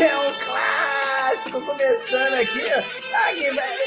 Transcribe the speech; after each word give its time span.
É 0.00 0.16
um 0.16 0.32
clássico 0.46 1.60
começando 1.60 2.32
aqui. 2.32 3.12
Ai, 3.12 3.38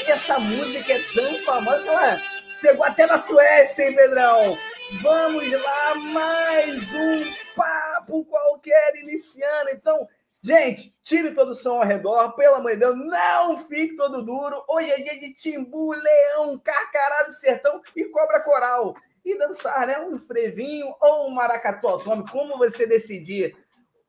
essa 0.06 0.38
música 0.38 0.92
é 0.92 1.02
tão 1.12 1.42
famosa 1.42 1.82
que 1.82 1.88
ela 1.88 2.22
chegou 2.60 2.84
até 2.84 3.04
na 3.04 3.18
Suécia, 3.18 3.88
hein, 3.88 3.96
Pedrão? 3.96 4.56
Vamos 5.02 5.50
lá, 5.60 5.94
mais 5.96 6.94
um 6.94 7.24
papo 7.56 8.24
qualquer 8.26 8.94
iniciando. 8.94 9.70
Então, 9.70 10.06
gente, 10.40 10.94
tire 11.02 11.32
todo 11.32 11.50
o 11.50 11.54
som 11.54 11.82
ao 11.82 11.84
redor, 11.84 12.36
pelo 12.36 12.54
amor 12.54 12.70
de 12.70 12.78
Deus, 12.78 12.96
não 12.96 13.58
fique 13.58 13.96
todo 13.96 14.22
duro. 14.22 14.64
Hoje 14.68 14.92
é 14.92 15.00
dia 15.00 15.18
de 15.18 15.34
timbu, 15.34 15.90
leão, 15.90 16.56
carcará 16.62 17.24
do 17.24 17.32
sertão 17.32 17.82
e 17.96 18.04
cobra 18.04 18.38
coral. 18.38 18.94
E 19.24 19.36
dançar, 19.36 19.84
né? 19.86 19.98
Um 19.98 20.16
frevinho 20.16 20.94
ou 21.00 21.26
um 21.26 21.30
maracatu 21.30 21.88
autônomo, 21.88 22.30
como 22.30 22.56
você 22.56 22.86
decidir. 22.86 23.56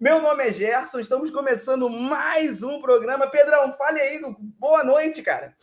Meu 0.06 0.22
nome 0.22 0.44
é 0.44 0.54
Gerson, 0.54 1.00
estamos 1.00 1.32
começando 1.32 1.90
mais 1.90 2.62
um 2.62 2.80
programa. 2.80 3.26
Pedrão, 3.26 3.74
fale 3.76 4.00
aí, 4.00 4.22
boa 4.40 4.84
noite, 4.84 5.24
cara. 5.24 5.56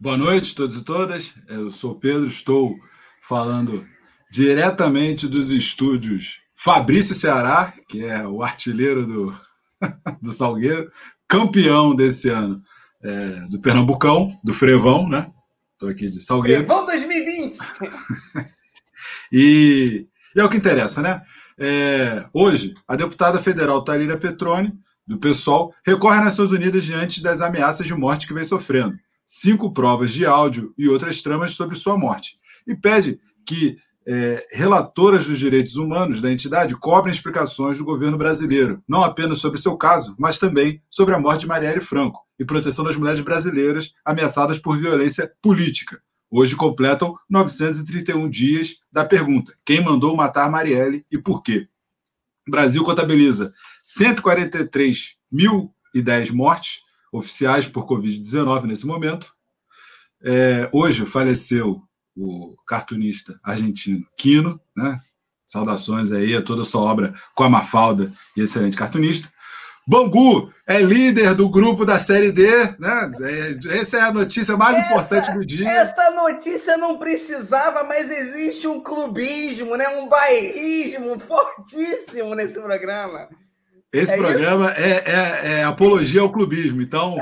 Boa 0.00 0.16
noite 0.16 0.52
a 0.52 0.56
todos 0.56 0.78
e 0.78 0.82
todas. 0.82 1.34
Eu 1.46 1.70
sou 1.70 1.90
o 1.90 2.00
Pedro, 2.00 2.26
estou 2.26 2.74
falando 3.20 3.86
diretamente 4.32 5.28
dos 5.28 5.50
estúdios 5.50 6.40
Fabrício 6.54 7.14
Ceará, 7.14 7.74
que 7.86 8.06
é 8.06 8.26
o 8.26 8.42
artilheiro 8.42 9.04
do, 9.04 9.38
do 10.22 10.32
Salgueiro, 10.32 10.90
campeão 11.28 11.94
desse 11.94 12.30
ano 12.30 12.62
é, 13.04 13.40
do 13.50 13.60
Pernambucão, 13.60 14.40
do 14.42 14.54
Frevão, 14.54 15.06
né? 15.06 15.30
Estou 15.74 15.90
aqui 15.90 16.08
de 16.08 16.22
Salgueiro. 16.22 16.64
Frevão 16.64 16.86
2020! 16.86 17.58
e, 19.30 20.08
e 20.34 20.40
é 20.40 20.42
o 20.42 20.48
que 20.48 20.56
interessa, 20.56 21.02
né? 21.02 21.20
É, 21.58 22.26
hoje, 22.32 22.74
a 22.86 22.96
deputada 22.96 23.40
federal 23.40 23.82
Talíria 23.82 24.18
Petroni, 24.18 24.72
do 25.06 25.18
PSOL, 25.18 25.72
recorre 25.84 26.18
às 26.18 26.24
Nações 26.24 26.52
Unidas 26.52 26.84
diante 26.84 27.22
das 27.22 27.40
ameaças 27.40 27.86
de 27.86 27.94
morte 27.94 28.26
que 28.26 28.34
vem 28.34 28.44
sofrendo. 28.44 28.98
Cinco 29.24 29.72
provas 29.72 30.12
de 30.12 30.26
áudio 30.26 30.74
e 30.76 30.88
outras 30.88 31.22
tramas 31.22 31.52
sobre 31.52 31.76
sua 31.76 31.96
morte. 31.96 32.36
E 32.66 32.74
pede 32.74 33.20
que 33.46 33.78
é, 34.06 34.46
relatoras 34.52 35.26
dos 35.26 35.38
direitos 35.38 35.76
humanos 35.76 36.20
da 36.20 36.30
entidade 36.30 36.76
cobrem 36.76 37.12
explicações 37.12 37.76
do 37.76 37.84
governo 37.84 38.16
brasileiro, 38.16 38.82
não 38.88 39.02
apenas 39.02 39.38
sobre 39.38 39.58
seu 39.58 39.76
caso, 39.76 40.14
mas 40.18 40.38
também 40.38 40.80
sobre 40.88 41.14
a 41.14 41.18
morte 41.18 41.40
de 41.40 41.46
Marielle 41.48 41.80
Franco 41.80 42.20
e 42.38 42.44
proteção 42.44 42.84
das 42.84 42.96
mulheres 42.96 43.20
brasileiras 43.20 43.92
ameaçadas 44.04 44.58
por 44.58 44.78
violência 44.78 45.32
política. 45.42 46.00
Hoje 46.30 46.54
completam 46.56 47.14
931 47.28 48.28
dias 48.28 48.80
da 48.90 49.04
pergunta: 49.04 49.54
quem 49.64 49.80
mandou 49.82 50.16
matar 50.16 50.50
Marielle 50.50 51.06
e 51.10 51.18
por 51.18 51.42
quê? 51.42 51.68
O 52.46 52.50
Brasil 52.50 52.84
contabiliza 52.84 53.52
143.010 53.84 56.32
mortes 56.32 56.80
oficiais 57.12 57.66
por 57.66 57.86
Covid-19 57.86 58.64
nesse 58.64 58.86
momento. 58.86 59.34
É, 60.22 60.68
hoje 60.72 61.04
faleceu 61.06 61.82
o 62.16 62.56
cartunista 62.66 63.38
argentino 63.42 64.06
Quino, 64.16 64.60
né? 64.76 65.00
Saudações 65.44 66.10
aí 66.10 66.34
a 66.34 66.42
toda 66.42 66.62
a 66.62 66.64
sua 66.64 66.80
obra 66.80 67.14
com 67.34 67.44
a 67.44 67.50
Mafalda 67.50 68.12
e 68.36 68.40
excelente 68.40 68.76
cartunista. 68.76 69.30
Bangu 69.86 70.52
é 70.66 70.80
líder 70.80 71.34
do 71.34 71.48
grupo 71.48 71.84
da 71.84 71.96
Série 71.96 72.32
D, 72.32 72.44
né? 72.78 73.08
É, 73.20 73.78
essa 73.78 73.98
é 73.98 74.00
a 74.00 74.12
notícia 74.12 74.56
mais 74.56 74.76
essa, 74.76 74.86
importante 74.86 75.32
do 75.32 75.46
dia. 75.46 75.70
Essa 75.70 76.10
notícia 76.10 76.76
não 76.76 76.98
precisava, 76.98 77.84
mas 77.84 78.10
existe 78.10 78.66
um 78.66 78.80
clubismo, 78.80 79.76
né? 79.76 79.86
Um 79.96 80.08
bairrismo 80.08 81.20
fortíssimo 81.20 82.34
nesse 82.34 82.60
programa. 82.60 83.28
Esse 83.92 84.14
é 84.14 84.16
programa 84.16 84.72
é, 84.72 84.90
é, 84.90 85.52
é, 85.60 85.64
apologia 85.64 86.20
ao 86.20 86.32
clubismo, 86.32 86.82
então 86.82 87.16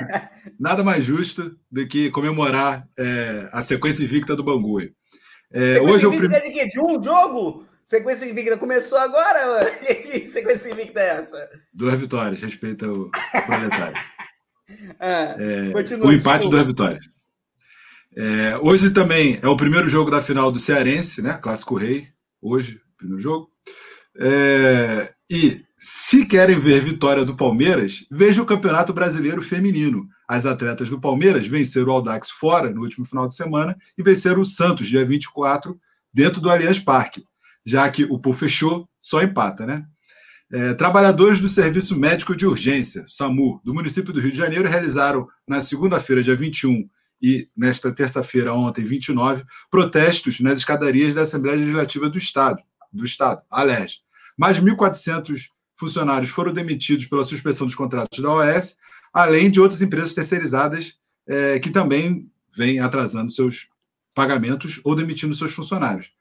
nada 0.60 0.84
mais 0.84 1.04
justo 1.04 1.56
do 1.70 1.86
que 1.86 2.10
comemorar 2.10 2.86
é, 2.98 3.48
a 3.52 3.62
sequência 3.62 4.04
invicta 4.04 4.36
do 4.36 4.44
Bangu. 4.44 4.80
É, 5.50 5.80
hoje 5.80 6.06
invicta 6.06 6.40
prim... 6.40 6.50
de 6.50 6.54
quê? 6.54 6.68
De 6.68 6.78
um 6.78 7.02
jogo? 7.02 7.64
Sequência 7.84 8.26
invicta 8.26 8.56
começou 8.56 8.98
agora? 8.98 9.70
Que 10.12 10.26
sequência 10.26 10.70
invicta 10.70 11.00
é 11.00 11.18
essa? 11.18 11.48
Duas 11.72 11.94
vitórias, 11.94 12.40
respeita 12.40 12.90
o 12.90 13.10
proletário. 13.46 13.96
ah, 15.00 15.36
é, 15.38 15.72
continua, 15.72 16.06
o 16.06 16.12
empate, 16.12 16.38
desculpa. 16.38 16.56
duas 16.56 16.66
vitórias. 16.66 17.04
É, 18.16 18.58
hoje 18.58 18.90
também 18.90 19.38
é 19.42 19.48
o 19.48 19.56
primeiro 19.56 19.88
jogo 19.88 20.10
da 20.10 20.22
final 20.22 20.52
do 20.52 20.58
Cearense, 20.58 21.22
né? 21.22 21.38
Clássico 21.40 21.74
Rei. 21.74 22.08
Hoje, 22.40 22.80
primeiro 22.96 23.22
jogo. 23.22 23.50
É, 24.18 25.12
e 25.30 25.62
se 25.76 26.26
querem 26.26 26.58
ver 26.58 26.82
vitória 26.82 27.24
do 27.24 27.36
Palmeiras, 27.36 28.06
veja 28.10 28.42
o 28.42 28.46
Campeonato 28.46 28.92
Brasileiro 28.92 29.42
Feminino. 29.42 30.06
As 30.28 30.46
atletas 30.46 30.88
do 30.88 31.00
Palmeiras 31.00 31.46
venceram 31.46 31.88
o 31.88 31.92
Aldax 31.92 32.30
fora 32.30 32.70
no 32.70 32.82
último 32.82 33.04
final 33.04 33.26
de 33.26 33.34
semana 33.34 33.76
e 33.96 34.02
venceram 34.02 34.42
o 34.42 34.44
Santos, 34.44 34.86
dia 34.86 35.04
24, 35.04 35.78
dentro 36.12 36.40
do 36.40 36.50
Allianz 36.50 36.78
Parque 36.78 37.24
já 37.64 37.90
que 37.90 38.04
o 38.04 38.18
pool 38.18 38.34
fechou, 38.34 38.88
só 39.00 39.22
empata, 39.22 39.66
né? 39.66 39.84
É, 40.52 40.74
trabalhadores 40.74 41.40
do 41.40 41.48
Serviço 41.48 41.98
Médico 41.98 42.36
de 42.36 42.44
Urgência, 42.44 43.04
SAMU, 43.08 43.60
do 43.64 43.72
município 43.72 44.12
do 44.12 44.20
Rio 44.20 44.32
de 44.32 44.36
Janeiro, 44.36 44.68
realizaram 44.68 45.26
na 45.48 45.60
segunda-feira, 45.62 46.22
dia 46.22 46.36
21, 46.36 46.88
e 47.22 47.48
nesta 47.56 47.90
terça-feira, 47.90 48.52
ontem, 48.52 48.84
29, 48.84 49.44
protestos 49.70 50.40
nas 50.40 50.58
escadarias 50.58 51.14
da 51.14 51.22
Assembleia 51.22 51.56
Legislativa 51.56 52.10
do 52.10 52.18
Estado, 52.18 52.62
do 52.92 53.04
Estado, 53.04 53.40
a 53.50 53.64
Mais 54.36 54.56
de 54.56 54.62
1.400 54.62 55.48
funcionários 55.74 56.30
foram 56.30 56.52
demitidos 56.52 57.06
pela 57.06 57.24
suspensão 57.24 57.66
dos 57.66 57.74
contratos 57.74 58.18
da 58.18 58.28
OAS, 58.28 58.76
além 59.12 59.50
de 59.50 59.60
outras 59.60 59.80
empresas 59.80 60.12
terceirizadas 60.12 60.98
é, 61.26 61.58
que 61.58 61.70
também 61.70 62.30
vêm 62.54 62.80
atrasando 62.80 63.32
seus 63.32 63.68
pagamentos 64.14 64.80
ou 64.84 64.94
demitindo 64.94 65.34
seus 65.34 65.52
funcionários. 65.52 66.12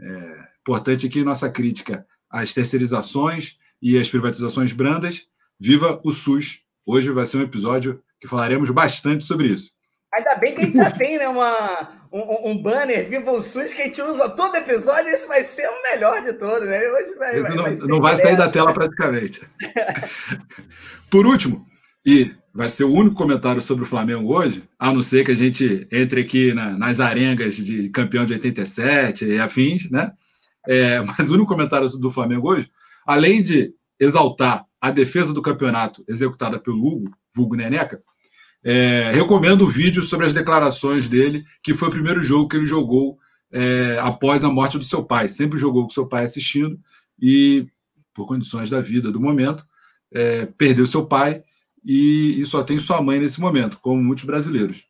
É, 0.00 0.55
Importante 0.66 1.06
aqui 1.06 1.22
nossa 1.22 1.48
crítica 1.48 2.04
às 2.28 2.52
terceirizações 2.52 3.56
e 3.80 3.96
às 3.96 4.08
privatizações 4.08 4.72
brandas. 4.72 5.28
Viva 5.60 6.00
o 6.04 6.10
SUS! 6.10 6.62
Hoje 6.84 7.12
vai 7.12 7.24
ser 7.24 7.36
um 7.36 7.42
episódio 7.42 8.02
que 8.18 8.26
falaremos 8.26 8.68
bastante 8.70 9.22
sobre 9.22 9.46
isso. 9.46 9.70
Ainda 10.12 10.34
bem 10.34 10.56
que 10.56 10.62
a 10.62 10.64
gente 10.64 10.76
já 10.76 10.90
tem 10.90 11.18
né, 11.18 11.28
uma, 11.28 12.08
um, 12.12 12.50
um, 12.50 12.60
banner 12.60 13.08
Viva 13.08 13.30
o 13.30 13.42
SUS 13.42 13.72
que 13.72 13.82
a 13.82 13.84
gente 13.84 14.02
usa 14.02 14.28
todo 14.28 14.56
episódio. 14.56 15.08
Esse 15.08 15.28
vai 15.28 15.44
ser 15.44 15.68
o 15.68 15.82
melhor 15.84 16.20
de 16.24 16.32
todos, 16.32 16.66
né? 16.66 16.80
Hoje 16.80 17.14
vai, 17.14 17.40
vai, 17.40 17.54
não 17.54 17.62
vai, 17.62 17.76
não 17.76 18.00
vai 18.00 18.16
sair 18.16 18.36
da 18.36 18.48
tela 18.48 18.72
praticamente. 18.72 19.42
Por 21.08 21.26
último, 21.26 21.64
e 22.04 22.34
vai 22.52 22.68
ser 22.68 22.84
o 22.84 22.92
único 22.92 23.14
comentário 23.14 23.62
sobre 23.62 23.84
o 23.84 23.86
Flamengo 23.86 24.34
hoje, 24.34 24.64
a 24.80 24.92
não 24.92 25.00
ser 25.00 25.24
que 25.24 25.30
a 25.30 25.36
gente 25.36 25.86
entre 25.92 26.22
aqui 26.22 26.52
na, 26.52 26.70
nas 26.70 26.98
arengas 26.98 27.54
de 27.54 27.88
campeão 27.90 28.26
de 28.26 28.32
87 28.32 29.26
e 29.26 29.38
afins, 29.38 29.88
né? 29.92 30.10
É, 30.66 31.00
mas 31.02 31.30
o 31.30 31.34
único 31.34 31.48
comentário 31.48 31.88
do 31.98 32.10
Flamengo 32.10 32.50
hoje, 32.50 32.70
além 33.06 33.42
de 33.42 33.72
exaltar 33.98 34.64
a 34.80 34.90
defesa 34.90 35.32
do 35.32 35.42
campeonato 35.42 36.04
executada 36.08 36.58
pelo 36.58 36.84
Hugo, 36.84 37.10
Vulgo 37.34 37.56
Neneca, 37.56 38.02
é, 38.64 39.12
recomendo 39.12 39.62
o 39.62 39.68
vídeo 39.68 40.02
sobre 40.02 40.26
as 40.26 40.32
declarações 40.32 41.06
dele, 41.06 41.44
que 41.62 41.72
foi 41.72 41.88
o 41.88 41.92
primeiro 41.92 42.22
jogo 42.22 42.48
que 42.48 42.56
ele 42.56 42.66
jogou 42.66 43.18
é, 43.52 43.98
após 44.00 44.44
a 44.44 44.50
morte 44.50 44.76
do 44.76 44.84
seu 44.84 45.04
pai. 45.04 45.28
Sempre 45.28 45.58
jogou 45.58 45.84
com 45.84 45.90
seu 45.90 46.06
pai 46.06 46.24
assistindo 46.24 46.78
e, 47.20 47.66
por 48.12 48.26
condições 48.26 48.68
da 48.68 48.80
vida 48.80 49.10
do 49.10 49.20
momento, 49.20 49.64
é, 50.12 50.46
perdeu 50.46 50.86
seu 50.86 51.06
pai 51.06 51.42
e, 51.84 52.40
e, 52.40 52.44
só 52.44 52.62
tem 52.62 52.78
sua 52.78 53.00
mãe 53.00 53.20
nesse 53.20 53.40
momento, 53.40 53.78
como 53.80 54.02
muitos 54.02 54.24
brasileiros. 54.24 54.84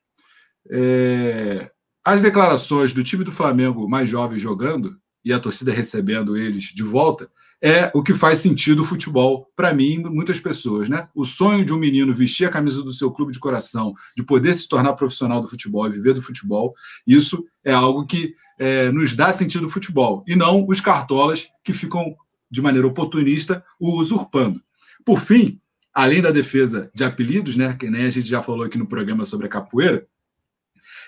É, 0.70 1.70
as 2.04 2.22
declarações 2.22 2.92
do 2.92 3.04
time 3.04 3.24
do 3.24 3.32
Flamengo 3.32 3.88
mais 3.88 4.08
jovem 4.08 4.38
jogando 4.38 4.96
e 5.26 5.32
a 5.32 5.40
torcida 5.40 5.72
recebendo 5.72 6.36
eles 6.36 6.72
de 6.72 6.84
volta, 6.84 7.28
é 7.60 7.90
o 7.92 8.00
que 8.00 8.14
faz 8.14 8.38
sentido 8.38 8.82
o 8.82 8.84
futebol 8.84 9.50
para 9.56 9.74
mim 9.74 10.04
muitas 10.04 10.38
pessoas, 10.38 10.88
né? 10.88 11.08
O 11.12 11.24
sonho 11.24 11.64
de 11.64 11.72
um 11.72 11.78
menino 11.78 12.14
vestir 12.14 12.46
a 12.46 12.50
camisa 12.50 12.80
do 12.80 12.92
seu 12.92 13.10
clube 13.10 13.32
de 13.32 13.40
coração, 13.40 13.92
de 14.16 14.22
poder 14.22 14.54
se 14.54 14.68
tornar 14.68 14.92
profissional 14.92 15.40
do 15.40 15.48
futebol 15.48 15.84
e 15.88 15.90
viver 15.90 16.14
do 16.14 16.22
futebol, 16.22 16.74
isso 17.04 17.44
é 17.64 17.72
algo 17.72 18.06
que 18.06 18.36
é, 18.56 18.92
nos 18.92 19.14
dá 19.14 19.32
sentido 19.32 19.66
o 19.66 19.68
futebol 19.68 20.22
e 20.28 20.36
não 20.36 20.64
os 20.64 20.80
cartolas 20.80 21.48
que 21.64 21.72
ficam 21.72 22.14
de 22.48 22.62
maneira 22.62 22.86
oportunista 22.86 23.64
o 23.80 23.98
usurpando. 23.98 24.62
Por 25.04 25.18
fim, 25.18 25.58
além 25.92 26.22
da 26.22 26.30
defesa 26.30 26.88
de 26.94 27.02
apelidos, 27.02 27.56
né? 27.56 27.74
Que 27.74 27.90
nem 27.90 28.06
a 28.06 28.10
gente 28.10 28.28
já 28.28 28.40
falou 28.40 28.64
aqui 28.64 28.78
no 28.78 28.86
programa 28.86 29.24
sobre 29.24 29.46
a 29.46 29.50
capoeira, 29.50 30.06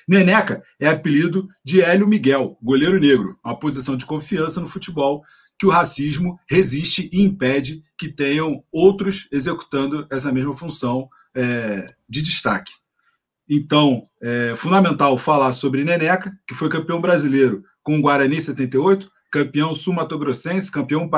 Neneca 0.08 0.62
é 0.80 0.88
apelido 0.88 1.46
de 1.62 1.82
Hélio 1.82 2.08
Miguel, 2.08 2.56
goleiro 2.62 2.98
negro, 2.98 3.38
uma 3.44 3.58
posição 3.58 3.96
de 3.96 4.06
confiança 4.06 4.58
no 4.58 4.66
futebol 4.66 5.22
que 5.58 5.66
o 5.66 5.70
racismo 5.70 6.38
resiste 6.48 7.10
e 7.12 7.20
impede 7.20 7.82
que 7.98 8.08
tenham 8.08 8.64
outros 8.72 9.28
executando 9.30 10.06
essa 10.10 10.32
mesma 10.32 10.56
função 10.56 11.08
é, 11.34 11.94
de 12.08 12.22
destaque. 12.22 12.72
Então, 13.50 14.02
é 14.22 14.54
fundamental 14.56 15.18
falar 15.18 15.52
sobre 15.52 15.84
Neneca, 15.84 16.32
que 16.46 16.54
foi 16.54 16.68
campeão 16.68 17.00
brasileiro 17.00 17.62
com 17.82 17.98
o 17.98 18.02
Guarani 18.02 18.40
78, 18.40 19.10
campeão 19.30 19.74
sul-mato-grossense, 19.74 20.70
campeão 20.70 21.08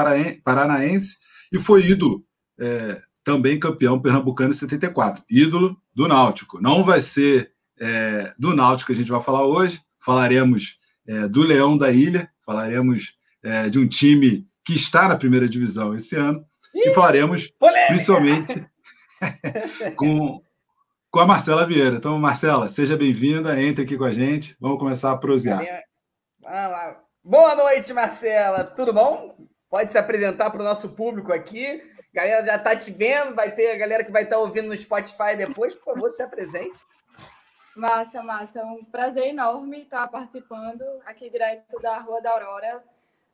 paranaense 0.44 1.18
e 1.52 1.58
foi 1.58 1.84
ídolo 1.86 2.24
é, 2.58 3.02
também 3.24 3.58
campeão 3.58 4.00
pernambucano 4.00 4.50
em 4.50 4.54
74, 4.54 5.22
ídolo 5.30 5.76
do 5.94 6.08
Náutico. 6.08 6.60
Não 6.60 6.84
vai 6.84 7.00
ser 7.00 7.52
é, 7.80 8.32
do 8.38 8.54
Náutico 8.54 8.88
que 8.88 8.92
a 8.92 8.96
gente 8.96 9.10
vai 9.10 9.22
falar 9.22 9.46
hoje, 9.46 9.82
falaremos 9.98 10.78
é, 11.08 11.28
do 11.28 11.42
Leão 11.42 11.78
da 11.78 11.90
Ilha, 11.90 12.30
falaremos 12.44 13.14
é, 13.42 13.68
de 13.70 13.78
um 13.78 13.88
time 13.88 14.46
que 14.64 14.74
está 14.74 15.08
na 15.08 15.16
primeira 15.16 15.48
divisão 15.48 15.94
esse 15.94 16.14
ano, 16.16 16.44
e 16.74 16.92
falaremos 16.92 17.48
Polêmica. 17.58 17.86
principalmente 17.88 18.66
com, 19.96 20.42
com 21.10 21.20
a 21.20 21.26
Marcela 21.26 21.66
Vieira. 21.66 21.96
Então, 21.96 22.18
Marcela, 22.18 22.68
seja 22.68 22.96
bem-vinda, 22.96 23.60
entre 23.60 23.84
aqui 23.84 23.96
com 23.96 24.04
a 24.04 24.12
gente, 24.12 24.56
vamos 24.60 24.78
começar 24.78 25.10
a 25.10 25.16
prosear. 25.16 25.64
Boa 27.22 27.54
noite, 27.54 27.92
Marcela, 27.92 28.64
tudo 28.64 28.92
bom? 28.92 29.36
Pode 29.68 29.92
se 29.92 29.98
apresentar 29.98 30.50
para 30.50 30.60
o 30.60 30.64
nosso 30.64 30.88
público 30.90 31.32
aqui. 31.32 31.82
A 32.12 32.16
galera 32.16 32.44
já 32.46 32.56
está 32.56 32.74
te 32.74 32.90
vendo, 32.90 33.34
vai 33.34 33.52
ter 33.52 33.72
a 33.72 33.76
galera 33.76 34.04
que 34.04 34.10
vai 34.10 34.24
estar 34.24 34.36
tá 34.36 34.42
ouvindo 34.42 34.68
no 34.68 34.76
Spotify 34.76 35.36
depois. 35.36 35.74
Por 35.74 35.94
favor, 35.94 36.10
se 36.10 36.22
apresente. 36.22 36.78
Massa, 37.76 38.22
massa. 38.22 38.60
É 38.60 38.64
um 38.64 38.84
prazer 38.84 39.28
enorme 39.28 39.82
estar 39.82 40.06
participando 40.08 40.82
aqui 41.04 41.30
direto 41.30 41.80
da 41.80 41.98
Rua 41.98 42.20
da 42.20 42.32
Aurora, 42.32 42.84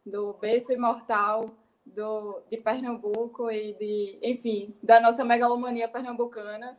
do 0.04 0.34
Berço 0.34 0.72
Imortal 0.72 1.50
do, 1.84 2.42
de 2.50 2.58
Pernambuco 2.58 3.50
e 3.50 3.72
de, 3.74 4.18
enfim, 4.22 4.76
da 4.82 5.00
nossa 5.00 5.24
megalomania 5.24 5.88
pernambucana. 5.88 6.76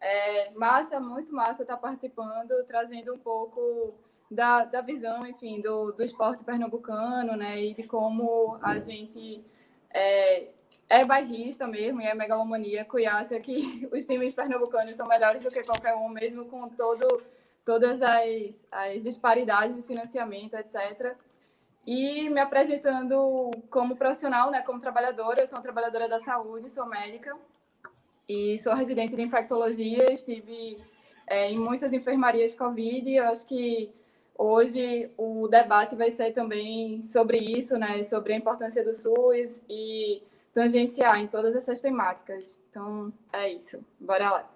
É 0.00 0.50
massa, 0.50 1.00
muito 1.00 1.34
massa 1.34 1.62
estar 1.62 1.76
participando, 1.76 2.52
trazendo 2.66 3.14
um 3.14 3.18
pouco 3.18 3.94
da, 4.30 4.64
da 4.64 4.80
visão, 4.80 5.26
enfim, 5.26 5.60
do, 5.60 5.92
do 5.92 6.02
esporte 6.02 6.44
pernambucano, 6.44 7.36
né, 7.36 7.60
e 7.60 7.74
de 7.74 7.84
como 7.84 8.58
a 8.62 8.78
gente 8.78 9.44
é, 9.90 10.48
é 10.88 11.04
bairrista 11.04 11.66
mesmo 11.66 12.00
e 12.00 12.06
é 12.06 12.14
megalomaníaco 12.14 12.98
e 12.98 13.06
acha 13.06 13.38
que 13.40 13.88
os 13.92 14.06
times 14.06 14.34
pernambucanos 14.34 14.96
são 14.96 15.06
melhores 15.06 15.42
do 15.42 15.50
que 15.50 15.62
qualquer 15.62 15.94
um, 15.94 16.08
mesmo 16.08 16.46
com 16.46 16.68
todo, 16.68 17.22
todas 17.64 18.00
as, 18.00 18.66
as 18.72 19.02
disparidades 19.02 19.76
de 19.76 19.82
financiamento, 19.82 20.54
etc. 20.54 21.14
E 21.86 22.28
me 22.30 22.40
apresentando 22.40 23.50
como 23.70 23.96
profissional, 23.96 24.50
né, 24.50 24.62
como 24.62 24.80
trabalhadora, 24.80 25.40
eu 25.40 25.46
sou 25.46 25.60
trabalhadora 25.60 26.08
da 26.08 26.18
saúde, 26.18 26.70
sou 26.70 26.86
médica 26.86 27.36
e 28.28 28.58
sou 28.58 28.74
residente 28.74 29.16
de 29.16 29.22
infectologia, 29.22 30.12
estive 30.12 30.78
é, 31.26 31.50
em 31.50 31.58
muitas 31.58 31.92
enfermarias 31.92 32.54
Covid, 32.54 33.10
eu 33.14 33.24
acho 33.24 33.46
que 33.46 33.92
Hoje 34.40 35.10
o 35.16 35.48
debate 35.48 35.96
vai 35.96 36.12
ser 36.12 36.32
também 36.32 37.02
sobre 37.02 37.38
isso, 37.38 37.76
né? 37.76 38.04
Sobre 38.04 38.32
a 38.32 38.36
importância 38.36 38.84
do 38.84 38.94
SUS 38.94 39.60
e 39.68 40.22
tangenciar 40.52 41.20
em 41.20 41.26
todas 41.26 41.54
essas 41.54 41.80
temáticas. 41.80 42.60
Então, 42.70 43.12
é 43.32 43.52
isso. 43.52 43.84
Bora 44.00 44.30
lá. 44.30 44.50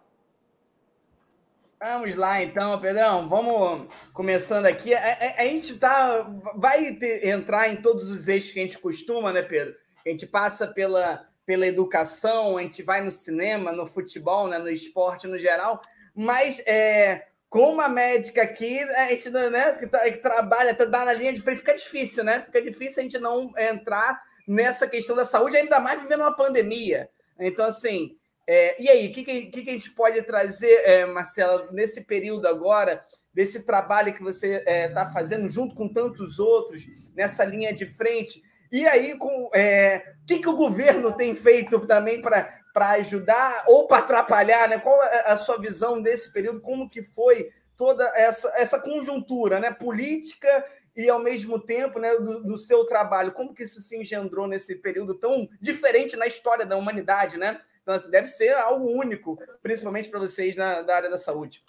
Vamos 1.81 2.15
lá, 2.15 2.41
então, 2.41 2.81
Pedrão. 2.81 3.29
Vamos 3.29 3.93
começando 4.13 4.67
aqui. 4.67 4.95
A, 4.95 5.01
a, 5.01 5.43
a 5.43 5.45
gente 5.45 5.77
tá, 5.79 6.23
vai 6.55 6.93
ter, 6.93 7.27
entrar 7.27 7.69
em 7.69 7.77
todos 7.77 8.09
os 8.09 8.29
eixos 8.29 8.53
que 8.53 8.61
a 8.61 8.63
gente 8.63 8.79
costuma, 8.79 9.33
né, 9.33 9.43
Pedro? 9.43 9.75
A 10.07 10.09
gente 10.09 10.27
passa 10.27 10.67
pela, 10.67 11.27
pela 11.45 11.67
educação, 11.67 12.57
a 12.57 12.63
gente 12.63 12.83
vai 12.83 13.03
no 13.03 13.11
cinema, 13.11 13.73
no 13.73 13.87
futebol, 13.87 14.47
né, 14.47 14.59
no 14.59 14.71
esporte 14.71 15.27
no 15.27 15.39
geral. 15.39 15.83
Mas 16.15 16.63
é, 16.67 17.27
com 17.49 17.73
uma 17.73 17.89
médica 17.89 18.43
aqui, 18.43 18.81
a 18.81 19.09
gente 19.09 19.29
né, 19.29 19.73
que, 19.73 19.87
tá, 19.87 20.01
que 20.05 20.19
trabalha, 20.19 20.75
tá 20.75 20.87
na 20.87 21.13
linha 21.13 21.33
de 21.33 21.41
frente, 21.41 21.59
fica 21.59 21.75
difícil, 21.75 22.23
né? 22.23 22.41
Fica 22.41 22.63
difícil 22.63 23.01
a 23.01 23.03
gente 23.03 23.19
não 23.19 23.53
entrar 23.59 24.23
nessa 24.47 24.87
questão 24.87 25.15
da 25.15 25.25
saúde, 25.25 25.57
ainda 25.57 25.81
mais 25.81 26.03
vivendo 26.03 26.21
uma 26.21 26.37
pandemia. 26.37 27.09
Então, 27.39 27.65
assim, 27.65 28.17
é, 28.47 28.81
e 28.83 28.89
aí, 28.89 29.09
o 29.09 29.13
que, 29.13 29.25
que, 29.25 29.63
que, 29.63 29.71
a 29.71 29.73
gente 29.73 29.91
pode 29.91 30.21
trazer, 30.23 30.83
é, 30.85 31.07
Marcela, 31.07 31.71
nesse 31.73 32.05
período 32.05 32.47
agora, 32.47 33.05
desse 33.33 33.65
trabalho 33.65 34.13
que 34.13 34.23
você 34.23 34.57
está 34.57 34.71
é, 34.71 34.89
tá 34.89 35.07
fazendo 35.07 35.49
junto 35.49 35.75
com 35.75 35.89
tantos 35.89 36.39
outros, 36.39 36.85
nessa 37.15 37.45
linha 37.45 37.73
de 37.73 37.87
frente? 37.87 38.43
E 38.71 38.87
aí, 38.87 39.17
com 39.17 39.51
é, 39.55 40.15
o 40.23 40.27
que, 40.27 40.39
que 40.39 40.49
o 40.49 40.57
governo 40.57 41.13
tem 41.13 41.35
feito 41.35 41.79
também 41.81 42.21
para 42.21 42.91
ajudar 42.93 43.65
ou 43.69 43.87
para 43.87 43.99
atrapalhar, 43.99 44.69
né? 44.69 44.79
Qual 44.79 45.03
é 45.03 45.31
a 45.31 45.37
sua 45.37 45.59
visão 45.59 46.01
desse 46.01 46.33
período? 46.33 46.61
Como 46.61 46.89
que 46.89 47.03
foi 47.03 47.51
toda 47.77 48.05
essa, 48.17 48.53
essa 48.57 48.81
conjuntura, 48.81 49.61
né? 49.61 49.71
Política 49.71 50.65
e 50.97 51.09
ao 51.09 51.19
mesmo 51.19 51.59
tempo, 51.59 51.99
né, 51.99 52.17
do, 52.17 52.43
do, 52.43 52.59
seu 52.59 52.85
trabalho. 52.85 53.33
Como 53.33 53.55
que 53.55 53.63
isso 53.63 53.81
se 53.81 53.99
engendrou 53.99 54.47
nesse 54.47 54.77
período 54.77 55.15
tão 55.15 55.49
diferente 55.61 56.17
na 56.17 56.27
história 56.27 56.67
da 56.67 56.77
humanidade, 56.77 57.37
né? 57.37 57.61
Então, 57.83 57.95
assim, 57.95 58.11
deve 58.11 58.27
ser 58.27 58.55
algo 58.55 58.87
único, 58.87 59.39
principalmente 59.63 60.09
para 60.09 60.21
vocês 60.21 60.55
na 60.55 60.83
da 60.83 60.95
área 60.95 61.11
da 61.11 61.17
saúde. 61.17 61.65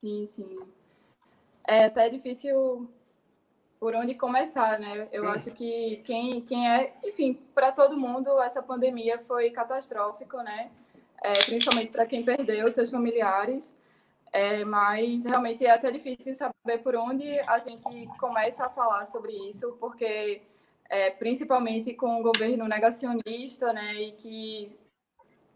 Sim, 0.00 0.26
sim. 0.26 0.58
É 1.66 1.84
até 1.84 2.08
difícil 2.08 2.88
por 3.80 3.96
onde 3.96 4.14
começar, 4.14 4.78
né? 4.78 5.08
Eu 5.10 5.28
acho 5.28 5.50
que 5.50 6.02
quem, 6.04 6.40
quem 6.42 6.70
é, 6.70 6.94
enfim, 7.02 7.40
para 7.52 7.72
todo 7.72 7.96
mundo 7.96 8.40
essa 8.40 8.62
pandemia 8.62 9.18
foi 9.18 9.50
catastrófico, 9.50 10.36
né? 10.36 10.70
É, 11.20 11.32
principalmente 11.32 11.90
para 11.90 12.06
quem 12.06 12.24
perdeu 12.24 12.70
seus 12.70 12.90
familiares. 12.90 13.76
É, 14.32 14.64
mas 14.64 15.24
realmente 15.24 15.66
é 15.66 15.70
até 15.70 15.90
difícil 15.90 16.34
saber 16.34 16.78
por 16.82 16.96
onde 16.96 17.38
a 17.40 17.58
gente 17.58 18.06
começa 18.18 18.64
a 18.64 18.68
falar 18.68 19.04
sobre 19.04 19.32
isso, 19.46 19.76
porque 19.78 20.40
é, 20.88 21.10
principalmente 21.10 21.92
com 21.92 22.18
o 22.18 22.22
governo 22.22 22.66
negacionista, 22.66 23.72
né, 23.74 23.94
e 23.94 24.12
que, 24.12 24.68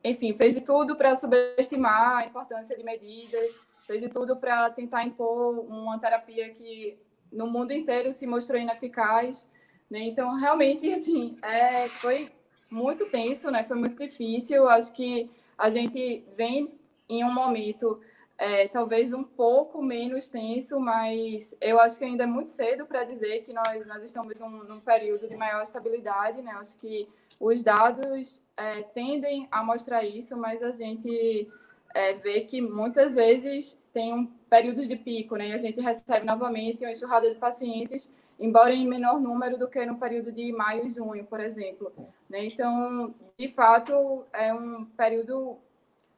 enfim, 0.05 0.37
fez 0.37 0.55
de 0.55 0.61
tudo 0.61 0.94
para 0.94 1.17
subestimar 1.17 2.19
a 2.19 2.26
importância 2.26 2.76
de 2.76 2.84
medidas, 2.84 3.58
fez 3.87 4.02
de 4.02 4.08
tudo 4.11 4.37
para 4.37 4.69
tentar 4.70 5.05
impor 5.05 5.58
uma 5.61 5.99
terapia 5.99 6.50
que 6.50 6.99
no 7.32 7.46
mundo 7.46 7.73
inteiro 7.73 8.12
se 8.12 8.26
mostrou 8.26 8.61
ineficaz, 8.61 9.49
né? 9.90 10.00
Então, 10.00 10.34
realmente, 10.34 10.90
assim, 10.93 11.37
é, 11.43 11.88
foi 11.88 12.31
muito 12.70 13.06
tenso, 13.06 13.50
né? 13.50 13.62
Foi 13.62 13.78
muito 13.78 13.96
difícil. 13.96 14.69
Acho 14.69 14.93
que 14.93 15.31
a 15.56 15.70
gente 15.70 16.25
vem 16.37 16.78
em 17.08 17.25
um 17.25 17.32
momento 17.32 18.00
é, 18.38 18.69
talvez 18.69 19.12
um 19.12 19.25
pouco 19.25 19.83
menos 19.83 20.28
tenso, 20.28 20.78
mas 20.78 21.57
eu 21.61 21.81
acho 21.81 21.99
que 21.99 22.05
ainda 22.05 22.25
é 22.25 22.26
muito 22.26 22.50
cedo 22.50 22.85
para 22.85 23.05
dizer 23.05 23.45
que 23.45 23.52
nós, 23.52 23.87
nós 23.87 24.05
estamos 24.05 24.35
num, 24.38 24.64
num, 24.64 24.81
período 24.81 25.26
de 25.26 25.37
maior 25.37 25.62
estabilidade, 25.62 26.43
né? 26.43 26.52
Acho 26.52 26.76
que 26.76 27.09
os 27.40 27.62
dados 27.62 28.43
é, 28.57 28.83
tendem 28.83 29.49
a 29.50 29.62
mostrar 29.62 30.05
isso, 30.05 30.37
mas 30.37 30.62
a 30.62 30.71
gente 30.71 31.49
é, 31.95 32.12
vê 32.12 32.43
que 32.43 32.61
muitas 32.61 33.14
vezes 33.14 33.81
tem 33.90 34.12
um 34.12 34.26
períodos 34.50 34.88
de 34.88 34.97
pico, 34.97 35.37
né? 35.37 35.49
E 35.49 35.52
a 35.55 35.59
gente 35.59 35.81
recebe 35.81 36.26
novamente 36.26 36.85
uma 36.85 36.93
enxurrada 36.93 37.31
de 37.31 37.38
pacientes, 37.38 38.12
embora 38.38 38.75
em 38.75 38.87
menor 38.87 39.19
número 39.19 39.57
do 39.57 39.66
que 39.66 39.85
no 39.87 39.97
período 39.97 40.31
de 40.31 40.52
maio 40.52 40.87
e 40.87 40.90
junho, 40.90 41.25
por 41.25 41.40
exemplo. 41.40 41.90
Né? 42.28 42.45
Então, 42.45 43.14
de 43.38 43.49
fato, 43.49 44.26
é 44.31 44.52
um 44.52 44.85
período 44.85 45.59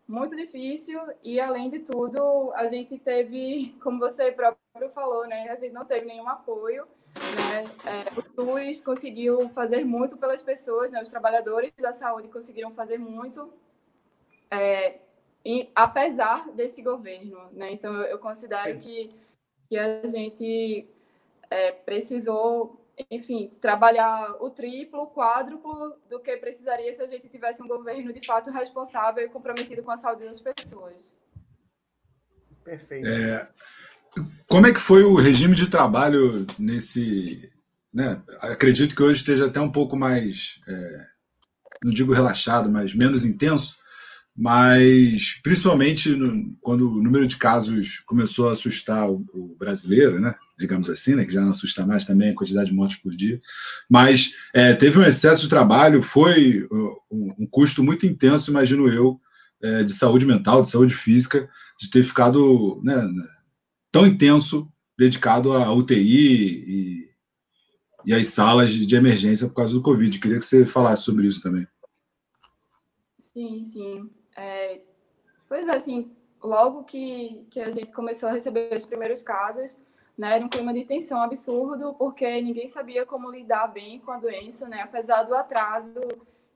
muito 0.08 0.34
difícil 0.34 0.98
e, 1.22 1.38
além 1.38 1.68
de 1.68 1.80
tudo, 1.80 2.50
a 2.54 2.66
gente 2.66 2.98
teve, 2.98 3.76
como 3.82 3.98
você 3.98 4.32
próprio 4.32 4.90
falou, 4.90 5.26
né? 5.28 5.48
A 5.50 5.54
gente 5.54 5.72
não 5.72 5.84
teve 5.84 6.06
nenhum 6.06 6.28
apoio. 6.28 6.88
Né? 7.16 7.64
É, 7.84 8.18
o 8.18 8.22
SUS 8.22 8.80
conseguiu 8.80 9.48
fazer 9.50 9.84
muito 9.84 10.16
pelas 10.16 10.42
pessoas, 10.42 10.90
né? 10.90 11.02
Os 11.02 11.08
trabalhadores 11.08 11.72
da 11.78 11.92
saúde 11.92 12.28
conseguiram 12.28 12.72
fazer 12.72 12.96
muito. 12.96 13.52
É, 14.50 15.00
e, 15.44 15.70
apesar 15.74 16.50
desse 16.52 16.80
governo. 16.80 17.50
Né? 17.52 17.70
Então, 17.72 17.94
eu 18.02 18.18
considero 18.18 18.78
que, 18.78 19.10
que 19.68 19.76
a 19.76 20.06
gente 20.06 20.88
é, 21.50 21.72
precisou, 21.72 22.80
enfim, 23.10 23.52
trabalhar 23.60 24.36
o 24.40 24.50
triplo, 24.50 25.02
o 25.02 25.10
quádruplo 25.10 25.94
do 26.08 26.20
que 26.20 26.36
precisaria 26.36 26.92
se 26.92 27.02
a 27.02 27.06
gente 27.06 27.28
tivesse 27.28 27.62
um 27.62 27.68
governo 27.68 28.12
de 28.12 28.24
fato 28.24 28.50
responsável 28.50 29.24
e 29.24 29.28
comprometido 29.28 29.82
com 29.82 29.90
a 29.90 29.96
saúde 29.96 30.24
das 30.24 30.40
pessoas. 30.40 31.14
Perfeito. 32.64 33.08
É, 33.08 33.48
como 34.46 34.66
é 34.66 34.72
que 34.72 34.80
foi 34.80 35.02
o 35.02 35.14
regime 35.14 35.54
de 35.54 35.68
trabalho 35.68 36.46
nesse. 36.58 37.52
Né? 37.92 38.20
Acredito 38.42 38.94
que 38.94 39.02
hoje 39.02 39.20
esteja 39.20 39.46
até 39.46 39.60
um 39.60 39.70
pouco 39.70 39.96
mais, 39.96 40.60
é, 40.68 41.06
não 41.82 41.92
digo 41.92 42.12
relaxado, 42.12 42.70
mas 42.70 42.94
menos 42.94 43.24
intenso, 43.24 43.77
mas 44.40 45.40
principalmente 45.42 46.10
no, 46.10 46.56
quando 46.60 46.88
o 46.88 47.02
número 47.02 47.26
de 47.26 47.36
casos 47.36 47.98
começou 48.06 48.48
a 48.48 48.52
assustar 48.52 49.10
o, 49.10 49.26
o, 49.34 49.56
brasileiro, 49.58 50.20
né? 50.20 50.32
digamos 50.56 50.88
assim, 50.88 51.16
né? 51.16 51.24
que 51.24 51.32
já 51.32 51.40
não 51.40 51.50
assusta 51.50 51.84
mais 51.84 52.04
também 52.04 52.30
a 52.30 52.34
quantidade 52.34 52.70
de 52.70 52.74
mortes 52.76 52.98
por 52.98 53.16
dia, 53.16 53.40
mas 53.90 54.32
é, 54.54 54.72
teve 54.74 54.96
um 54.96 55.02
excesso 55.02 55.42
de 55.42 55.48
trabalho, 55.48 56.00
foi 56.00 56.68
um, 56.70 57.34
um 57.40 57.46
custo 57.50 57.82
muito 57.82 58.06
intenso, 58.06 58.52
imagino 58.52 58.88
eu, 58.88 59.20
é, 59.60 59.82
de 59.82 59.92
saúde 59.92 60.24
mental, 60.24 60.62
de 60.62 60.70
saúde 60.70 60.94
física, 60.94 61.50
de 61.76 61.90
ter 61.90 62.04
ficado 62.04 62.80
né, 62.84 62.94
tão 63.90 64.06
intenso 64.06 64.68
dedicado 64.96 65.52
à 65.52 65.72
UTI 65.72 65.98
e, 65.98 67.10
e 68.06 68.14
às 68.14 68.28
salas 68.28 68.70
de, 68.70 68.86
de 68.86 68.94
emergência 68.94 69.48
por 69.48 69.54
causa 69.54 69.74
do 69.74 69.82
Covid. 69.82 70.16
Queria 70.20 70.38
que 70.38 70.46
você 70.46 70.64
falasse 70.64 71.02
sobre 71.02 71.26
isso 71.26 71.42
também. 71.42 71.66
Sim, 73.18 73.64
sim. 73.64 74.17
É, 74.38 74.80
pois 75.48 75.66
é, 75.66 75.74
assim, 75.74 76.14
logo 76.40 76.84
que, 76.84 77.44
que 77.50 77.60
a 77.60 77.72
gente 77.72 77.92
começou 77.92 78.28
a 78.28 78.32
receber 78.32 78.72
os 78.72 78.86
primeiros 78.86 79.20
casos, 79.20 79.76
né, 80.16 80.36
era 80.36 80.44
um 80.44 80.48
clima 80.48 80.72
de 80.72 80.84
tensão 80.84 81.20
absurdo, 81.20 81.92
porque 81.94 82.40
ninguém 82.40 82.68
sabia 82.68 83.04
como 83.04 83.30
lidar 83.30 83.66
bem 83.66 83.98
com 83.98 84.12
a 84.12 84.16
doença, 84.16 84.68
né, 84.68 84.82
apesar 84.82 85.24
do 85.24 85.34
atraso 85.34 86.00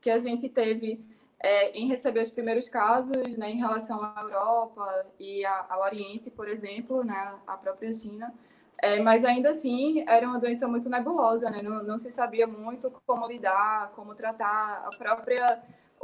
que 0.00 0.10
a 0.10 0.18
gente 0.20 0.48
teve 0.48 1.04
é, 1.40 1.70
em 1.70 1.88
receber 1.88 2.20
os 2.20 2.30
primeiros 2.30 2.68
casos, 2.68 3.36
né, 3.36 3.50
em 3.50 3.58
relação 3.58 4.00
à 4.00 4.20
Europa 4.22 5.06
e 5.18 5.44
ao 5.44 5.82
Oriente, 5.82 6.30
por 6.30 6.48
exemplo, 6.48 7.02
né, 7.02 7.34
a 7.44 7.56
própria 7.56 7.92
China, 7.92 8.32
é, 8.78 9.00
mas 9.00 9.24
ainda 9.24 9.50
assim 9.50 10.04
era 10.06 10.26
uma 10.26 10.38
doença 10.38 10.68
muito 10.68 10.88
nebulosa, 10.88 11.50
né, 11.50 11.62
não, 11.62 11.82
não 11.82 11.98
se 11.98 12.12
sabia 12.12 12.46
muito 12.46 12.92
como 13.06 13.26
lidar, 13.26 13.90
como 13.96 14.14
tratar. 14.14 14.84
A 14.86 14.90
própria 14.96 15.62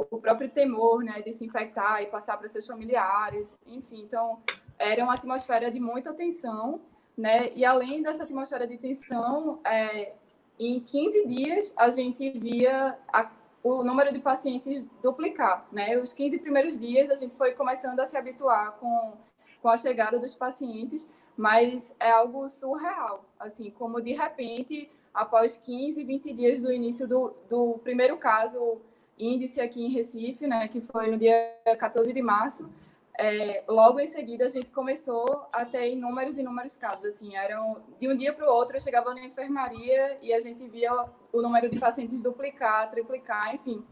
o 0.09 0.17
próprio 0.19 0.49
temor, 0.49 1.03
né, 1.03 1.21
de 1.21 1.33
se 1.33 1.45
infectar 1.45 2.01
e 2.01 2.05
passar 2.05 2.37
para 2.37 2.47
seus 2.47 2.65
familiares, 2.65 3.57
enfim, 3.67 4.01
então 4.01 4.39
era 4.77 5.03
uma 5.03 5.13
atmosfera 5.13 5.69
de 5.69 5.79
muita 5.79 6.13
tensão 6.13 6.81
né? 7.19 7.51
E 7.53 7.65
além 7.65 8.01
dessa 8.01 8.23
atmosfera 8.23 8.65
de 8.65 8.77
tensão, 8.77 9.59
é, 9.65 10.13
em 10.57 10.79
15 10.79 11.27
dias 11.27 11.73
a 11.75 11.89
gente 11.89 12.29
via 12.31 12.97
a, 13.11 13.29
o 13.61 13.83
número 13.83 14.13
de 14.13 14.19
pacientes 14.19 14.87
duplicar, 15.03 15.67
né? 15.69 15.97
Os 15.97 16.13
15 16.13 16.39
primeiros 16.39 16.79
dias 16.79 17.09
a 17.09 17.17
gente 17.17 17.35
foi 17.35 17.51
começando 17.51 17.99
a 17.99 18.05
se 18.05 18.15
habituar 18.15 18.71
com, 18.79 19.17
com 19.61 19.67
a 19.67 19.75
chegada 19.75 20.17
dos 20.17 20.33
pacientes, 20.33 21.09
mas 21.35 21.93
é 21.99 22.09
algo 22.09 22.47
surreal, 22.47 23.25
assim, 23.37 23.69
como 23.69 23.99
de 23.99 24.13
repente, 24.13 24.89
após 25.13 25.57
15, 25.57 26.01
20 26.01 26.33
dias 26.33 26.61
do 26.61 26.71
início 26.71 27.05
do, 27.05 27.33
do 27.49 27.79
primeiro 27.83 28.15
caso 28.15 28.79
índice 29.19 29.59
aqui 29.59 29.83
em 29.83 29.89
Recife, 29.89 30.47
né, 30.47 30.67
que 30.67 30.81
foi 30.81 31.11
no 31.11 31.17
dia 31.17 31.53
14 31.77 32.11
de 32.11 32.21
março, 32.21 32.69
é, 33.19 33.65
logo 33.67 33.99
em 33.99 34.07
seguida 34.07 34.45
a 34.45 34.49
gente 34.49 34.71
começou 34.71 35.45
a 35.51 35.65
ter 35.65 35.91
inúmeros 35.91 36.37
e 36.37 36.39
inúmeros 36.39 36.77
casos. 36.77 37.03
Assim, 37.03 37.35
eram 37.35 37.83
de 37.99 38.07
um 38.07 38.15
dia 38.15 38.31
para 38.31 38.49
o 38.49 38.53
outro 38.53 38.77
eu 38.77 38.81
chegava 38.81 39.13
na 39.13 39.25
enfermaria 39.25 40.17
e 40.21 40.33
a 40.33 40.39
gente 40.39 40.65
via 40.69 40.89
o 41.33 41.41
número 41.41 41.69
de 41.69 41.77
pacientes 41.77 42.23
duplicar, 42.23 42.89
triplicar, 42.89 43.53
enfim. 43.53 43.83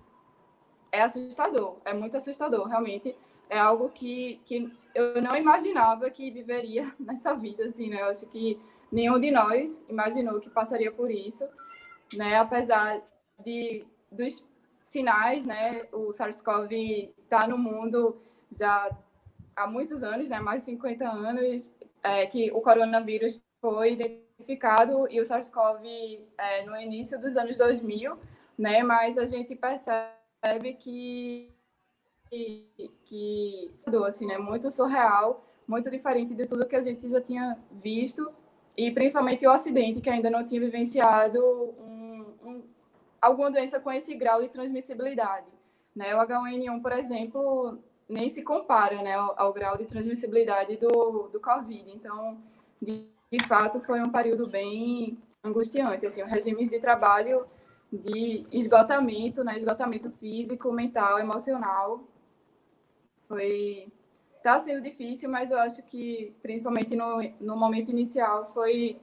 É 0.89 1.01
assustador, 1.01 1.75
é 1.83 1.93
muito 1.93 2.15
assustador, 2.15 2.65
realmente. 2.67 3.13
É 3.49 3.59
algo 3.59 3.89
que, 3.89 4.39
que 4.45 4.71
eu 4.95 5.21
não 5.21 5.35
imaginava 5.35 6.09
que 6.09 6.31
viveria 6.31 6.93
nessa 6.97 7.35
vida, 7.35 7.65
assim, 7.65 7.89
né? 7.89 8.01
Eu 8.01 8.05
acho 8.05 8.25
que 8.27 8.57
nenhum 8.89 9.19
de 9.19 9.29
nós 9.29 9.83
imaginou 9.89 10.39
que 10.39 10.49
passaria 10.49 10.91
por 10.91 11.11
isso, 11.11 11.45
né? 12.15 12.37
Apesar 12.37 13.01
de 13.43 13.85
dos 14.09 14.41
sinais, 14.87 15.45
né? 15.45 15.85
O 15.91 16.11
SARS-CoV 16.11 17.13
está 17.23 17.47
no 17.47 17.57
mundo 17.57 18.21
já 18.51 18.89
há 19.55 19.67
muitos 19.67 20.03
anos, 20.03 20.29
né, 20.29 20.39
mais 20.39 20.61
de 20.61 20.71
50 20.71 21.09
anos, 21.09 21.73
é, 22.03 22.25
que 22.27 22.51
o 22.51 22.61
coronavírus 22.61 23.41
foi 23.59 23.93
identificado 23.93 25.07
e 25.09 25.19
o 25.19 25.25
SARS-CoV 25.25 26.19
é, 26.37 26.63
no 26.65 26.77
início 26.77 27.19
dos 27.19 27.35
anos 27.35 27.57
2000, 27.57 28.17
né, 28.57 28.83
mas 28.83 29.17
a 29.17 29.25
gente 29.25 29.55
percebe 29.55 30.73
que 30.79 31.51
que, 32.29 32.91
que 33.05 33.71
assim, 34.05 34.27
né, 34.27 34.37
muito 34.37 34.69
surreal, 34.69 35.45
muito 35.65 35.89
diferente 35.89 36.35
de 36.35 36.45
tudo 36.45 36.67
que 36.67 36.75
a 36.75 36.81
gente 36.81 37.07
já 37.07 37.21
tinha 37.21 37.57
visto 37.71 38.29
e 38.75 38.91
principalmente 38.91 39.47
o 39.47 39.51
acidente 39.51 40.01
que 40.01 40.09
ainda 40.09 40.29
não 40.29 40.45
tinha 40.45 40.59
vivenciado 40.59 41.39
um, 41.79 41.96
alguma 43.21 43.51
doença 43.51 43.79
com 43.79 43.91
esse 43.91 44.13
grau 44.15 44.41
de 44.41 44.49
transmissibilidade. 44.49 45.47
Né? 45.95 46.15
O 46.15 46.19
H1N1, 46.19 46.81
por 46.81 46.91
exemplo, 46.91 47.79
nem 48.07 48.29
se 48.29 48.41
compara 48.43 49.01
né, 49.01 49.13
ao, 49.13 49.39
ao, 49.39 49.53
grau 49.53 49.77
de 49.77 49.85
transmissibilidade 49.85 50.77
do, 50.77 51.27
do 51.29 51.39
Covid. 51.39 51.91
Então, 51.91 52.37
de, 52.81 53.07
de, 53.31 53.43
fato, 53.45 53.81
foi 53.81 54.01
um 54.01 54.09
período 54.09 54.47
bem 54.47 55.17
angustiante. 55.43 56.05
Assim, 56.05 56.23
os 56.23 56.29
regimes 56.29 56.69
de 56.69 56.79
trabalho 56.79 57.45
de 57.91 58.45
esgotamento, 58.51 59.43
né, 59.43 59.57
esgotamento 59.57 60.09
físico, 60.11 60.71
mental, 60.71 61.19
emocional, 61.19 62.03
foi 63.27 63.91
está 64.37 64.59
sendo 64.59 64.81
difícil, 64.81 65.29
mas 65.29 65.51
eu 65.51 65.59
acho 65.59 65.83
que 65.83 66.33
principalmente 66.41 66.95
no, 66.95 67.21
no 67.41 67.57
momento 67.57 67.91
inicial 67.91 68.45
foi 68.45 68.97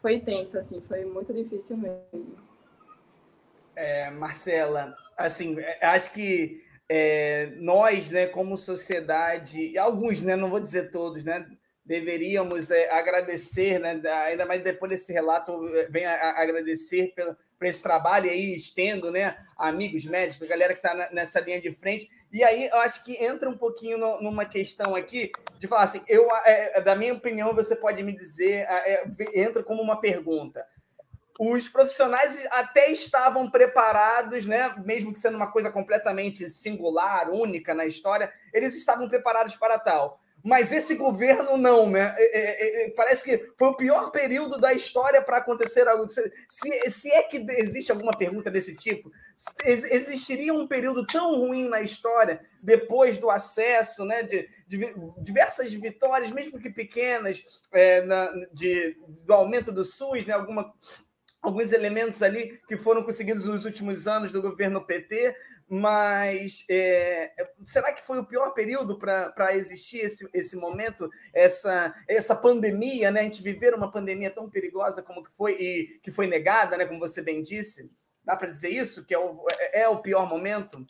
foi 0.00 0.18
tenso, 0.18 0.58
assim, 0.58 0.80
foi 0.80 1.04
muito 1.04 1.32
difícil 1.32 1.76
mesmo. 1.76 2.49
É, 3.76 4.10
Marcela, 4.10 4.94
assim, 5.16 5.58
é, 5.58 5.86
acho 5.86 6.12
que 6.12 6.62
é, 6.88 7.52
nós, 7.56 8.10
né, 8.10 8.26
como 8.26 8.56
sociedade, 8.56 9.78
alguns, 9.78 10.20
né, 10.20 10.34
não 10.36 10.50
vou 10.50 10.60
dizer 10.60 10.90
todos, 10.90 11.22
né, 11.24 11.46
deveríamos 11.84 12.70
é, 12.70 12.90
agradecer, 12.90 13.78
né, 13.78 14.00
ainda 14.24 14.44
mais 14.44 14.62
depois 14.62 14.90
desse 14.90 15.12
relato, 15.12 15.52
é, 15.68 15.88
venho 15.88 16.08
a, 16.08 16.12
a 16.12 16.42
agradecer 16.42 17.12
pelo, 17.14 17.36
por 17.58 17.66
esse 17.66 17.82
trabalho 17.82 18.26
e 18.26 18.30
aí 18.30 18.56
estendo, 18.56 19.10
né, 19.10 19.36
amigos 19.56 20.04
médicos, 20.04 20.48
galera 20.48 20.72
que 20.72 20.78
está 20.78 21.10
nessa 21.12 21.40
linha 21.40 21.60
de 21.60 21.70
frente. 21.70 22.08
E 22.32 22.42
aí 22.42 22.68
eu 22.68 22.78
acho 22.78 23.04
que 23.04 23.22
entra 23.22 23.50
um 23.50 23.56
pouquinho 23.56 23.98
no, 23.98 24.22
numa 24.22 24.46
questão 24.46 24.96
aqui 24.96 25.30
de 25.58 25.66
falar 25.66 25.82
assim, 25.82 26.02
eu, 26.08 26.26
é, 26.46 26.80
da 26.80 26.96
minha 26.96 27.12
opinião, 27.12 27.54
você 27.54 27.76
pode 27.76 28.02
me 28.02 28.16
dizer, 28.16 28.66
é, 28.68 29.04
entra 29.34 29.62
como 29.62 29.82
uma 29.82 30.00
pergunta 30.00 30.64
os 31.42 31.70
profissionais 31.70 32.46
até 32.50 32.92
estavam 32.92 33.50
preparados, 33.50 34.44
né? 34.44 34.74
Mesmo 34.84 35.10
que 35.10 35.18
sendo 35.18 35.36
uma 35.36 35.50
coisa 35.50 35.72
completamente 35.72 36.46
singular, 36.50 37.30
única 37.30 37.72
na 37.72 37.86
história, 37.86 38.30
eles 38.52 38.74
estavam 38.74 39.08
preparados 39.08 39.56
para 39.56 39.78
tal. 39.78 40.20
Mas 40.44 40.70
esse 40.70 40.94
governo 40.96 41.56
não, 41.56 41.88
né? 41.88 42.14
É, 42.18 42.40
é, 42.40 42.84
é, 42.84 42.90
parece 42.90 43.24
que 43.24 43.52
foi 43.58 43.68
o 43.68 43.76
pior 43.76 44.10
período 44.10 44.58
da 44.58 44.74
história 44.74 45.22
para 45.22 45.38
acontecer 45.38 45.88
algo. 45.88 46.06
Se, 46.06 46.30
se 46.90 47.10
é 47.10 47.22
que 47.22 47.38
existe 47.52 47.90
alguma 47.90 48.12
pergunta 48.12 48.50
desse 48.50 48.76
tipo, 48.76 49.10
existiria 49.64 50.52
um 50.52 50.68
período 50.68 51.06
tão 51.06 51.36
ruim 51.36 51.70
na 51.70 51.80
história 51.80 52.42
depois 52.62 53.16
do 53.16 53.30
acesso, 53.30 54.04
né? 54.04 54.22
De, 54.24 54.46
de 54.68 54.94
diversas 55.22 55.72
vitórias, 55.72 56.30
mesmo 56.30 56.58
que 56.58 56.68
pequenas, 56.68 57.42
é, 57.72 58.02
na, 58.02 58.30
de, 58.52 58.94
do 59.24 59.32
aumento 59.32 59.72
do 59.72 59.86
SUS, 59.86 60.26
né? 60.26 60.34
Alguma 60.34 60.70
alguns 61.40 61.72
elementos 61.72 62.22
ali 62.22 62.60
que 62.68 62.76
foram 62.76 63.02
conseguidos 63.02 63.44
nos 63.44 63.64
últimos 63.64 64.06
anos 64.06 64.30
do 64.30 64.42
governo 64.42 64.84
PT, 64.84 65.34
mas 65.72 66.64
é, 66.68 67.32
será 67.62 67.92
que 67.92 68.02
foi 68.02 68.18
o 68.18 68.24
pior 68.24 68.50
período 68.50 68.98
para 68.98 69.54
existir 69.54 69.98
esse, 69.98 70.28
esse 70.34 70.56
momento, 70.56 71.08
essa, 71.32 71.94
essa 72.08 72.34
pandemia, 72.34 73.10
né? 73.10 73.20
A 73.20 73.22
gente 73.22 73.40
viver 73.40 73.72
uma 73.72 73.90
pandemia 73.90 74.30
tão 74.30 74.50
perigosa 74.50 75.00
como 75.00 75.22
que 75.22 75.30
foi 75.30 75.52
e 75.52 76.00
que 76.02 76.10
foi 76.10 76.26
negada, 76.26 76.76
né? 76.76 76.84
Como 76.84 76.98
você 76.98 77.22
bem 77.22 77.40
disse, 77.40 77.88
dá 78.24 78.34
para 78.34 78.50
dizer 78.50 78.70
isso 78.70 79.04
que 79.04 79.14
é 79.14 79.18
o, 79.18 79.46
é, 79.52 79.82
é 79.82 79.88
o 79.88 79.98
pior 79.98 80.28
momento? 80.28 80.84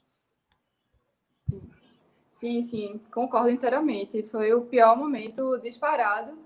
Sim, 2.31 2.63
sim, 2.63 2.99
concordo 3.13 3.51
inteiramente. 3.51 4.23
Foi 4.23 4.55
o 4.55 4.63
pior 4.63 4.97
momento 4.97 5.59
disparado, 5.59 6.39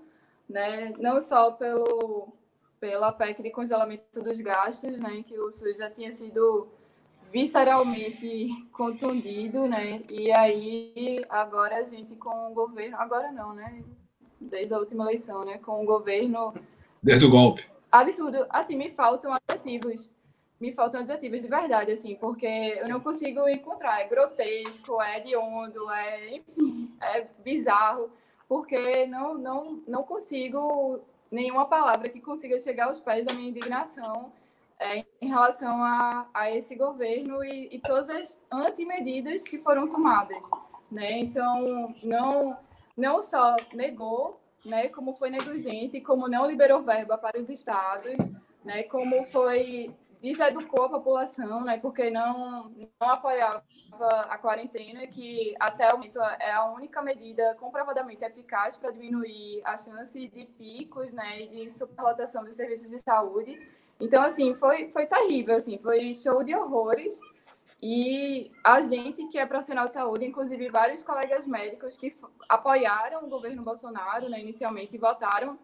né? 0.49 0.93
Não 0.99 1.21
só 1.21 1.51
pelo 1.51 2.33
pela 2.79 3.11
PEC 3.11 3.41
de 3.41 3.49
congelamento 3.51 4.21
dos 4.21 4.39
gastos, 4.41 4.99
né, 4.99 5.23
que 5.25 5.39
o 5.39 5.51
SUS 5.51 5.77
já 5.77 5.89
tinha 5.89 6.11
sido 6.11 6.67
visceralmente 7.31 8.49
contundido, 8.71 9.67
né? 9.67 10.01
E 10.09 10.31
aí 10.31 11.25
agora 11.27 11.77
a 11.77 11.83
gente 11.83 12.15
com 12.15 12.51
o 12.51 12.53
governo, 12.53 12.95
agora 12.97 13.31
não, 13.31 13.53
né? 13.53 13.83
Desde 14.39 14.73
a 14.73 14.79
última 14.79 15.03
eleição, 15.03 15.43
né? 15.43 15.57
Com 15.57 15.83
o 15.83 15.85
governo 15.85 16.53
desde 17.03 17.25
o 17.25 17.29
golpe. 17.29 17.63
Absurdo. 17.91 18.45
Assim, 18.49 18.75
me 18.75 18.89
faltam 18.89 19.31
adjetivos. 19.33 20.11
Me 20.59 20.71
faltam 20.71 21.01
adjetivos 21.01 21.41
de 21.41 21.47
verdade, 21.47 21.91
assim, 21.91 22.15
porque 22.15 22.47
eu 22.79 22.87
não 22.87 22.99
consigo 22.99 23.47
encontrar. 23.49 24.01
É 24.01 24.07
grotesco, 24.07 25.01
é 25.01 25.17
hediondo, 25.17 25.91
é, 25.91 26.35
enfim, 26.37 26.95
é 27.01 27.27
bizarro, 27.43 28.09
porque 28.47 29.05
não, 29.05 29.37
não, 29.37 29.83
não 29.85 30.03
consigo 30.03 31.01
nenhuma 31.35 31.65
palavra 31.65 32.07
que 32.07 32.21
consiga 32.21 32.57
chegar 32.57 32.85
aos 32.85 32.99
pés 32.99 33.25
da 33.25 33.33
minha 33.33 33.49
indignação 33.49 34.31
é, 34.79 35.05
em 35.21 35.27
relação 35.27 35.83
a, 35.83 36.27
a 36.33 36.49
esse 36.49 36.75
governo 36.75 37.43
e, 37.43 37.75
e 37.75 37.79
todas 37.79 38.09
as 38.09 38.39
antimedidas 38.51 39.43
que 39.43 39.57
foram 39.57 39.87
tomadas. 39.89 40.49
Né? 40.89 41.19
Então, 41.19 41.93
não, 42.03 42.57
não 42.95 43.21
só 43.21 43.57
negou, 43.73 44.39
né, 44.65 44.87
como 44.87 45.13
foi 45.13 45.29
negligente, 45.29 45.99
como 45.99 46.27
não 46.27 46.47
liberou 46.47 46.81
verba 46.81 47.17
para 47.17 47.37
os 47.39 47.49
estados, 47.49 48.31
né, 48.63 48.83
como 48.83 49.23
foi 49.25 49.93
deseducou 50.21 50.85
a 50.85 50.89
população, 50.89 51.63
né, 51.63 51.77
porque 51.77 52.09
não, 52.09 52.69
não 52.99 53.09
apoiava 53.09 53.63
a 54.29 54.37
quarentena, 54.37 55.05
que 55.07 55.55
até 55.59 55.93
o 55.93 55.97
momento 55.97 56.19
é 56.39 56.51
a 56.51 56.65
única 56.65 57.01
medida 57.01 57.55
comprovadamente 57.55 58.23
eficaz 58.23 58.75
para 58.75 58.91
diminuir 58.91 59.61
a 59.63 59.77
chance 59.77 60.27
de 60.27 60.45
picos, 60.45 61.13
né, 61.13 61.41
e 61.41 61.47
de 61.47 61.69
superlotação 61.69 62.43
dos 62.43 62.55
serviços 62.55 62.89
de 62.89 62.99
saúde. 62.99 63.59
Então, 63.99 64.21
assim, 64.21 64.53
foi, 64.53 64.91
foi 64.91 65.05
terrível, 65.05 65.55
assim, 65.55 65.77
foi 65.77 66.13
show 66.13 66.43
de 66.43 66.53
horrores. 66.55 67.19
E 67.81 68.51
a 68.63 68.81
gente, 68.81 69.27
que 69.27 69.37
é 69.37 69.45
profissional 69.45 69.87
de 69.87 69.93
saúde, 69.93 70.25
inclusive 70.25 70.69
vários 70.69 71.03
colegas 71.03 71.45
médicos 71.45 71.97
que 71.97 72.15
apoiaram 72.49 73.23
o 73.23 73.29
governo 73.29 73.63
Bolsonaro 73.63 74.27
né, 74.29 74.39
inicialmente 74.39 74.95
e 74.95 74.99
votaram, 74.99 75.59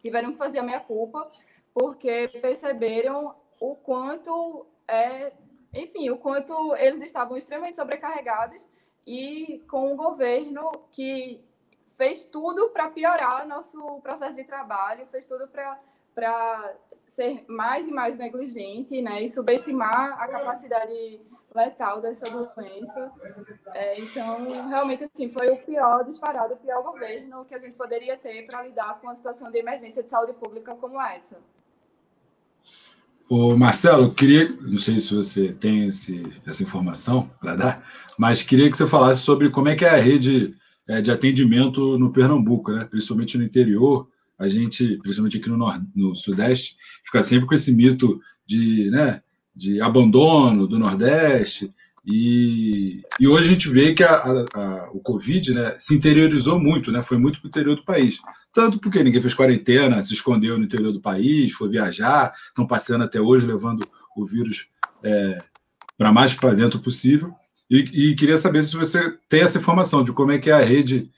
tiveram 0.00 0.32
que 0.32 0.38
fazer 0.38 0.58
a 0.58 0.62
minha 0.62 0.80
culpa, 0.80 1.30
porque 1.72 2.28
perceberam 2.40 3.34
o 3.60 3.74
quanto 3.76 4.66
é, 4.86 5.32
enfim, 5.72 6.10
o 6.10 6.16
quanto 6.16 6.74
eles 6.76 7.02
estavam 7.02 7.36
extremamente 7.36 7.76
sobrecarregados 7.76 8.68
e 9.06 9.64
com 9.70 9.92
um 9.92 9.96
governo 9.96 10.70
que 10.90 11.44
fez 11.94 12.22
tudo 12.22 12.70
para 12.70 12.90
piorar 12.90 13.46
nosso 13.46 14.00
processo 14.00 14.38
de 14.38 14.44
trabalho, 14.44 15.06
fez 15.06 15.26
tudo 15.26 15.48
para 15.48 16.74
ser 17.06 17.44
mais 17.48 17.88
e 17.88 17.90
mais 17.90 18.16
negligente 18.16 19.00
né, 19.02 19.22
e 19.22 19.28
subestimar 19.28 20.20
a 20.20 20.28
capacidade 20.28 21.20
letal 21.54 22.00
dessa 22.00 22.28
doença. 22.30 23.12
É, 23.74 23.98
então, 23.98 24.68
realmente, 24.68 25.04
assim, 25.04 25.28
foi 25.28 25.48
o 25.50 25.56
pior 25.64 26.04
disparado, 26.04 26.54
o 26.54 26.58
pior 26.58 26.82
governo 26.82 27.44
que 27.44 27.54
a 27.54 27.58
gente 27.58 27.74
poderia 27.74 28.16
ter 28.16 28.46
para 28.46 28.62
lidar 28.62 29.00
com 29.00 29.06
uma 29.06 29.14
situação 29.14 29.50
de 29.50 29.58
emergência 29.58 30.02
de 30.02 30.10
saúde 30.10 30.34
pública 30.34 30.74
como 30.76 31.00
essa. 31.00 31.38
O 33.30 33.54
Marcelo, 33.58 34.14
queria, 34.14 34.48
não 34.62 34.78
sei 34.78 34.98
se 34.98 35.14
você 35.14 35.52
tem 35.52 35.88
esse, 35.88 36.26
essa 36.46 36.62
informação 36.62 37.30
para 37.38 37.54
dar, 37.54 37.86
mas 38.18 38.42
queria 38.42 38.70
que 38.70 38.76
você 38.76 38.86
falasse 38.86 39.20
sobre 39.20 39.50
como 39.50 39.68
é 39.68 39.76
que 39.76 39.84
é 39.84 39.90
a 39.90 40.00
rede 40.00 40.54
é, 40.88 41.02
de 41.02 41.10
atendimento 41.10 41.98
no 41.98 42.10
Pernambuco, 42.10 42.72
né? 42.72 42.86
principalmente 42.86 43.36
no 43.36 43.44
interior. 43.44 44.08
A 44.38 44.48
gente, 44.48 44.96
principalmente 45.02 45.36
aqui 45.36 45.48
no, 45.50 45.58
nord, 45.58 45.84
no 45.94 46.14
Sudeste, 46.14 46.76
fica 47.04 47.22
sempre 47.22 47.46
com 47.46 47.54
esse 47.54 47.74
mito 47.74 48.18
de, 48.46 48.90
né, 48.90 49.20
de 49.54 49.78
abandono 49.80 50.66
do 50.66 50.78
Nordeste. 50.78 51.74
E, 52.10 53.02
e 53.20 53.28
hoje 53.28 53.48
a 53.48 53.50
gente 53.50 53.68
vê 53.68 53.92
que 53.92 54.02
a, 54.02 54.14
a, 54.14 54.46
a, 54.54 54.90
o 54.92 55.00
Covid 55.00 55.52
né, 55.52 55.76
se 55.78 55.94
interiorizou 55.94 56.58
muito, 56.58 56.90
né, 56.90 57.02
foi 57.02 57.18
muito 57.18 57.38
para 57.38 57.46
o 57.46 57.50
interior 57.50 57.76
do 57.76 57.84
país. 57.84 58.18
Tanto 58.54 58.80
porque 58.80 59.02
ninguém 59.02 59.20
fez 59.20 59.34
quarentena, 59.34 60.02
se 60.02 60.14
escondeu 60.14 60.56
no 60.56 60.64
interior 60.64 60.90
do 60.90 61.02
país, 61.02 61.52
foi 61.52 61.68
viajar, 61.68 62.32
estão 62.48 62.66
passeando 62.66 63.04
até 63.04 63.20
hoje, 63.20 63.46
levando 63.46 63.86
o 64.16 64.24
vírus 64.24 64.68
é, 65.04 65.42
para 65.98 66.10
mais 66.10 66.32
para 66.32 66.54
dentro 66.54 66.80
possível. 66.80 67.34
E, 67.70 67.80
e, 68.10 68.14
queria 68.14 68.38
saber 68.38 68.62
se 68.62 68.74
você 68.74 69.14
tem 69.28 69.42
essa 69.42 69.58
informação 69.58 70.02
de 70.02 70.10
como 70.10 70.32
é 70.32 70.38
que 70.38 70.48
é 70.48 70.54
a 70.54 70.64
rede, 70.64 71.10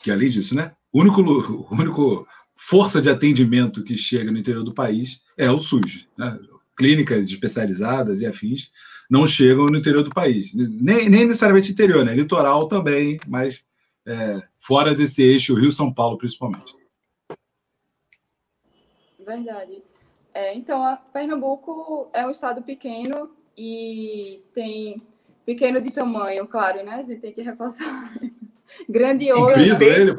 que 0.00 0.10
além 0.10 0.28
disso, 0.28 0.56
né? 0.56 0.72
O 0.92 1.02
único, 1.02 1.22
único 1.70 2.26
força 2.52 3.00
de 3.00 3.08
atendimento 3.08 3.84
que 3.84 3.96
chega 3.96 4.32
no 4.32 4.38
interior 4.38 4.64
do 4.64 4.74
país 4.74 5.20
é 5.38 5.48
o 5.52 5.58
SUS. 5.58 6.08
Né? 6.18 6.36
Clínicas 6.76 7.28
especializadas 7.28 8.22
e 8.22 8.26
afins 8.26 8.70
não 9.10 9.26
chegam 9.26 9.66
no 9.66 9.78
interior 9.78 10.02
do 10.02 10.10
país. 10.10 10.52
Nem, 10.54 11.08
nem 11.08 11.24
necessariamente 11.24 11.72
interior, 11.72 12.04
né? 12.04 12.14
Litoral 12.14 12.66
também, 12.68 13.18
mas 13.26 13.64
é, 14.06 14.42
fora 14.58 14.94
desse 14.94 15.22
eixo, 15.22 15.54
Rio-São 15.54 15.92
Paulo, 15.92 16.18
principalmente. 16.18 16.74
Verdade. 19.24 19.82
É, 20.32 20.54
então, 20.54 20.98
Pernambuco 21.12 22.08
é 22.12 22.26
um 22.26 22.30
estado 22.30 22.62
pequeno 22.62 23.30
e 23.56 24.42
tem 24.54 25.02
pequeno 25.44 25.80
de 25.80 25.90
tamanho, 25.90 26.46
claro, 26.46 26.84
né? 26.84 26.96
A 26.96 27.02
gente 27.02 27.20
tem 27.20 27.32
que 27.32 27.42
reforçar. 27.42 28.12
Grandioso. 28.88 29.60
Gigantesco 29.60 30.16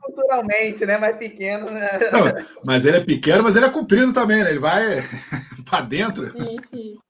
culturalmente, 0.00 0.84
né? 0.86 0.98
Mas 0.98 1.16
pequeno, 1.16 1.70
né? 1.70 1.88
Não, 2.12 2.44
mas 2.64 2.84
ele 2.84 2.98
é 2.98 3.04
pequeno, 3.04 3.42
mas 3.42 3.56
ele 3.56 3.66
é 3.66 3.70
comprido 3.70 4.12
também, 4.12 4.42
né? 4.42 4.50
Ele 4.50 4.58
vai 4.58 5.02
para 5.68 5.82
dentro. 5.82 6.26
Isso, 6.26 6.76
isso. 6.76 7.02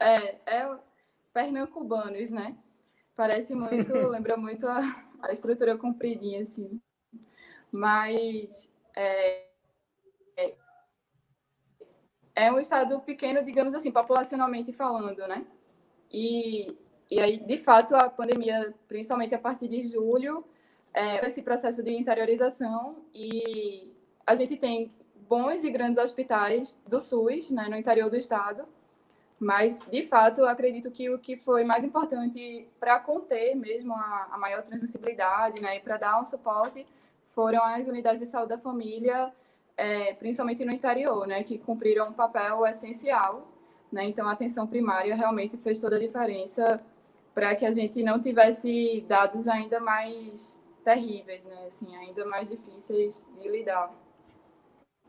É, 0.00 0.36
é 0.46 0.78
pernambucanos, 1.32 2.30
né? 2.32 2.56
Parece 3.14 3.54
muito, 3.54 3.92
lembra 4.08 4.36
muito 4.36 4.66
a, 4.66 5.04
a 5.22 5.32
estrutura 5.32 5.76
compridinha, 5.76 6.42
assim. 6.42 6.80
Mas 7.70 8.70
é, 8.96 9.46
é, 10.36 10.54
é, 12.34 12.52
um 12.52 12.58
estado 12.58 13.00
pequeno, 13.00 13.44
digamos 13.44 13.74
assim, 13.74 13.92
populacionalmente 13.92 14.72
falando, 14.72 15.18
né? 15.28 15.46
E, 16.10 16.76
e 17.10 17.20
aí, 17.20 17.38
de 17.38 17.58
fato, 17.58 17.94
a 17.94 18.10
pandemia, 18.10 18.74
principalmente 18.88 19.34
a 19.34 19.38
partir 19.38 19.68
de 19.68 19.82
julho, 19.82 20.44
é, 20.92 21.24
esse 21.24 21.42
processo 21.42 21.82
de 21.82 21.92
interiorização 21.92 23.04
e 23.14 23.94
a 24.26 24.34
gente 24.34 24.56
tem 24.56 24.92
bons 25.30 25.62
e 25.62 25.70
grandes 25.70 25.96
hospitais 25.96 26.76
do 26.84 26.98
SUS, 26.98 27.52
né, 27.52 27.68
no 27.68 27.76
interior 27.76 28.10
do 28.10 28.16
estado, 28.16 28.66
mas, 29.38 29.78
de 29.78 30.04
fato, 30.04 30.44
acredito 30.44 30.90
que 30.90 31.08
o 31.08 31.20
que 31.20 31.36
foi 31.36 31.62
mais 31.62 31.84
importante 31.84 32.68
para 32.80 32.98
conter 32.98 33.54
mesmo 33.54 33.94
a, 33.94 34.28
a 34.32 34.36
maior 34.36 34.60
transmissibilidade 34.62 35.62
né, 35.62 35.76
e 35.76 35.80
para 35.80 35.96
dar 35.96 36.20
um 36.20 36.24
suporte 36.24 36.84
foram 37.28 37.64
as 37.64 37.86
unidades 37.86 38.20
de 38.20 38.26
saúde 38.26 38.48
da 38.48 38.58
família, 38.58 39.32
é, 39.76 40.12
principalmente 40.14 40.64
no 40.64 40.72
interior, 40.72 41.28
né, 41.28 41.44
que 41.44 41.56
cumpriram 41.58 42.08
um 42.08 42.12
papel 42.12 42.66
essencial. 42.66 43.46
Né? 43.90 44.04
Então, 44.06 44.28
a 44.28 44.32
atenção 44.32 44.66
primária 44.66 45.14
realmente 45.14 45.56
fez 45.56 45.80
toda 45.80 45.94
a 45.94 46.00
diferença 46.00 46.82
para 47.32 47.54
que 47.54 47.64
a 47.64 47.70
gente 47.70 48.02
não 48.02 48.20
tivesse 48.20 49.04
dados 49.06 49.46
ainda 49.46 49.78
mais 49.78 50.60
terríveis, 50.84 51.44
né? 51.44 51.66
assim, 51.68 51.94
ainda 51.96 52.26
mais 52.26 52.48
difíceis 52.48 53.24
de 53.32 53.48
lidar. 53.48 53.94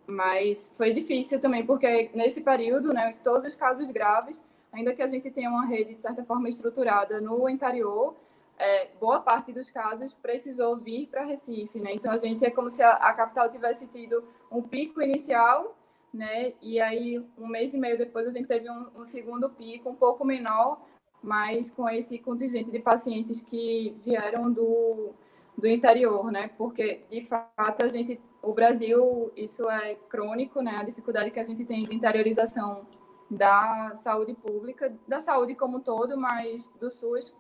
Mas 0.07 0.71
foi 0.73 0.93
difícil 0.93 1.39
também, 1.39 1.65
porque 1.65 2.09
nesse 2.13 2.41
período, 2.41 2.93
né, 2.93 3.15
todos 3.23 3.43
os 3.43 3.55
casos 3.55 3.89
graves, 3.91 4.43
ainda 4.71 4.93
que 4.93 5.01
a 5.01 5.07
gente 5.07 5.29
tenha 5.29 5.49
uma 5.49 5.65
rede, 5.65 5.95
de 5.95 6.01
certa 6.01 6.23
forma, 6.23 6.49
estruturada 6.49 7.21
no 7.21 7.47
interior, 7.47 8.15
é, 8.57 8.89
boa 8.99 9.19
parte 9.19 9.51
dos 9.51 9.71
casos 9.71 10.13
precisou 10.13 10.77
vir 10.77 11.07
para 11.07 11.23
Recife, 11.23 11.79
né? 11.79 11.93
Então, 11.93 12.11
a 12.11 12.17
gente 12.17 12.45
é 12.45 12.51
como 12.51 12.69
se 12.69 12.83
a, 12.83 12.91
a, 12.91 13.13
capital 13.13 13.49
tivesse 13.49 13.87
tido 13.87 14.23
um 14.51 14.61
pico 14.61 15.01
inicial, 15.01 15.75
né? 16.13 16.53
E 16.61 16.79
aí, 16.79 17.23
um 17.37 17.47
mês 17.47 17.73
e 17.73 17.77
meio 17.77 17.97
depois, 17.97 18.27
a 18.27 18.31
gente 18.31 18.47
teve 18.47 18.69
um, 18.69 18.87
um 18.95 19.03
segundo 19.03 19.49
pico, 19.49 19.89
um 19.89 19.95
pouco 19.95 20.23
menor, 20.23 20.79
mas 21.23 21.71
com 21.71 21.89
esse 21.89 22.19
contingente 22.19 22.69
de 22.69 22.79
pacientes 22.79 23.41
que 23.41 23.95
vieram 24.03 24.51
do, 24.51 25.11
do 25.57 25.67
interior, 25.67 26.31
né? 26.31 26.49
Porque, 26.57 27.05
de 27.09 27.23
fato, 27.23 27.83
a 27.83 27.87
gente 27.87 28.19
o 28.41 28.53
Brasil, 28.53 29.31
isso 29.35 29.69
é 29.69 29.95
crônico, 30.09 30.61
né? 30.61 30.77
A 30.77 30.83
dificuldade 30.83 31.29
que 31.29 31.39
a 31.39 31.43
gente 31.43 31.63
tem 31.63 31.83
de 31.83 31.93
interiorização 31.93 32.87
da 33.29 33.93
saúde 33.95 34.33
pública, 34.33 34.93
da 35.07 35.19
saúde 35.19 35.55
como 35.55 35.77
um 35.77 35.79
todo, 35.81 36.17
mas 36.17 36.67
do 36.79 36.89
SUS 36.89 37.33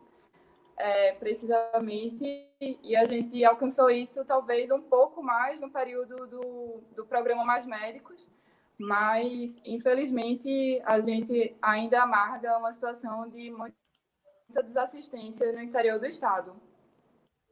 é, 0.77 1.13
precisamente, 1.13 2.47
e 2.59 2.95
a 2.95 3.05
gente 3.05 3.43
alcançou 3.43 3.89
isso 3.89 4.23
talvez 4.25 4.71
um 4.71 4.81
pouco 4.81 5.21
mais 5.21 5.59
no 5.59 5.69
período 5.69 6.27
do, 6.27 6.81
do 6.95 7.05
programa 7.05 7.43
Mais 7.43 7.65
Médicos, 7.65 8.29
mas 8.77 9.61
infelizmente 9.65 10.81
a 10.85 10.99
gente 10.99 11.55
ainda 11.61 12.01
amarga 12.01 12.57
uma 12.57 12.71
situação 12.71 13.27
de 13.27 13.51
muita 13.51 14.63
desassistência 14.63 15.51
no 15.51 15.61
interior 15.61 15.99
do 15.99 16.05
estado. 16.05 16.55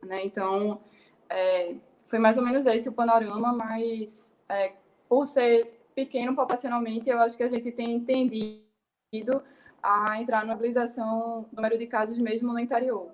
Né? 0.03 0.25
Então, 0.25 0.81
é, 1.29 1.75
foi 2.05 2.19
mais 2.19 2.37
ou 2.37 2.43
menos 2.43 2.65
esse 2.65 2.89
o 2.89 2.93
panorama, 2.93 3.53
mas 3.53 4.33
é, 4.47 4.73
por 5.07 5.25
ser 5.25 5.79
pequeno 5.93 6.35
populacionalmente, 6.35 7.09
eu 7.09 7.19
acho 7.19 7.35
que 7.35 7.43
a 7.43 7.47
gente 7.47 7.71
tem 7.71 7.91
entendido 7.91 9.43
a 9.81 10.19
entrar 10.19 10.45
na 10.45 10.53
mobilização 10.53 11.47
número 11.51 11.77
de 11.77 11.87
casos 11.87 12.17
mesmo 12.17 12.51
no 12.51 12.59
interior. 12.59 13.11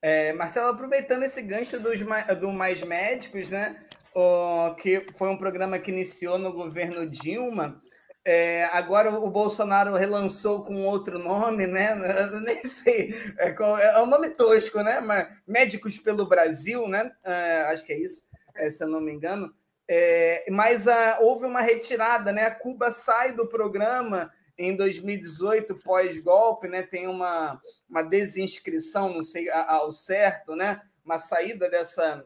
É, 0.00 0.32
Marcelo, 0.34 0.68
aproveitando 0.68 1.22
esse 1.22 1.40
gancho 1.40 1.80
dos, 1.80 2.00
do 2.38 2.52
Mais 2.52 2.82
Médicos, 2.82 3.48
né, 3.48 3.82
o, 4.14 4.74
que 4.74 5.06
foi 5.14 5.30
um 5.30 5.38
programa 5.38 5.78
que 5.78 5.90
iniciou 5.90 6.38
no 6.38 6.52
governo 6.52 7.08
Dilma, 7.08 7.80
é, 8.24 8.64
agora 8.72 9.10
o 9.10 9.30
Bolsonaro 9.30 9.94
relançou 9.94 10.64
com 10.64 10.86
outro 10.86 11.18
nome, 11.18 11.66
né? 11.66 11.92
Eu 12.32 12.40
nem 12.40 12.64
sei. 12.64 13.14
É, 13.38 13.52
qual, 13.52 13.78
é 13.78 14.02
um 14.02 14.06
nome 14.06 14.30
tosco, 14.30 14.82
né? 14.82 15.00
Mas 15.00 15.28
Médicos 15.46 15.98
pelo 15.98 16.26
Brasil, 16.26 16.88
né? 16.88 17.12
É, 17.22 17.62
acho 17.64 17.84
que 17.84 17.92
é 17.92 17.98
isso, 17.98 18.26
é, 18.54 18.70
se 18.70 18.82
eu 18.82 18.88
não 18.88 19.00
me 19.00 19.12
engano. 19.12 19.54
É, 19.86 20.46
mas 20.50 20.88
a, 20.88 21.18
houve 21.20 21.44
uma 21.44 21.60
retirada, 21.60 22.32
né? 22.32 22.46
A 22.46 22.54
Cuba 22.54 22.90
sai 22.90 23.32
do 23.32 23.46
programa 23.46 24.32
em 24.56 24.74
2018, 24.74 25.74
pós-golpe, 25.80 26.66
né? 26.66 26.82
Tem 26.82 27.06
uma, 27.06 27.60
uma 27.88 28.02
desinscrição, 28.02 29.12
não 29.12 29.22
sei 29.22 29.50
ao 29.50 29.92
certo, 29.92 30.56
né? 30.56 30.80
Uma 31.04 31.18
saída 31.18 31.68
dessa 31.68 32.24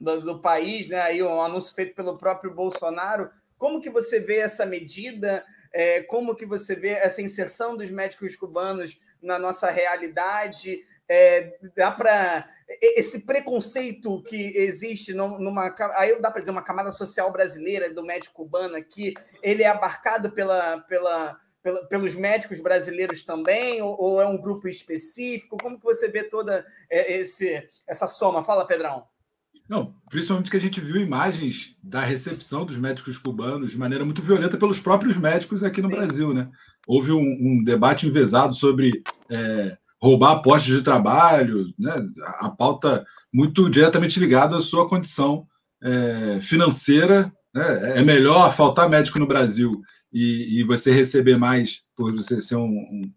do, 0.00 0.20
do 0.20 0.40
país, 0.40 0.88
né? 0.88 1.00
Aí 1.00 1.22
um 1.22 1.40
anúncio 1.40 1.72
feito 1.72 1.94
pelo 1.94 2.18
próprio 2.18 2.52
Bolsonaro 2.52 3.30
como 3.58 3.80
que 3.80 3.90
você 3.90 4.20
vê 4.20 4.38
essa 4.38 4.66
medida? 4.66 5.44
É, 5.72 6.02
como 6.02 6.34
que 6.34 6.46
você 6.46 6.74
vê 6.74 6.90
essa 6.90 7.22
inserção 7.22 7.76
dos 7.76 7.90
médicos 7.90 8.36
cubanos 8.36 8.98
na 9.20 9.38
nossa 9.38 9.70
realidade? 9.70 10.84
É, 11.08 11.56
dá 11.76 11.90
para 11.90 12.48
esse 12.80 13.24
preconceito 13.24 14.22
que 14.24 14.56
existe 14.56 15.14
numa. 15.14 15.74
Aí 15.94 16.20
dá 16.20 16.30
para 16.30 16.40
dizer 16.40 16.50
uma 16.50 16.64
camada 16.64 16.90
social 16.90 17.30
brasileira 17.30 17.92
do 17.92 18.02
médico 18.02 18.34
cubano 18.34 18.76
aqui, 18.76 19.14
ele 19.42 19.62
é 19.62 19.68
abarcado 19.68 20.32
pela, 20.32 20.80
pela, 20.80 21.40
pela, 21.62 21.86
pelos 21.86 22.16
médicos 22.16 22.58
brasileiros 22.60 23.22
também, 23.24 23.80
ou, 23.80 23.96
ou, 24.00 24.20
é 24.20 24.26
um 24.26 24.40
grupo 24.40 24.66
específico? 24.66 25.56
Como 25.62 25.78
que 25.78 25.84
você 25.84 26.08
vê 26.08 26.24
toda 26.24 26.66
é, 26.90 27.18
esse, 27.18 27.68
essa 27.86 28.08
soma? 28.08 28.42
Fala, 28.42 28.66
Pedrão. 28.66 29.06
Não, 29.68 29.94
principalmente 30.08 30.50
que 30.50 30.56
a 30.56 30.60
gente 30.60 30.80
viu 30.80 30.96
imagens 30.96 31.74
da 31.82 32.00
recepção 32.00 32.64
dos 32.64 32.78
médicos 32.78 33.18
cubanos 33.18 33.72
de 33.72 33.78
maneira 33.78 34.04
muito 34.04 34.22
violenta 34.22 34.56
pelos 34.56 34.78
próprios 34.78 35.16
médicos 35.16 35.64
aqui 35.64 35.82
no 35.82 35.88
Sim. 35.88 35.94
Brasil, 35.94 36.34
né? 36.34 36.48
Houve 36.86 37.10
um, 37.10 37.18
um 37.18 37.64
debate 37.64 38.06
envesado 38.06 38.54
sobre 38.54 39.02
é, 39.28 39.76
roubar 40.00 40.40
postos 40.40 40.72
de 40.72 40.82
trabalho, 40.82 41.66
né? 41.78 41.92
a 42.40 42.48
pauta 42.48 43.04
muito 43.32 43.68
diretamente 43.68 44.20
ligada 44.20 44.56
à 44.56 44.60
sua 44.60 44.88
condição 44.88 45.46
é, 45.82 46.40
financeira. 46.40 47.32
Né? 47.54 47.98
É 47.98 48.02
melhor 48.02 48.52
faltar 48.52 48.88
médico 48.88 49.18
no 49.18 49.26
Brasil 49.26 49.82
e, 50.12 50.60
e, 50.60 50.64
você 50.64 50.92
receber 50.92 51.36
mais 51.36 51.82
por 51.96 52.12
você 52.14 52.40
ser 52.40 52.56
um, 52.56 52.68
um, 52.68 53.12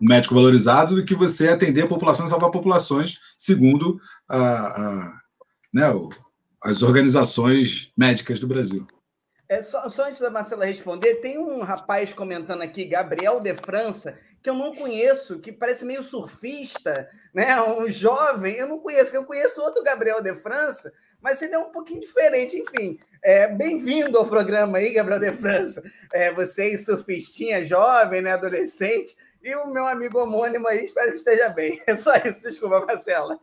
médico 0.00 0.34
valorizado 0.34 0.96
do 0.96 1.04
que 1.04 1.14
você 1.14 1.48
atender 1.48 1.82
a 1.82 1.88
população 1.88 2.26
e 2.26 2.28
salvar 2.28 2.50
populações, 2.50 3.18
segundo 3.38 4.00
a, 4.28 4.38
a, 4.38 5.21
né, 5.72 5.84
as 6.62 6.82
organizações 6.82 7.92
médicas 7.96 8.38
do 8.38 8.46
Brasil. 8.46 8.86
É, 9.48 9.60
só, 9.60 9.88
só, 9.88 10.06
antes 10.06 10.20
da 10.20 10.30
Marcela 10.30 10.64
responder, 10.64 11.16
tem 11.16 11.38
um 11.38 11.60
rapaz 11.60 12.12
comentando 12.12 12.62
aqui, 12.62 12.84
Gabriel 12.84 13.38
de 13.38 13.54
França, 13.54 14.18
que 14.42 14.48
eu 14.48 14.54
não 14.54 14.74
conheço, 14.74 15.40
que 15.40 15.52
parece 15.52 15.84
meio 15.84 16.02
surfista, 16.02 17.08
né? 17.34 17.60
Um 17.62 17.90
jovem, 17.90 18.56
eu 18.56 18.66
não 18.66 18.78
conheço, 18.78 19.14
eu 19.14 19.24
conheço 19.24 19.62
outro 19.62 19.82
Gabriel 19.82 20.22
de 20.22 20.34
França, 20.34 20.92
mas 21.20 21.42
ele 21.42 21.54
é 21.54 21.58
um 21.58 21.70
pouquinho 21.70 22.00
diferente, 22.00 22.56
enfim. 22.56 22.98
É, 23.22 23.46
Bem-vindo 23.46 24.16
ao 24.16 24.26
programa 24.26 24.78
aí, 24.78 24.90
Gabriel 24.90 25.20
de 25.20 25.32
França. 25.32 25.82
É, 26.12 26.32
você 26.32 26.76
surfistinha, 26.78 27.64
jovem, 27.64 28.22
né, 28.22 28.32
adolescente, 28.32 29.14
e 29.42 29.54
o 29.54 29.66
meu 29.66 29.86
amigo 29.86 30.18
homônimo 30.18 30.66
aí, 30.66 30.84
espero 30.84 31.10
que 31.10 31.18
esteja 31.18 31.48
bem. 31.50 31.80
É 31.86 31.96
só 31.96 32.14
isso, 32.16 32.40
desculpa, 32.40 32.86
Marcela. 32.86 33.38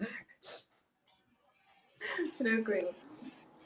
Tranquilo. 2.38 2.90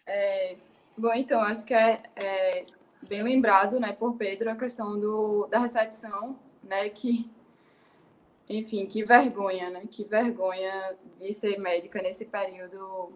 É, 0.05 0.55
bom, 0.97 1.13
então, 1.13 1.41
acho 1.41 1.65
que 1.65 1.73
é, 1.73 2.01
é, 2.15 2.65
bem 3.07 3.23
lembrado 3.23 3.79
né, 3.79 3.93
por 3.93 4.15
Pedro 4.15 4.49
a 4.49 4.55
questão 4.55 4.99
do, 4.99 5.47
da 5.47 5.59
recepção 5.59 6.37
né? 6.63 6.89
Que, 6.89 7.29
enfim, 8.49 8.85
que 8.85 9.03
vergonha, 9.03 9.69
né? 9.69 9.83
Que 9.89 10.03
vergonha 10.03 10.95
de 11.17 11.33
ser 11.33 11.59
médica 11.59 12.01
nesse 12.01 12.25
período 12.25 13.11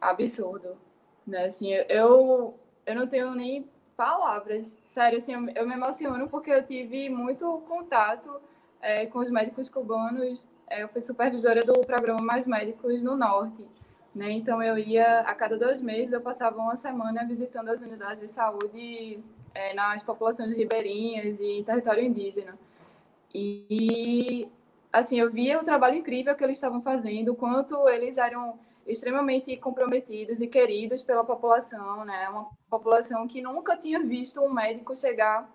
absurdo, 0.00 0.76
né? 1.26 1.46
Assim, 1.46 1.72
eu, 1.88 2.54
eu 2.86 2.94
não 2.94 3.06
tenho 3.06 3.34
nem 3.34 3.68
palavras, 3.96 4.76
sério, 4.84 5.16
assim, 5.16 5.32
eu, 5.32 5.48
eu 5.54 5.66
me 5.66 5.74
emociono 5.74 6.28
porque 6.28 6.50
eu 6.50 6.64
tive 6.64 7.08
muito 7.08 7.62
contato 7.66 8.40
é, 8.80 9.06
com 9.06 9.20
os 9.20 9.30
médicos 9.30 9.70
cubanos, 9.70 10.46
é, 10.68 10.82
eu 10.82 10.88
fui 10.88 11.00
supervisora 11.00 11.64
do 11.64 11.72
programa 11.80 12.20
Mais 12.20 12.46
Médicos 12.46 13.02
no 13.02 13.16
Norte, 13.16 13.66
né? 14.16 14.30
Então 14.32 14.62
eu 14.62 14.78
ia 14.78 15.20
a 15.20 15.34
cada 15.34 15.58
dois 15.58 15.80
meses 15.80 16.10
eu 16.10 16.22
passava 16.22 16.56
uma 16.56 16.74
semana 16.74 17.22
visitando 17.26 17.68
as 17.68 17.82
unidades 17.82 18.22
de 18.22 18.28
saúde 18.28 19.22
é, 19.54 19.74
nas 19.74 20.02
populações 20.02 20.56
ribeirinhas 20.56 21.38
e 21.38 21.58
em 21.58 21.62
território 21.62 22.02
indígena. 22.02 22.58
E, 23.34 24.48
assim, 24.90 25.20
eu 25.20 25.30
via 25.30 25.60
o 25.60 25.64
trabalho 25.64 25.96
incrível 25.96 26.34
que 26.34 26.42
eles 26.42 26.56
estavam 26.56 26.80
fazendo, 26.80 27.34
quanto 27.34 27.86
eles 27.90 28.16
eram 28.16 28.58
extremamente 28.86 29.54
comprometidos 29.58 30.40
e 30.40 30.46
queridos 30.46 31.02
pela 31.02 31.22
população, 31.22 32.02
né? 32.06 32.26
Uma 32.30 32.48
população 32.70 33.28
que 33.28 33.42
nunca 33.42 33.76
tinha 33.76 34.00
visto 34.02 34.40
um 34.40 34.50
médico 34.50 34.96
chegar 34.96 35.46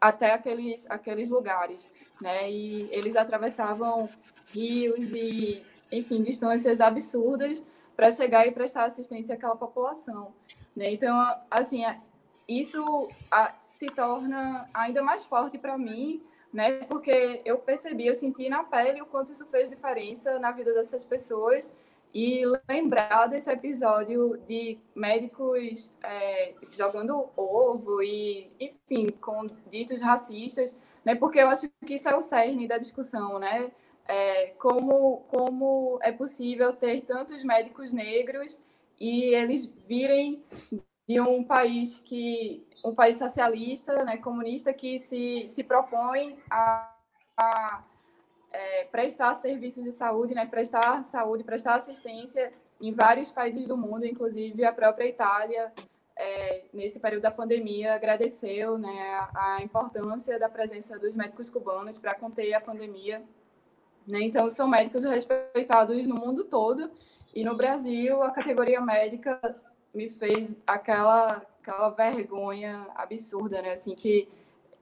até 0.00 0.32
aqueles, 0.32 0.84
aqueles 0.90 1.30
lugares, 1.30 1.88
né? 2.20 2.50
E 2.50 2.88
eles 2.90 3.14
atravessavam 3.14 4.08
rios 4.52 5.14
e, 5.14 5.64
enfim, 5.92 6.22
distâncias 6.22 6.80
absurdas 6.80 7.64
para 7.94 8.10
chegar 8.10 8.46
e 8.46 8.50
prestar 8.50 8.84
assistência 8.84 9.34
àquela 9.34 9.54
população, 9.54 10.32
né? 10.74 10.90
Então, 10.90 11.14
assim, 11.50 11.84
isso 12.48 13.08
a, 13.30 13.54
se 13.68 13.86
torna 13.86 14.68
ainda 14.72 15.02
mais 15.02 15.24
forte 15.24 15.58
para 15.58 15.76
mim, 15.76 16.22
né? 16.52 16.84
Porque 16.84 17.42
eu 17.44 17.58
percebi, 17.58 18.06
eu 18.06 18.14
senti 18.14 18.48
na 18.48 18.64
pele 18.64 19.02
o 19.02 19.06
quanto 19.06 19.30
isso 19.30 19.46
fez 19.46 19.70
diferença 19.70 20.38
na 20.38 20.50
vida 20.50 20.72
dessas 20.72 21.04
pessoas 21.04 21.72
e 22.14 22.42
lembrar 22.68 23.26
desse 23.26 23.50
episódio 23.50 24.38
de 24.46 24.78
médicos 24.94 25.94
é, 26.02 26.54
jogando 26.72 27.30
ovo 27.36 28.02
e, 28.02 28.50
enfim, 28.60 29.08
com 29.08 29.48
ditos 29.68 30.02
racistas, 30.02 30.76
né? 31.04 31.14
Porque 31.14 31.38
eu 31.38 31.48
acho 31.48 31.70
que 31.86 31.94
isso 31.94 32.08
é 32.08 32.14
o 32.14 32.20
cerne 32.20 32.68
da 32.68 32.76
discussão, 32.76 33.38
né? 33.38 33.70
É, 34.06 34.48
como, 34.58 35.18
como 35.28 35.98
é 36.02 36.10
possível 36.10 36.72
ter 36.72 37.02
tantos 37.02 37.44
médicos 37.44 37.92
negros 37.92 38.58
e 39.00 39.34
eles 39.34 39.66
virem 39.86 40.42
de 41.08 41.20
um 41.20 41.44
país 41.44 41.98
que 41.98 42.66
um 42.84 42.94
país 42.94 43.16
socialista, 43.16 44.04
né, 44.04 44.16
comunista 44.16 44.72
que 44.72 44.98
se, 44.98 45.44
se 45.48 45.62
propõe 45.62 46.36
a, 46.50 46.92
a 47.36 47.84
é, 48.52 48.84
prestar 48.84 49.34
serviços 49.34 49.84
de 49.84 49.92
saúde, 49.92 50.34
né, 50.34 50.46
prestar 50.46 51.04
saúde, 51.04 51.44
prestar 51.44 51.76
assistência 51.76 52.52
em 52.80 52.92
vários 52.92 53.30
países 53.30 53.66
do 53.68 53.76
mundo, 53.76 54.04
inclusive 54.04 54.64
a 54.64 54.72
própria 54.72 55.06
Itália, 55.06 55.72
é, 56.16 56.62
nesse 56.72 56.98
período 57.00 57.22
da 57.22 57.30
pandemia, 57.30 57.94
agradeceu 57.94 58.76
né, 58.76 59.28
a, 59.34 59.54
a 59.56 59.62
importância 59.62 60.38
da 60.38 60.48
presença 60.48 60.98
dos 60.98 61.14
médicos 61.14 61.48
cubanos 61.48 61.98
para 61.98 62.14
conter 62.14 62.52
a 62.54 62.60
pandemia. 62.60 63.22
Né? 64.06 64.22
Então, 64.22 64.50
são 64.50 64.66
médicos 64.68 65.04
respeitados 65.04 66.06
no 66.06 66.16
mundo 66.16 66.44
todo 66.44 66.90
e 67.34 67.44
no 67.44 67.56
Brasil, 67.56 68.22
a 68.22 68.30
categoria 68.30 68.80
médica 68.80 69.40
me 69.94 70.10
fez 70.10 70.56
aquela 70.66 71.42
aquela 71.62 71.90
vergonha 71.90 72.88
absurda, 72.94 73.62
né? 73.62 73.72
Assim 73.72 73.94
que, 73.94 74.28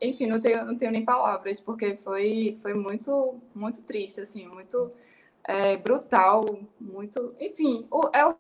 enfim, 0.01 0.27
não 0.27 0.41
tenho 0.41 0.65
não 0.65 0.77
tenho 0.77 0.91
nem 0.93 1.05
palavras 1.05 1.61
porque 1.61 1.95
foi 1.97 2.57
foi 2.63 2.75
muito 2.75 3.41
muito 3.55 3.83
triste, 3.83 4.21
assim, 4.21 4.49
muito 4.49 4.91
é, 5.45 5.77
brutal, 5.77 6.45
muito, 6.81 7.35
enfim, 7.41 7.87
o, 7.91 8.09
é 8.15 8.27
o 8.27 8.37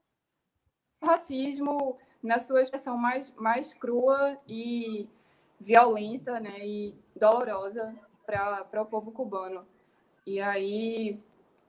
racismo 1.02 1.98
na 2.22 2.38
sua 2.38 2.62
expressão 2.62 2.96
mais 2.96 3.32
mais 3.36 3.74
crua 3.74 4.38
e 4.48 5.08
violenta, 5.58 6.40
né? 6.40 6.66
E 6.66 6.94
dolorosa 7.16 7.94
para 8.26 8.82
o 8.82 8.86
povo 8.86 9.12
cubano. 9.12 9.66
E 10.30 10.40
aí 10.40 11.18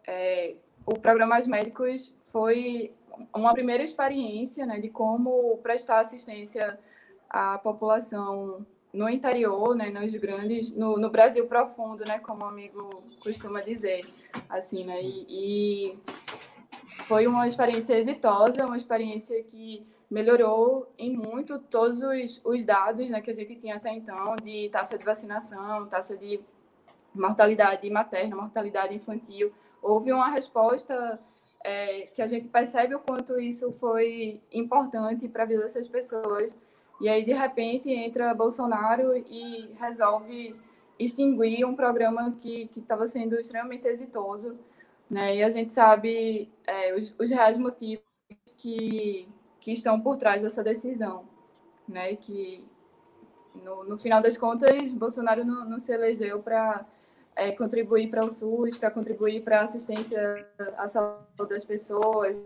é, 0.07 0.53
o 0.85 0.93
programa 0.93 1.35
As 1.35 1.47
Médicos 1.47 2.13
foi 2.31 2.93
uma 3.33 3.51
primeira 3.53 3.81
experiência 3.81 4.67
né, 4.67 4.79
de 4.79 4.87
como 4.87 5.57
prestar 5.63 5.99
assistência 5.99 6.79
à 7.27 7.57
população 7.57 8.63
no 8.93 9.09
interior, 9.09 9.75
né, 9.75 9.89
nos 9.89 10.13
grandes, 10.15 10.71
no, 10.75 10.99
no 10.99 11.09
Brasil 11.09 11.47
profundo, 11.47 12.03
né, 12.05 12.19
como 12.19 12.43
o 12.43 12.47
amigo 12.47 13.03
costuma 13.23 13.61
dizer, 13.61 14.01
assim, 14.47 14.83
né, 14.85 15.01
e, 15.01 15.25
e 15.27 15.99
foi 17.05 17.25
uma 17.25 17.47
experiência 17.47 17.97
exitosa, 17.97 18.63
uma 18.63 18.77
experiência 18.77 19.41
que 19.43 19.83
melhorou 20.07 20.91
em 20.99 21.15
muito 21.15 21.57
todos 21.57 21.99
os, 21.99 22.39
os 22.43 22.63
dados, 22.63 23.09
né, 23.09 23.21
que 23.21 23.31
a 23.31 23.33
gente 23.33 23.55
tinha 23.55 23.77
até 23.77 23.91
então 23.91 24.35
de 24.35 24.69
taxa 24.69 24.99
de 24.99 25.05
vacinação, 25.05 25.87
taxa 25.87 26.15
de 26.15 26.39
mortalidade 27.13 27.89
materna, 27.89 28.35
mortalidade 28.35 28.95
infantil, 28.95 29.51
houve 29.81 30.11
uma 30.11 30.29
resposta 30.29 31.19
é, 31.63 32.07
que 32.13 32.21
a 32.21 32.27
gente 32.27 32.47
percebe 32.47 32.95
o 32.95 32.99
quanto 32.99 33.39
isso 33.39 33.71
foi 33.73 34.41
importante 34.51 35.27
para 35.27 35.43
a 35.43 35.45
vida 35.45 35.61
dessas 35.61 35.87
pessoas. 35.87 36.57
E 36.99 37.09
aí, 37.09 37.23
de 37.23 37.33
repente, 37.33 37.91
entra 37.91 38.33
Bolsonaro 38.33 39.15
e 39.15 39.73
resolve 39.79 40.55
extinguir 40.99 41.65
um 41.65 41.75
programa 41.75 42.37
que 42.39 42.69
estava 42.75 43.05
sendo 43.07 43.35
extremamente 43.35 43.87
exitoso. 43.87 44.57
Né? 45.09 45.37
E 45.37 45.43
a 45.43 45.49
gente 45.49 45.73
sabe 45.73 46.51
é, 46.65 46.93
os, 46.93 47.13
os 47.17 47.29
reais 47.29 47.57
motivos 47.57 48.05
que, 48.57 49.27
que 49.59 49.71
estão 49.71 49.99
por 49.99 50.15
trás 50.15 50.43
dessa 50.43 50.63
decisão. 50.63 51.25
Né? 51.87 52.15
Que, 52.15 52.63
no, 53.63 53.83
no 53.83 53.97
final 53.97 54.21
das 54.21 54.37
contas, 54.37 54.93
Bolsonaro 54.93 55.43
não, 55.43 55.65
não 55.67 55.79
se 55.79 55.91
elegeu 55.91 56.39
para 56.39 56.85
é, 57.35 57.51
contribuir 57.51 58.09
para 58.09 58.25
o 58.25 58.29
SUS, 58.29 58.77
para 58.77 58.91
contribuir 58.91 59.41
para 59.41 59.59
a 59.59 59.63
assistência 59.63 60.47
à 60.77 60.87
saúde 60.87 61.49
das 61.49 61.63
pessoas, 61.63 62.43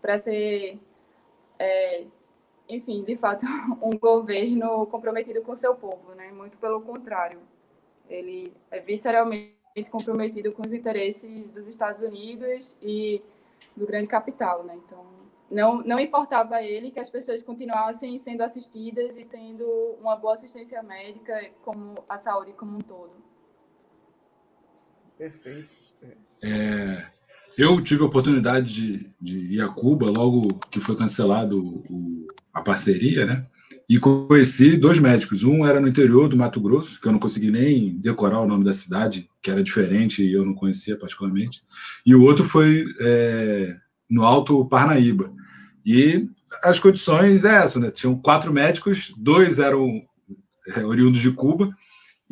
para 0.00 0.18
ser, 0.18 0.78
é, 1.58 2.04
enfim, 2.68 3.02
de 3.04 3.16
fato, 3.16 3.44
um 3.82 3.98
governo 3.98 4.86
comprometido 4.86 5.42
com 5.42 5.54
seu 5.54 5.74
povo, 5.74 6.14
né? 6.14 6.30
Muito 6.32 6.58
pelo 6.58 6.80
contrário. 6.80 7.40
Ele 8.08 8.52
é 8.70 8.80
visceralmente 8.80 9.54
comprometido 9.90 10.52
com 10.52 10.62
os 10.62 10.72
interesses 10.72 11.52
dos 11.52 11.66
Estados 11.66 12.00
Unidos 12.00 12.76
e 12.82 13.22
do 13.76 13.86
grande 13.86 14.06
capital, 14.06 14.62
né? 14.62 14.74
Então, 14.76 15.04
não, 15.50 15.78
não 15.78 15.98
importava 16.00 16.56
a 16.56 16.62
ele 16.62 16.90
que 16.90 17.00
as 17.00 17.10
pessoas 17.10 17.42
continuassem 17.42 18.16
sendo 18.18 18.42
assistidas 18.42 19.16
e 19.16 19.24
tendo 19.24 19.64
uma 20.00 20.16
boa 20.16 20.34
assistência 20.34 20.82
médica, 20.82 21.50
como 21.62 22.02
a 22.08 22.16
saúde 22.16 22.52
como 22.52 22.76
um 22.76 22.80
todo. 22.80 23.12
Perfeito. 25.18 25.68
É, 26.42 27.04
eu 27.56 27.80
tive 27.80 28.02
a 28.02 28.06
oportunidade 28.06 28.72
de, 28.72 29.10
de, 29.20 29.54
ir 29.54 29.60
a 29.60 29.68
Cuba 29.68 30.10
logo 30.10 30.58
que 30.70 30.80
foi 30.80 30.96
cancelado 30.96 31.58
o, 31.88 32.26
a 32.52 32.60
parceria, 32.60 33.24
né? 33.24 33.46
E 33.88 33.98
conheci 33.98 34.76
dois 34.76 34.98
médicos. 34.98 35.44
Um 35.44 35.66
era 35.66 35.80
no 35.80 35.88
interior 35.88 36.28
do 36.28 36.36
Mato 36.36 36.60
Grosso, 36.60 37.00
que 37.00 37.06
eu 37.06 37.12
não 37.12 37.18
consegui 37.18 37.50
nem 37.50 37.96
decorar 37.98 38.40
o 38.40 38.48
nome 38.48 38.64
da 38.64 38.72
cidade, 38.72 39.28
que 39.42 39.50
era 39.50 39.62
diferente 39.62 40.22
e 40.22 40.32
eu 40.32 40.44
não 40.44 40.54
conhecia 40.54 40.96
particularmente. 40.96 41.62
E 42.04 42.14
o 42.14 42.22
outro 42.22 42.44
foi 42.44 42.84
é, 43.00 43.76
no 44.10 44.24
Alto 44.24 44.64
Parnaíba. 44.66 45.32
E 45.84 46.28
as 46.62 46.78
condições 46.78 47.44
é 47.44 47.56
essa, 47.56 47.78
né? 47.78 47.90
Tinham 47.90 48.16
quatro 48.16 48.52
médicos, 48.52 49.12
dois 49.18 49.58
eram 49.58 49.86
é, 50.74 50.84
oriundos 50.84 51.20
de 51.20 51.30
Cuba, 51.30 51.70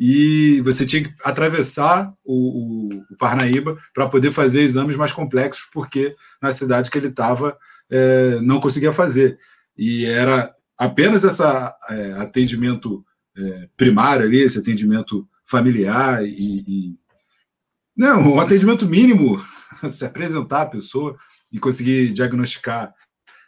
e 0.05 0.59
você 0.59 0.85
tinha 0.85 1.01
que 1.05 1.13
atravessar 1.23 2.13
o, 2.25 2.33
o, 2.33 3.03
o 3.09 3.17
Parnaíba 3.17 3.77
para 3.93 4.05
poder 4.09 4.33
fazer 4.33 4.61
exames 4.61 4.97
mais 4.97 5.13
complexos, 5.13 5.65
porque 5.71 6.13
na 6.41 6.51
cidade 6.51 6.91
que 6.91 6.97
ele 6.97 7.07
estava 7.07 7.57
é, 7.89 8.37
não 8.41 8.59
conseguia 8.59 8.91
fazer. 8.91 9.39
E 9.77 10.05
era 10.05 10.51
apenas 10.77 11.23
esse 11.23 11.41
é, 11.41 12.13
atendimento 12.17 13.01
é, 13.37 13.69
primário 13.77 14.25
ali, 14.25 14.41
esse 14.41 14.59
atendimento 14.59 15.25
familiar 15.45 16.21
e, 16.25 16.65
e 16.67 16.99
não, 17.95 18.33
um 18.33 18.41
atendimento 18.41 18.85
mínimo, 18.85 19.41
se 19.89 20.03
apresentar 20.03 20.63
à 20.63 20.65
pessoa 20.65 21.15
e 21.49 21.57
conseguir 21.57 22.11
diagnosticar 22.11 22.93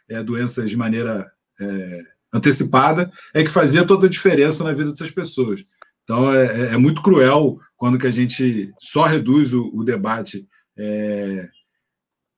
é, 0.08 0.22
doenças 0.22 0.70
de 0.70 0.76
maneira 0.78 1.30
é, 1.60 2.02
antecipada, 2.32 3.10
é 3.34 3.44
que 3.44 3.50
fazia 3.50 3.84
toda 3.84 4.06
a 4.06 4.10
diferença 4.10 4.64
na 4.64 4.72
vida 4.72 4.90
dessas 4.90 5.10
pessoas. 5.10 5.62
Então, 6.06 6.32
é, 6.32 6.46
é, 6.46 6.74
é 6.74 6.76
muito 6.76 7.02
cruel 7.02 7.58
quando 7.76 7.98
que 7.98 8.06
a 8.06 8.12
gente 8.12 8.72
só 8.78 9.06
reduz 9.06 9.52
o, 9.52 9.72
o 9.74 9.82
debate 9.82 10.46
é, 10.78 11.48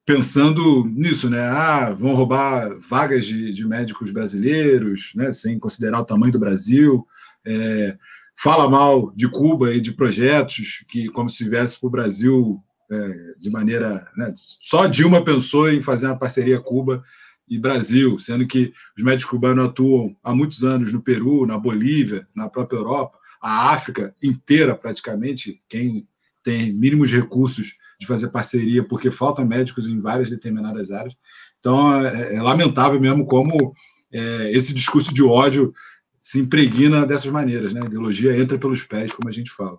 pensando 0.06 0.86
nisso, 0.86 1.28
né? 1.28 1.42
Ah, 1.42 1.92
vão 1.92 2.14
roubar 2.14 2.78
vagas 2.88 3.26
de, 3.26 3.52
de, 3.52 3.66
médicos 3.66 4.10
brasileiros, 4.10 5.12
né? 5.14 5.34
sem 5.34 5.58
considerar 5.58 6.00
o 6.00 6.04
tamanho 6.04 6.32
do 6.32 6.38
Brasil. 6.38 7.06
É, 7.46 7.94
fala 8.34 8.70
mal 8.70 9.12
de 9.14 9.28
Cuba 9.28 9.74
e 9.74 9.82
de 9.82 9.92
projetos 9.92 10.82
que, 10.88 11.08
como 11.08 11.28
se 11.28 11.46
viesse 11.46 11.78
para 11.78 11.88
o 11.88 11.90
Brasil 11.90 12.58
é, 12.90 13.32
de 13.38 13.50
maneira. 13.50 14.08
Né? 14.16 14.32
Só 14.34 14.86
Dilma 14.86 15.22
pensou 15.22 15.70
em 15.70 15.82
fazer 15.82 16.06
uma 16.06 16.18
parceria 16.18 16.58
Cuba 16.58 17.04
e 17.46 17.58
Brasil, 17.58 18.18
sendo 18.18 18.46
que 18.46 18.72
os 18.96 19.04
médicos 19.04 19.30
cubanos 19.30 19.66
atuam 19.66 20.16
há 20.24 20.34
muitos 20.34 20.64
anos 20.64 20.90
no 20.90 21.02
Peru, 21.02 21.44
na 21.44 21.58
Bolívia, 21.58 22.26
na 22.34 22.48
própria 22.48 22.78
Europa, 22.78 23.18
a 23.40 23.72
África 23.72 24.14
inteira, 24.22 24.74
praticamente, 24.74 25.62
quem 25.68 26.06
tem 26.42 26.72
mínimos 26.72 27.12
recursos 27.12 27.76
de 28.00 28.06
fazer 28.06 28.28
parceria, 28.28 28.82
porque 28.82 29.10
faltam 29.10 29.44
médicos 29.44 29.88
em 29.88 30.00
várias 30.00 30.30
determinadas 30.30 30.90
áreas. 30.90 31.14
Então, 31.58 32.04
é, 32.04 32.36
é 32.36 32.42
lamentável 32.42 33.00
mesmo 33.00 33.26
como 33.26 33.74
é, 34.12 34.50
esse 34.52 34.72
discurso 34.72 35.12
de 35.12 35.22
ódio 35.22 35.72
se 36.20 36.38
impregna 36.38 37.06
dessas 37.06 37.30
maneiras, 37.30 37.72
né? 37.72 37.80
A 37.82 37.86
ideologia 37.86 38.36
entra 38.36 38.58
pelos 38.58 38.82
pés, 38.82 39.12
como 39.12 39.28
a 39.28 39.32
gente 39.32 39.50
fala. 39.50 39.78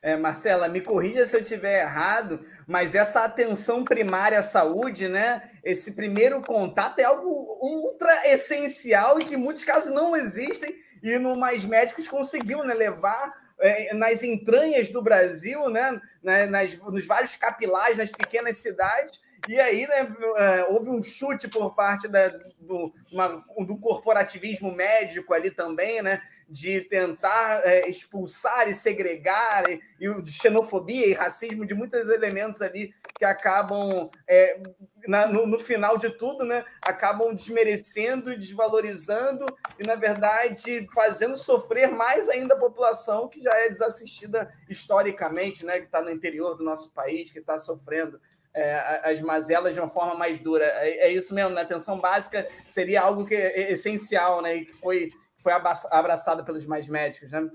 É, 0.00 0.16
Marcela, 0.16 0.68
me 0.68 0.80
corrija 0.80 1.26
se 1.26 1.36
eu 1.36 1.42
estiver 1.42 1.82
errado, 1.82 2.40
mas 2.66 2.94
essa 2.94 3.24
atenção 3.24 3.84
primária 3.84 4.38
à 4.38 4.42
saúde, 4.42 5.08
né? 5.08 5.50
Esse 5.64 5.92
primeiro 5.92 6.40
contato 6.42 7.00
é 7.00 7.04
algo 7.04 7.28
ultra 7.60 8.32
essencial 8.32 9.20
e 9.20 9.24
que 9.24 9.34
em 9.34 9.38
muitos 9.38 9.64
casos 9.64 9.92
não 9.92 10.14
existem 10.14 10.74
e 11.02 11.18
no 11.18 11.36
Mais 11.36 11.64
Médicos 11.64 12.08
conseguiu 12.08 12.64
né, 12.64 12.74
levar 12.74 13.32
é, 13.60 13.92
nas 13.94 14.22
entranhas 14.22 14.88
do 14.88 15.02
Brasil, 15.02 15.68
né, 15.68 16.00
nas, 16.22 16.76
nos 16.78 17.06
vários 17.06 17.34
capilares, 17.34 17.98
nas 17.98 18.12
pequenas 18.12 18.56
cidades, 18.58 19.20
e 19.48 19.58
aí 19.60 19.86
né, 19.86 20.16
é, 20.36 20.64
houve 20.64 20.90
um 20.90 21.02
chute 21.02 21.48
por 21.48 21.74
parte 21.74 22.08
da, 22.08 22.28
do, 22.60 22.92
uma, 23.12 23.44
do 23.64 23.76
corporativismo 23.76 24.72
médico 24.72 25.32
ali 25.34 25.50
também, 25.50 26.02
né? 26.02 26.22
de 26.48 26.80
tentar 26.80 27.60
é, 27.62 27.88
expulsar 27.88 28.68
e 28.68 28.74
segregar, 28.74 29.68
e, 29.68 29.80
e, 30.00 30.30
xenofobia 30.30 31.06
e 31.06 31.12
racismo, 31.12 31.66
de 31.66 31.74
muitos 31.74 32.08
elementos 32.08 32.62
ali 32.62 32.94
que 33.18 33.24
acabam, 33.24 34.08
é, 34.28 34.60
na, 35.06 35.26
no, 35.26 35.46
no, 35.46 35.58
final 35.58 35.98
de 35.98 36.10
tudo, 36.10 36.44
né, 36.44 36.64
acabam 36.80 37.34
desmerecendo 37.34 38.32
e 38.32 38.38
desvalorizando, 38.38 39.44
e, 39.78 39.82
na 39.82 39.96
verdade, 39.96 40.86
fazendo 40.94 41.36
sofrer 41.36 41.90
mais 41.90 42.28
ainda 42.28 42.54
a 42.54 42.58
população 42.58 43.28
que 43.28 43.42
já 43.42 43.50
é 43.50 43.68
desassistida 43.68 44.52
historicamente, 44.68 45.66
né, 45.66 45.80
que 45.80 45.86
está 45.86 46.00
no 46.00 46.10
interior 46.10 46.54
do 46.54 46.62
nosso 46.62 46.92
país, 46.94 47.30
que 47.30 47.40
está 47.40 47.58
sofrendo. 47.58 48.20
É, 48.54 49.12
as 49.12 49.20
mazelas 49.20 49.74
de 49.74 49.78
uma 49.78 49.90
forma 49.90 50.14
mais 50.14 50.40
dura. 50.40 50.64
É, 50.64 51.08
é 51.08 51.12
isso 51.12 51.34
mesmo, 51.34 51.50
né? 51.50 51.60
Atenção 51.60 52.00
básica 52.00 52.48
seria 52.66 53.02
algo 53.02 53.26
que 53.26 53.34
é 53.34 53.70
essencial, 53.70 54.40
né? 54.40 54.56
E 54.56 54.64
que 54.64 54.72
foi 54.72 55.12
foi 55.38 55.52
abraçada 55.52 56.42
pelos 56.42 56.66
mais 56.66 56.88
médicos, 56.88 57.30
né? 57.30 57.48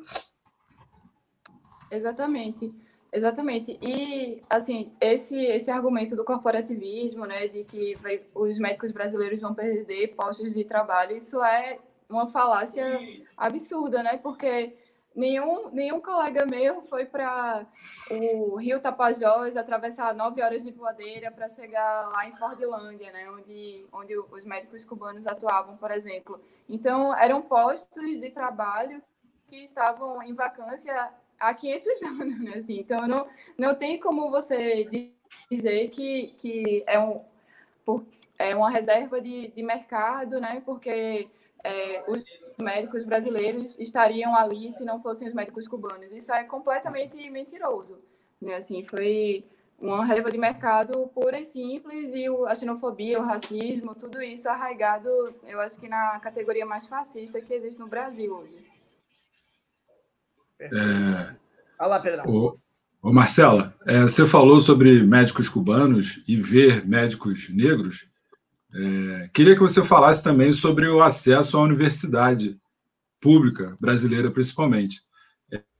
Exatamente. 1.91 2.73
Exatamente. 3.13 3.77
E, 3.79 4.41
assim, 4.49 4.91
esse, 4.99 5.37
esse 5.37 5.69
argumento 5.69 6.15
do 6.15 6.25
corporativismo, 6.25 7.27
né, 7.27 7.47
de 7.47 7.63
que 7.63 7.93
vai, 7.97 8.19
os 8.33 8.57
médicos 8.57 8.91
brasileiros 8.91 9.39
vão 9.39 9.53
perder 9.53 10.15
postos 10.15 10.55
de 10.55 10.63
trabalho, 10.63 11.15
isso 11.15 11.41
é 11.43 11.77
uma 12.09 12.25
falácia 12.25 12.99
absurda, 13.37 14.01
né? 14.01 14.17
Porque 14.17 14.75
nenhum, 15.15 15.69
nenhum 15.69 16.01
colega 16.01 16.43
meu 16.43 16.81
foi 16.81 17.05
para 17.05 17.67
o 18.09 18.55
Rio 18.55 18.79
Tapajós 18.79 19.55
atravessar 19.55 20.15
nove 20.15 20.41
horas 20.41 20.63
de 20.63 20.71
voadeira 20.71 21.29
para 21.31 21.47
chegar 21.47 22.09
lá 22.11 22.27
em 22.27 22.35
Fordlândia, 22.35 23.11
né, 23.11 23.29
onde, 23.29 23.85
onde 23.93 24.17
os 24.17 24.43
médicos 24.43 24.83
cubanos 24.85 25.27
atuavam, 25.27 25.77
por 25.77 25.91
exemplo. 25.91 26.41
Então, 26.67 27.15
eram 27.15 27.43
postos 27.43 28.19
de 28.19 28.31
trabalho 28.31 29.03
que 29.47 29.57
estavam 29.57 30.23
em 30.23 30.33
vacância 30.33 31.13
há 31.49 31.53
500 31.53 32.01
anos, 32.03 32.39
né? 32.39 32.53
Assim, 32.55 32.79
então, 32.79 33.07
não, 33.07 33.27
não 33.57 33.75
tem 33.75 33.99
como 33.99 34.29
você 34.29 34.87
dizer 35.49 35.89
que, 35.89 36.33
que 36.37 36.83
é, 36.87 36.99
um, 36.99 37.21
por, 37.85 38.05
é 38.37 38.55
uma 38.55 38.69
reserva 38.69 39.21
de, 39.21 39.47
de 39.49 39.63
mercado, 39.63 40.39
né? 40.39 40.61
Porque 40.65 41.27
é, 41.63 42.03
os 42.07 42.23
médicos 42.57 43.03
brasileiros 43.03 43.77
estariam 43.79 44.35
ali 44.35 44.71
se 44.71 44.83
não 44.83 45.01
fossem 45.01 45.27
os 45.27 45.33
médicos 45.33 45.67
cubanos. 45.67 46.11
Isso 46.11 46.31
é 46.31 46.43
completamente 46.43 47.29
mentiroso. 47.29 47.99
Né? 48.41 48.55
Assim, 48.55 48.83
foi 48.83 49.43
uma 49.79 50.05
reserva 50.05 50.31
de 50.31 50.37
mercado 50.37 51.07
pura 51.13 51.39
e 51.39 51.43
simples 51.43 52.13
e 52.13 52.25
a 52.47 52.55
xenofobia, 52.55 53.19
o 53.19 53.23
racismo, 53.23 53.95
tudo 53.95 54.21
isso 54.21 54.47
arraigado, 54.47 55.09
eu 55.45 55.59
acho 55.59 55.79
que 55.79 55.89
na 55.89 56.19
categoria 56.19 56.65
mais 56.65 56.85
fascista 56.85 57.41
que 57.41 57.53
existe 57.53 57.79
no 57.79 57.87
Brasil 57.87 58.33
hoje. 58.33 58.72
É... 60.59 61.35
Pedrão. 62.01 62.23
Ô, 62.25 62.55
ô 63.01 63.13
Marcela, 63.13 63.75
é, 63.85 64.01
você 64.01 64.25
falou 64.25 64.61
sobre 64.61 65.03
médicos 65.03 65.49
cubanos 65.49 66.21
e 66.27 66.37
ver 66.37 66.85
médicos 66.85 67.49
negros. 67.49 68.07
É, 68.73 69.29
queria 69.33 69.53
que 69.55 69.61
você 69.61 69.83
falasse 69.83 70.23
também 70.23 70.53
sobre 70.53 70.87
o 70.87 71.01
acesso 71.01 71.57
à 71.57 71.61
universidade 71.61 72.57
pública 73.19 73.75
brasileira, 73.79 74.31
principalmente. 74.31 75.01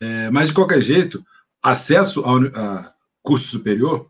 É, 0.01 0.29
mas, 0.29 0.49
de 0.49 0.55
qualquer 0.55 0.81
jeito, 0.81 1.23
acesso 1.61 2.23
a, 2.25 2.37
a 2.59 2.93
curso 3.21 3.47
superior 3.47 4.07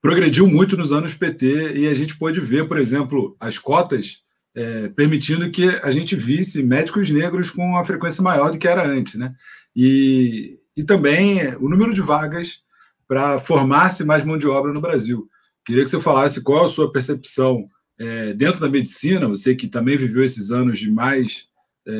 progrediu 0.00 0.46
muito 0.46 0.76
nos 0.76 0.92
anos 0.92 1.14
PT 1.14 1.74
e 1.74 1.88
a 1.88 1.94
gente 1.94 2.16
pôde 2.16 2.40
ver, 2.40 2.66
por 2.66 2.78
exemplo, 2.78 3.36
as 3.38 3.58
cotas 3.58 4.22
é, 4.54 4.88
permitindo 4.88 5.50
que 5.50 5.68
a 5.82 5.90
gente 5.90 6.16
visse 6.16 6.62
médicos 6.62 7.10
negros 7.10 7.50
com 7.50 7.62
uma 7.62 7.84
frequência 7.84 8.22
maior 8.22 8.50
do 8.50 8.58
que 8.58 8.66
era 8.68 8.86
antes, 8.86 9.14
né? 9.14 9.34
E, 9.82 10.58
e 10.76 10.84
também 10.84 11.38
o 11.56 11.66
número 11.66 11.94
de 11.94 12.02
vagas 12.02 12.60
para 13.08 13.40
formar-se 13.40 14.04
mais 14.04 14.22
mão 14.26 14.36
de 14.36 14.46
obra 14.46 14.74
no 14.74 14.80
Brasil. 14.80 15.26
Queria 15.64 15.82
que 15.82 15.88
você 15.88 15.98
falasse 15.98 16.42
qual 16.42 16.66
a 16.66 16.68
sua 16.68 16.92
percepção 16.92 17.64
é, 17.98 18.34
dentro 18.34 18.60
da 18.60 18.68
medicina, 18.68 19.26
você 19.26 19.54
que 19.54 19.66
também 19.66 19.96
viveu 19.96 20.22
esses 20.22 20.50
anos 20.50 20.78
de 20.78 20.90
mais 20.90 21.46
é, 21.88 21.92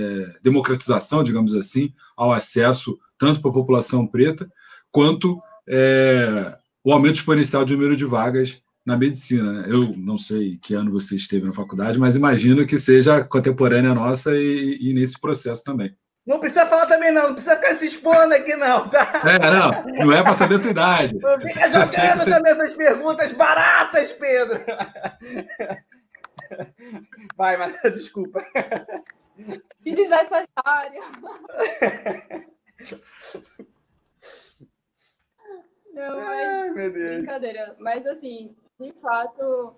democratização, 0.43 1.25
digamos 1.25 1.55
assim, 1.55 1.91
ao 2.15 2.31
acesso 2.35 2.99
tanto 3.19 3.41
para 3.41 3.51
a 3.51 3.55
população 3.55 4.07
preta, 4.07 4.47
quanto 4.93 5.41
é, 5.67 6.55
o 6.85 6.93
aumento 6.93 7.17
exponencial 7.17 7.65
de 7.65 7.73
número 7.73 7.97
de 7.97 8.05
vagas 8.05 8.63
na 8.85 8.95
medicina. 8.95 9.55
Né? 9.55 9.69
Eu 9.71 9.97
não 9.97 10.19
sei 10.19 10.59
que 10.59 10.75
ano 10.75 10.91
você 10.91 11.17
esteve 11.17 11.47
na 11.47 11.53
faculdade, 11.55 11.99
mas 11.99 12.15
imagino 12.15 12.67
que 12.67 12.77
seja 12.77 13.25
contemporânea 13.25 13.95
nossa 13.95 14.37
e, 14.37 14.77
e 14.83 14.93
nesse 14.93 15.19
processo 15.19 15.65
também. 15.65 15.97
Não 16.31 16.39
precisa 16.39 16.65
falar 16.65 16.87
também, 16.87 17.11
não. 17.11 17.25
Não 17.25 17.35
precisa 17.35 17.57
ficar 17.57 17.75
se 17.75 17.87
expondo 17.87 18.33
aqui, 18.33 18.55
não, 18.55 18.89
tá? 18.89 19.05
É, 19.29 19.51
não. 19.51 20.07
Não 20.07 20.17
é 20.17 20.23
para 20.23 20.33
saber 20.33 20.55
a 20.55 20.59
tua 20.61 20.71
idade. 20.71 21.19
Não 21.19 21.41
fica 21.41 21.67
jogando 21.67 22.19
você... 22.19 22.31
também 22.31 22.53
essas 22.53 22.73
perguntas 22.73 23.33
baratas, 23.33 24.13
Pedro. 24.13 24.65
Vai, 27.37 27.57
mas 27.57 27.83
desculpa. 27.93 28.45
Que 29.83 29.93
desnecessário. 29.93 31.03
Não, 35.93 36.17
mas... 36.17 36.49
Ai, 36.49 36.71
meu 36.71 36.93
Deus. 36.93 37.17
Brincadeira. 37.17 37.75
Mas, 37.81 38.07
assim, 38.07 38.55
de 38.79 38.93
fato, 39.03 39.75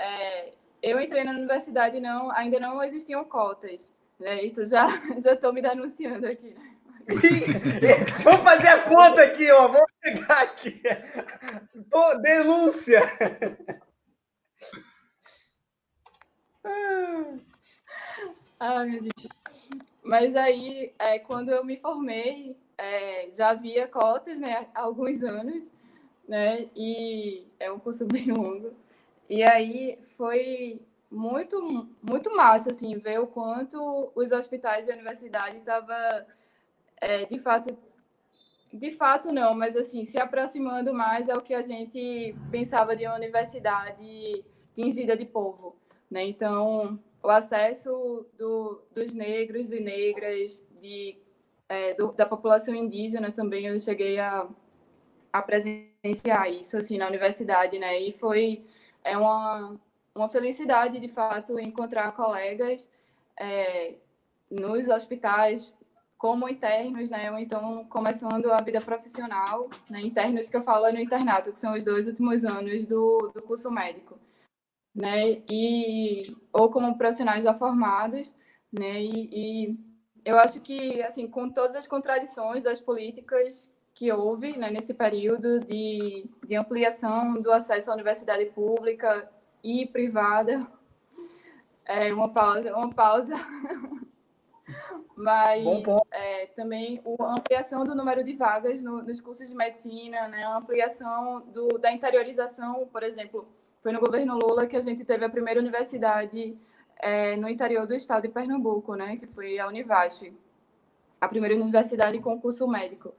é, 0.00 0.52
eu 0.82 1.00
entrei 1.00 1.22
na 1.22 1.30
universidade 1.30 2.00
não 2.00 2.32
ainda 2.32 2.58
não 2.58 2.82
existiam 2.82 3.24
cotas. 3.24 3.94
Né? 4.22 4.46
Então 4.46 4.64
já 4.64 4.86
já 5.18 5.34
estou 5.34 5.52
me 5.52 5.60
denunciando 5.60 6.26
aqui. 6.26 6.54
Vamos 8.22 8.42
fazer 8.44 8.68
a 8.68 8.82
conta 8.82 9.22
aqui, 9.24 9.50
ó. 9.50 9.66
Vamos 9.66 9.90
pegar 10.00 10.42
aqui. 10.42 10.80
Tô, 11.90 12.14
denúncia. 12.18 13.02
Ah, 18.60 18.84
meu 18.84 19.00
Deus. 19.00 19.28
Mas 20.04 20.36
aí, 20.36 20.94
é, 20.98 21.18
quando 21.18 21.50
eu 21.50 21.64
me 21.64 21.76
formei, 21.76 22.56
é, 22.78 23.28
já 23.32 23.50
havia 23.50 23.88
cotas, 23.88 24.38
né, 24.38 24.68
há 24.72 24.82
alguns 24.82 25.22
anos, 25.22 25.72
né, 26.28 26.68
e 26.76 27.46
é 27.58 27.72
um 27.72 27.78
curso 27.80 28.06
bem 28.06 28.30
longo. 28.30 28.72
E 29.28 29.42
aí 29.42 29.98
foi 30.16 30.80
muito, 31.12 31.88
muito 32.02 32.34
massa, 32.34 32.70
assim, 32.70 32.96
ver 32.96 33.20
o 33.20 33.26
quanto 33.26 34.10
os 34.14 34.32
hospitais 34.32 34.86
e 34.86 34.90
a 34.90 34.94
universidade 34.94 35.58
estavam, 35.58 35.94
é, 37.00 37.26
de 37.26 37.38
fato, 37.38 37.76
de 38.72 38.90
fato 38.92 39.30
não, 39.30 39.54
mas 39.54 39.76
assim, 39.76 40.04
se 40.04 40.18
aproximando 40.18 40.94
mais 40.94 41.28
ao 41.28 41.42
que 41.42 41.52
a 41.52 41.60
gente 41.60 42.34
pensava 42.50 42.96
de 42.96 43.04
uma 43.06 43.16
universidade 43.16 44.42
tingida 44.74 45.14
de 45.14 45.26
povo, 45.26 45.76
né? 46.10 46.24
Então, 46.24 46.98
o 47.22 47.28
acesso 47.28 48.26
do, 48.38 48.82
dos 48.94 49.12
negros 49.12 49.70
e 49.70 49.80
negras, 49.80 50.66
de, 50.80 51.18
é, 51.68 51.92
do, 51.94 52.12
da 52.12 52.24
população 52.24 52.74
indígena 52.74 53.30
também, 53.30 53.66
eu 53.66 53.78
cheguei 53.78 54.18
a, 54.18 54.48
a 55.30 55.42
presenciar 55.42 56.50
isso, 56.50 56.78
assim, 56.78 56.96
na 56.96 57.06
universidade, 57.06 57.78
né? 57.78 58.00
E 58.00 58.12
foi 58.12 58.64
é 59.04 59.16
uma, 59.16 59.78
uma 60.14 60.28
felicidade, 60.28 61.00
de 61.00 61.08
fato, 61.08 61.58
encontrar 61.58 62.12
colegas 62.12 62.90
é, 63.38 63.94
nos 64.50 64.88
hospitais 64.88 65.74
como 66.18 66.48
internos, 66.48 67.10
né, 67.10 67.32
ou 67.32 67.38
então 67.38 67.84
começando 67.86 68.52
a 68.52 68.60
vida 68.60 68.80
profissional, 68.80 69.68
né, 69.90 70.00
internos 70.00 70.48
que 70.48 70.56
eu 70.56 70.62
falo 70.62 70.86
é 70.86 70.92
no 70.92 71.00
internato, 71.00 71.50
que 71.50 71.58
são 71.58 71.74
os 71.76 71.84
dois 71.84 72.06
últimos 72.06 72.44
anos 72.44 72.86
do, 72.86 73.32
do 73.34 73.42
curso 73.42 73.68
médico, 73.70 74.16
né, 74.94 75.42
e, 75.50 76.22
ou 76.52 76.70
como 76.70 76.96
profissionais 76.96 77.42
já 77.42 77.54
formados, 77.54 78.34
né, 78.72 79.02
e, 79.02 79.30
e 79.32 79.76
eu 80.24 80.38
acho 80.38 80.60
que, 80.60 81.02
assim, 81.02 81.26
com 81.26 81.50
todas 81.50 81.74
as 81.74 81.88
contradições 81.88 82.62
das 82.62 82.80
políticas 82.80 83.68
que 83.94 84.10
houve 84.12 84.56
né, 84.56 84.70
nesse 84.70 84.94
período 84.94 85.60
de, 85.60 86.24
de 86.44 86.54
ampliação 86.54 87.34
do 87.34 87.52
acesso 87.52 87.90
à 87.90 87.94
universidade 87.94 88.46
pública 88.46 89.28
e 89.62 89.86
privada. 89.86 90.66
É 91.84 92.12
uma 92.12 92.28
pausa, 92.28 92.74
uma 92.74 92.92
pausa. 92.92 93.34
Mas 95.16 95.64
é, 96.10 96.46
também 96.46 97.00
a 97.20 97.34
ampliação 97.34 97.84
do 97.84 97.94
número 97.94 98.24
de 98.24 98.34
vagas 98.34 98.82
no, 98.82 99.02
nos 99.02 99.20
cursos 99.20 99.48
de 99.48 99.54
medicina, 99.54 100.26
né, 100.28 100.44
a 100.44 100.56
ampliação 100.56 101.42
do, 101.52 101.78
da 101.78 101.92
interiorização, 101.92 102.88
por 102.90 103.02
exemplo, 103.02 103.46
foi 103.82 103.92
no 103.92 104.00
governo 104.00 104.38
Lula 104.38 104.66
que 104.66 104.76
a 104.76 104.80
gente 104.80 105.04
teve 105.04 105.24
a 105.24 105.28
primeira 105.28 105.60
universidade 105.60 106.56
é, 106.98 107.36
no 107.36 107.48
interior 107.48 107.86
do 107.86 107.94
estado 107.94 108.22
de 108.22 108.28
Pernambuco, 108.28 108.94
né, 108.94 109.16
que 109.16 109.26
foi 109.26 109.58
a 109.58 109.68
Univasf, 109.68 110.32
a 111.20 111.28
primeira 111.28 111.54
universidade 111.54 112.18
com 112.20 112.40
curso 112.40 112.66
médico. 112.66 113.12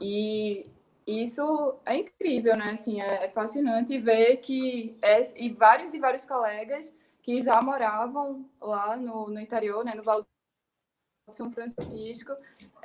E 0.00 0.66
isso 1.06 1.74
é 1.84 1.96
incrível, 1.96 2.56
né? 2.56 2.72
Assim, 2.72 3.00
é, 3.00 3.24
é 3.24 3.28
fascinante 3.30 3.98
ver 3.98 4.36
que 4.38 4.96
é, 5.02 5.20
e 5.36 5.50
vários 5.50 5.94
e 5.94 5.98
vários 5.98 6.24
colegas 6.24 6.94
que 7.22 7.40
já 7.40 7.60
moravam 7.60 8.44
lá 8.60 8.96
no, 8.96 9.28
no 9.28 9.40
interior, 9.40 9.84
né, 9.84 9.94
no 9.94 10.02
Vale 10.02 10.24
de 11.28 11.36
São 11.36 11.50
Francisco, 11.50 12.32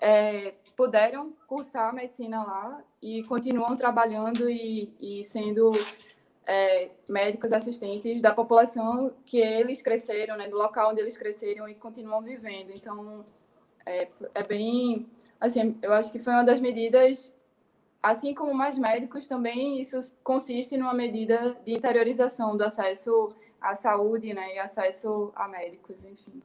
é, 0.01 0.53
puderam 0.75 1.33
cursar 1.47 1.93
medicina 1.93 2.43
lá 2.43 2.83
e 3.01 3.23
continuam 3.23 3.75
trabalhando 3.75 4.49
e, 4.49 4.93
e 4.99 5.23
sendo 5.23 5.71
é, 6.45 6.89
médicos 7.07 7.53
assistentes 7.53 8.21
da 8.21 8.33
população 8.33 9.13
que 9.25 9.37
eles 9.37 9.81
cresceram, 9.81 10.37
né, 10.37 10.47
do 10.47 10.57
local 10.57 10.91
onde 10.91 11.01
eles 11.01 11.17
cresceram 11.17 11.67
e 11.67 11.75
continuam 11.75 12.21
vivendo. 12.21 12.71
Então, 12.71 13.25
é, 13.85 14.09
é 14.33 14.43
bem 14.43 15.07
assim, 15.39 15.77
eu 15.81 15.93
acho 15.93 16.11
que 16.11 16.19
foi 16.19 16.33
uma 16.33 16.43
das 16.43 16.59
medidas, 16.59 17.35
assim 18.05 18.33
como 18.33 18.53
mais 18.53 18.77
médicos, 18.77 19.27
também 19.27 19.81
isso 19.81 19.99
consiste 20.23 20.77
numa 20.77 20.93
medida 20.93 21.57
de 21.65 21.73
interiorização 21.73 22.55
do 22.55 22.63
acesso 22.63 23.29
à 23.59 23.73
saúde, 23.73 24.33
né, 24.33 24.55
e 24.55 24.59
acesso 24.59 25.31
a 25.35 25.47
médicos, 25.47 26.05
enfim. 26.05 26.41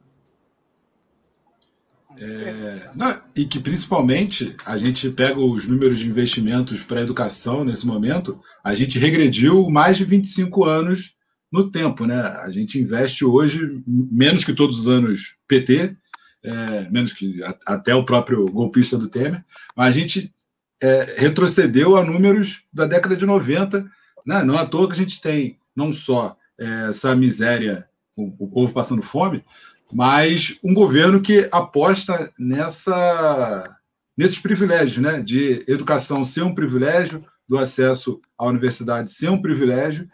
É, 2.19 2.89
não, 2.93 3.21
e 3.37 3.45
que 3.45 3.59
principalmente 3.59 4.55
a 4.65 4.77
gente 4.77 5.09
pega 5.11 5.39
os 5.39 5.65
números 5.65 5.99
de 5.99 6.09
investimentos 6.09 6.81
para 6.81 6.99
a 6.99 7.03
educação 7.03 7.63
nesse 7.63 7.87
momento, 7.87 8.41
a 8.63 8.73
gente 8.73 8.99
regrediu 8.99 9.69
mais 9.69 9.97
de 9.97 10.03
25 10.03 10.65
anos 10.65 11.15
no 11.49 11.71
tempo, 11.71 12.05
né? 12.05 12.19
A 12.43 12.49
gente 12.49 12.79
investe 12.79 13.23
hoje 13.23 13.81
menos 13.87 14.43
que 14.43 14.53
todos 14.53 14.79
os 14.79 14.87
anos 14.87 15.35
PT, 15.47 15.95
é, 16.43 16.89
menos 16.89 17.13
que 17.13 17.41
a, 17.43 17.55
até 17.67 17.95
o 17.95 18.03
próprio 18.03 18.45
golpista 18.45 18.97
do 18.97 19.07
Temer, 19.07 19.45
mas 19.75 19.95
a 19.95 19.99
gente 19.99 20.33
é, 20.81 21.15
retrocedeu 21.17 21.95
a 21.95 22.03
números 22.03 22.63
da 22.73 22.85
década 22.85 23.15
de 23.15 23.25
90. 23.25 23.85
Né? 24.25 24.43
Não 24.43 24.57
à 24.57 24.65
toa 24.65 24.87
que 24.87 24.93
a 24.93 24.97
gente 24.97 25.21
tem 25.21 25.57
não 25.75 25.93
só 25.93 26.35
é, 26.59 26.89
essa 26.89 27.15
miséria, 27.15 27.87
o, 28.17 28.45
o 28.45 28.47
povo 28.49 28.73
passando 28.73 29.01
fome, 29.01 29.43
mas 29.91 30.57
um 30.63 30.73
governo 30.73 31.21
que 31.21 31.47
aposta 31.51 32.31
nessa 32.39 33.77
nesses 34.17 34.37
privilégios, 34.37 34.97
né? 34.97 35.21
De 35.21 35.63
educação 35.67 36.23
ser 36.23 36.43
um 36.43 36.53
privilégio, 36.53 37.25
do 37.47 37.57
acesso 37.57 38.21
à 38.37 38.45
universidade 38.45 39.11
ser 39.11 39.29
um 39.29 39.41
privilégio, 39.41 40.07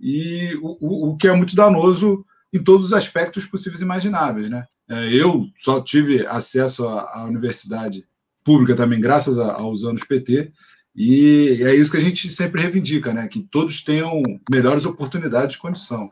e 0.00 0.54
o, 0.62 0.78
o, 0.80 1.10
o 1.10 1.16
que 1.16 1.28
é 1.28 1.32
muito 1.32 1.54
danoso 1.56 2.24
em 2.52 2.62
todos 2.62 2.86
os 2.86 2.92
aspectos 2.92 3.44
possíveis 3.44 3.80
e 3.80 3.84
imagináveis, 3.84 4.48
né? 4.48 4.64
É, 4.88 5.12
eu 5.12 5.46
só 5.58 5.82
tive 5.82 6.26
acesso 6.26 6.86
à, 6.86 7.24
universidade 7.24 8.06
pública 8.48 8.74
também 8.74 8.98
graças 8.98 9.36
aos 9.36 9.84
anos 9.84 10.02
PT, 10.02 10.50
e 10.96 11.58
é 11.60 11.74
isso 11.74 11.90
que 11.90 11.98
a 11.98 12.00
gente 12.00 12.30
sempre 12.30 12.62
reivindica, 12.62 13.12
né? 13.12 13.28
Que 13.28 13.42
todos 13.42 13.82
tenham 13.82 14.10
melhores 14.50 14.86
oportunidades 14.86 15.52
de 15.52 15.58
condição. 15.58 16.10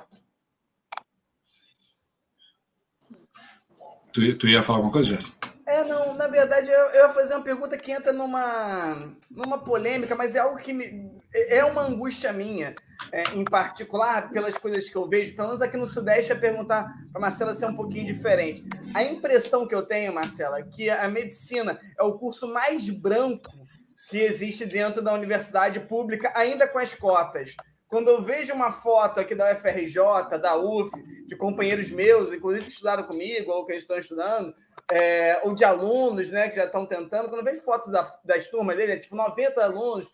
Tu, 4.13 4.35
tu 4.35 4.47
ia 4.47 4.63
falar 4.63 4.81
alguma 4.81 4.93
coisa, 4.93 5.15
Jéssica? 5.15 5.56
É, 5.67 5.83
não, 5.83 6.15
na 6.15 6.29
verdade, 6.29 6.69
eu, 6.71 6.79
eu 6.91 7.07
ia 7.07 7.09
fazer 7.09 7.35
uma 7.35 7.43
pergunta 7.43 7.77
que 7.77 7.91
entra 7.91 8.13
numa, 8.13 9.13
numa 9.31 9.59
polêmica, 9.59 10.15
mas 10.15 10.37
é 10.37 10.39
algo 10.39 10.59
que 10.59 10.73
me, 10.73 11.11
é 11.35 11.65
uma 11.65 11.83
angústia 11.83 12.33
minha 12.33 12.75
é, 13.13 13.23
em 13.35 13.45
particular, 13.45 14.31
pelas 14.31 14.57
coisas 14.57 14.89
que 14.89 14.97
eu 14.97 15.09
vejo, 15.09 15.35
pelo 15.35 15.49
menos 15.49 15.63
aqui 15.63 15.77
no 15.77 15.87
Sudeste, 15.87 16.33
é 16.33 16.35
perguntar 16.35 16.91
para 17.13 17.21
Marcela 17.21 17.55
ser 17.55 17.67
um 17.67 17.77
pouquinho 17.77 18.07
diferente. 18.07 18.65
A 18.95 19.03
impressão 19.03 19.67
que 19.67 19.75
eu 19.75 19.83
tenho, 19.83 20.15
Marcela, 20.15 20.61
é 20.61 20.63
que 20.63 20.89
a 20.89 21.09
medicina 21.09 21.81
é 21.99 22.03
o 22.03 22.17
curso 22.17 22.47
mais 22.49 22.89
branco 22.89 23.51
que 24.09 24.19
existe 24.19 24.65
dentro 24.65 25.03
da 25.03 25.13
universidade 25.13 25.81
pública, 25.81 26.33
ainda 26.35 26.67
com 26.69 26.79
as 26.79 26.95
cotas. 26.95 27.55
Quando 27.89 28.09
eu 28.09 28.23
vejo 28.23 28.53
uma 28.53 28.73
foto 28.73 29.21
aqui 29.21 29.35
da 29.35 29.53
UFRJ, 29.53 30.39
da 30.41 30.57
UF, 30.57 30.91
de 31.27 31.37
companheiros 31.37 31.91
meus, 31.91 32.33
inclusive 32.33 32.65
que 32.65 32.71
estudaram 32.71 33.05
comigo, 33.05 33.51
ou 33.51 33.65
que 33.65 33.75
estão 33.75 33.99
estudando, 33.99 34.55
é, 34.91 35.41
ou 35.43 35.55
de 35.55 35.65
alunos 35.65 36.31
né, 36.31 36.49
que 36.49 36.57
já 36.57 36.65
estão 36.65 36.87
tentando, 36.87 37.29
quando 37.29 37.45
vejo 37.45 37.61
fotos 37.63 37.91
da, 37.91 38.03
das 38.25 38.47
turmas 38.47 38.77
dele, 38.77 38.93
é 38.93 38.97
tipo 38.99 39.17
90 39.17 39.63
alunos, 39.63 40.09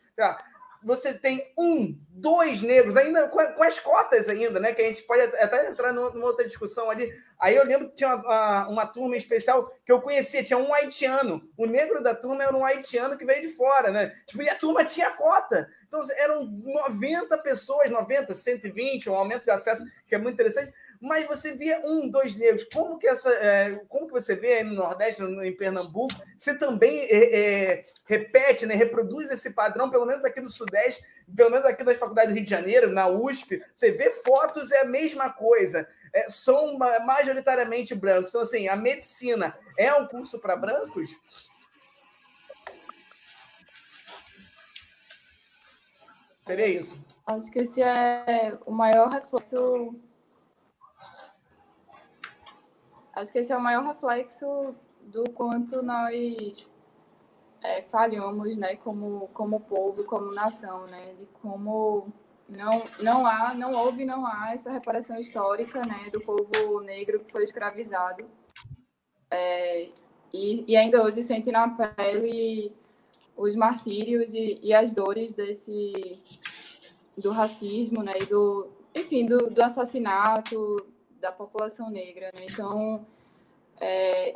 você 0.83 1.15
tem 1.15 1.53
um, 1.57 1.97
dois 2.09 2.61
negros, 2.61 2.97
ainda 2.97 3.29
com, 3.29 3.39
com, 3.55 3.63
as 3.63 3.79
cotas 3.79 4.29
ainda, 4.29 4.59
né? 4.59 4.73
Que 4.73 4.83
a 4.83 4.87
gente 4.87 5.03
pode 5.05 5.23
até 5.23 5.69
entrar 5.69 5.93
numa 5.93 6.27
outra 6.27 6.45
discussão 6.45 6.91
ali. 6.91 7.13
Aí 7.39 7.55
eu 7.55 7.65
lembro 7.65 7.89
que 7.89 7.95
tinha 7.95 8.17
uma, 8.17 8.69
uma, 8.69 8.87
turma 8.87 9.17
especial 9.17 9.73
que 9.85 9.93
eu 9.93 10.01
conhecia, 10.01 10.43
tinha 10.43 10.59
um 10.59 10.75
haitiano. 10.75 11.49
O 11.57 11.67
negro 11.67 12.03
da 12.03 12.15
turma 12.15 12.43
era 12.43 12.57
um 12.57 12.65
haitiano 12.65 13.17
que 13.17 13.25
veio 13.25 13.43
de 13.43 13.49
fora, 13.49 13.91
né? 13.91 14.13
Tipo, 14.27 14.43
e 14.43 14.49
a 14.49 14.57
turma 14.57 14.85
tinha 14.85 15.11
cota. 15.13 15.69
Então 15.87 16.01
eram 16.19 16.45
90 16.45 17.39
pessoas, 17.39 17.89
90, 17.89 18.35
120, 18.35 19.09
um 19.09 19.15
aumento 19.15 19.45
de 19.45 19.51
acesso 19.51 19.85
que 20.09 20.15
é 20.15 20.19
muito 20.19 20.35
interessante. 20.35 20.73
Mas 21.03 21.27
você 21.27 21.53
via 21.53 21.81
um, 21.85 22.09
dois 22.09 22.37
negros. 22.37 22.63
Como 22.73 22.97
que, 22.97 23.09
essa, 23.09 23.29
é, 23.29 23.75
como 23.89 24.07
que 24.07 24.13
você 24.13 24.37
vê 24.37 24.55
aí 24.55 24.63
no 24.63 24.75
Nordeste, 24.75 25.21
no, 25.21 25.45
em 25.45 25.55
Pernambuco, 25.55 26.15
você 26.37 26.57
também 26.57 27.01
é, 27.01 27.35
é, 27.35 27.87
repete, 28.07 28.67
né, 28.67 28.77
reproduz 28.77 29.29
esse 29.29 29.53
padrão, 29.53 29.91
pelo 29.91 30.07
menos 30.07 30.25
aqui 30.25 30.41
no 30.41 30.49
Sudeste, 30.49 31.05
pelo 31.35 31.51
menos 31.51 31.67
aqui 31.67 31.83
nas 31.83 31.97
faculdades 31.97 32.31
do 32.31 32.37
Rio 32.37 32.45
de 32.45 32.51
Janeiro, 32.51 32.93
na 32.93 33.09
USP, 33.09 33.61
você 33.75 33.91
vê 33.91 34.11
fotos, 34.11 34.71
é 34.71 34.83
a 34.83 34.85
mesma 34.85 35.29
coisa. 35.29 35.89
É, 36.15 36.29
são 36.29 36.79
majoritariamente 36.79 37.97
brancos. 37.97 38.31
Então, 38.31 38.43
assim, 38.43 38.69
a 38.69 38.77
medicina 38.77 39.59
é 39.77 39.93
um 39.93 40.07
curso 40.07 40.39
para 40.39 40.55
brancos? 40.55 41.19
Seria 46.47 46.69
isso. 46.69 46.97
Acho 47.27 47.51
que 47.51 47.59
esse 47.59 47.83
é 47.83 48.57
o 48.65 48.71
maior 48.71 49.09
reflexo. 49.09 49.99
Acho 53.15 53.31
que 53.31 53.39
esse 53.39 53.53
é 53.53 53.57
o 53.57 53.61
maior 53.61 53.85
reflexo 53.85 54.75
do 55.03 55.25
quanto 55.31 55.83
nós 55.83 56.71
é, 57.63 57.83
falhamos, 57.83 58.57
né, 58.57 58.77
como, 58.77 59.29
como 59.35 59.61
povo, 59.61 60.05
como 60.05 60.33
nação, 60.33 60.85
né, 60.87 61.15
de 61.19 61.27
como 61.41 62.13
não, 62.49 62.85
não 63.01 63.27
há, 63.27 63.55
não 63.55 63.75
houve, 63.75 64.05
não 64.05 64.27
há 64.27 64.53
essa 64.53 64.71
reparação 64.71 65.19
histórica, 65.19 65.85
né, 65.85 66.11
do 66.11 66.21
povo 66.21 66.81
negro 66.81 67.21
que 67.21 67.31
foi 67.31 67.45
escravizado. 67.45 68.25
É, 69.31 69.89
e, 70.33 70.65
e 70.67 70.77
ainda 70.77 71.03
hoje 71.03 71.23
sente 71.23 71.51
na 71.51 71.69
pele 71.69 72.75
os 73.37 73.55
martírios 73.55 74.35
e, 74.35 74.59
e 74.63 74.75
as 74.75 74.93
dores 74.93 75.35
desse 75.35 75.93
do 77.17 77.31
racismo, 77.31 78.03
né, 78.03 78.15
e 78.21 78.27
do, 78.27 78.71
enfim, 78.95 79.27
do, 79.27 79.51
do 79.51 79.63
assassinato 79.63 80.92
da 81.23 81.33
população 81.33 81.89
negra, 81.89 82.31
né? 82.35 82.45
Então, 82.51 83.07
é, 83.81 84.35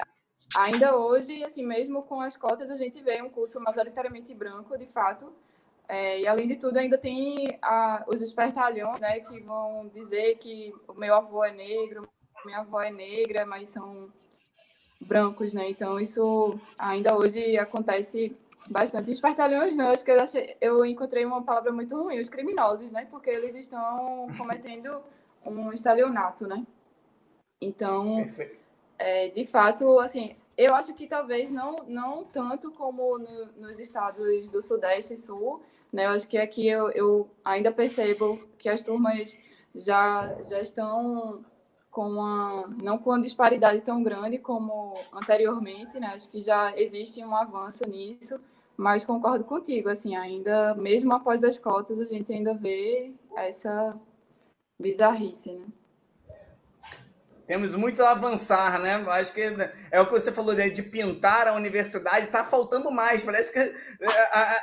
ainda 0.57 0.97
hoje, 0.97 1.45
assim, 1.45 1.66
mesmo 1.66 2.03
com 2.03 2.20
as 2.20 2.37
cotas, 2.37 2.70
a 2.70 2.76
gente 2.76 3.01
vê 3.03 3.20
um 3.20 3.28
curso 3.28 3.61
majoritariamente 3.61 4.32
branco, 4.32 4.78
de 4.78 4.87
fato, 4.87 5.32
é, 5.89 6.20
e 6.20 6.26
além 6.26 6.49
de 6.49 6.57
tudo, 6.57 6.78
ainda 6.78 6.97
tem 6.97 7.59
a, 7.61 8.05
os 8.07 8.22
espertalhões, 8.22 9.01
né, 9.01 9.20
que 9.20 9.39
vão 9.41 9.89
dizer 9.89 10.37
que 10.39 10.74
o 10.89 10.95
meu 10.95 11.14
avô 11.14 11.45
é 11.45 11.53
negro, 11.53 12.09
minha 12.45 12.59
avó 12.59 12.80
é 12.80 12.91
negra, 12.91 13.45
mas 13.45 13.68
são 13.68 14.11
brancos, 15.01 15.53
né? 15.53 15.68
Então, 15.68 16.01
isso 16.01 16.59
ainda 16.78 17.16
hoje 17.16 17.59
acontece 17.59 18.37
Bastante. 18.68 19.11
Espertalhões 19.11 19.76
não, 19.76 19.91
acho 19.91 20.05
que 20.05 20.11
eu, 20.11 20.20
achei, 20.20 20.57
eu 20.61 20.84
encontrei 20.84 21.24
uma 21.24 21.43
palavra 21.43 21.70
muito 21.70 21.97
ruim, 21.97 22.18
os 22.18 22.28
criminosos, 22.28 22.91
né? 22.91 23.07
Porque 23.11 23.30
eles 23.30 23.55
estão 23.55 24.26
cometendo 24.37 25.01
um 25.45 25.72
estalionato, 25.72 26.47
né? 26.47 26.66
Então, 27.61 28.29
é, 28.99 29.29
de 29.29 29.47
fato, 29.47 29.99
assim, 29.99 30.37
eu 30.57 30.75
acho 30.75 30.95
que 30.95 31.07
talvez 31.07 31.51
não, 31.51 31.85
não 31.87 32.25
tanto 32.25 32.71
como 32.71 33.19
no, 33.19 33.47
nos 33.57 33.79
estados 33.79 34.51
do 34.51 34.63
Sudeste 34.63 35.15
e 35.15 35.19
Sul, 35.19 35.63
né? 35.93 36.07
Eu 36.07 36.11
acho 36.11 36.29
que 36.29 36.39
aqui 36.39 36.67
eu, 36.67 36.91
eu 36.91 37.31
ainda 37.45 37.73
percebo 37.73 38.39
que 38.59 38.69
as 38.69 38.83
turmas 38.83 39.39
já, 39.75 40.37
já 40.43 40.61
estão 40.61 41.45
com 41.91 42.09
uma, 42.09 42.67
não 42.83 42.99
com 42.99 43.11
uma 43.11 43.21
disparidade 43.21 43.81
tão 43.81 44.03
grande 44.03 44.39
como 44.39 44.95
anteriormente, 45.13 45.99
né? 45.99 46.09
Acho 46.09 46.29
que 46.29 46.41
já 46.41 46.77
existe 46.79 47.25
um 47.25 47.35
avanço 47.35 47.89
nisso, 47.89 48.39
mas 48.77 49.05
concordo 49.05 49.45
contigo, 49.45 49.89
assim, 49.89 50.15
ainda, 50.15 50.75
mesmo 50.75 51.15
após 51.15 51.43
as 51.43 51.59
cotas, 51.59 51.99
a 51.99 52.05
gente 52.05 52.33
ainda 52.33 52.55
vê 52.55 53.15
essa 53.35 53.99
bizarrice, 54.79 55.53
né? 55.53 55.67
Temos 57.47 57.70
muito 57.76 58.03
a 58.03 58.11
avançar, 58.11 58.80
né? 58.80 58.97
Acho 59.09 59.32
que 59.32 59.42
é 59.90 60.01
o 60.01 60.07
que 60.07 60.12
você 60.12 60.32
falou 60.32 60.55
de 60.55 60.82
pintar 60.82 61.47
a 61.47 61.55
universidade, 61.55 62.26
está 62.26 62.42
faltando 62.42 62.90
mais. 62.90 63.22
Parece 63.22 63.53
que 63.53 63.59
é, 63.59 63.72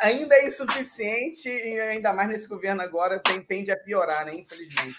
ainda 0.02 0.36
é 0.36 0.48
insuficiente 0.48 1.48
e 1.48 1.80
ainda 1.80 2.12
mais 2.12 2.28
nesse 2.28 2.48
governo 2.48 2.82
agora 2.82 3.22
tende 3.48 3.72
a 3.72 3.78
piorar, 3.78 4.26
né? 4.26 4.36
Infelizmente. 4.36 4.98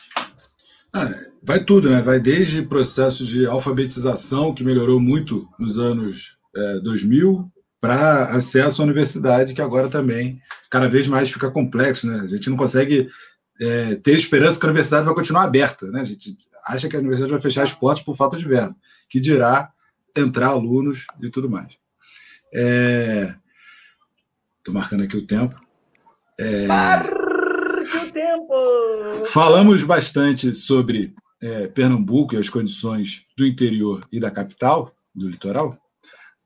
Ah, 0.94 1.10
vai 1.42 1.62
tudo, 1.62 1.90
né? 1.90 2.00
Vai 2.00 2.18
desde 2.18 2.62
processo 2.62 3.24
de 3.24 3.44
alfabetização, 3.46 4.54
que 4.54 4.64
melhorou 4.64 4.98
muito 4.98 5.46
nos 5.58 5.78
anos 5.78 6.38
é, 6.56 6.80
2000, 6.80 7.50
para 7.80 8.24
acesso 8.34 8.80
à 8.80 8.84
universidade, 8.84 9.52
que 9.52 9.60
agora 9.60 9.90
também 9.90 10.40
cada 10.70 10.88
vez 10.88 11.06
mais 11.06 11.30
fica 11.30 11.50
complexo. 11.50 12.06
Né? 12.06 12.20
A 12.20 12.26
gente 12.26 12.48
não 12.48 12.56
consegue 12.56 13.10
é, 13.60 13.96
ter 13.96 14.12
esperança 14.12 14.58
que 14.58 14.64
a 14.64 14.68
universidade 14.68 15.04
vai 15.04 15.14
continuar 15.14 15.42
aberta. 15.42 15.90
Né? 15.90 16.00
A 16.00 16.04
gente 16.04 16.38
acha 16.66 16.88
que 16.88 16.96
a 16.96 16.98
universidade 16.98 17.32
vai 17.32 17.40
fechar 17.40 17.62
as 17.62 17.72
portas 17.72 18.04
por 18.04 18.16
falta 18.16 18.36
de 18.36 18.46
verba, 18.46 18.76
que 19.08 19.20
dirá 19.20 19.72
entrar 20.16 20.48
alunos 20.48 21.06
e 21.20 21.30
tudo 21.30 21.50
mais. 21.50 21.76
Estou 22.52 24.72
é... 24.72 24.72
marcando 24.72 25.02
aqui 25.02 25.16
o 25.16 25.26
tempo. 25.26 25.60
É... 26.38 26.66
Marque 26.66 27.96
o 27.96 28.12
tempo! 28.12 29.26
Falamos 29.26 29.82
bastante 29.82 30.54
sobre 30.54 31.14
é, 31.42 31.66
Pernambuco 31.68 32.34
e 32.34 32.38
as 32.38 32.48
condições 32.48 33.24
do 33.36 33.46
interior 33.46 34.06
e 34.10 34.18
da 34.18 34.30
capital, 34.30 34.94
do 35.14 35.28
litoral. 35.28 35.78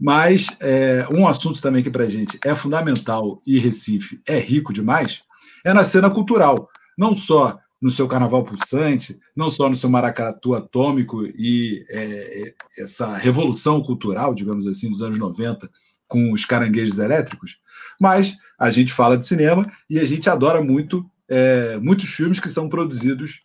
Mas 0.01 0.57
é, 0.61 1.07
um 1.11 1.27
assunto 1.27 1.61
também 1.61 1.83
que 1.83 1.91
para 1.91 2.05
a 2.05 2.09
gente 2.09 2.39
é 2.45 2.55
fundamental 2.55 3.41
e 3.47 3.59
Recife 3.59 4.21
é 4.27 4.39
rico 4.39 4.73
demais 4.73 5.23
é 5.65 5.73
na 5.73 5.85
cena 5.85 6.11
cultural. 6.11 6.69
Não 6.97 7.17
só 7.17 7.59
no 7.81 7.91
seu 7.91 8.09
carnaval 8.09 8.45
pulsante, 8.45 9.19
não 9.37 9.51
só 9.51 9.69
no 9.69 9.77
seu 9.77 9.89
maracatu 9.89 10.55
atômico 10.55 11.25
e 11.25 11.85
é, 11.91 12.55
essa 12.79 13.17
revolução 13.17 13.81
cultural, 13.81 14.35
digamos 14.35 14.67
assim, 14.67 14.91
dos 14.91 15.03
anos 15.03 15.19
90, 15.19 15.71
com 16.09 16.33
os 16.33 16.45
caranguejos 16.45 16.99
elétricos, 16.99 17.59
mas 18.01 18.37
a 18.59 18.71
gente 18.71 18.93
fala 18.93 19.17
de 19.17 19.27
cinema 19.27 19.71
e 19.89 20.01
a 20.01 20.05
gente 20.05 20.29
adora 20.29 20.63
muito 20.63 21.09
é, 21.29 21.79
muitos 21.79 22.09
filmes 22.09 22.41
que 22.41 22.49
são 22.49 22.69
produzidos 22.69 23.43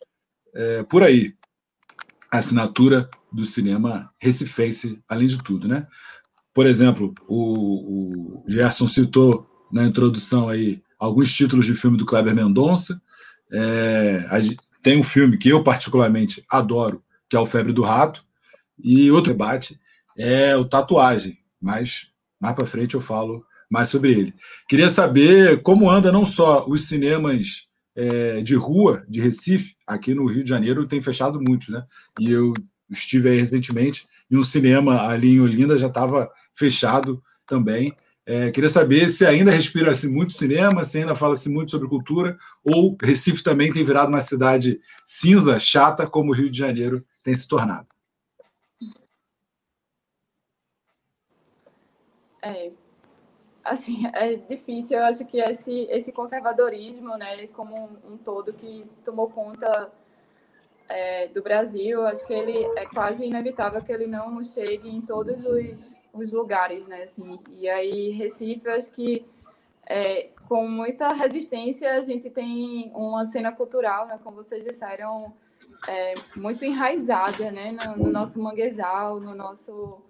é, 0.54 0.82
por 0.84 1.02
aí. 1.02 1.34
A 2.32 2.38
assinatura 2.38 3.08
do 3.30 3.44
cinema 3.44 4.10
recifense, 4.18 4.98
além 5.08 5.28
de 5.28 5.42
tudo, 5.42 5.68
né? 5.68 5.86
Por 6.52 6.66
exemplo, 6.66 7.12
o, 7.28 8.38
o 8.38 8.50
Gerson 8.50 8.88
citou 8.88 9.46
na 9.72 9.84
introdução 9.84 10.48
aí 10.48 10.82
alguns 10.98 11.32
títulos 11.34 11.66
de 11.66 11.74
filme 11.74 11.96
do 11.96 12.06
Kleber 12.06 12.34
Mendonça. 12.34 13.00
É, 13.52 14.26
tem 14.82 14.98
um 14.98 15.02
filme 15.02 15.36
que 15.36 15.48
eu 15.48 15.62
particularmente 15.62 16.42
adoro, 16.50 17.02
que 17.28 17.36
é 17.36 17.40
o 17.40 17.46
Febre 17.46 17.72
do 17.72 17.82
Rato, 17.82 18.24
e 18.82 19.10
outro 19.10 19.32
debate 19.32 19.78
é 20.18 20.56
o 20.56 20.64
Tatuagem, 20.64 21.38
mas 21.60 22.08
mais 22.40 22.54
para 22.54 22.66
frente 22.66 22.94
eu 22.94 23.00
falo 23.00 23.44
mais 23.70 23.88
sobre 23.88 24.12
ele. 24.12 24.34
Queria 24.68 24.88
saber 24.88 25.62
como 25.62 25.90
anda 25.90 26.12
não 26.12 26.26
só 26.26 26.66
os 26.68 26.86
cinemas 26.86 27.66
é, 27.96 28.42
de 28.42 28.54
rua 28.54 29.04
de 29.08 29.20
Recife, 29.20 29.74
aqui 29.86 30.14
no 30.14 30.26
Rio 30.26 30.44
de 30.44 30.50
Janeiro 30.50 30.86
tem 30.86 31.00
fechado 31.00 31.40
muitos, 31.40 31.68
né? 31.68 31.84
E 32.20 32.30
eu 32.30 32.52
estive 32.90 33.30
aí 33.30 33.38
recentemente 33.38 34.06
e 34.30 34.36
um 34.36 34.42
cinema 34.42 35.06
ali 35.06 35.34
em 35.34 35.40
Olinda 35.40 35.78
já 35.78 35.86
estava 35.86 36.30
fechado 36.54 37.22
também. 37.46 37.94
É, 38.26 38.50
queria 38.50 38.70
saber 38.70 39.08
se 39.10 39.26
ainda 39.26 39.50
respira-se 39.50 40.08
muito 40.08 40.32
cinema, 40.32 40.82
se 40.82 40.98
ainda 40.98 41.14
fala-se 41.14 41.50
muito 41.50 41.70
sobre 41.70 41.88
cultura, 41.88 42.38
ou 42.64 42.96
Recife 43.02 43.42
também 43.42 43.70
tem 43.70 43.84
virado 43.84 44.08
uma 44.08 44.20
cidade 44.22 44.80
cinza, 45.04 45.60
chata, 45.60 46.06
como 46.06 46.30
o 46.30 46.34
Rio 46.34 46.50
de 46.50 46.58
Janeiro 46.58 47.04
tem 47.22 47.34
se 47.34 47.46
tornado. 47.46 47.86
É, 52.40 52.72
assim, 53.62 54.06
é 54.14 54.36
difícil. 54.36 54.98
Eu 54.98 55.04
acho 55.04 55.24
que 55.24 55.38
esse, 55.38 55.86
esse 55.90 56.12
conservadorismo, 56.12 57.16
né, 57.16 57.46
como 57.48 57.98
um, 58.06 58.16
todo, 58.16 58.52
que 58.52 58.86
tomou 59.04 59.28
conta 59.28 59.90
é, 60.88 61.28
do 61.28 61.42
Brasil, 61.42 62.06
acho 62.06 62.26
que 62.26 62.32
ele 62.32 62.64
é 62.76 62.86
quase 62.86 63.24
inevitável 63.24 63.82
que 63.82 63.92
ele 63.92 64.06
não 64.06 64.42
chegue 64.42 64.88
em 64.88 65.00
todos 65.00 65.44
os, 65.44 65.96
os 66.12 66.32
lugares, 66.32 66.86
né? 66.86 67.02
Assim, 67.02 67.38
e 67.52 67.68
aí 67.68 68.10
Recife, 68.10 68.68
acho 68.68 68.90
que 68.90 69.24
é, 69.86 70.28
com 70.48 70.66
muita 70.68 71.12
resistência 71.12 71.94
a 71.94 72.02
gente 72.02 72.30
tem 72.30 72.90
uma 72.94 73.24
cena 73.24 73.52
cultural, 73.52 74.06
né? 74.06 74.18
Como 74.22 74.36
vocês 74.36 74.64
disseram, 74.64 75.32
é, 75.88 76.14
muito 76.36 76.64
enraizada, 76.64 77.50
né? 77.50 77.72
No, 77.72 78.04
no, 78.04 78.10
nosso 78.10 78.40
manguezal, 78.40 79.20
no 79.20 79.34
nosso 79.34 80.02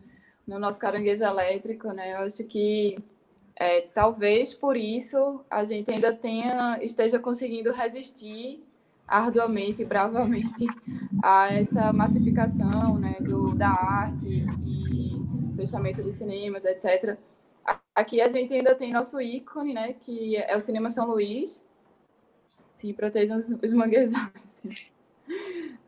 no 0.47 0.59
nosso 0.59 0.79
caranguejo 0.79 1.25
elétrico, 1.25 1.89
né? 1.89 2.12
Eu 2.12 2.18
acho 2.18 2.45
que 2.45 2.99
é, 3.57 3.81
talvez 3.81 4.53
por 4.53 4.77
isso 4.77 5.43
a 5.49 5.64
gente 5.64 5.91
ainda 5.91 6.12
tenha 6.12 6.79
esteja 6.83 7.18
conseguindo 7.18 7.72
resistir 7.72 8.62
arduamente 9.07 9.83
e 9.83 9.85
bravamente 9.85 10.67
a 11.23 11.53
essa 11.53 11.93
massificação 11.93 12.99
né, 12.99 13.17
do, 13.21 13.55
da 13.55 13.69
arte 13.69 14.47
e 14.65 15.55
fechamento 15.57 16.03
de 16.03 16.13
cinemas, 16.13 16.65
etc. 16.65 17.17
Aqui 17.95 18.21
a 18.21 18.29
gente 18.29 18.53
ainda 18.53 18.75
tem 18.75 18.93
nosso 18.93 19.21
ícone, 19.21 19.73
né, 19.73 19.93
que 19.95 20.37
é 20.37 20.57
o 20.57 20.61
Cinema 20.61 20.91
São 20.91 21.07
Luís. 21.07 21.65
Sim, 22.73 22.93
protejam 22.93 23.39
os, 23.39 23.49
os 23.51 23.73
manguezais. 23.73 24.63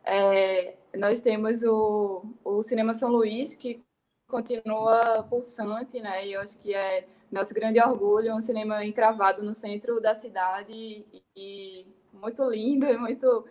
É, 0.08 0.76
nós 0.96 1.20
temos 1.20 1.64
o, 1.64 2.22
o 2.44 2.62
Cinema 2.62 2.94
São 2.94 3.10
Luís, 3.10 3.56
que 3.56 3.84
continua 4.28 5.24
pulsante, 5.24 6.00
né? 6.00 6.26
E 6.26 6.34
eu 6.34 6.40
acho 6.40 6.58
que 6.60 6.72
é 6.72 7.08
nosso 7.30 7.52
grande 7.52 7.80
orgulho, 7.80 8.34
um 8.34 8.40
cinema 8.40 8.84
encravado 8.84 9.42
no 9.42 9.52
centro 9.52 10.00
da 10.00 10.14
cidade 10.14 10.72
e, 10.72 11.22
e 11.34 11.86
muito 12.20 12.44
lindo 12.50 12.86
e 12.86 12.96
muito, 12.98 13.44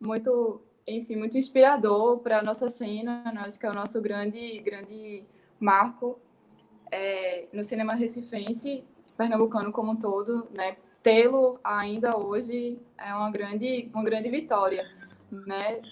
muito, 0.00 0.62
enfim, 0.86 1.16
muito 1.16 1.38
inspirador 1.38 2.18
para 2.18 2.38
a 2.38 2.42
nossa 2.42 2.68
cena. 2.68 3.22
Né? 3.32 3.42
Acho 3.44 3.58
que 3.58 3.66
é 3.66 3.70
o 3.70 3.74
nosso 3.74 4.00
grande, 4.00 4.58
grande 4.60 5.24
marco 5.58 6.18
é, 6.90 7.46
no 7.52 7.64
cinema 7.64 7.94
recifense, 7.94 8.84
pernambucano 9.16 9.72
como 9.72 9.92
um 9.92 9.96
todo, 9.96 10.48
né? 10.50 10.76
Tê-lo 11.02 11.60
ainda 11.62 12.16
hoje 12.16 12.80
é 12.96 13.14
uma 13.14 13.30
grande, 13.30 13.90
uma 13.92 14.04
grande 14.04 14.30
vitória, 14.30 14.88
né? 15.30 15.82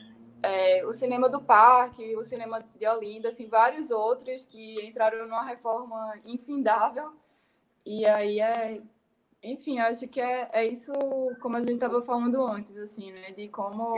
É, 0.42 0.84
o 0.86 0.92
cinema 0.92 1.28
do 1.28 1.40
Parque, 1.40 2.16
o 2.16 2.24
cinema 2.24 2.64
de 2.78 2.86
Olinda, 2.86 3.28
assim, 3.28 3.46
vários 3.46 3.90
outros 3.90 4.44
que 4.44 4.80
entraram 4.84 5.24
numa 5.24 5.44
reforma 5.44 6.14
infindável. 6.24 7.12
E 7.84 8.06
aí 8.06 8.40
é, 8.40 8.80
enfim, 9.42 9.78
acho 9.80 10.06
que 10.06 10.20
é, 10.20 10.48
é 10.52 10.66
isso, 10.66 10.92
como 11.40 11.56
a 11.56 11.60
gente 11.60 11.74
estava 11.74 12.00
falando 12.00 12.44
antes, 12.44 12.76
assim, 12.76 13.10
né? 13.10 13.32
De 13.32 13.48
como 13.48 13.94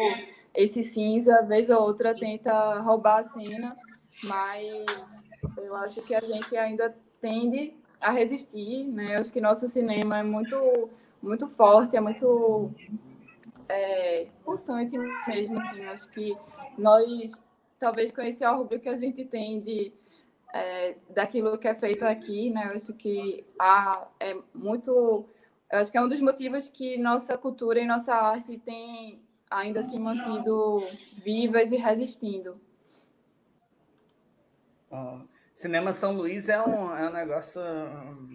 esse 0.54 0.82
cinza, 0.82 1.42
vez 1.42 1.68
ou 1.68 1.82
outra, 1.82 2.14
tenta 2.14 2.78
roubar 2.80 3.18
a 3.18 3.22
cena, 3.22 3.76
mas 4.22 5.24
eu 5.58 5.74
acho 5.76 6.02
que 6.02 6.14
a 6.14 6.20
gente 6.20 6.56
ainda 6.56 6.96
tende 7.20 7.74
a 8.00 8.10
resistir, 8.10 8.84
né? 8.84 9.16
Eu 9.16 9.20
acho 9.20 9.32
que 9.32 9.40
nosso 9.40 9.68
cinema 9.68 10.18
é 10.18 10.22
muito, 10.22 10.90
muito 11.22 11.48
forte, 11.48 11.96
é 11.96 12.00
muito 12.00 12.70
é, 13.68 14.26
pulsante 14.44 14.96
mesmo, 15.26 15.58
assim. 15.58 15.84
Acho 15.84 16.10
que 16.10 16.36
nós, 16.78 17.42
talvez 17.78 18.12
com 18.12 18.22
esse 18.22 18.46
orgulho 18.46 18.80
que 18.80 18.88
a 18.88 18.96
gente 18.96 19.24
tem 19.24 19.60
de 19.60 19.92
é, 20.54 20.94
daquilo 21.10 21.58
que 21.58 21.66
é 21.66 21.74
feito 21.74 22.04
aqui, 22.04 22.48
né? 22.48 22.68
Eu 22.68 22.76
acho 22.76 22.94
que 22.94 23.44
há, 23.58 24.06
é 24.20 24.36
muito, 24.54 25.24
eu 25.74 25.80
acho 25.80 25.90
que 25.90 25.98
é 25.98 26.00
um 26.00 26.08
dos 26.08 26.20
motivos 26.20 26.68
que 26.68 26.96
nossa 26.96 27.36
cultura 27.36 27.80
e 27.80 27.84
nossa 27.84 28.14
arte 28.14 28.56
tem 28.58 29.20
ainda 29.50 29.82
se 29.82 29.98
mantido 29.98 30.84
vivas 31.18 31.72
e 31.72 31.76
resistindo. 31.76 32.60
Cinema 35.52 35.92
São 35.92 36.12
Luís 36.12 36.48
é 36.48 36.60
um, 36.62 36.96
é 36.96 37.08
um 37.08 37.12
negócio 37.12 37.60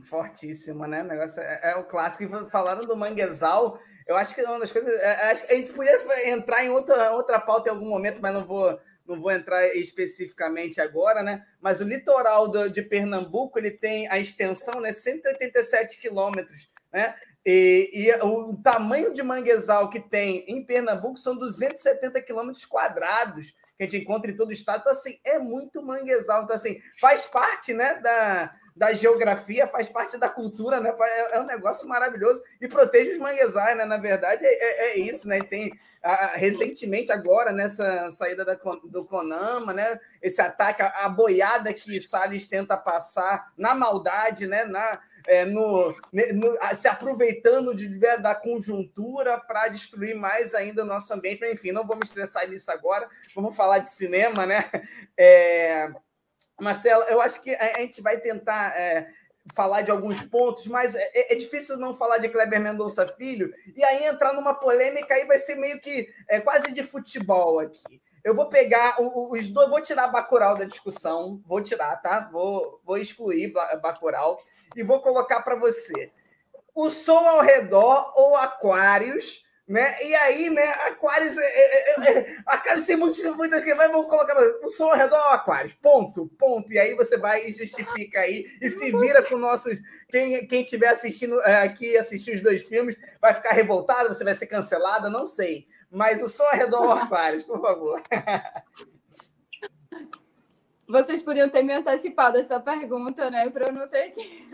fortíssimo, 0.04 0.86
né? 0.86 1.02
Negócio 1.02 1.42
é, 1.42 1.72
é 1.72 1.76
o 1.78 1.86
clássico. 1.86 2.50
Falaram 2.50 2.86
do 2.86 2.98
manguezal, 2.98 3.80
eu 4.06 4.18
acho 4.18 4.36
que 4.36 4.42
é 4.42 4.50
uma 4.50 4.60
das 4.60 4.72
coisas. 4.74 4.94
É, 4.96 5.34
que 5.34 5.54
a 5.54 5.56
gente 5.56 5.72
podia 5.72 6.30
entrar 6.30 6.66
em 6.66 6.70
outra, 6.70 7.14
outra 7.14 7.40
pauta 7.40 7.70
em 7.70 7.72
algum 7.72 7.88
momento, 7.88 8.22
mas 8.22 8.34
não 8.34 8.46
vou, 8.46 8.78
não 9.08 9.22
vou 9.22 9.32
entrar 9.32 9.66
especificamente 9.78 10.82
agora, 10.82 11.24
né? 11.24 11.46
Mas 11.62 11.80
o 11.80 11.86
litoral 11.86 12.50
do, 12.50 12.70
de 12.70 12.82
Pernambuco 12.82 13.58
ele 13.58 13.72
tem 13.72 14.10
a 14.10 14.20
extensão, 14.20 14.82
né? 14.82 14.92
187 14.92 16.02
quilômetros, 16.02 16.70
né? 16.92 17.16
E, 17.46 17.90
e, 17.94 18.14
o 18.22 18.58
tamanho 18.58 19.14
de 19.14 19.24
manguezal 19.24 19.90
que 19.90 20.00
tem 20.00 20.44
em 20.48 20.64
Pernambuco 20.64 21.18
são 21.18 21.36
270 21.36 22.22
quilômetros 22.22 22.66
quadrados 22.66 23.54
que 23.78 23.84
a 23.84 23.88
gente 23.88 23.98
encontra 24.04 24.30
em 24.30 24.36
todo 24.36 24.50
o 24.50 24.54
estado. 24.54 24.82
Então, 24.82 24.92
assim, 24.92 25.20
é 25.24 25.40
muito 25.40 25.82
manguezal. 25.82 26.44
Então, 26.44 26.56
assim, 26.56 26.82
faz 27.00 27.26
parte 27.26 27.74
né, 27.74 27.96
da, 27.96 28.54
da 28.76 28.94
geografia, 28.94 29.68
faz 29.68 29.88
parte 29.88 30.18
da 30.18 30.28
cultura, 30.28 30.82
né? 30.82 30.94
É, 31.00 31.38
é 31.38 31.40
um 31.42 31.46
negócio 31.46 31.88
maravilhoso 31.88 32.44
e 32.60 32.68
protege 32.68 33.12
os 33.12 33.18
manguezais, 33.18 33.78
né? 33.78 33.86
Na 33.86 33.96
verdade, 33.96 34.46
é, 34.46 34.54
é, 34.54 34.92
é 34.92 34.98
isso, 35.00 35.30
né? 35.30 35.42
Tem 35.42 35.72
a, 36.04 36.34
recentemente, 36.36 37.12
agora, 37.12 37.54
nessa 37.54 38.12
saída 38.12 38.44
da, 38.44 38.56
do 38.84 39.06
Conama, 39.06 39.74
né? 39.74 39.98
Esse 40.22 40.42
ataque, 40.42 40.82
a, 40.82 41.08
boiada 41.08 41.74
que 41.74 42.02
Salles 42.02 42.48
tenta 42.48 42.76
passar 42.76 43.54
na 43.58 43.74
maldade, 43.74 44.46
né? 44.46 44.66
Na, 44.66 45.00
é, 45.28 45.46
no, 45.46 45.96
no, 46.34 46.76
se 46.76 46.88
aproveitando 46.88 47.74
de, 47.76 47.88
da 48.18 48.36
conjuntura 48.36 49.40
para 49.40 49.68
destruir 49.68 50.16
mais 50.16 50.54
ainda 50.54 50.84
o 50.84 50.86
nosso 50.86 51.14
ambiente. 51.14 51.40
Mas, 51.42 51.52
enfim, 51.52 51.72
não 51.72 51.86
vou 51.86 51.96
me 51.96 52.04
estressar 52.04 52.48
nisso 52.48 52.72
agora, 52.72 53.08
vamos 53.36 53.56
falar 53.56 53.80
de 53.80 53.90
cinema, 53.90 54.46
né? 54.46 54.70
É, 55.18 55.90
Marcelo, 56.60 57.04
eu 57.04 57.22
acho 57.22 57.42
que 57.42 57.54
a 57.56 57.80
gente 57.80 58.02
vai 58.02 58.18
tentar 58.20 58.78
é, 58.78 59.08
falar 59.54 59.82
de 59.82 59.92
alguns 59.92 60.24
pontos, 60.24 60.68
mas 60.68 60.96
é, 60.96 61.10
é, 61.14 61.36
difícil 61.36 61.78
não 61.78 61.96
falar 61.96 62.18
de 62.18 62.30
Kleber 62.30 62.60
Mendonça 62.60 63.08
Filho 63.08 63.54
e 63.76 63.84
aí 63.84 64.06
entrar 64.06 64.34
numa 64.34 64.54
polêmica 64.54 65.14
aí 65.14 65.26
vai 65.26 65.38
ser 65.38 65.56
meio 65.56 65.80
que 65.80 66.08
é, 66.28 66.40
quase 66.40 66.72
de 66.72 66.84
futebol 66.84 67.60
aqui. 67.60 68.02
Eu 68.24 68.36
vou 68.36 68.50
pegar 68.50 68.98
os 69.00 69.48
dois, 69.48 69.70
vou 69.70 69.82
tirar 69.82 70.10
Bacurau 70.10 70.58
da 70.58 70.66
discussão, 70.66 71.42
vou 71.46 71.62
tirar, 71.62 71.96
tá? 71.98 72.30
Vou, 72.32 72.82
vou 72.84 72.98
excluir 72.98 73.54
Bacurau 73.82 74.38
e 74.76 74.84
vou 74.84 75.02
colocar 75.02 75.42
para 75.42 75.56
você. 75.56 76.12
O 76.76 76.90
som 76.90 77.28
ao 77.28 77.42
redor 77.42 78.14
ou 78.16 78.36
Aquários, 78.36 79.46
né? 79.68 79.98
E 80.02 80.16
aí, 80.16 80.50
né, 80.50 80.64
Aquários, 80.88 81.38
é, 81.38 81.44
é, 81.44 81.92
é, 81.92 82.12
é 82.12 82.38
Aquários 82.46 82.86
tem 82.86 82.98
muitas, 82.98 83.22
muitas 83.36 83.64
que 83.64 83.74
vão 83.76 84.04
colocar 84.06 84.36
o 84.64 84.70
som 84.70 84.90
ao 84.90 84.98
redor 84.98 85.18
ao 85.18 85.34
Aquários, 85.34 85.74
ponto, 85.76 86.28
ponto. 86.40 86.72
E 86.74 86.80
aí 86.80 86.96
você 86.96 87.18
vai 87.18 87.48
e 87.48 87.54
justifica 87.54 88.22
aí 88.22 88.46
e 88.62 88.70
se 88.70 88.92
vira 88.98 89.22
com 89.22 89.38
nossos. 89.38 89.80
Quem 90.10 90.48
quem 90.48 90.64
estiver 90.64 90.90
assistindo 90.90 91.40
é, 91.42 91.62
aqui, 91.62 91.98
assistir 91.98 92.36
os 92.36 92.42
dois 92.42 92.64
filmes, 92.64 92.98
vai 93.22 93.34
ficar 93.34 93.52
revoltado, 93.52 94.14
você 94.14 94.24
vai 94.24 94.34
ser 94.34 94.48
cancelada, 94.48 95.10
não 95.10 95.28
sei. 95.28 95.68
Mas 95.92 96.22
o 96.22 96.28
som 96.28 96.44
ao 96.44 96.56
redor 96.56 96.84
ao 96.84 96.92
Aquários, 96.94 97.44
por 97.44 97.62
favor. 97.62 98.02
Vocês 100.90 101.22
podiam 101.22 101.48
ter 101.48 101.62
me 101.62 101.72
antecipado 101.72 102.40
essa 102.40 102.60
pergunta, 102.60 103.30
né? 103.30 103.48
Para 103.52 103.68
eu 103.68 103.74
não 103.74 103.88
ter 103.88 104.10
que 104.10 104.50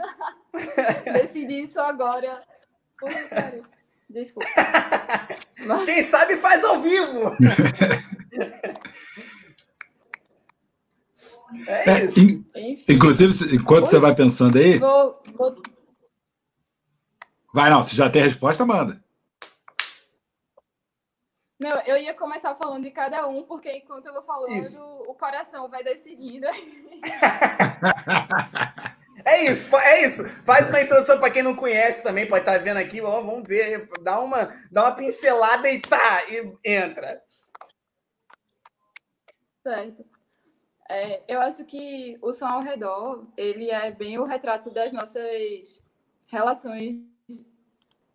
decidir 1.13 1.61
isso 1.61 1.79
agora. 1.79 2.43
Desculpa. 4.09 4.49
Mas... 5.65 5.85
Quem 5.85 6.03
sabe 6.03 6.35
faz 6.35 6.65
ao 6.65 6.81
vivo. 6.81 7.31
é, 11.67 12.03
é 12.03 12.75
inclusive, 12.89 13.31
enquanto 13.55 13.83
Oi? 13.85 13.89
você 13.89 13.99
vai 13.99 14.13
pensando 14.13 14.57
aí. 14.57 14.77
Vou, 14.77 15.23
vou... 15.37 15.55
Vai, 17.53 17.69
não. 17.69 17.81
Se 17.81 17.95
já 17.95 18.09
tem 18.09 18.21
a 18.21 18.25
resposta, 18.25 18.65
manda. 18.65 19.01
Não, 21.57 21.79
eu 21.81 21.97
ia 21.97 22.13
começar 22.13 22.53
falando 22.55 22.83
de 22.83 22.91
cada 22.91 23.27
um, 23.27 23.43
porque 23.43 23.71
enquanto 23.71 24.07
eu 24.07 24.13
vou 24.13 24.21
falando, 24.21 24.59
Isso. 24.59 24.81
o 24.81 25.15
coração 25.15 25.69
vai 25.69 25.81
decidindo. 25.83 26.47
é 29.25 29.45
isso, 29.45 29.73
é 29.77 30.05
isso. 30.05 30.25
Faz 30.41 30.67
uma 30.67 30.81
introdução 30.81 31.17
para 31.17 31.31
quem 31.31 31.41
não 31.41 31.55
conhece 31.55 32.03
também, 32.03 32.27
pode 32.27 32.41
estar 32.41 32.51
tá 32.53 32.57
vendo 32.57 32.77
aqui, 32.77 33.01
ó, 33.01 33.21
vamos 33.21 33.47
ver, 33.47 33.87
dá 34.01 34.19
uma, 34.19 34.51
dá 34.69 34.83
uma 34.83 34.95
pincelada 34.95 35.69
e 35.69 35.79
tá, 35.79 36.25
e 36.29 36.57
entra. 36.63 37.23
Certo. 39.63 40.03
É, 40.89 41.23
eu 41.27 41.41
acho 41.41 41.63
que 41.63 42.17
o 42.21 42.33
som 42.33 42.47
ao 42.47 42.61
redor, 42.61 43.27
ele 43.37 43.71
é 43.71 43.91
bem 43.91 44.19
o 44.19 44.25
retrato 44.25 44.69
das 44.71 44.91
nossas 44.91 45.81
relações 46.27 47.14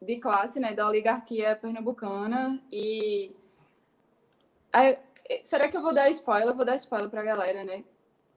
de 0.02 0.16
classe, 0.16 0.58
né, 0.58 0.72
da 0.72 0.86
oligarquia 0.86 1.56
pernambucana 1.56 2.60
e 2.72 3.32
será 5.42 5.68
que 5.68 5.76
eu 5.76 5.82
vou 5.82 5.92
dar 5.92 6.08
spoiler? 6.10 6.48
Eu 6.48 6.56
vou 6.56 6.64
dar 6.64 6.76
spoiler 6.76 7.10
pra 7.10 7.22
galera, 7.22 7.64
né? 7.64 7.84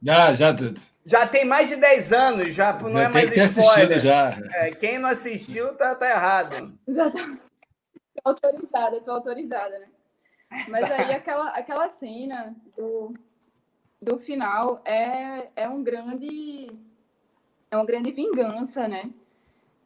Já, 0.01 0.34
já. 0.34 0.53
Já 1.05 1.28
tem 1.28 1.45
mais 1.45 1.70
de 1.70 1.76
10 1.76 2.14
anos, 2.14 2.53
já 2.53 2.74
não 2.74 2.93
já 2.93 3.03
é 3.03 3.07
mais 3.09 3.57
spoiler. 3.57 3.99
já. 3.99 4.30
É, 4.53 4.72
quem 4.72 4.97
não 4.97 5.09
assistiu 5.09 5.76
tá, 5.76 5.95
tá 5.95 6.09
errado. 6.09 6.78
Exatamente. 6.88 7.41
Tô 8.16 8.30
autorizada, 8.30 9.01
tô 9.01 9.11
autorizada, 9.11 9.80
né? 9.80 9.88
Mas 10.70 10.89
aí 10.91 11.14
aquela, 11.14 11.49
aquela 11.49 11.89
cena 11.89 12.55
do, 12.78 13.14
do 14.01 14.20
final 14.20 14.82
é, 14.86 15.49
é 15.55 15.68
um 15.68 15.84
grande 15.84 16.70
é 17.72 17.76
uma 17.76 17.86
grande 17.86 18.11
vingança, 18.11 18.88
né? 18.88 19.09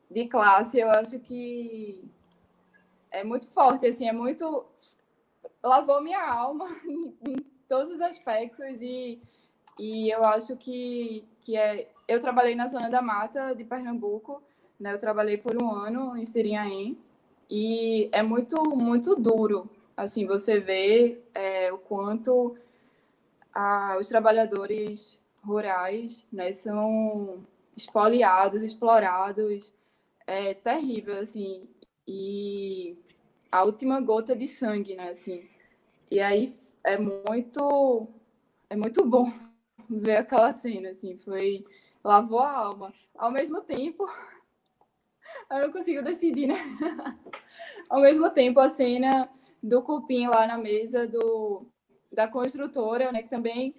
De 0.10 0.28
classe, 0.28 0.80
eu 0.80 0.90
acho 0.90 1.20
que 1.20 2.04
é 3.12 3.24
muito 3.24 3.48
forte, 3.50 3.88
assim, 3.88 4.08
é 4.08 4.14
muito 4.14 4.66
lavou 5.64 6.02
minha 6.02 6.24
alma 6.24 6.68
em 7.28 7.38
todos 7.68 7.92
os 7.92 8.02
aspectos 8.02 8.82
e, 8.82 9.20
e 9.78 10.10
eu 10.10 10.24
acho 10.24 10.56
que, 10.56 11.26
que 11.42 11.58
é 11.58 11.90
eu 12.08 12.20
trabalhei 12.22 12.56
na 12.56 12.68
zona 12.68 12.90
da 12.90 13.02
mata 13.02 13.54
de 13.54 13.66
Pernambuco, 13.66 14.42
né? 14.80 14.94
Eu 14.94 15.00
trabalhei 15.00 15.38
por 15.38 15.62
um 15.62 15.70
ano 15.70 16.16
em 16.16 16.24
Sirinhaém 16.24 16.98
e 17.50 18.10
é 18.14 18.22
muito 18.22 18.64
muito 18.76 19.16
duro, 19.16 19.70
assim, 19.96 20.26
você 20.26 20.60
vê 20.60 21.22
é, 21.34 21.72
o 21.72 21.78
quanto 21.78 22.58
a, 23.54 23.98
os 24.00 24.08
trabalhadores 24.08 25.20
rurais, 25.44 26.26
né, 26.32 26.52
são 26.52 27.46
espoliados, 27.76 28.62
explorados, 28.64 29.74
é 30.28 30.54
terrível, 30.54 31.18
assim. 31.20 31.68
E 32.06 32.98
a 33.52 33.64
última 33.64 34.00
gota 34.02 34.36
de 34.36 34.48
sangue, 34.48 34.96
né, 34.96 35.10
assim. 35.10 35.50
E 36.12 36.20
aí 36.20 36.54
é 36.84 36.98
muito 36.98 38.08
é 38.70 38.76
muito 38.76 39.06
bom 39.06 39.32
ver 39.90 40.18
aquela 40.18 40.52
cena, 40.52 40.90
assim, 40.90 41.16
foi 41.16 41.66
lavou 42.04 42.40
a 42.40 42.52
alma. 42.52 42.94
Ao 43.16 43.32
mesmo 43.32 43.62
tempo, 43.62 44.06
eu 45.50 45.60
não 45.62 45.72
consigo 45.72 46.04
decidir, 46.04 46.48
né? 46.48 46.56
Ao 47.90 48.02
mesmo 48.02 48.30
tempo, 48.30 48.60
a 48.60 48.70
cena 48.70 49.30
do 49.64 49.82
cupim 49.82 50.28
lá 50.28 50.46
na 50.46 50.58
mesa 50.58 51.08
do, 51.08 51.66
da 52.12 52.28
construtora, 52.28 53.12
né? 53.12 53.24
Que 53.24 53.30
também 53.30 53.76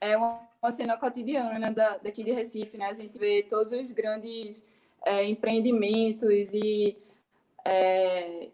é 0.00 0.16
uma, 0.16 0.48
uma 0.62 0.72
cena 0.72 0.96
cotidiana 0.96 1.72
da, 1.72 1.98
daqui 1.98 2.24
de 2.24 2.32
Recife, 2.32 2.78
né? 2.78 2.86
A 2.86 2.94
gente 2.94 3.18
vê 3.18 3.42
todos 3.42 3.72
os 3.72 3.92
grandes 3.92 4.64
é, 5.04 5.24
empreendimentos 5.24 6.52
e, 6.52 6.96
é, 7.64 8.48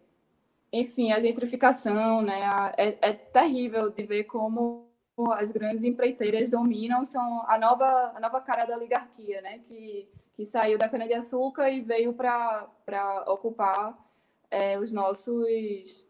enfim, 0.72 1.12
a 1.12 1.20
gentrificação, 1.20 2.22
né? 2.22 2.40
É, 2.76 2.96
é 3.00 3.12
terrível 3.12 3.90
de 3.90 4.02
ver 4.04 4.24
como 4.24 4.86
as 5.32 5.52
grandes 5.52 5.84
empreiteiras 5.84 6.50
dominam, 6.50 7.04
são 7.04 7.48
a 7.48 7.56
nova, 7.56 8.12
a 8.14 8.20
nova 8.20 8.40
cara 8.40 8.64
da 8.64 8.76
oligarquia, 8.76 9.40
né? 9.40 9.60
Que, 9.68 10.08
que 10.34 10.44
saiu 10.44 10.76
da 10.76 10.88
cana-de-açúcar 10.88 11.70
e 11.70 11.80
veio 11.80 12.12
para 12.12 13.24
ocupar 13.28 13.96
é, 14.50 14.78
os 14.78 14.92
nossos, 14.92 16.04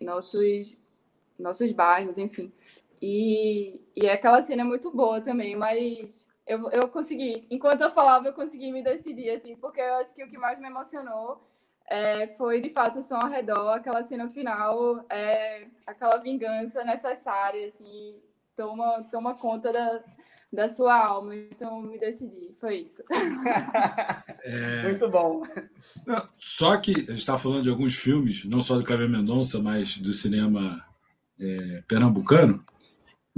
nossos, 0.00 0.76
nossos 1.38 1.72
bairros, 1.72 2.18
enfim. 2.18 2.52
E, 3.00 3.80
e 3.94 4.08
aquela 4.08 4.42
cena 4.42 4.62
é 4.62 4.64
muito 4.64 4.90
boa 4.90 5.20
também, 5.20 5.54
mas 5.54 6.27
eu, 6.48 6.70
eu 6.70 6.88
consegui, 6.88 7.46
enquanto 7.50 7.82
eu 7.82 7.90
falava, 7.90 8.26
eu 8.26 8.32
consegui 8.32 8.72
me 8.72 8.82
decidir, 8.82 9.30
assim, 9.30 9.54
porque 9.54 9.80
eu 9.80 9.96
acho 9.96 10.14
que 10.14 10.24
o 10.24 10.30
que 10.30 10.38
mais 10.38 10.58
me 10.58 10.66
emocionou 10.66 11.46
é, 11.86 12.26
foi 12.28 12.60
de 12.60 12.70
fato 12.70 12.98
o 12.98 13.02
som 13.02 13.16
ao 13.16 13.28
redor, 13.28 13.72
aquela 13.72 14.02
cena 14.02 14.28
final, 14.30 15.04
é, 15.10 15.66
aquela 15.86 16.16
vingança 16.16 16.82
necessária, 16.84 17.66
assim, 17.66 18.16
toma, 18.56 19.04
toma 19.10 19.34
conta 19.34 19.70
da, 19.70 20.02
da 20.52 20.68
sua 20.68 20.96
alma. 20.96 21.36
Então 21.36 21.82
me 21.82 21.98
decidi, 21.98 22.54
foi 22.58 22.78
isso. 22.78 23.02
É... 24.42 24.82
Muito 24.88 25.08
bom. 25.10 25.42
Só 26.38 26.78
que 26.78 26.92
a 26.92 26.94
gente 26.94 27.18
está 27.18 27.38
falando 27.38 27.62
de 27.62 27.70
alguns 27.70 27.94
filmes, 27.94 28.44
não 28.46 28.62
só 28.62 28.76
do 28.76 28.84
Cleber 28.84 29.08
Mendonça, 29.08 29.58
mas 29.58 29.98
do 29.98 30.14
cinema 30.14 30.82
é, 31.38 31.82
pernambucano. 31.86 32.64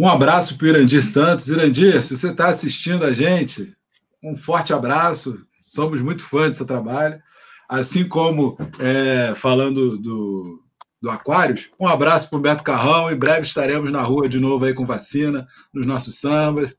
Um 0.00 0.08
abraço 0.08 0.56
para 0.56 0.64
o 0.64 0.68
Irandir 0.70 1.04
Santos. 1.04 1.50
Irandir, 1.50 2.02
se 2.02 2.16
você 2.16 2.30
está 2.30 2.48
assistindo 2.48 3.04
a 3.04 3.12
gente, 3.12 3.76
um 4.24 4.34
forte 4.34 4.72
abraço. 4.72 5.36
Somos 5.60 6.00
muito 6.00 6.24
fãs 6.24 6.48
do 6.48 6.56
seu 6.56 6.64
trabalho. 6.64 7.20
Assim 7.68 8.08
como 8.08 8.56
é, 8.78 9.34
falando 9.34 9.98
do, 9.98 10.64
do 11.02 11.10
Aquários, 11.10 11.70
um 11.78 11.86
abraço 11.86 12.30
para 12.30 12.38
o 12.38 12.40
Beto 12.40 12.64
Carrão. 12.64 13.12
Em 13.12 13.14
breve 13.14 13.42
estaremos 13.42 13.92
na 13.92 14.00
rua 14.00 14.26
de 14.26 14.40
novo 14.40 14.64
aí 14.64 14.72
com 14.72 14.86
vacina, 14.86 15.46
nos 15.70 15.84
nossos 15.84 16.18
sambas. 16.18 16.74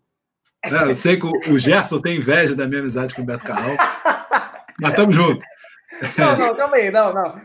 É, 0.66 0.86
eu 0.86 0.96
sei 0.96 1.16
que 1.16 1.28
o 1.28 1.60
Gerson 1.60 2.02
tem 2.02 2.18
inveja 2.18 2.56
da 2.56 2.66
minha 2.66 2.80
amizade 2.80 3.14
com 3.14 3.22
o 3.22 3.26
Beto 3.26 3.46
Carrão. 3.46 3.78
Mas 4.82 4.90
estamos 4.90 5.16
juntos. 5.16 5.46
Não, 6.18 6.38
não, 6.40 6.56
calma 6.56 6.76
aí, 6.76 6.90
não, 6.90 7.14
não. 7.14 7.36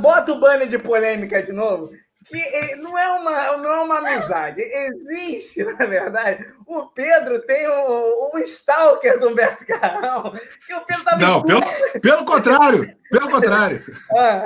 Bota 0.00 0.32
o 0.32 0.40
banner 0.40 0.66
de 0.66 0.78
polêmica 0.78 1.42
de 1.42 1.52
novo 1.52 1.90
que 2.24 2.76
não 2.76 2.98
é 2.98 3.08
uma, 3.12 3.56
não 3.58 3.72
é 3.72 3.80
uma 3.80 3.98
amizade. 3.98 4.60
Existe, 4.60 5.64
na 5.64 5.86
verdade. 5.86 6.46
O 6.66 6.86
Pedro 6.86 7.40
tem 7.40 7.68
um, 7.68 8.30
um 8.34 8.38
stalker 8.38 9.18
do 9.18 9.28
Humberto 9.28 9.66
Carrão. 9.66 10.32
Que 10.66 10.74
o 10.74 10.80
Pedro 10.80 11.04
tá 11.04 11.16
não, 11.18 11.42
pelo, 11.42 11.62
pelo 12.00 12.24
contrário. 12.24 12.96
Pelo 13.10 13.30
contrário. 13.30 13.84
Ah, 14.16 14.44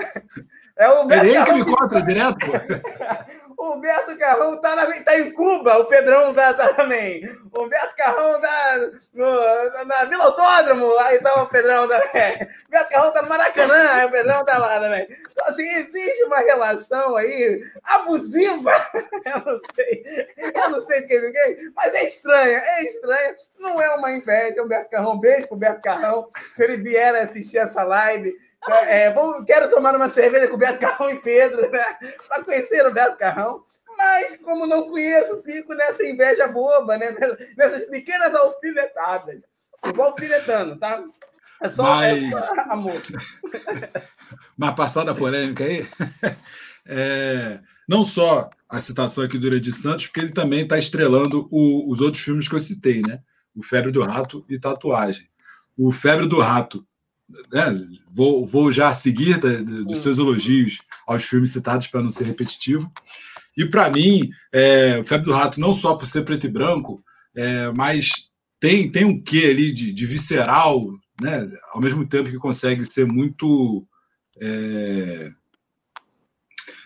é 0.76 0.88
o 0.88 1.02
Humberto 1.02 1.26
é 1.26 1.30
ele 1.30 1.44
que 1.44 1.52
me 1.52 1.64
conta 1.64 2.02
direto, 2.02 2.38
pô. 2.38 2.52
O 3.58 3.72
Humberto 3.72 4.16
Carrão 4.16 4.56
tá, 4.60 4.76
na, 4.76 4.86
tá 5.02 5.18
em 5.18 5.32
Cuba, 5.32 5.78
o 5.78 5.86
Pedrão 5.86 6.32
tá, 6.32 6.54
tá 6.54 6.72
também. 6.74 7.28
O 7.52 7.64
Humberto 7.64 7.96
Carrão 7.96 8.40
tá 8.40 8.76
no, 9.12 9.84
na 9.84 10.04
Vila 10.04 10.26
Autódromo, 10.26 10.96
aí 10.98 11.18
tá 11.18 11.42
o 11.42 11.48
Pedrão 11.48 11.88
também. 11.88 12.38
O 12.68 12.70
Humberto 12.70 12.90
Carrão 12.90 13.12
tá 13.12 13.22
no 13.22 13.28
Maracanã, 13.28 13.92
aí 13.94 14.06
o 14.06 14.10
Pedrão 14.10 14.44
tá 14.44 14.58
lá 14.58 14.78
também. 14.78 15.08
Então, 15.32 15.46
assim, 15.46 15.66
existe 15.76 16.22
uma 16.24 16.38
relação 16.38 17.16
aí 17.16 17.64
abusiva. 17.82 18.72
Eu 19.24 19.42
não 19.44 19.60
sei. 19.74 20.28
Eu 20.36 20.70
não 20.70 20.80
sei 20.82 21.00
de 21.00 21.08
quem 21.08 21.32
quem, 21.32 21.72
mas 21.74 21.94
é 21.94 22.04
estranha, 22.04 22.58
é 22.58 22.84
estranha. 22.84 23.36
Não 23.58 23.80
é 23.80 23.90
uma 23.94 24.12
inveja, 24.12 24.62
Humberto 24.62 24.90
Carrão. 24.90 25.18
Beijo 25.18 25.48
pro 25.48 25.56
Humberto 25.56 25.80
Carrão. 25.80 26.28
Se 26.54 26.62
ele 26.62 26.76
vier 26.76 27.14
assistir 27.16 27.56
essa 27.56 27.82
live 27.82 28.36
é, 28.66 29.02
é, 29.02 29.12
vamos, 29.12 29.44
quero 29.44 29.70
tomar 29.70 29.94
uma 29.94 30.08
cerveja 30.08 30.48
com 30.48 30.54
o 30.54 30.58
Beto 30.58 30.78
Carrão 30.78 31.10
e 31.10 31.20
Pedro, 31.20 31.70
né? 31.70 31.84
Para 32.28 32.44
conhecer 32.44 32.86
o 32.86 32.92
Beto 32.92 33.16
Carrão. 33.16 33.62
Mas, 33.96 34.36
como 34.36 34.66
não 34.66 34.88
conheço, 34.88 35.42
fico 35.42 35.74
nessa 35.74 36.04
inveja 36.04 36.46
boba, 36.46 36.96
né? 36.96 37.14
Nessas 37.56 37.84
pequenas 37.84 38.34
alfinetadas. 38.34 39.40
Vou 39.94 40.06
alfinetando, 40.06 40.78
tá? 40.78 41.02
É 41.60 41.68
só, 41.68 41.82
Mas... 41.82 42.22
é 42.22 42.42
só 42.42 42.54
amor. 42.68 43.00
Mas 44.56 44.74
passada 44.74 45.10
a 45.10 45.14
polêmica 45.14 45.64
aí, 45.64 45.86
é, 46.86 47.60
não 47.88 48.04
só 48.04 48.48
a 48.68 48.78
citação 48.78 49.24
aqui 49.24 49.38
do 49.38 49.46
Uri 49.46 49.72
Santos, 49.72 50.06
porque 50.06 50.20
ele 50.20 50.32
também 50.32 50.62
está 50.62 50.78
estrelando 50.78 51.48
o, 51.50 51.90
os 51.90 52.00
outros 52.00 52.22
filmes 52.22 52.48
que 52.48 52.54
eu 52.54 52.60
citei, 52.60 53.02
né? 53.02 53.20
O 53.54 53.62
Febre 53.62 53.90
do 53.90 54.02
Rato 54.02 54.44
e 54.48 54.58
Tatuagem. 54.58 55.28
O 55.76 55.90
Febre 55.90 56.26
do 56.26 56.40
Rato 56.40 56.86
né, 57.52 57.86
vou, 58.10 58.46
vou 58.46 58.70
já 58.70 58.92
seguir 58.92 59.38
da, 59.38 59.60
dos 59.82 59.98
seus 59.98 60.18
elogios 60.18 60.80
aos 61.06 61.24
filmes 61.24 61.52
citados 61.52 61.86
para 61.86 62.02
não 62.02 62.10
ser 62.10 62.24
repetitivo. 62.24 62.90
E 63.56 63.64
para 63.64 63.90
mim, 63.90 64.30
é, 64.52 64.98
o 65.00 65.04
Febre 65.04 65.26
do 65.26 65.32
Rato, 65.32 65.60
não 65.60 65.74
só 65.74 65.94
por 65.94 66.06
ser 66.06 66.24
preto 66.24 66.46
e 66.46 66.50
branco, 66.50 67.02
é, 67.34 67.72
mas 67.72 68.30
tem, 68.60 68.90
tem 68.90 69.04
um 69.04 69.20
quê 69.20 69.48
ali 69.50 69.72
de, 69.72 69.92
de, 69.92 70.06
visceral, 70.06 70.86
né, 71.20 71.48
ao 71.72 71.80
mesmo 71.80 72.06
tempo 72.06 72.30
que 72.30 72.38
consegue 72.38 72.84
ser 72.84 73.06
muito. 73.06 73.86
É, 74.40 75.30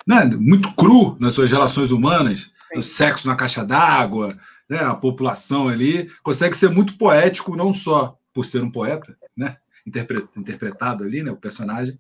né, 0.07 0.25
muito 0.25 0.75
cru 0.75 1.17
nas 1.21 1.35
suas 1.35 1.51
relações 1.51 1.91
humanas, 1.91 2.51
o 2.75 2.83
sexo 2.83 3.29
na 3.29 3.37
caixa 3.37 3.65
d'água, 3.65 4.37
né, 4.69 4.79
a 4.79 4.95
população 4.95 5.69
ali, 5.69 6.11
consegue 6.23 6.57
ser 6.57 6.71
muito 6.71 6.97
poético, 6.97 7.57
não 7.57 7.73
só 7.73 8.19
por 8.33 8.45
ser 8.45 8.63
um 8.63 8.71
poeta, 8.71 9.17
né, 9.37 9.57
interpretado 9.87 11.05
ali, 11.05 11.23
né, 11.23 11.31
o 11.31 11.37
personagem, 11.37 11.99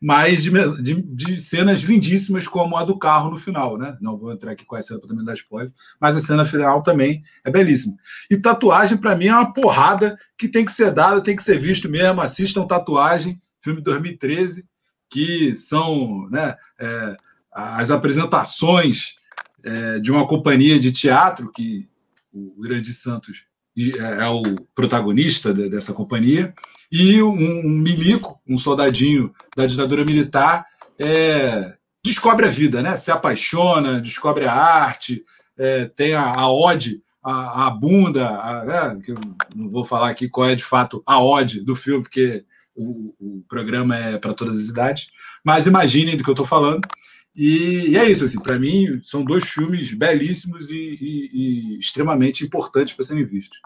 mas 0.00 0.42
de, 0.42 0.50
de, 0.82 1.02
de, 1.02 1.40
cenas 1.40 1.80
lindíssimas 1.80 2.46
como 2.46 2.76
a 2.76 2.84
do 2.84 2.98
carro 2.98 3.30
no 3.30 3.38
final, 3.38 3.78
né? 3.78 3.96
Não 4.00 4.18
vou 4.18 4.32
entrar 4.32 4.52
aqui 4.52 4.64
com 4.64 4.76
a 4.76 4.82
cena 4.82 5.00
para 5.00 5.08
também 5.08 5.24
dar 5.24 5.34
spoiler, 5.34 5.72
mas 5.98 6.16
a 6.16 6.20
cena 6.20 6.44
final 6.44 6.82
também 6.82 7.22
é 7.42 7.50
belíssima. 7.50 7.96
E 8.30 8.36
tatuagem, 8.36 8.98
para 8.98 9.16
mim, 9.16 9.28
é 9.28 9.32
uma 9.32 9.52
porrada 9.52 10.18
que 10.36 10.48
tem 10.48 10.64
que 10.64 10.72
ser 10.72 10.92
dada, 10.92 11.22
tem 11.22 11.34
que 11.34 11.42
ser 11.42 11.58
visto 11.58 11.88
mesmo. 11.88 12.20
Assistam 12.20 12.66
Tatuagem, 12.66 13.40
filme 13.62 13.78
de 13.78 13.84
2013, 13.84 14.66
que 15.08 15.54
são 15.54 16.28
né, 16.28 16.54
é, 16.78 17.16
as 17.50 17.90
apresentações 17.90 19.14
é, 19.62 20.00
de 20.00 20.10
uma 20.10 20.26
companhia 20.26 20.78
de 20.78 20.92
teatro 20.92 21.50
que 21.50 21.88
o 22.34 22.60
Grande 22.60 22.92
Santos 22.92 23.44
é, 23.76 24.24
é 24.24 24.28
o 24.28 24.42
protagonista 24.74 25.52
dessa 25.52 25.92
companhia, 25.92 26.54
e 26.90 27.22
um, 27.22 27.68
milico, 27.68 28.40
um 28.48 28.56
soldadinho 28.56 29.32
da 29.56 29.66
ditadura 29.66 30.04
militar, 30.04 30.66
é, 30.98 31.74
descobre 32.04 32.46
a 32.46 32.50
vida, 32.50 32.82
né? 32.82 32.96
se 32.96 33.10
apaixona, 33.10 34.00
descobre 34.00 34.44
a 34.44 34.52
arte, 34.52 35.22
é, 35.58 35.86
tem 35.86 36.14
a, 36.14 36.22
a 36.22 36.50
ode, 36.52 37.02
a, 37.22 37.66
a 37.66 37.70
bunda, 37.70 38.28
a, 38.28 38.64
né? 38.64 39.00
que 39.02 39.12
eu 39.12 39.18
não 39.56 39.68
vou 39.68 39.84
falar 39.84 40.10
aqui 40.10 40.28
qual 40.28 40.48
é 40.48 40.54
de 40.54 40.64
fato 40.64 41.02
a 41.06 41.20
ode 41.20 41.60
do 41.60 41.74
filme, 41.74 42.02
porque 42.02 42.44
o, 42.76 43.14
o 43.18 43.44
programa 43.48 43.96
é 43.96 44.18
para 44.18 44.34
todas 44.34 44.58
as 44.58 44.68
idades, 44.68 45.08
mas 45.44 45.66
imaginem 45.66 46.16
do 46.16 46.22
que 46.22 46.30
eu 46.30 46.34
estou 46.34 46.46
falando. 46.46 46.86
E, 47.34 47.90
e, 47.90 47.96
é 47.96 48.04
isso, 48.04 48.24
assim, 48.24 48.40
para 48.40 48.58
mim, 48.58 49.00
são 49.02 49.24
dois 49.24 49.48
filmes 49.48 49.92
belíssimos 49.92 50.70
e, 50.70 50.76
e, 50.76 51.30
e 51.32 51.78
extremamente 51.78 52.44
importantes 52.44 52.94
para 52.94 53.04
serem 53.04 53.24
vistos. 53.24 53.60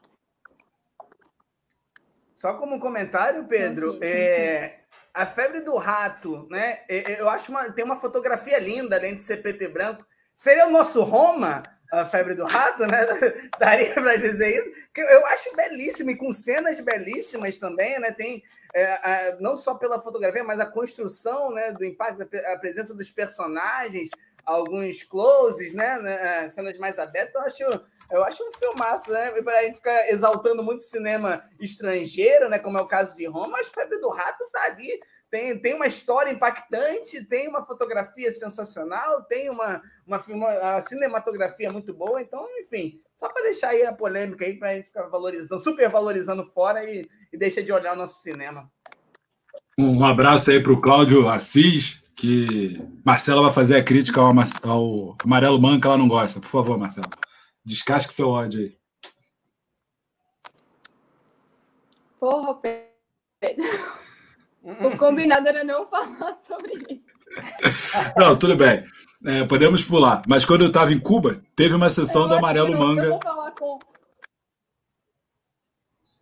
Só 2.35 2.55
como 2.55 2.81
comentário, 2.81 3.45
Pedro, 3.47 3.95
sim, 3.95 3.99
sim, 3.99 4.05
é, 4.05 4.79
a 5.13 5.27
febre 5.27 5.61
do 5.61 5.77
rato, 5.77 6.47
né? 6.49 6.81
Eu 6.89 7.29
acho 7.29 7.51
uma, 7.51 7.71
tem 7.73 7.85
uma 7.85 7.97
fotografia 7.97 8.59
linda, 8.59 8.97
além 8.97 9.17
de 9.17 9.23
ser 9.23 9.39
preto 9.39 9.65
e 9.65 9.69
branco. 9.69 10.07
Seria 10.35 10.69
o 10.69 10.71
nosso 10.71 11.03
Roma, 11.03 11.65
a 11.91 12.07
febre 12.07 12.35
do 12.37 12.45
rato, 12.45 12.87
né? 12.87 13.07
Daria 13.59 13.93
para 13.93 14.17
dizer 14.17 14.55
isso. 14.55 14.89
Que 14.95 15.01
eu 15.01 15.27
acho 15.27 15.55
belíssimo 15.57 16.11
e 16.11 16.17
com 16.17 16.33
cenas 16.33 16.79
belíssimas 16.81 17.59
também, 17.59 17.99
né? 17.99 18.13
Tem 18.13 18.43
é, 18.75 19.37
não 19.41 19.57
só 19.57 19.75
pela 19.75 20.01
fotografia, 20.01 20.45
mas 20.45 20.61
a 20.61 20.67
construção, 20.67 21.51
né? 21.53 21.73
Do 21.73 21.85
impacto, 21.85 22.23
a 22.23 22.57
presença 22.57 22.95
dos 22.95 23.11
personagens, 23.11 24.11
alguns 24.45 25.03
closes, 25.03 25.73
né? 25.73 25.99
né 25.99 26.45
é, 26.45 26.49
cenas 26.49 26.79
mais 26.79 26.99
abertas. 26.99 27.35
Eu 27.35 27.47
acho 27.47 27.89
eu 28.11 28.25
acho 28.25 28.43
um 28.43 28.53
filmaço, 28.53 29.13
né? 29.13 29.31
Para 29.43 29.59
a 29.59 29.63
gente 29.65 29.77
ficar 29.77 30.09
exaltando 30.09 30.63
muito 30.63 30.83
cinema 30.83 31.45
estrangeiro, 31.61 32.49
né? 32.49 32.59
Como 32.59 32.79
é 32.79 32.81
o 32.81 32.89
caso 32.89 33.15
de 33.17 33.27
Roma, 33.27 33.49
mas 33.49 33.69
Febre 33.69 33.99
do 33.99 34.09
Rato 34.09 34.49
tá 34.51 34.63
ali 34.65 34.99
tem, 35.31 35.59
tem 35.59 35.75
uma 35.75 35.87
história 35.87 36.31
impactante, 36.31 37.25
tem 37.25 37.49
uma 37.49 37.65
fotografia 37.65 38.31
sensacional, 38.31 39.23
tem 39.25 39.51
uma, 39.51 39.83
uma, 40.07 40.19
uma 40.27 40.81
cinematografia 40.81 41.71
muito 41.71 41.93
boa. 41.93 42.21
Então, 42.21 42.47
enfim, 42.61 43.01
só 43.15 43.29
para 43.29 43.43
deixar 43.43 43.71
aí 43.71 43.85
a 43.85 43.93
polêmica 43.93 44.45
aí, 44.45 44.55
para 44.59 44.71
a 44.71 44.75
gente 44.75 44.87
ficar 44.87 45.07
valorizando, 45.09 45.63
super 45.63 45.91
valorizando 45.91 46.45
fora 46.45 46.85
e, 46.85 47.07
e 47.33 47.37
deixa 47.37 47.63
de 47.63 47.73
olhar 47.73 47.93
o 47.93 47.97
nosso 47.97 48.23
cinema. 48.23 48.71
Um 49.79 50.05
abraço 50.05 50.51
aí 50.51 50.63
para 50.63 50.73
o 50.73 50.81
Cláudio 50.81 51.29
Assis, 51.29 52.03
que 52.17 52.83
Marcela 53.05 53.43
vai 53.43 53.53
fazer 53.53 53.77
a 53.77 53.85
crítica 53.85 54.21
ao, 54.21 54.33
ao 54.65 55.17
Amarelo 55.25 55.61
Man 55.61 55.79
que 55.79 55.87
ela 55.87 55.99
não 55.99 56.09
gosta. 56.09 56.41
Por 56.41 56.49
favor, 56.49 56.79
Marcela, 56.79 57.09
descasque 57.65 58.13
seu 58.13 58.29
ódio 58.29 58.61
aí. 58.61 58.79
Porra, 62.19 62.55
Pedro. 63.41 64.08
O 64.69 64.97
combinado 64.99 65.49
era 65.49 65.65
não 65.65 65.87
falar 65.87 66.35
sobre 66.47 66.75
isso. 66.91 67.15
Não, 68.17 68.39
tudo 68.39 68.57
bem. 68.57 68.85
É, 69.25 69.45
podemos 69.47 69.83
pular. 69.83 70.23
Mas 70.29 70.45
quando 70.45 70.63
eu 70.63 70.69
estava 70.69 70.93
em 70.93 71.01
Cuba, 71.01 71.43
teve 71.57 71.75
uma 71.75 71.89
sessão 71.89 72.23
eu 72.23 72.29
do 72.29 72.35
Amarelo 72.35 72.73
não, 72.73 72.79
Manga. 72.79 73.05
Eu 73.05 73.11
vou 73.11 73.23
falar 73.23 73.51
com. 73.53 73.79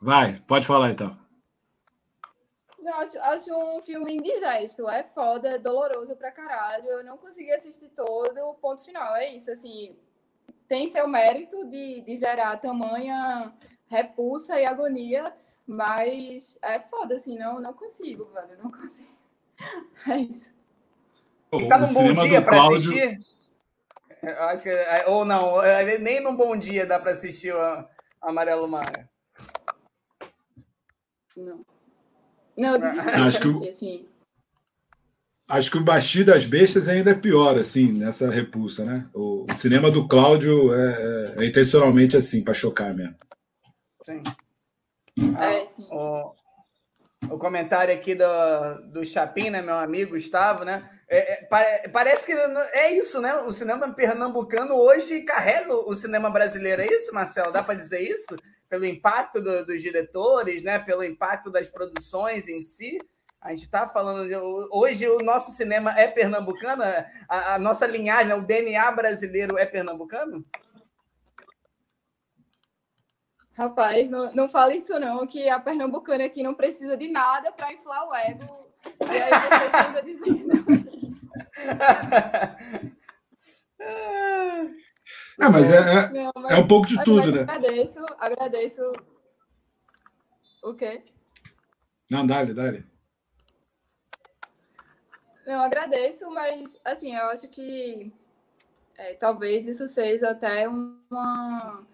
Vai, 0.00 0.40
pode 0.46 0.66
falar 0.66 0.90
então. 0.90 1.18
Eu 2.78 2.94
acho, 2.94 3.18
acho 3.18 3.52
um 3.52 3.82
filme 3.82 4.16
indigesto. 4.16 4.88
É 4.88 5.02
foda, 5.02 5.48
é 5.48 5.58
doloroso 5.58 6.14
pra 6.14 6.30
caralho. 6.30 6.86
Eu 6.86 7.04
não 7.04 7.18
consegui 7.18 7.52
assistir 7.52 7.88
todo. 7.88 8.54
Ponto 8.60 8.84
final. 8.84 9.16
É 9.16 9.34
isso. 9.34 9.50
Assim, 9.50 9.96
tem 10.68 10.86
seu 10.86 11.08
mérito 11.08 11.68
de, 11.68 12.00
de 12.02 12.16
gerar 12.16 12.56
tamanha 12.58 13.52
repulsa 13.88 14.60
e 14.60 14.64
agonia 14.64 15.34
mas 15.66 16.58
é 16.62 16.78
foda, 16.78 17.16
assim, 17.16 17.36
não, 17.36 17.60
não 17.60 17.72
consigo, 17.72 18.26
velho. 18.26 18.56
Não 18.62 18.70
consigo. 18.72 19.16
É 20.08 20.18
isso. 20.18 20.50
E 21.52 21.68
tá 21.68 21.78
num 21.78 22.14
bom 22.14 22.26
dia 22.26 22.42
para 22.42 22.56
Cláudio... 22.56 22.92
assistir? 22.92 23.20
Acho 24.22 24.62
que, 24.64 24.70
é, 24.70 25.04
ou 25.06 25.24
não, 25.24 25.62
é, 25.62 25.98
nem 25.98 26.20
num 26.20 26.36
bom 26.36 26.56
dia 26.56 26.84
dá 26.86 26.98
para 26.98 27.12
assistir 27.12 27.54
o 27.54 27.88
Amarelo 28.20 28.66
Mar. 28.66 29.08
Não. 31.36 31.64
Não, 32.56 32.72
eu 32.72 32.78
desisti 32.78 33.08
acho 33.08 33.40
que 33.40 33.48
o... 33.48 33.68
assim. 33.68 34.08
Acho 35.48 35.70
que 35.70 35.78
o 35.78 35.84
Basti 35.84 36.24
das 36.24 36.44
Bestas 36.44 36.88
ainda 36.88 37.12
é 37.12 37.14
pior, 37.14 37.56
assim, 37.56 37.92
nessa 37.92 38.28
repulsa, 38.28 38.84
né? 38.84 39.08
O, 39.14 39.46
cinema 39.54 39.92
do 39.92 40.08
Cláudio 40.08 40.74
é, 40.74 41.34
é 41.36 41.46
intencionalmente 41.46 42.16
assim, 42.16 42.42
para 42.42 42.52
chocar 42.52 42.92
mesmo. 42.92 43.14
Sim. 44.04 44.22
É, 45.38 45.64
sim, 45.64 45.82
sim. 45.82 45.88
O, 45.90 46.34
o 47.30 47.38
comentário 47.38 47.94
aqui 47.94 48.14
do, 48.14 48.24
do 48.92 49.04
Chapim, 49.04 49.50
né, 49.50 49.62
meu 49.62 49.74
amigo 49.74 50.12
Gustavo, 50.12 50.64
né? 50.64 50.90
É, 51.08 51.44
é, 51.44 51.88
parece 51.88 52.26
que 52.26 52.32
é 52.32 52.92
isso, 52.92 53.20
né? 53.20 53.34
O 53.36 53.52
cinema 53.52 53.92
pernambucano 53.92 54.74
hoje 54.74 55.22
carrega 55.22 55.72
o 55.72 55.94
cinema 55.94 56.28
brasileiro, 56.30 56.82
é 56.82 56.86
isso, 56.86 57.14
Marcelo? 57.14 57.52
Dá 57.52 57.62
para 57.62 57.74
dizer 57.74 58.00
isso? 58.00 58.36
Pelo 58.68 58.84
impacto 58.84 59.40
do, 59.40 59.64
dos 59.64 59.80
diretores, 59.80 60.62
né? 60.62 60.78
Pelo 60.78 61.04
impacto 61.04 61.50
das 61.50 61.68
produções 61.68 62.48
em 62.48 62.60
si. 62.60 62.98
A 63.40 63.50
gente 63.50 63.66
está 63.66 63.86
falando 63.86 64.26
de, 64.26 64.34
hoje 64.36 65.08
o 65.08 65.18
nosso 65.18 65.52
cinema 65.52 65.96
é 65.96 66.08
pernambucano, 66.08 66.82
a, 67.28 67.54
a 67.54 67.58
nossa 67.60 67.86
linhagem, 67.86 68.32
o 68.32 68.44
DNA 68.44 68.90
brasileiro 68.90 69.56
é 69.56 69.64
pernambucano? 69.64 70.44
Rapaz, 73.56 74.10
não, 74.10 74.30
não 74.34 74.48
fala 74.50 74.74
isso 74.74 74.98
não, 75.00 75.26
que 75.26 75.48
a 75.48 75.58
pernambucana 75.58 76.26
aqui 76.26 76.42
não 76.42 76.54
precisa 76.54 76.94
de 76.94 77.08
nada 77.08 77.50
para 77.50 77.72
inflar 77.72 78.06
o 78.06 78.14
ego. 78.14 78.44
E 79.00 79.16
aí 79.16 79.92
você 79.92 80.02
dizendo. 80.02 80.52
É, 85.40 85.48
mas 85.48 85.72
é, 85.72 85.76
é, 85.78 86.08
não, 86.10 86.32
mas, 86.36 86.52
é 86.52 86.56
um 86.56 86.68
pouco 86.68 86.86
de 86.86 87.02
tudo, 87.02 87.32
né? 87.32 87.42
Agradeço, 87.42 88.04
agradeço. 88.18 88.92
O 90.62 90.74
quê? 90.74 91.02
Não, 92.10 92.26
dale, 92.26 92.52
dale. 92.52 92.84
Não, 95.46 95.62
agradeço, 95.62 96.30
mas 96.30 96.78
assim, 96.84 97.14
eu 97.14 97.24
acho 97.30 97.48
que 97.48 98.12
é, 98.98 99.14
talvez 99.14 99.66
isso 99.66 99.88
seja 99.88 100.30
até 100.30 100.68
uma 100.68 101.86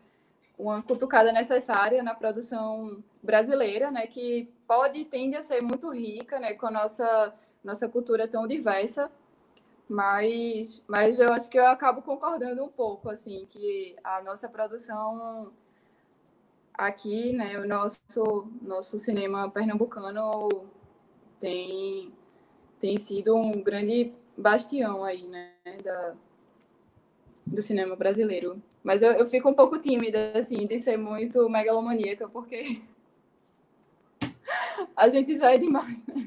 uma 0.59 0.83
cutucada 0.83 1.33
necessária 1.33 2.03
na 2.03 2.15
produção 2.15 3.03
brasileira, 3.23 3.91
né, 3.91 4.07
que 4.07 4.49
pode 4.67 5.01
e 5.01 5.05
tende 5.05 5.37
a 5.37 5.43
ser 5.43 5.61
muito 5.63 5.91
rica, 5.91 6.39
né, 6.39 6.55
com 6.55 6.67
a 6.67 6.71
nossa 6.71 7.35
nossa 7.65 7.89
cultura 7.89 8.27
tão 8.29 8.47
diversa, 8.47 9.11
mas 9.89 10.83
mas 10.87 11.19
eu 11.19 11.33
acho 11.33 11.49
que 11.49 11.59
eu 11.59 11.67
acabo 11.67 12.03
concordando 12.03 12.65
um 12.65 12.69
pouco 12.69 13.09
assim 13.11 13.47
que 13.49 13.97
a 14.05 14.23
nossa 14.23 14.49
produção 14.49 15.53
aqui, 16.75 17.33
né, 17.33 17.59
o 17.59 17.67
nosso 17.67 18.49
nosso 18.63 18.99
cinema 18.99 19.51
pernambucano 19.51 20.49
tem 21.41 22.13
tem 22.81 22.97
sido 22.99 23.35
um 23.37 23.63
grande 23.63 24.13
bastião 24.37 25.05
aí, 25.05 25.27
né, 25.29 25.53
da, 25.85 26.15
do 27.47 27.63
cinema 27.63 27.95
brasileiro. 27.95 28.61
Mas 28.83 29.03
eu, 29.03 29.13
eu 29.13 29.27
fico 29.27 29.49
um 29.49 29.55
pouco 29.55 29.79
tímida, 29.79 30.33
assim, 30.35 30.67
de 30.67 30.79
ser 30.79 30.97
muito 30.97 31.49
megalomaníaca, 31.49 32.29
porque 32.29 32.81
a 34.97 35.09
gente 35.09 35.37
já 35.37 35.53
é 35.53 35.59
demais, 35.59 36.05
né? 36.07 36.27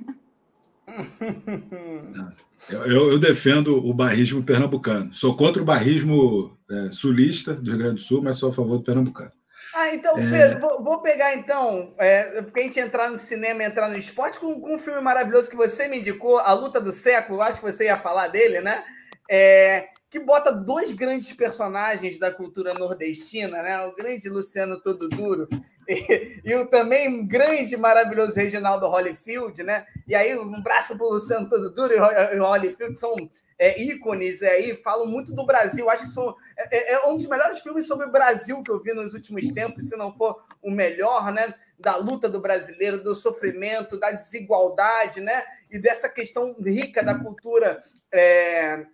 Eu, 2.70 3.12
eu, 3.12 3.20
defendo 3.20 3.78
o 3.86 3.94
barrismo 3.94 4.42
pernambucano. 4.42 5.14
Sou 5.14 5.36
contra 5.36 5.62
o 5.62 5.66
barrismo 5.66 6.58
é, 6.72 6.90
sulista 6.90 7.54
do 7.54 7.70
Rio 7.70 7.80
Grande 7.80 7.96
do 7.96 8.02
Sul, 8.02 8.24
mas 8.24 8.38
sou 8.38 8.50
a 8.50 8.54
favor 8.54 8.78
do 8.78 8.84
pernambucano. 8.84 9.32
Ah, 9.76 9.94
então, 9.94 10.18
é... 10.18 10.30
Pedro, 10.30 10.62
vou, 10.62 10.84
vou, 10.84 10.98
pegar 11.00 11.36
então, 11.36 11.94
é, 11.98 12.42
porque 12.42 12.62
a 12.62 12.64
gente 12.64 12.80
entrar 12.80 13.12
no 13.12 13.18
cinema, 13.18 13.64
entrar 13.64 13.90
no 13.90 13.98
esporte, 13.98 14.40
com, 14.40 14.60
com, 14.60 14.76
um 14.76 14.80
filme 14.80 15.02
maravilhoso 15.02 15.50
que 15.50 15.56
você 15.56 15.88
me 15.88 16.00
indicou, 16.00 16.40
A 16.40 16.54
Luta 16.54 16.80
do 16.80 16.94
Século, 16.94 17.42
acho 17.42 17.60
que 17.60 17.72
você 17.72 17.86
ia 17.86 17.98
falar 17.98 18.30
dele, 18.30 18.62
né? 18.62 18.84
É, 19.30 19.90
que 20.10 20.20
bota 20.20 20.52
dois 20.52 20.92
grandes 20.92 21.34
personagens 21.34 22.18
da 22.18 22.32
cultura 22.32 22.74
nordestina, 22.74 23.62
né? 23.62 23.86
O 23.86 23.96
grande 23.96 24.30
Luciano 24.30 24.80
Todo 24.80 25.10
Duro 25.10 25.48
e, 25.88 26.42
e 26.44 26.56
o 26.56 26.68
também 26.68 27.28
grande, 27.28 27.76
maravilhoso 27.76 28.34
Reginaldo 28.34 28.88
Holyfield, 28.88 29.62
né? 29.64 29.86
E 30.08 30.16
aí 30.16 30.38
um 30.38 30.62
braço 30.62 30.98
para 30.98 31.08
Luciano 31.08 31.50
Todo 31.50 31.74
Duro 31.74 31.94
e 31.94 32.40
o 32.40 32.44
Holyfield 32.44 32.98
são 33.00 33.16
é, 33.58 33.82
ícones 33.82 34.42
aí, 34.44 34.76
falam 34.84 35.06
muito 35.06 35.34
do 35.34 35.46
Brasil. 35.46 35.90
Acho 35.90 36.04
que 36.04 36.10
são, 36.10 36.36
é, 36.58 36.78
é, 36.78 36.94
é, 36.94 37.08
um 37.08 37.16
dos 37.16 37.28
melhores 37.28 37.60
filmes 37.60 37.88
sobre 37.88 38.06
o 38.06 38.12
Brasil 38.12 38.62
que 38.62 38.72
eu 38.72 38.80
vi 38.80 38.94
nos 38.94 39.14
últimos 39.14 39.48
tempos, 39.50 39.90
se 39.90 39.96
não 39.96 40.16
for 40.16 40.44
o 40.62 40.70
melhor, 40.70 41.32
né? 41.32 41.54
Da 41.80 41.96
luta 41.96 42.30
do 42.30 42.40
brasileiro, 42.40 43.04
do 43.04 43.14
sofrimento, 43.14 44.00
da 44.00 44.12
desigualdade, 44.12 45.20
né? 45.22 45.44
E 45.70 45.80
dessa 45.80 46.10
questão 46.10 46.56
rica 46.62 47.04
da 47.04 47.18
cultura 47.18 47.82
é, 48.12 48.86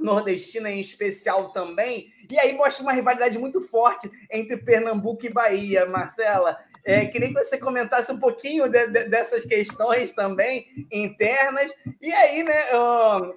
nordestina 0.00 0.70
em 0.70 0.80
especial 0.80 1.52
também. 1.52 2.12
E 2.30 2.38
aí 2.38 2.56
mostra 2.56 2.82
uma 2.82 2.92
rivalidade 2.92 3.38
muito 3.38 3.60
forte 3.60 4.10
entre 4.30 4.56
Pernambuco 4.56 5.26
e 5.26 5.30
Bahia, 5.30 5.86
Marcela. 5.86 6.58
É, 6.84 7.04
queria 7.06 7.28
que 7.28 7.34
você 7.34 7.58
comentasse 7.58 8.10
um 8.10 8.18
pouquinho 8.18 8.68
de, 8.68 8.86
de, 8.86 9.04
dessas 9.04 9.44
questões 9.44 10.12
também 10.12 10.66
internas. 10.90 11.74
E 12.00 12.10
aí, 12.12 12.42
né, 12.42 12.54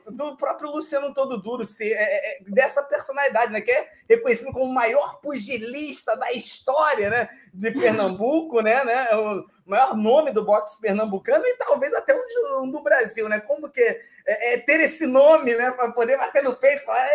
do 0.09 0.37
próprio 0.37 0.71
Luciano 0.71 1.13
Todo 1.13 1.41
Duro, 1.41 1.65
se, 1.65 1.91
é, 1.91 2.37
é, 2.37 2.39
dessa 2.47 2.81
personalidade, 2.83 3.51
né, 3.51 3.59
que 3.59 3.71
é 3.71 3.91
reconhecido 4.07 4.51
como 4.51 4.65
o 4.65 4.73
maior 4.73 5.19
pugilista 5.19 6.15
da 6.15 6.31
história 6.31 7.09
né, 7.09 7.29
de 7.53 7.71
Pernambuco, 7.71 8.61
né, 8.61 8.83
né, 8.85 9.15
o 9.15 9.45
maior 9.65 9.95
nome 9.95 10.31
do 10.31 10.43
boxe 10.43 10.79
pernambucano 10.79 11.45
e 11.45 11.57
talvez 11.57 11.93
até 11.93 12.13
um, 12.13 12.25
de, 12.25 12.37
um 12.61 12.71
do 12.71 12.81
Brasil. 12.81 13.27
Né? 13.27 13.39
Como 13.39 13.69
que 13.69 14.01
é, 14.25 14.53
é 14.53 14.57
ter 14.59 14.79
esse 14.79 15.05
nome 15.05 15.55
né, 15.55 15.71
para 15.71 15.91
poder 15.91 16.17
bater 16.17 16.43
no 16.43 16.55
peito 16.55 16.83
falar 16.83 17.07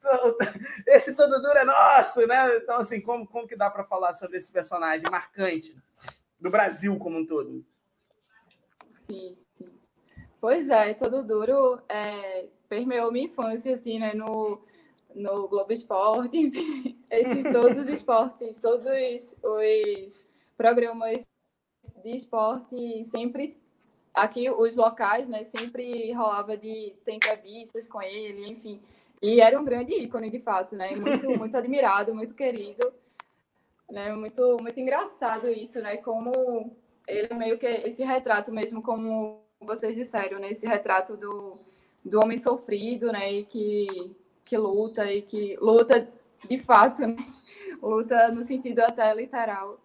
esse 0.86 1.14
todo 1.14 1.40
duro 1.40 1.58
é 1.58 1.64
nosso, 1.64 2.26
né? 2.26 2.56
Então, 2.56 2.76
assim, 2.78 3.00
como, 3.00 3.26
como 3.26 3.46
que 3.46 3.56
dá 3.56 3.70
para 3.70 3.84
falar 3.84 4.12
sobre 4.12 4.38
esse 4.38 4.50
personagem 4.50 5.06
marcante 5.10 5.76
do 6.40 6.50
Brasil 6.50 6.98
como 6.98 7.18
um 7.18 7.26
todo? 7.26 7.64
Sim, 8.92 9.36
sim. 9.54 9.70
Pois 10.40 10.70
é, 10.70 10.94
todo 10.94 11.22
duro 11.22 11.82
é, 11.88 12.46
permeou 12.68 13.12
minha 13.12 13.26
infância, 13.26 13.74
assim, 13.74 13.98
né? 13.98 14.14
No, 14.14 14.64
no 15.14 15.48
Globo 15.48 15.72
Esporte, 15.72 16.38
enfim, 16.38 16.98
esses 17.10 17.52
todos 17.52 17.76
os 17.76 17.88
esportes, 17.88 18.58
todos 18.58 18.86
os, 18.86 19.36
os 19.42 20.26
programas 20.56 21.28
de 22.02 22.10
esporte 22.10 23.04
sempre 23.04 23.59
aqui 24.22 24.50
os 24.50 24.76
locais, 24.76 25.28
né, 25.28 25.44
sempre 25.44 26.12
rolava 26.12 26.56
de 26.56 26.94
ter 27.04 27.12
entrevistas 27.12 27.88
com 27.88 28.00
ele, 28.02 28.48
enfim. 28.48 28.80
E 29.22 29.40
era 29.40 29.60
um 29.60 29.64
grande 29.64 29.92
ícone, 29.94 30.30
de 30.30 30.38
fato, 30.38 30.74
né? 30.74 30.96
Muito, 30.96 31.28
muito 31.38 31.56
admirado, 31.56 32.14
muito 32.14 32.34
querido. 32.34 32.92
Né? 33.90 34.12
Muito, 34.12 34.56
muito 34.60 34.80
engraçado 34.80 35.48
isso, 35.48 35.80
né? 35.80 35.98
Como 35.98 36.74
ele 37.06 37.28
é 37.30 37.34
meio 37.34 37.58
que 37.58 37.66
esse 37.66 38.02
retrato 38.02 38.52
mesmo 38.52 38.82
como 38.82 39.40
vocês 39.60 39.94
disseram, 39.94 40.38
né? 40.38 40.50
Esse 40.50 40.66
retrato 40.66 41.16
do, 41.16 41.56
do 42.04 42.20
homem 42.20 42.38
sofrido, 42.38 43.12
né? 43.12 43.30
E 43.32 43.44
que, 43.44 44.16
que 44.44 44.56
luta 44.56 45.12
e 45.12 45.20
que 45.20 45.56
luta 45.60 46.08
de 46.48 46.58
fato, 46.58 47.02
né? 47.06 47.16
luta 47.82 48.28
no 48.28 48.42
sentido 48.42 48.80
até 48.80 49.12
literal, 49.14 49.78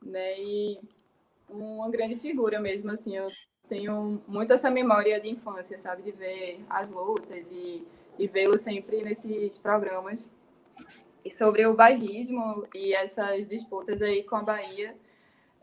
né? 0.00 0.38
E 0.38 0.78
uma 1.48 1.90
grande 1.90 2.16
figura 2.16 2.60
mesmo, 2.60 2.90
assim, 2.90 3.16
eu 3.16 3.26
tenho 3.68 4.20
muito 4.26 4.52
essa 4.52 4.70
memória 4.70 5.20
de 5.20 5.28
infância, 5.28 5.78
sabe, 5.78 6.02
de 6.02 6.12
ver 6.12 6.60
as 6.68 6.90
lutas 6.90 7.50
e, 7.50 7.86
e 8.18 8.26
vê-lo 8.26 8.56
sempre 8.56 9.02
nesses 9.02 9.58
programas. 9.58 10.28
E 11.24 11.30
sobre 11.30 11.66
o 11.66 11.74
bairrismo 11.74 12.66
e 12.74 12.94
essas 12.94 13.46
disputas 13.46 14.00
aí 14.00 14.22
com 14.22 14.36
a 14.36 14.42
Bahia, 14.42 14.96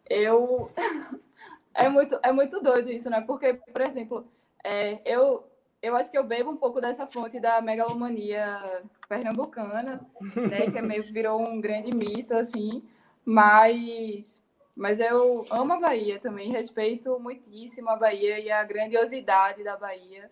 eu 0.09 0.69
é 1.73 1.89
muito 1.89 2.19
é 2.21 2.31
muito 2.31 2.61
doido 2.61 2.91
isso, 2.91 3.09
né? 3.09 3.21
Porque, 3.21 3.53
por 3.53 3.81
exemplo, 3.81 4.27
é, 4.63 5.01
eu 5.05 5.43
eu 5.81 5.95
acho 5.95 6.09
que 6.09 6.17
eu 6.17 6.23
bebo 6.23 6.49
um 6.49 6.57
pouco 6.57 6.81
dessa 6.81 7.05
fonte 7.05 7.39
da 7.39 7.61
megalomania 7.61 8.81
pernambucana, 9.07 10.01
né, 10.35 10.71
que 10.71 10.77
é 10.77 10.81
meio 10.81 11.03
virou 11.03 11.39
um 11.39 11.61
grande 11.61 11.93
mito 11.93 12.35
assim, 12.35 12.83
mas 13.23 14.41
mas 14.75 14.99
eu 14.99 15.45
amo 15.49 15.73
a 15.73 15.79
Bahia 15.79 16.19
também, 16.19 16.51
respeito 16.51 17.17
muitíssimo 17.19 17.89
a 17.89 17.95
Bahia 17.95 18.39
e 18.39 18.51
a 18.51 18.63
grandiosidade 18.63 19.63
da 19.63 19.77
Bahia, 19.77 20.29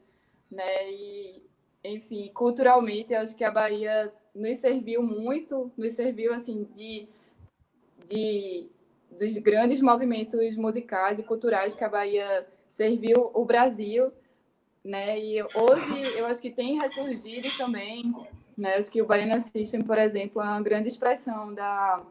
né? 0.51 0.91
E 0.91 1.43
enfim, 1.83 2.31
culturalmente, 2.33 3.13
eu 3.13 3.19
acho 3.19 3.35
que 3.35 3.43
a 3.43 3.51
Bahia 3.51 4.13
nos 4.33 4.57
serviu 4.57 5.03
muito, 5.03 5.71
nos 5.77 5.93
serviu 5.93 6.33
assim 6.33 6.63
de 6.75 7.07
de 8.05 8.69
dos 9.17 9.37
grandes 9.37 9.79
movimentos 9.79 10.55
musicais 10.55 11.19
e 11.19 11.23
culturais 11.23 11.75
que 11.75 11.83
a 11.83 11.89
Bahia 11.89 12.47
serviu 12.67 13.31
o 13.33 13.45
Brasil 13.45 14.11
né? 14.83 15.17
E 15.17 15.41
hoje 15.41 16.17
eu 16.17 16.25
acho 16.25 16.41
que 16.41 16.49
tem 16.49 16.77
ressurgido 16.79 17.47
também, 17.57 18.13
né? 18.57 18.75
Acho 18.75 18.91
que 18.91 19.01
o 19.01 19.05
Baiana 19.05 19.39
System, 19.39 19.81
por 19.83 19.97
exemplo, 19.97 20.41
é 20.41 20.45
uma 20.45 20.61
grande 20.61 20.89
expressão 20.89 21.53
da 21.53 22.03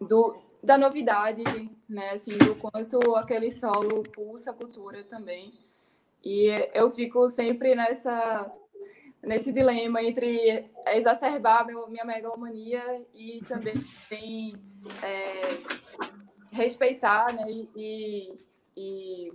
do, 0.00 0.36
da 0.62 0.76
novidade, 0.76 1.42
né? 1.88 2.10
Assim, 2.10 2.36
do 2.38 2.54
quanto 2.54 3.16
aquele 3.16 3.50
solo 3.50 4.02
pulsa 4.02 4.50
a 4.50 4.54
cultura 4.54 5.04
também. 5.04 5.52
E 6.24 6.48
eu 6.74 6.90
fico 6.90 7.28
sempre 7.28 7.74
nessa 7.74 8.52
nesse 9.22 9.52
dilema 9.52 10.02
entre 10.02 10.70
exacerbar 10.86 11.66
meu, 11.66 11.88
minha 11.88 12.04
megalomania 12.04 13.04
e 13.12 13.40
também 13.48 13.74
é, 15.02 15.40
respeitar 16.52 17.32
né, 17.34 17.44
e, 17.74 18.38
e 18.76 19.32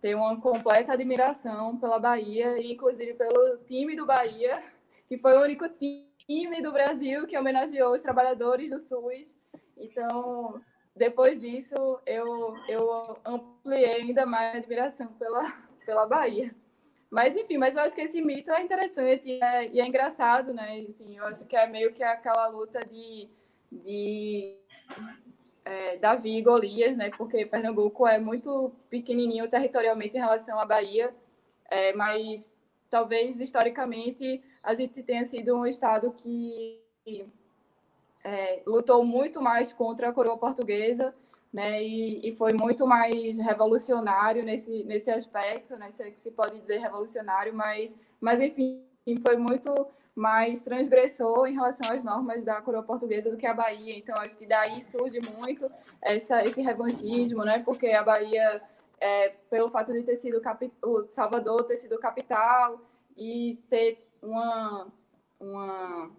tenho 0.00 0.18
uma 0.18 0.40
completa 0.40 0.92
admiração 0.92 1.76
pela 1.78 1.98
Bahia 1.98 2.58
e 2.58 2.72
inclusive 2.72 3.14
pelo 3.14 3.58
time 3.58 3.94
do 3.94 4.06
Bahia, 4.06 4.62
que 5.08 5.16
foi 5.16 5.36
o 5.36 5.42
único 5.42 5.68
time 5.68 6.60
do 6.60 6.72
Brasil 6.72 7.26
que 7.26 7.38
homenageou 7.38 7.94
os 7.94 8.02
trabalhadores 8.02 8.70
do 8.70 8.80
SUS. 8.80 9.36
Então, 9.78 10.60
depois 10.94 11.40
disso, 11.40 11.74
eu, 12.04 12.56
eu 12.68 13.02
ampliei 13.24 14.02
ainda 14.02 14.26
mais 14.26 14.54
a 14.54 14.58
admiração 14.58 15.08
pela, 15.14 15.50
pela 15.86 16.06
Bahia. 16.06 16.54
Mas, 17.10 17.36
enfim, 17.36 17.56
mas 17.56 17.74
eu 17.74 17.82
acho 17.82 17.94
que 17.94 18.02
esse 18.02 18.20
mito 18.20 18.50
é 18.50 18.62
interessante 18.62 19.30
e 19.30 19.42
é, 19.42 19.68
e 19.68 19.80
é 19.80 19.86
engraçado, 19.86 20.52
né? 20.52 20.84
Assim, 20.88 21.16
eu 21.16 21.24
acho 21.24 21.46
que 21.46 21.56
é 21.56 21.66
meio 21.66 21.92
que 21.92 22.02
aquela 22.02 22.48
luta 22.48 22.80
de, 22.80 23.28
de 23.72 24.56
é, 25.64 25.96
Davi 25.96 26.36
e 26.36 26.42
Golias, 26.42 26.96
né? 26.96 27.10
Porque 27.16 27.46
Pernambuco 27.46 28.06
é 28.06 28.18
muito 28.18 28.72
pequenininho 28.90 29.48
territorialmente 29.48 30.16
em 30.16 30.20
relação 30.20 30.58
à 30.58 30.66
Bahia, 30.66 31.14
é, 31.70 31.94
mas 31.94 32.52
talvez 32.90 33.40
historicamente 33.40 34.42
a 34.62 34.74
gente 34.74 35.02
tenha 35.02 35.24
sido 35.24 35.54
um 35.54 35.66
estado 35.66 36.12
que 36.12 36.82
é, 38.24 38.62
lutou 38.66 39.04
muito 39.04 39.40
mais 39.40 39.72
contra 39.72 40.08
a 40.08 40.12
coroa 40.12 40.36
portuguesa, 40.36 41.14
né? 41.52 41.82
E, 41.82 42.28
e, 42.28 42.34
foi 42.34 42.52
muito 42.52 42.86
mais 42.86 43.38
revolucionário 43.38 44.44
nesse 44.44 44.84
nesse 44.84 45.10
aspecto, 45.10 45.76
né? 45.76 45.90
Se, 45.90 46.02
é 46.02 46.12
se 46.14 46.30
pode 46.30 46.58
dizer 46.58 46.78
revolucionário, 46.78 47.54
mas 47.54 47.96
mas 48.20 48.40
enfim 48.40 48.84
foi 49.22 49.36
muito 49.36 49.88
mais 50.18 50.64
transgressor 50.64 51.46
em 51.46 51.54
relação 51.54 51.94
às 51.94 52.02
normas 52.02 52.44
da 52.44 52.60
coroa 52.60 52.82
portuguesa 52.82 53.30
do 53.30 53.36
que 53.36 53.46
a 53.46 53.54
Bahia. 53.54 53.96
Então, 53.96 54.16
acho 54.18 54.36
que 54.36 54.46
daí 54.46 54.82
surge 54.82 55.20
muito 55.38 55.70
essa, 56.02 56.42
esse 56.42 56.60
revanchismo, 56.60 57.44
né? 57.44 57.60
Porque 57.60 57.86
a 57.90 58.02
Bahia, 58.02 58.60
é, 59.00 59.28
pelo 59.48 59.70
fato 59.70 59.92
de 59.92 60.02
ter 60.02 60.16
sido 60.16 60.42
o 60.82 61.04
Salvador 61.08 61.64
ter 61.64 61.76
sido 61.76 61.96
capital 61.98 62.80
e 63.16 63.62
ter 63.70 64.04
uma, 64.20 64.88
uma 65.38 66.10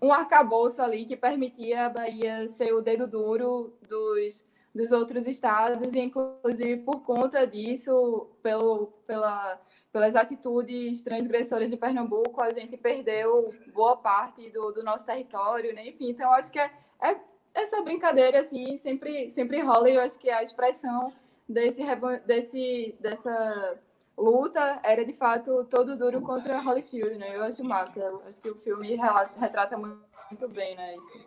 um 0.00 0.12
arcabouço 0.12 0.82
ali 0.82 1.04
que 1.04 1.16
permitia 1.16 1.86
a 1.86 1.88
Bahia 1.88 2.48
ser 2.48 2.72
o 2.72 2.80
dedo 2.80 3.06
duro 3.06 3.72
dos, 3.88 4.44
dos 4.74 4.92
outros 4.92 5.26
estados, 5.26 5.94
e 5.94 6.00
inclusive 6.00 6.78
por 6.78 7.02
conta 7.02 7.46
disso, 7.46 8.28
pelo, 8.42 8.88
pela 9.06 9.60
pelas 9.92 10.14
atitudes 10.14 11.02
transgressoras 11.02 11.68
de 11.68 11.76
Pernambuco, 11.76 12.40
a 12.40 12.52
gente 12.52 12.76
perdeu 12.76 13.52
boa 13.72 13.96
parte 13.96 14.48
do, 14.50 14.70
do 14.70 14.82
nosso 14.82 15.04
território, 15.04 15.74
né? 15.74 15.88
Enfim, 15.88 16.10
então 16.10 16.32
acho 16.32 16.50
que 16.52 16.60
é, 16.60 16.70
é, 17.02 17.16
essa 17.52 17.82
brincadeira 17.82 18.40
assim 18.40 18.76
sempre 18.76 19.28
sempre 19.28 19.60
rola 19.60 19.90
e 19.90 19.94
eu 19.96 20.00
acho 20.00 20.18
que 20.18 20.30
a 20.30 20.42
expressão 20.42 21.12
desse 21.48 21.82
desse 22.24 22.94
dessa 23.00 23.78
luta 24.20 24.80
era 24.84 25.04
de 25.04 25.12
fato 25.12 25.64
todo 25.64 25.96
duro 25.96 26.20
contra 26.20 26.60
Holyfield, 26.60 27.18
né? 27.18 27.36
Eu 27.36 27.42
acho 27.42 27.64
massa, 27.64 27.98
eu 27.98 28.22
acho 28.28 28.40
que 28.40 28.50
o 28.50 28.54
filme 28.54 28.98
retrata 29.38 29.76
muito, 29.76 29.98
muito 30.30 30.48
bem, 30.48 30.76
né? 30.76 30.94
Isso. 30.96 31.18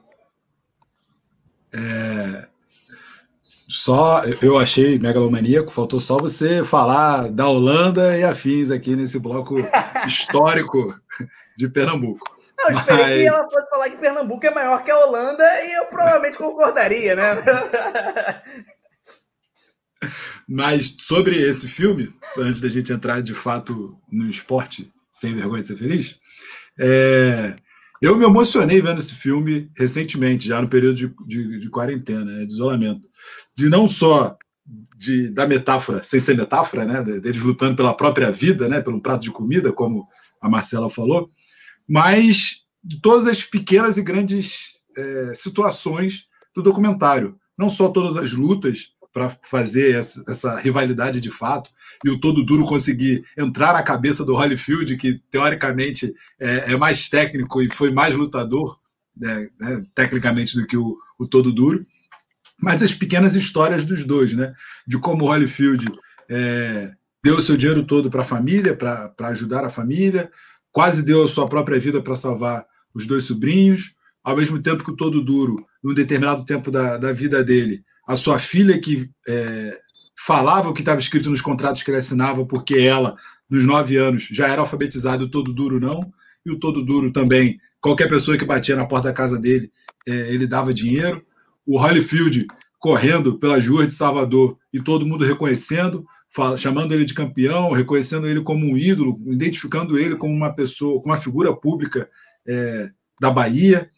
É, 1.76 2.48
só 3.68 4.22
eu 4.42 4.60
achei 4.60 5.00
megalomaníaco, 5.00 5.72
faltou 5.72 6.00
só 6.00 6.18
você 6.18 6.64
falar 6.64 7.32
da 7.32 7.48
Holanda 7.48 8.16
e 8.18 8.24
afins 8.24 8.70
aqui 8.70 8.96
nesse 8.96 9.18
bloco 9.20 9.56
histórico 10.06 10.96
de 11.58 11.68
Pernambuco. 11.68 12.38
Não, 12.56 12.70
eu 12.70 12.78
esperei 12.78 13.06
Mas... 13.06 13.22
que 13.22 13.28
ela 13.28 13.50
fosse 13.50 13.70
falar 13.70 13.90
que 13.90 13.98
Pernambuco 13.98 14.46
é 14.46 14.54
maior 14.54 14.84
que 14.84 14.92
a 14.92 15.00
Holanda 15.00 15.44
e 15.66 15.74
eu 15.74 15.86
provavelmente 15.88 16.38
concordaria, 16.38 17.16
né? 17.16 17.36
Mas 20.48 20.96
sobre 21.00 21.38
esse 21.38 21.68
filme, 21.68 22.14
antes 22.38 22.62
da 22.62 22.70
gente 22.70 22.92
entrar 22.92 23.22
de 23.22 23.34
fato 23.34 23.96
no 24.12 24.30
esporte 24.30 24.92
sem 25.12 25.36
vergonha 25.36 25.62
de 25.62 25.68
ser 25.68 25.78
feliz, 25.78 26.20
é... 26.80 27.56
eu 28.02 28.18
me 28.18 28.26
emocionei 28.26 28.82
vendo 28.82 29.00
esse 29.00 29.16
filme 29.16 29.70
recentemente, 29.78 30.48
já 30.48 30.62
no 30.62 30.68
período 30.68 30.96
de, 30.96 31.16
de, 31.28 31.60
de 31.60 31.70
quarentena, 31.70 32.26
né, 32.26 32.46
de 32.46 32.54
isolamento 32.54 33.08
de 33.56 33.70
não 33.70 33.88
só 33.88 34.38
de, 34.98 35.30
da 35.30 35.48
metáfora, 35.48 36.02
sem 36.04 36.20
ser 36.20 36.36
metáfora, 36.36 36.86
né, 36.86 37.04
deles 37.04 37.42
lutando 37.42 37.76
pela 37.76 37.94
própria 37.94 38.32
vida, 38.32 38.68
né, 38.68 38.82
pelo 38.82 39.02
prato 39.02 39.24
de 39.24 39.32
comida, 39.32 39.72
como 39.72 40.08
a 40.42 40.50
Marcela 40.50 40.90
falou, 40.90 41.30
mas 41.88 42.64
de 42.84 43.00
todas 43.02 43.28
as 43.28 43.44
pequenas 43.44 43.98
e 43.98 44.02
grandes 44.02 44.74
é, 44.98 45.36
situações 45.36 46.28
do 46.56 46.62
documentário. 46.62 47.38
Não 47.58 47.70
só 47.70 47.88
todas 47.88 48.18
as 48.18 48.34
lutas 48.34 48.93
para 49.14 49.30
fazer 49.44 49.96
essa, 49.96 50.32
essa, 50.32 50.60
rivalidade 50.60 51.22
de 51.22 51.30
fato, 51.30 51.70
e 52.04 52.10
o 52.10 52.20
todo 52.20 52.44
duro 52.44 52.66
conseguir 52.66 53.24
entrar 53.38 53.74
na 53.74 53.84
cabeça 53.84 54.26
do 54.26 54.34
Holyfield, 54.34 54.98
que 54.98 55.22
teoricamente 55.30 56.14
é, 56.40 56.74
é 56.74 56.78
mais 56.78 57.08
técnico 57.08 57.62
e 57.62 57.70
foi 57.70 57.92
mais 57.92 58.16
lutador, 58.16 58.80
né, 59.16 59.48
né, 59.62 59.86
tecnicamente, 59.94 60.58
do 60.58 60.66
que 60.66 60.76
o, 60.76 60.98
o 61.20 61.28
todo 61.28 61.54
duro, 61.54 61.86
mas 62.60 62.82
as 62.82 62.94
pequenas 62.94 63.36
histórias 63.36 63.86
dos 63.86 64.04
dois, 64.04 64.34
né? 64.34 64.54
De 64.88 64.98
como 64.98 65.26
o 65.26 65.28
Holyfield 65.28 65.86
é, 66.30 66.92
deu 67.24 67.38
o 67.38 67.42
seu 67.42 67.56
dinheiro 67.56 67.84
todo 67.84 68.10
para 68.10 68.22
a 68.22 68.26
família, 68.26 68.76
para 68.76 69.14
ajudar 69.30 69.64
a 69.64 69.70
família, 69.70 70.32
quase 70.72 71.04
deu 71.04 71.24
a 71.24 71.28
sua 71.28 71.48
própria 71.48 71.80
vida 71.80 72.02
para 72.02 72.16
salvar 72.16 72.66
os 72.94 73.06
dois 73.06 73.26
sobrinhos, 73.26 73.94
ao 74.24 74.38
mesmo 74.38 74.60
tempo 74.60 74.84
que 74.84 74.92
o 74.92 74.96
Todo 74.96 75.22
Duro, 75.22 75.66
num 75.84 75.94
determinado 75.94 76.46
tempo 76.46 76.72
da, 76.72 76.98
da 76.98 77.12
vida 77.12 77.44
dele, 77.44 77.84
a 78.08 78.16
sua 78.16 78.40
filha 78.40 78.80
que 78.80 79.10
é, 79.28 79.76
falava 80.26 80.70
o 80.70 80.74
que 80.74 80.82
estava 80.82 81.00
escrito 81.00 81.30
nos 81.30 81.42
contratos 81.42 81.84
que 81.84 81.92
ele 81.92 81.98
assinava, 81.98 82.46
porque 82.46 82.76
ela, 82.76 83.16
nos 83.50 83.64
nove 83.64 83.98
anos, 83.98 84.28
já 84.32 84.48
era 84.48 84.62
alfabetizada, 84.62 85.24
o 85.24 85.30
Todo 85.30 85.54
Duro 85.54 85.80
não, 85.80 86.12
e 86.46 86.52
o 86.52 86.60
Todo 86.60 86.84
Duro 86.84 87.12
também, 87.12 87.60
qualquer 87.80 88.08
pessoa 88.10 88.38
que 88.38 88.46
batia 88.46 88.76
na 88.76 88.86
porta 88.86 89.10
da 89.10 89.14
casa 89.14 89.40
dele, 89.40 89.72
é, 90.08 90.34
ele 90.34 90.46
dava 90.46 90.74
dinheiro 90.74 91.26
o 91.66 91.80
Holyfield 91.80 92.48
correndo 92.80 93.40
pelas 93.40 93.66
ruas 93.66 93.88
de 93.88 93.94
Salvador 93.94 94.58
e 94.74 94.82
todo 94.82 95.06
mundo 95.06 95.24
reconhecendo, 95.24 96.06
chamando 96.58 96.94
ele 96.94 97.06
de 97.06 97.14
campeão, 97.14 97.72
reconhecendo 97.72 98.28
ele 98.28 98.42
como 98.42 98.66
um 98.66 98.78
ídolo, 98.78 99.16
identificando 99.28 99.98
ele 99.98 100.18
como 100.18 100.34
uma 100.34 100.54
pessoa, 100.54 101.02
como 101.02 101.14
uma 101.14 101.22
figura 101.22 101.56
pública 101.56 102.10
é, 102.46 102.90
da 103.22 103.32
Bahia. 103.32 103.90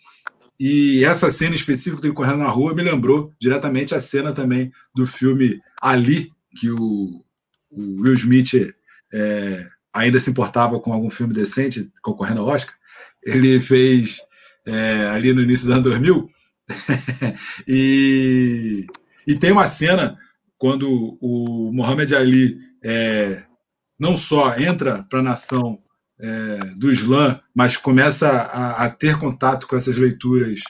E 0.59 1.03
essa 1.03 1.29
cena 1.29 1.53
específica 1.53 2.01
dele 2.01 2.13
correndo 2.13 2.37
na 2.39 2.49
rua 2.49 2.73
me 2.73 2.81
lembrou 2.81 3.33
diretamente 3.39 3.93
a 3.93 3.99
cena 3.99 4.31
também 4.31 4.71
do 4.95 5.05
filme 5.05 5.61
Ali, 5.81 6.31
que 6.57 6.69
o, 6.69 7.23
o 7.71 8.01
Will 8.01 8.13
Smith 8.13 8.73
é, 9.13 9.67
ainda 9.93 10.19
se 10.19 10.29
importava 10.29 10.79
com 10.79 10.93
algum 10.93 11.09
filme 11.09 11.33
decente 11.33 11.91
concorrendo 12.01 12.41
ao 12.41 12.47
Oscar, 12.47 12.73
ele 13.25 13.59
fez 13.59 14.21
é, 14.65 15.07
ali 15.07 15.33
no 15.33 15.41
início 15.41 15.67
dos 15.67 15.75
anos 15.75 15.83
2000. 15.83 16.29
e, 17.67 18.87
e 19.27 19.35
tem 19.35 19.51
uma 19.51 19.67
cena 19.67 20.17
quando 20.57 21.17
o 21.21 21.71
Muhammad 21.73 22.11
Ali 22.13 22.57
é, 22.83 23.43
não 23.99 24.17
só 24.17 24.57
entra 24.57 25.03
para 25.03 25.19
a 25.19 25.23
nação 25.23 25.79
é, 26.19 26.57
do 26.75 26.91
Islã, 26.91 27.39
mas 27.53 27.77
começa 27.77 28.27
a, 28.29 28.85
a, 28.85 28.89
ter 28.89 29.17
contato 29.17 29.67
com 29.67 29.75
essas 29.75 29.97
leituras 29.97 30.61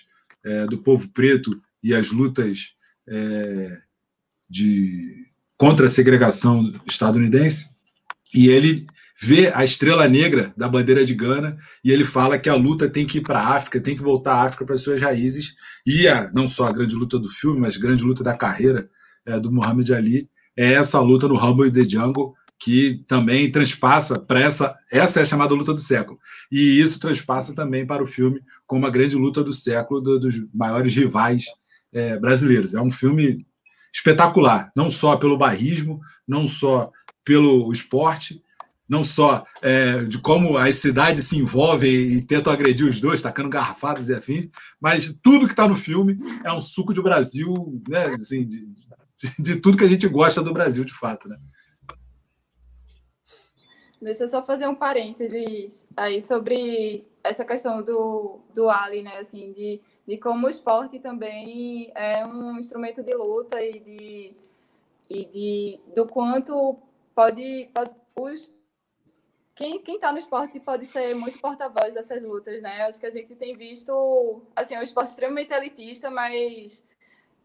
é, 0.44 0.66
do 0.66 0.78
povo 0.80 1.08
preto 1.10 1.60
e 1.84 1.94
as 1.94 2.12
lutas 2.12 2.74
é, 3.08 3.78
de 4.50 5.26
contra 5.58 5.86
a 5.86 5.90
segregação 5.90 6.74
estadunidense, 6.86 7.68
e 8.34 8.50
ele 8.50 8.86
vê 9.22 9.48
a 9.54 9.64
estrela 9.64 10.08
negra 10.08 10.54
da 10.58 10.68
bandeira 10.68 11.06
de 11.06 11.14
Gana 11.14 11.58
e 11.84 11.92
ele 11.92 12.04
fala 12.04 12.38
que 12.38 12.50
a 12.50 12.56
luta 12.56 12.90
tem 12.90 13.06
que 13.06 13.20
ir 13.20 13.22
para 13.22 13.40
a 13.40 13.56
África, 13.56 13.80
tem 13.80 13.96
que 13.96 14.04
voltar 14.04 14.34
à 14.34 14.44
África 14.44 14.66
para 14.66 14.78
suas 14.78 15.00
raízes. 15.00 15.56
E 15.86 16.08
a, 16.08 16.30
não 16.34 16.48
só 16.48 16.66
a 16.66 16.72
grande 16.72 16.96
luta 16.96 17.18
do 17.18 17.30
filme, 17.30 17.62
mas 17.62 17.78
a 17.78 17.80
grande 17.80 18.04
luta 18.04 18.24
da 18.24 18.36
carreira 18.36 18.90
é, 19.26 19.40
do 19.40 19.52
Muhammad 19.52 19.90
Ali 19.92 20.30
é 20.58 20.74
essa 20.74 21.00
luta 21.00 21.28
no 21.28 21.38
Rumble 21.38 21.72
the 21.72 21.88
Jungle 21.88 22.34
que 22.66 23.04
também 23.08 23.52
transpassa 23.52 24.18
para 24.18 24.40
essa 24.40 24.74
essa 24.92 25.20
é 25.20 25.22
a 25.22 25.26
chamada 25.26 25.54
luta 25.54 25.72
do 25.72 25.80
século 25.80 26.20
e 26.52 26.80
isso 26.80 27.00
transpassa 27.00 27.54
também 27.54 27.86
para 27.86 28.04
o 28.04 28.08
filme 28.08 28.42
como 28.66 28.88
a 28.88 28.90
grande 28.90 29.16
luta 29.16 29.44
do 29.44 29.54
século 29.54 30.02
do, 30.02 30.20
dos 30.20 30.44
maiores 30.52 30.96
rivais 30.96 31.46
é, 31.94 32.18
brasileiros 32.18 32.74
é 32.74 32.82
um 32.82 32.90
filme 32.90 33.46
espetacular 33.94 34.72
não 34.76 34.90
só 34.90 35.16
pelo 35.16 35.38
barrismo 35.38 36.02
não 36.28 36.48
só 36.48 36.90
pelo 37.24 37.72
esporte 37.72 38.42
não 38.90 39.04
só 39.04 39.46
é, 39.62 40.04
de 40.04 40.18
como 40.18 40.58
as 40.58 40.74
cidades 40.74 41.26
se 41.26 41.38
envolvem 41.38 41.92
e 41.92 42.22
tentam 42.22 42.54
agredir 42.54 42.88
os 42.88 43.00
dois, 43.00 43.20
tacando 43.20 43.50
garrafadas 43.50 44.10
e 44.10 44.14
afins, 44.14 44.48
mas 44.80 45.12
tudo 45.24 45.48
que 45.48 45.54
está 45.54 45.68
no 45.68 45.76
filme 45.76 46.20
é 46.44 46.54
um 46.54 46.62
suco 46.62 46.94
de 46.94 47.02
Brasil, 47.02 47.82
né? 47.90 48.06
Assim, 48.14 48.48
de, 48.48 48.60
de, 48.68 49.42
de, 49.42 49.56
tudo 49.56 49.76
que 49.76 49.84
a 49.84 49.88
gente 49.88 50.08
gosta 50.08 50.44
do 50.44 50.54
Brasil, 50.54 50.86
de 50.86 50.94
fato, 50.94 51.28
né? 51.28 51.36
Deixa 54.02 54.24
eu 54.24 54.28
só 54.28 54.44
fazer 54.44 54.68
um 54.68 54.76
parênteses 54.76 55.86
aí 55.96 56.22
sobre 56.22 57.08
essa 57.24 57.46
questão 57.46 57.82
do, 57.82 58.40
do 58.54 58.70
Ali, 58.70 59.02
né? 59.02 59.18
Assim, 59.18 59.52
de, 59.54 59.82
de 60.08 60.18
como 60.18 60.48
o 60.48 60.50
esporte 60.50 61.00
também 61.00 61.92
é 61.96 62.26
um 62.26 62.58
instrumento 62.58 63.02
de 63.02 63.16
luta 63.16 63.64
e 63.64 63.80
de, 63.80 64.34
e 65.10 65.26
de 65.26 65.80
do 65.96 66.06
quanto 66.08 66.78
pode, 67.14 67.70
pode 67.74 67.92
os 68.16 68.54
quem 69.56 69.82
está 69.88 70.12
no 70.12 70.20
esporte 70.20 70.60
pode 70.60 70.86
ser 70.86 71.16
muito 71.16 71.40
porta-voz 71.40 71.94
dessas 71.94 72.22
lutas, 72.22 72.62
né? 72.62 72.82
Acho 72.82 73.00
que 73.00 73.06
a 73.06 73.10
gente 73.10 73.36
tem 73.36 73.56
visto, 73.56 74.42
assim, 74.54 74.76
é 74.76 74.80
um 74.80 74.84
esporte 74.84 75.12
extremamente 75.12 75.54
elitista, 75.54 76.12
mas 76.12 76.84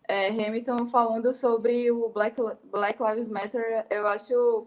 é, 0.09 0.27
Hamilton 0.27 0.89
falando 0.89 1.33
sobre 1.33 1.89
o 1.93 2.09
Black, 2.09 2.37
Black 2.65 3.01
Lives 3.01 3.29
Matter, 3.29 3.87
eu 3.89 4.05
acho 4.09 4.67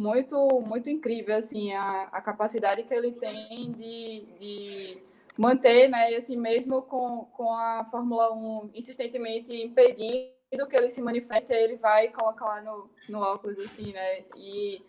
muito, 0.00 0.60
muito 0.62 0.88
incrível, 0.88 1.36
assim, 1.36 1.74
a, 1.74 2.04
a 2.04 2.22
capacidade 2.22 2.82
que 2.84 2.94
ele 2.94 3.12
tem 3.12 3.70
de, 3.72 4.24
de 4.38 4.98
manter, 5.36 5.88
né? 5.88 6.14
Assim, 6.16 6.38
mesmo 6.38 6.80
com, 6.82 7.26
com 7.36 7.52
a 7.52 7.84
Fórmula 7.90 8.32
1 8.32 8.70
insistentemente 8.74 9.52
impedindo 9.54 10.66
que 10.68 10.76
ele 10.76 10.88
se 10.88 11.02
manifeste, 11.02 11.52
ele 11.52 11.76
vai 11.76 12.08
colocar 12.08 12.46
lá 12.46 12.60
no, 12.62 12.90
no 13.10 13.20
óculos, 13.20 13.58
assim, 13.58 13.92
né? 13.92 14.24
E 14.36 14.82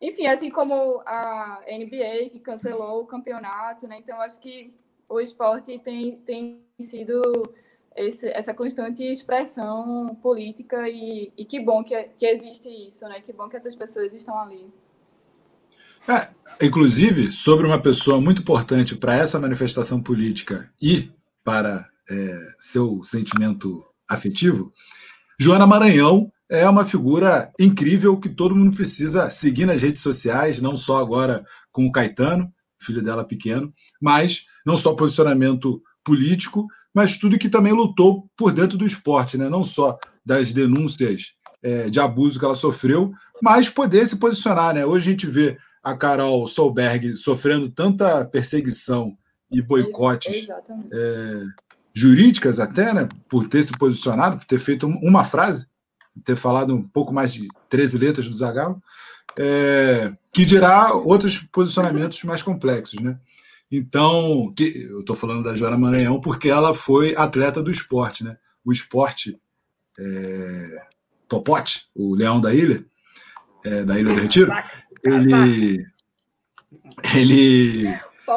enfim, 0.00 0.26
assim 0.26 0.48
como 0.48 1.02
a 1.04 1.60
NBA, 1.66 2.30
que 2.30 2.40
cancelou 2.40 3.02
o 3.02 3.06
campeonato, 3.06 3.88
né? 3.88 3.98
Então, 3.98 4.20
acho 4.20 4.38
que 4.38 4.72
o 5.08 5.20
esporte 5.20 5.76
tem, 5.80 6.16
tem 6.18 6.64
sido 6.78 7.52
esse, 7.96 8.28
essa 8.28 8.54
constante 8.54 9.02
expressão 9.02 10.14
política 10.22 10.88
e, 10.88 11.32
e 11.36 11.44
que 11.44 11.60
bom 11.60 11.84
que, 11.84 11.94
que 12.18 12.26
existe 12.26 12.68
isso, 12.68 13.04
né? 13.08 13.20
Que 13.20 13.32
bom 13.32 13.48
que 13.48 13.56
essas 13.56 13.74
pessoas 13.74 14.12
estão 14.14 14.38
ali. 14.38 14.66
É, 16.08 16.28
inclusive, 16.66 17.30
sobre 17.30 17.66
uma 17.66 17.80
pessoa 17.80 18.20
muito 18.20 18.42
importante 18.42 18.96
para 18.96 19.16
essa 19.16 19.38
manifestação 19.38 20.02
política 20.02 20.72
e 20.80 21.10
para 21.44 21.88
é, 22.10 22.38
seu 22.58 23.02
sentimento 23.04 23.84
afetivo, 24.08 24.72
Joana 25.38 25.66
Maranhão 25.66 26.30
é 26.50 26.68
uma 26.68 26.84
figura 26.84 27.52
incrível 27.58 28.18
que 28.18 28.28
todo 28.28 28.54
mundo 28.54 28.76
precisa 28.76 29.30
seguir 29.30 29.64
nas 29.64 29.80
redes 29.80 30.02
sociais, 30.02 30.60
não 30.60 30.76
só 30.76 30.98
agora 30.98 31.44
com 31.70 31.86
o 31.86 31.92
Caetano, 31.92 32.52
filho 32.80 33.02
dela 33.02 33.24
pequeno, 33.24 33.72
mas 34.00 34.44
não 34.66 34.76
só 34.76 34.94
posicionamento 34.94 35.82
político, 36.04 36.66
mas 36.94 37.16
tudo 37.16 37.38
que 37.38 37.48
também 37.48 37.72
lutou 37.72 38.28
por 38.36 38.52
dentro 38.52 38.76
do 38.76 38.86
esporte, 38.86 39.38
né? 39.38 39.48
não 39.48 39.64
só 39.64 39.98
das 40.24 40.52
denúncias 40.52 41.34
é, 41.62 41.88
de 41.88 41.98
abuso 42.00 42.38
que 42.38 42.44
ela 42.44 42.54
sofreu, 42.54 43.12
mas 43.42 43.68
poder 43.68 44.06
se 44.06 44.16
posicionar. 44.16 44.74
Né? 44.74 44.84
Hoje 44.84 45.08
a 45.08 45.10
gente 45.10 45.26
vê 45.26 45.58
a 45.82 45.94
Carol 45.94 46.46
Solberg 46.46 47.16
sofrendo 47.16 47.68
tanta 47.68 48.24
perseguição 48.24 49.16
e 49.50 49.60
boicotes 49.60 50.46
é, 50.92 51.42
jurídicas 51.94 52.58
até, 52.58 52.92
né? 52.92 53.08
por 53.28 53.48
ter 53.48 53.62
se 53.62 53.72
posicionado, 53.72 54.38
por 54.38 54.46
ter 54.46 54.58
feito 54.58 54.86
uma 54.86 55.24
frase 55.24 55.66
ter 56.24 56.36
falado 56.36 56.74
um 56.74 56.82
pouco 56.82 57.12
mais 57.12 57.32
de 57.32 57.48
13 57.68 57.98
letras 57.98 58.28
do 58.28 58.34
Zagallo, 58.34 58.82
é, 59.38 60.12
que 60.32 60.44
dirá 60.44 60.92
outros 60.94 61.38
posicionamentos 61.38 62.22
mais 62.24 62.42
complexos, 62.42 63.00
né? 63.00 63.18
Então, 63.72 64.52
que, 64.54 64.64
eu 64.90 65.00
estou 65.00 65.16
falando 65.16 65.42
da 65.42 65.54
Joana 65.54 65.78
Maranhão 65.78 66.20
porque 66.20 66.50
ela 66.50 66.74
foi 66.74 67.16
atleta 67.16 67.62
do 67.62 67.70
esporte, 67.70 68.22
né? 68.22 68.36
O 68.62 68.70
esporte 68.70 69.40
é, 69.98 70.86
Topote, 71.26 71.86
o 71.94 72.14
Leão 72.14 72.38
da 72.38 72.54
Ilha, 72.54 72.84
é, 73.64 73.82
da 73.82 73.98
Ilha 73.98 74.12
do 74.12 74.20
Retiro, 74.20 74.52
ele, 75.02 75.86
ele 77.14 77.86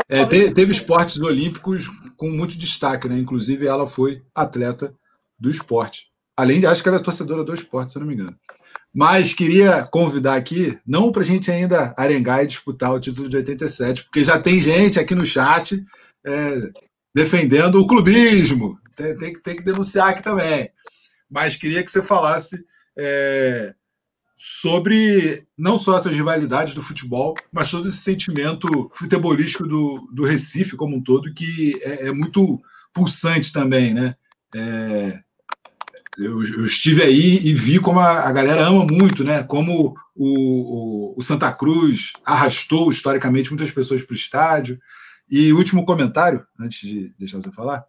é, 0.07 0.25
teve 0.25 0.71
esportes 0.71 1.19
olímpicos 1.19 1.89
com 2.15 2.29
muito 2.29 2.57
destaque, 2.57 3.09
né? 3.09 3.17
Inclusive, 3.17 3.67
ela 3.67 3.85
foi 3.85 4.23
atleta 4.33 4.95
do 5.37 5.51
esporte. 5.51 6.07
Além 6.37 6.61
de, 6.61 6.65
acho 6.65 6.81
que 6.81 6.87
ela 6.87 6.97
é 6.97 7.01
torcedora 7.01 7.43
do 7.43 7.53
esporte, 7.53 7.91
se 7.91 7.99
não 7.99 8.07
me 8.07 8.13
engano. 8.13 8.37
Mas 8.95 9.33
queria 9.33 9.83
convidar 9.83 10.37
aqui, 10.37 10.79
não 10.87 11.11
para 11.11 11.21
a 11.21 11.25
gente 11.25 11.51
ainda 11.51 11.93
arengar 11.97 12.41
e 12.41 12.47
disputar 12.47 12.93
o 12.93 12.99
título 12.99 13.27
de 13.27 13.35
87, 13.35 14.05
porque 14.05 14.23
já 14.23 14.39
tem 14.39 14.61
gente 14.61 14.97
aqui 14.97 15.13
no 15.13 15.25
chat 15.25 15.83
é, 16.25 16.71
defendendo 17.13 17.75
o 17.75 17.85
clubismo. 17.85 18.79
Tem, 18.95 19.17
tem, 19.17 19.33
tem, 19.33 19.55
que 19.57 19.63
denunciar 19.65 20.11
aqui 20.11 20.23
também. 20.23 20.69
Mas 21.29 21.57
queria 21.57 21.83
que 21.83 21.91
você 21.91 22.01
falasse 22.01 22.63
é, 22.97 23.75
sobre 24.37 25.45
não 25.57 25.77
só 25.77 25.97
essas 25.97 26.15
rivalidades 26.15 26.73
do 26.73 26.81
futebol, 26.81 27.35
mas 27.51 27.69
todo 27.69 27.89
esse 27.89 27.97
sentimento 27.97 28.89
futebolístico 28.93 29.67
do, 29.67 30.07
do 30.13 30.23
Recife 30.23 30.77
como 30.77 30.95
um 30.95 31.03
todo, 31.03 31.33
que 31.33 31.77
é, 31.83 32.07
é 32.07 32.11
muito 32.13 32.61
pulsante 32.93 33.51
também, 33.51 33.93
né? 33.93 34.15
É, 34.55 35.19
eu, 36.17 36.43
eu, 36.43 36.65
estive 36.65 37.03
aí 37.03 37.39
e 37.43 37.53
vi 37.53 37.79
como 37.79 37.99
a, 37.99 38.27
a, 38.27 38.31
galera 38.31 38.65
ama 38.67 38.85
muito, 38.85 39.23
né? 39.23 39.43
Como 39.43 39.95
o, 40.15 41.13
o, 41.13 41.13
o, 41.17 41.23
Santa 41.23 41.51
Cruz 41.51 42.13
arrastou 42.25 42.89
historicamente 42.89 43.49
muitas 43.49 43.71
pessoas 43.71 44.01
para 44.01 44.13
o 44.13 44.17
estádio. 44.17 44.79
E 45.29 45.51
último 45.53 45.85
comentário, 45.85 46.45
antes 46.59 46.87
de 46.87 47.13
deixar 47.17 47.37
você 47.37 47.51
falar, 47.51 47.83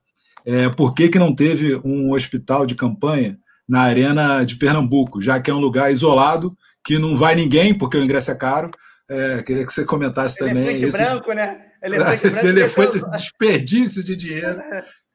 é 0.45 0.69
por 0.69 0.95
que, 0.95 1.09
que 1.09 1.19
não 1.19 1.35
teve 1.35 1.77
um 1.85 2.13
hospital 2.13 2.67
de 2.67 2.75
campanha 2.75 3.39
na 3.69 3.81
Arena 3.83 4.45
de 4.45 4.57
Pernambuco, 4.57 5.21
já 5.21 5.41
que 5.41 5.51
é 5.51 5.55
um 5.55 5.59
lugar 5.59 5.93
isolado, 5.93 6.57
que 6.85 6.99
não 6.99 7.17
vai 7.17 7.35
ninguém, 7.35 7.75
porque 7.75 7.97
o 7.97 8.03
ingresso 8.03 8.31
é 8.31 8.35
caro. 8.35 8.71
É, 9.09 9.43
queria 9.43 9.67
que 9.67 9.73
você 9.73 9.85
comentasse 9.85 10.43
elefante 10.43 10.65
também. 10.65 10.83
Elefante 10.83 11.05
branco, 11.05 11.33
né? 11.33 11.61
Elefante 11.83 12.27
esse 12.27 12.43
branco 12.43 12.49
elefante, 12.49 12.97
esse 12.97 13.11
desperdício 13.13 14.05
de 14.05 14.17
dinheiro, 14.17 14.61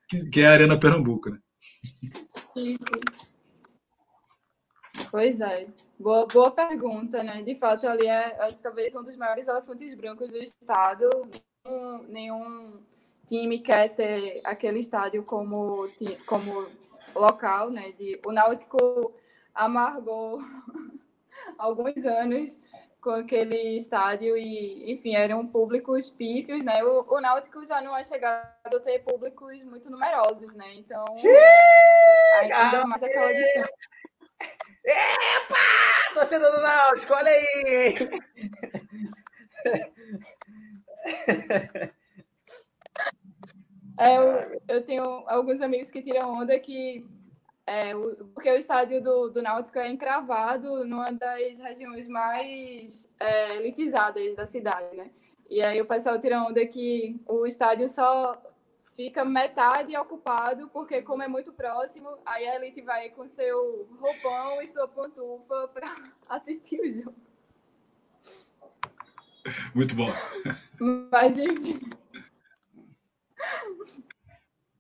que, 0.10 0.30
que 0.30 0.42
é 0.42 0.48
a 0.48 0.52
Arena 0.52 0.78
Pernambuco, 0.78 1.30
né? 1.30 1.38
Pois 5.10 5.40
é. 5.40 5.68
Boa, 6.00 6.26
boa 6.26 6.52
pergunta, 6.52 7.24
né? 7.24 7.42
De 7.42 7.56
fato, 7.56 7.88
ali 7.88 8.08
é 8.08 8.42
acho, 8.42 8.60
talvez 8.60 8.96
um 8.96 9.04
dos 9.04 9.16
maiores 9.16 9.48
elefantes 9.48 9.94
brancos 9.94 10.30
do 10.30 10.38
estado. 10.38 11.10
Nenhum, 11.66 12.04
nenhum 12.08 12.82
time 13.26 13.60
quer 13.60 13.90
ter 13.96 14.42
aquele 14.44 14.80
estádio 14.80 15.24
como, 15.24 15.88
como 16.26 16.68
local, 17.16 17.70
né? 17.70 17.92
De, 17.94 18.20
o 18.26 18.32
Náutico 18.32 19.14
amargou 19.54 20.42
alguns 21.60 22.06
anos 22.06 22.60
com 23.02 23.10
aquele 23.10 23.76
estádio 23.76 24.38
e, 24.38 24.92
enfim, 24.92 25.16
eram 25.16 25.46
públicos 25.48 26.10
pífios, 26.10 26.64
né? 26.64 26.84
O, 26.84 27.04
o 27.08 27.20
Náutico 27.20 27.66
já 27.66 27.82
não 27.82 27.98
é 27.98 28.04
chegado 28.04 28.78
a 28.78 28.80
ter 28.80 29.00
públicos 29.00 29.64
muito 29.64 29.90
numerosos, 29.90 30.54
né? 30.56 30.76
Então, 30.76 31.04
ainda 32.36 32.86
mais 32.86 33.02
aquela. 33.02 33.32
Epa! 34.84 35.92
torcida 36.14 36.52
do 36.52 36.62
Náutico, 36.62 37.14
olha 37.14 37.32
aí! 37.32 37.96
É, 44.00 44.18
eu, 44.18 44.62
eu 44.68 44.84
tenho 44.84 45.04
alguns 45.28 45.62
amigos 45.62 45.92
que 45.92 46.02
tiram 46.02 46.42
onda 46.42 46.58
que 46.60 47.06
é, 47.72 47.96
o, 47.96 48.26
porque 48.34 48.52
o 48.52 48.58
estádio 48.58 49.02
do, 49.02 49.30
do 49.30 49.42
Náutico 49.42 49.80
é 49.80 49.90
encravado 49.90 50.84
numa 50.84 51.10
das 51.10 51.58
regiões 51.58 52.06
mais 52.06 53.10
é, 53.18 53.56
elitizadas 53.56 54.36
da 54.36 54.46
cidade, 54.46 54.94
né? 54.94 55.10
E 55.50 55.62
aí 55.62 55.82
o 55.82 55.86
pessoal 55.86 56.20
tira 56.20 56.44
onda 56.44 56.66
que 56.66 57.18
o 57.26 57.48
estádio 57.48 57.88
só 57.88 58.42
fica 58.94 59.24
metade 59.24 59.96
ocupado, 59.96 60.68
porque 60.68 61.02
como 61.02 61.24
é 61.24 61.30
muito 61.30 61.54
próximo, 61.54 62.10
aí 62.26 62.46
a 62.46 62.58
elite 62.58 62.82
vai 62.82 63.10
com 63.10 63.26
seu 63.26 63.88
roupão 64.02 64.62
e 64.62 64.68
sua 64.68 64.86
pantufa 64.90 65.70
para 65.70 65.96
assistir 66.28 66.82
o 66.82 66.94
jogo. 66.94 67.16
Muito 69.74 69.96
bom. 69.96 70.10
Mas 71.10 71.38
enfim. 71.38 71.80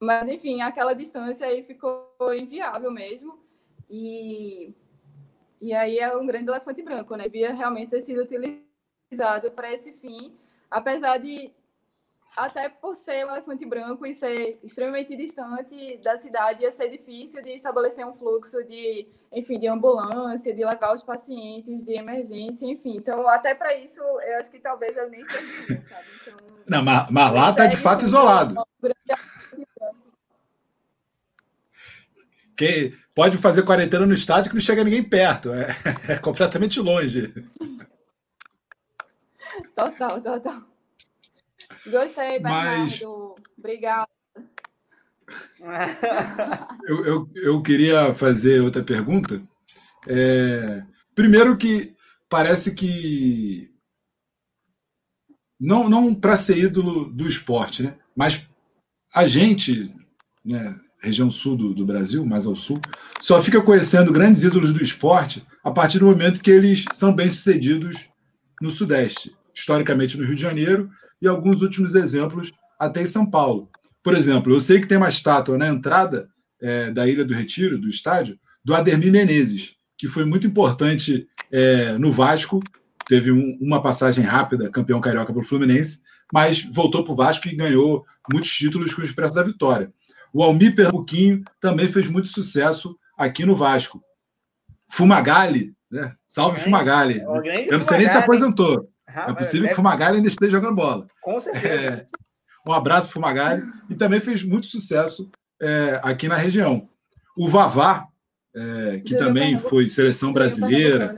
Mas 0.01 0.27
enfim, 0.27 0.61
aquela 0.61 0.93
distância 0.93 1.45
aí 1.45 1.61
ficou 1.61 2.09
inviável 2.35 2.89
mesmo. 2.91 3.39
E, 3.87 4.73
e 5.61 5.73
aí 5.73 5.99
é 5.99 6.17
um 6.17 6.25
grande 6.25 6.49
elefante 6.49 6.81
branco, 6.81 7.15
né? 7.15 7.25
Devia 7.25 7.53
realmente 7.53 7.91
ter 7.91 8.01
sido 8.01 8.21
utilizado 8.21 9.51
para 9.51 9.71
esse 9.71 9.91
fim, 9.93 10.33
apesar 10.71 11.19
de 11.19 11.53
até 12.35 12.69
por 12.69 12.95
ser 12.95 13.25
um 13.27 13.31
elefante 13.31 13.65
branco 13.65 14.05
e 14.05 14.13
ser 14.13 14.57
extremamente 14.63 15.15
distante 15.15 15.97
da 15.97 16.15
cidade, 16.17 16.63
ia 16.63 16.71
ser 16.71 16.89
difícil 16.89 17.43
de 17.43 17.51
estabelecer 17.51 18.05
um 18.05 18.13
fluxo 18.13 18.63
de, 18.63 19.05
enfim, 19.33 19.59
de 19.59 19.67
ambulância, 19.67 20.53
de 20.53 20.63
levar 20.63 20.93
os 20.93 21.03
pacientes 21.03 21.85
de 21.85 21.93
emergência, 21.93 22.65
enfim. 22.65 22.95
Então, 22.95 23.27
até 23.27 23.53
para 23.53 23.75
isso, 23.75 23.99
eu 24.01 24.37
acho 24.37 24.49
que 24.49 24.59
talvez 24.59 24.95
eu 24.95 25.09
nem 25.09 25.23
serviria, 25.25 25.83
sabe? 25.83 26.05
Então, 26.21 26.37
Não, 26.65 26.83
mas, 26.83 27.11
mas 27.11 27.33
lá 27.33 27.49
está 27.51 27.67
de 27.67 27.77
fato 27.77 28.05
isolado. 28.05 28.55
Que 32.61 32.95
pode 33.15 33.39
fazer 33.39 33.63
quarentena 33.63 34.05
no 34.05 34.13
estádio 34.13 34.51
que 34.51 34.55
não 34.55 34.61
chega 34.61 34.83
ninguém 34.83 35.01
perto. 35.01 35.51
É, 35.51 35.75
é 36.13 36.17
completamente 36.17 36.79
longe. 36.79 37.33
Total, 39.75 40.21
total. 40.21 40.61
Gostei, 41.87 42.39
Bernardo. 42.39 42.83
Mas... 42.83 43.01
Obrigada. 43.57 44.07
eu, 46.87 47.05
eu, 47.05 47.29
eu 47.35 47.61
queria 47.61 48.13
fazer 48.13 48.61
outra 48.61 48.83
pergunta. 48.83 49.41
É, 50.07 50.83
primeiro 51.15 51.57
que 51.57 51.95
parece 52.29 52.75
que 52.75 53.73
não, 55.59 55.89
não 55.89 56.13
para 56.13 56.35
ser 56.35 56.57
ídolo 56.57 57.05
do 57.05 57.27
esporte, 57.27 57.83
né? 57.83 57.97
mas 58.15 58.47
a 59.13 59.27
gente, 59.27 59.93
né, 60.45 60.79
região 61.01 61.31
sul 61.31 61.55
do, 61.55 61.73
do, 61.73 61.85
Brasil, 61.85 62.25
mais 62.25 62.45
ao 62.45 62.55
sul, 62.55 62.79
só 63.19 63.41
fica 63.41 63.61
conhecendo 63.61 64.11
grandes 64.11 64.43
ídolos 64.43 64.71
do 64.71 64.83
esporte 64.83 65.43
a 65.63 65.71
partir 65.71 65.99
do 65.99 66.05
momento 66.05 66.41
que 66.41 66.51
eles 66.51 66.85
são 66.93 67.13
bem-sucedidos 67.13 68.09
no 68.61 68.69
Sudeste, 68.69 69.35
historicamente 69.53 70.17
no 70.17 70.25
Rio 70.25 70.35
de 70.35 70.41
Janeiro 70.41 70.89
e 71.21 71.27
alguns 71.27 71.61
últimos 71.61 71.95
exemplos 71.95 72.51
até 72.79 73.01
em 73.01 73.05
São 73.05 73.29
Paulo. 73.29 73.69
Por 74.03 74.15
exemplo, 74.15 74.53
eu 74.53 74.59
sei 74.59 74.79
que 74.79 74.87
tem 74.87 74.97
uma 74.97 75.09
estátua 75.09 75.57
na 75.57 75.67
entrada 75.67 76.29
é, 76.61 76.91
da 76.91 77.07
Ilha 77.07 77.25
do 77.25 77.33
Retiro, 77.33 77.77
do 77.77 77.89
estádio, 77.89 78.37
do 78.63 78.73
Ademir 78.75 79.11
Menezes, 79.11 79.75
que 79.97 80.07
foi 80.07 80.25
muito 80.25 80.47
importante 80.47 81.27
é, 81.51 81.97
no 81.97 82.11
Vasco, 82.11 82.61
teve 83.07 83.31
um, 83.31 83.57
uma 83.59 83.81
passagem 83.81 84.23
rápida, 84.23 84.69
campeão 84.69 85.01
carioca 85.01 85.33
pelo 85.33 85.45
Fluminense, 85.45 86.01
mas 86.33 86.63
voltou 86.71 87.03
para 87.03 87.13
o 87.13 87.15
Vasco 87.15 87.47
e 87.47 87.55
ganhou 87.55 88.05
muitos 88.31 88.51
títulos 88.51 88.93
com 88.93 89.01
o 89.01 89.03
Expresso 89.03 89.35
da 89.35 89.43
Vitória. 89.43 89.91
O 90.33 90.43
Almir 90.43 90.75
Pernambuquinho 90.75 91.43
também 91.59 91.87
fez 91.87 92.07
muito 92.07 92.27
sucesso 92.27 92.97
aqui 93.17 93.45
no 93.45 93.55
Vasco. 93.55 94.01
Fumagalli, 94.89 95.73
né? 95.89 96.15
salve 96.23 96.59
é, 96.59 96.63
Fumagalli. 96.63 97.21
Eu 97.21 97.77
não 97.77 97.81
sei 97.81 97.99
nem 97.99 98.07
se 98.07 98.17
aposentou. 98.17 98.89
Ah, 99.07 99.31
é 99.31 99.33
possível 99.33 99.65
é, 99.65 99.67
que 99.69 99.73
o 99.73 99.75
Fumagalli 99.77 100.17
ainda 100.17 100.27
esteja 100.27 100.51
jogando 100.51 100.75
bola. 100.75 101.07
Com 101.21 101.39
certeza. 101.39 101.67
É, 101.67 102.07
um 102.65 102.71
abraço 102.71 103.07
para 103.07 103.11
o 103.11 103.13
Fumagalli. 103.13 103.63
E 103.89 103.95
também 103.95 104.21
fez 104.21 104.43
muito 104.43 104.67
sucesso 104.67 105.29
é, 105.61 105.99
aqui 106.03 106.27
na 106.27 106.35
região. 106.35 106.89
O 107.37 107.47
Vavá, 107.47 108.07
é, 108.55 109.01
que 109.05 109.15
também 109.17 109.57
foi 109.57 109.89
seleção 109.89 110.33
brasileira. 110.33 111.15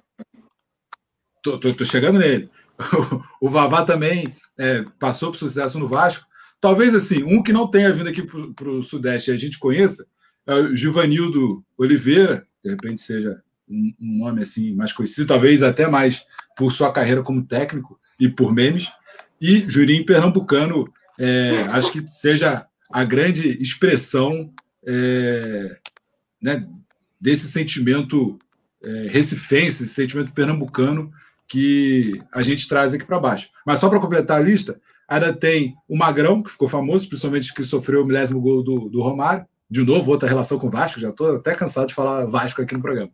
Tô, 1.42 1.58
tô, 1.58 1.74
tô, 1.74 1.86
chegando 1.86 2.20
nele. 2.20 2.50
O, 3.40 3.50
Vavá 3.50 3.84
também 3.84 4.36
é, 4.58 4.84
passou 5.00 5.32
por 5.32 5.38
sucesso 5.38 5.78
no 5.78 5.88
Vasco. 5.88 6.26
Talvez 6.64 6.96
assim, 6.96 7.24
um 7.24 7.44
que 7.44 7.52
não 7.52 7.68
tenha 7.68 7.92
vindo 7.92 8.08
aqui 8.08 8.24
para 8.24 8.70
o 8.70 8.82
Sudeste 8.82 9.30
e 9.30 9.34
a 9.34 9.38
gente 9.38 9.60
conheça 9.60 10.08
é 10.48 10.54
o 10.54 10.74
Givanildo 10.74 11.62
Oliveira, 11.78 12.48
de 12.64 12.70
repente 12.70 13.02
seja 13.02 13.44
um, 13.68 13.94
um 14.00 14.18
nome 14.20 14.44
assim 14.44 14.74
mais 14.74 14.94
conhecido, 14.94 15.28
talvez 15.28 15.62
até 15.62 15.90
mais 15.90 16.26
por 16.56 16.72
sua 16.72 16.90
carreira 16.94 17.22
como 17.22 17.46
técnico 17.46 18.00
e 18.18 18.30
por 18.30 18.54
memes. 18.54 18.90
E 19.42 19.70
Jurim 19.70 20.06
Pernambucano, 20.06 20.88
é, 21.20 21.64
acho 21.64 21.92
que 21.92 22.08
seja 22.08 22.66
a 22.90 23.04
grande 23.04 23.62
expressão 23.62 24.50
é, 24.88 25.78
né, 26.42 26.66
desse 27.20 27.52
sentimento 27.52 28.40
é, 28.82 29.08
recifense, 29.10 29.84
esse 29.84 29.94
sentimento 29.94 30.32
pernambucano 30.32 31.12
que 31.46 32.22
a 32.34 32.42
gente 32.42 32.70
traz 32.70 32.94
aqui 32.94 33.04
para 33.04 33.20
baixo. 33.20 33.50
Mas 33.66 33.80
só 33.80 33.90
para 33.90 34.00
completar 34.00 34.40
a 34.40 34.44
lista, 34.44 34.80
ainda 35.08 35.34
tem 35.34 35.76
o 35.88 35.98
Magrão, 35.98 36.42
que 36.42 36.52
ficou 36.52 36.70
famoso, 36.70 37.08
principalmente 37.08 37.54
que 37.54 37.64
sofreu 37.64 38.02
o 38.02 38.06
milésimo 38.06 38.42
gol 38.42 38.64
do, 38.64 38.90
do 38.90 39.02
Romário. 39.02 39.46
De 39.70 39.82
novo, 39.82 40.12
outra 40.12 40.30
relação 40.30 40.60
com 40.60 40.68
o 40.68 40.72
Vasco, 40.72 41.00
já 41.00 41.10
estou 41.10 41.36
até 41.36 41.56
cansado 41.56 41.88
de 41.88 41.94
falar 41.94 42.26
Vasco 42.26 42.62
aqui 42.62 42.76
no 42.76 42.82
programa. 42.82 43.12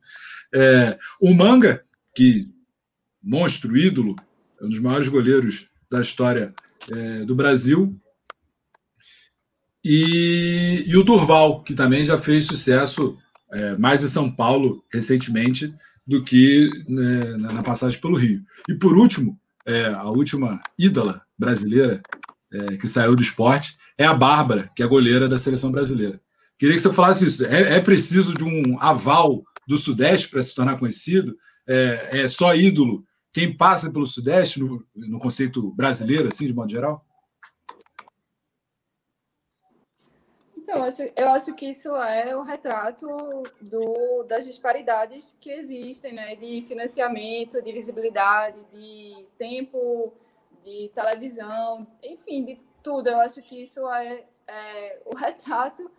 É, 0.54 0.98
o 1.22 1.34
Manga, 1.34 1.84
que 2.14 2.50
monstro, 3.24 3.78
ídolo, 3.78 4.16
é 4.60 4.66
um 4.66 4.70
dos 4.70 4.80
maiores 4.80 5.08
goleiros 5.08 5.68
da 5.90 6.02
história 6.02 6.54
é, 6.92 7.26
do 7.26 7.36
Brasil. 7.36 7.98
E, 9.84 10.84
e, 10.88 10.98
o 10.98 11.04
Durval, 11.04 11.64
que 11.64 11.74
também 11.74 12.04
já 12.04 12.18
fez 12.18 12.46
sucesso 12.46 13.18
é, 13.52 13.78
mais 13.78 14.04
em 14.04 14.08
São 14.08 14.30
Paulo 14.30 14.84
recentemente 14.92 15.74
do 16.06 16.24
que 16.24 16.70
né, 16.88 17.38
na 17.38 17.64
passagem 17.64 18.00
pelo 18.00 18.18
Rio. 18.18 18.44
E 18.68 18.74
por 18.74 18.98
último, 18.98 19.40
é, 19.66 19.86
a 19.86 20.10
última 20.10 20.62
ídola 20.78 21.22
brasileira 21.40 22.02
é, 22.52 22.78
que 22.78 22.88
saiu 22.88 23.16
do 23.16 23.24
esporte 23.24 23.78
é 23.98 24.06
a 24.06 24.14
Bárbara, 24.14 24.70
que 24.76 24.82
é 24.82 24.86
a 24.86 24.90
goleira 24.90 25.28
da 25.28 25.38
seleção 25.38 25.72
brasileira. 25.72 26.22
Queria 26.57 26.76
que 26.76 26.82
você 26.82 26.91
falasse 26.91 27.26
isso. 27.26 27.45
É, 27.45 27.78
é 27.78 27.82
preciso 27.82 28.36
de 28.36 28.44
um 28.44 28.80
aval 28.82 29.44
do 29.68 29.78
Sudeste 29.78 30.28
para 30.28 30.44
se 30.44 30.53
tornar 30.53 30.78
conhecido? 30.78 31.36
É, 31.68 32.22
é 32.22 32.28
só 32.28 32.53
ídolo 32.53 33.06
quem 33.32 33.56
passa 33.56 33.91
pelo 33.91 34.07
Sudeste, 34.07 34.60
no, 34.60 34.86
no 34.95 35.20
conceito 35.20 35.72
brasileiro, 35.72 36.28
assim, 36.28 36.48
de 36.48 36.53
modo 36.53 36.72
geral? 36.72 37.06
Então, 40.57 40.78
eu 40.78 40.84
acho, 40.84 41.02
eu 41.16 41.30
acho 41.30 41.56
que 41.56 41.66
isso 41.68 41.95
é 41.95 42.36
o 42.36 42.41
retrato 42.41 43.07
do, 43.61 44.24
das 44.24 44.45
disparidades 44.45 45.36
que 45.40 45.52
existem, 45.52 46.14
né? 46.14 46.36
De 46.36 46.64
financiamento, 46.68 47.61
de 47.61 47.72
visibilidade, 47.72 48.60
de 48.72 49.26
tempo, 49.38 50.14
de 50.64 50.90
televisão, 50.94 51.88
enfim, 52.03 52.44
de 52.44 52.60
tudo. 52.84 53.10
Eu 53.10 53.19
acho 53.19 53.41
que 53.41 53.61
isso 53.61 53.88
é, 53.90 54.26
é 54.48 55.02
o 55.06 55.15
retrato. 55.15 55.90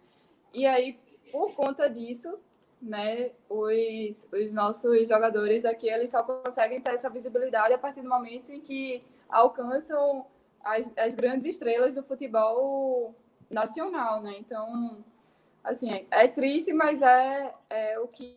E 0.53 0.67
aí, 0.67 0.99
por 1.31 1.55
conta 1.55 1.89
disso, 1.89 2.39
né, 2.81 3.31
os, 3.49 4.27
os 4.33 4.53
nossos 4.53 5.09
jogadores 5.09 5.65
aqui 5.65 5.89
eles 5.89 6.11
só 6.11 6.23
conseguem 6.23 6.81
ter 6.81 6.91
essa 6.91 7.11
visibilidade 7.11 7.75
a 7.75 7.79
partir 7.79 8.03
do 8.03 8.09
momento 8.09 8.51
em 8.53 8.61
que 8.61 9.05
alcançam 9.29 10.27
as, 10.65 10.91
as 10.97 11.15
grandes 11.15 11.47
estrelas 11.47 11.95
do 11.95 12.03
futebol 12.03 13.15
nacional, 13.49 14.23
né? 14.23 14.35
Então, 14.39 15.05
assim, 15.63 16.07
é, 16.11 16.27
triste, 16.27 16.73
mas 16.73 17.03
é, 17.03 17.53
é 17.69 17.99
o 17.99 18.09
que, 18.09 18.37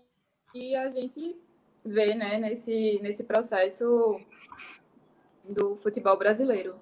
que 0.51 0.75
a 0.75 0.89
gente 0.89 1.35
vê, 1.83 2.13
né, 2.15 2.37
nesse, 2.37 2.99
nesse 3.01 3.23
processo 3.23 4.19
do 5.43 5.75
futebol 5.75 6.17
brasileiro. 6.17 6.75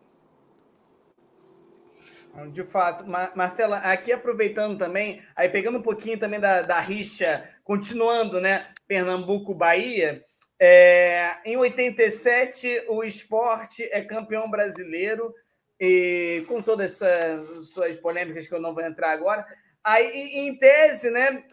De 2.53 2.63
fato, 2.63 3.05
Marcela, 3.35 3.77
aqui 3.79 4.11
aproveitando 4.13 4.77
também, 4.77 5.21
aí 5.35 5.49
pegando 5.49 5.79
um 5.79 5.81
pouquinho 5.81 6.17
também 6.17 6.39
da, 6.39 6.61
da 6.61 6.79
rixa, 6.79 7.43
continuando, 7.63 8.39
né? 8.39 8.67
Pernambuco-Bahia. 8.87 10.23
É, 10.57 11.37
em 11.43 11.57
87, 11.57 12.85
o 12.87 13.03
esporte 13.03 13.83
é 13.91 14.01
campeão 14.01 14.49
brasileiro, 14.49 15.33
e 15.77 16.45
com 16.47 16.61
todas 16.61 17.01
essas 17.01 17.69
suas 17.69 17.97
polêmicas 17.97 18.47
que 18.47 18.53
eu 18.53 18.61
não 18.61 18.73
vou 18.73 18.83
entrar 18.83 19.11
agora, 19.11 19.45
Aí, 19.83 20.37
em 20.37 20.55
tese, 20.57 21.09
né, 21.09 21.43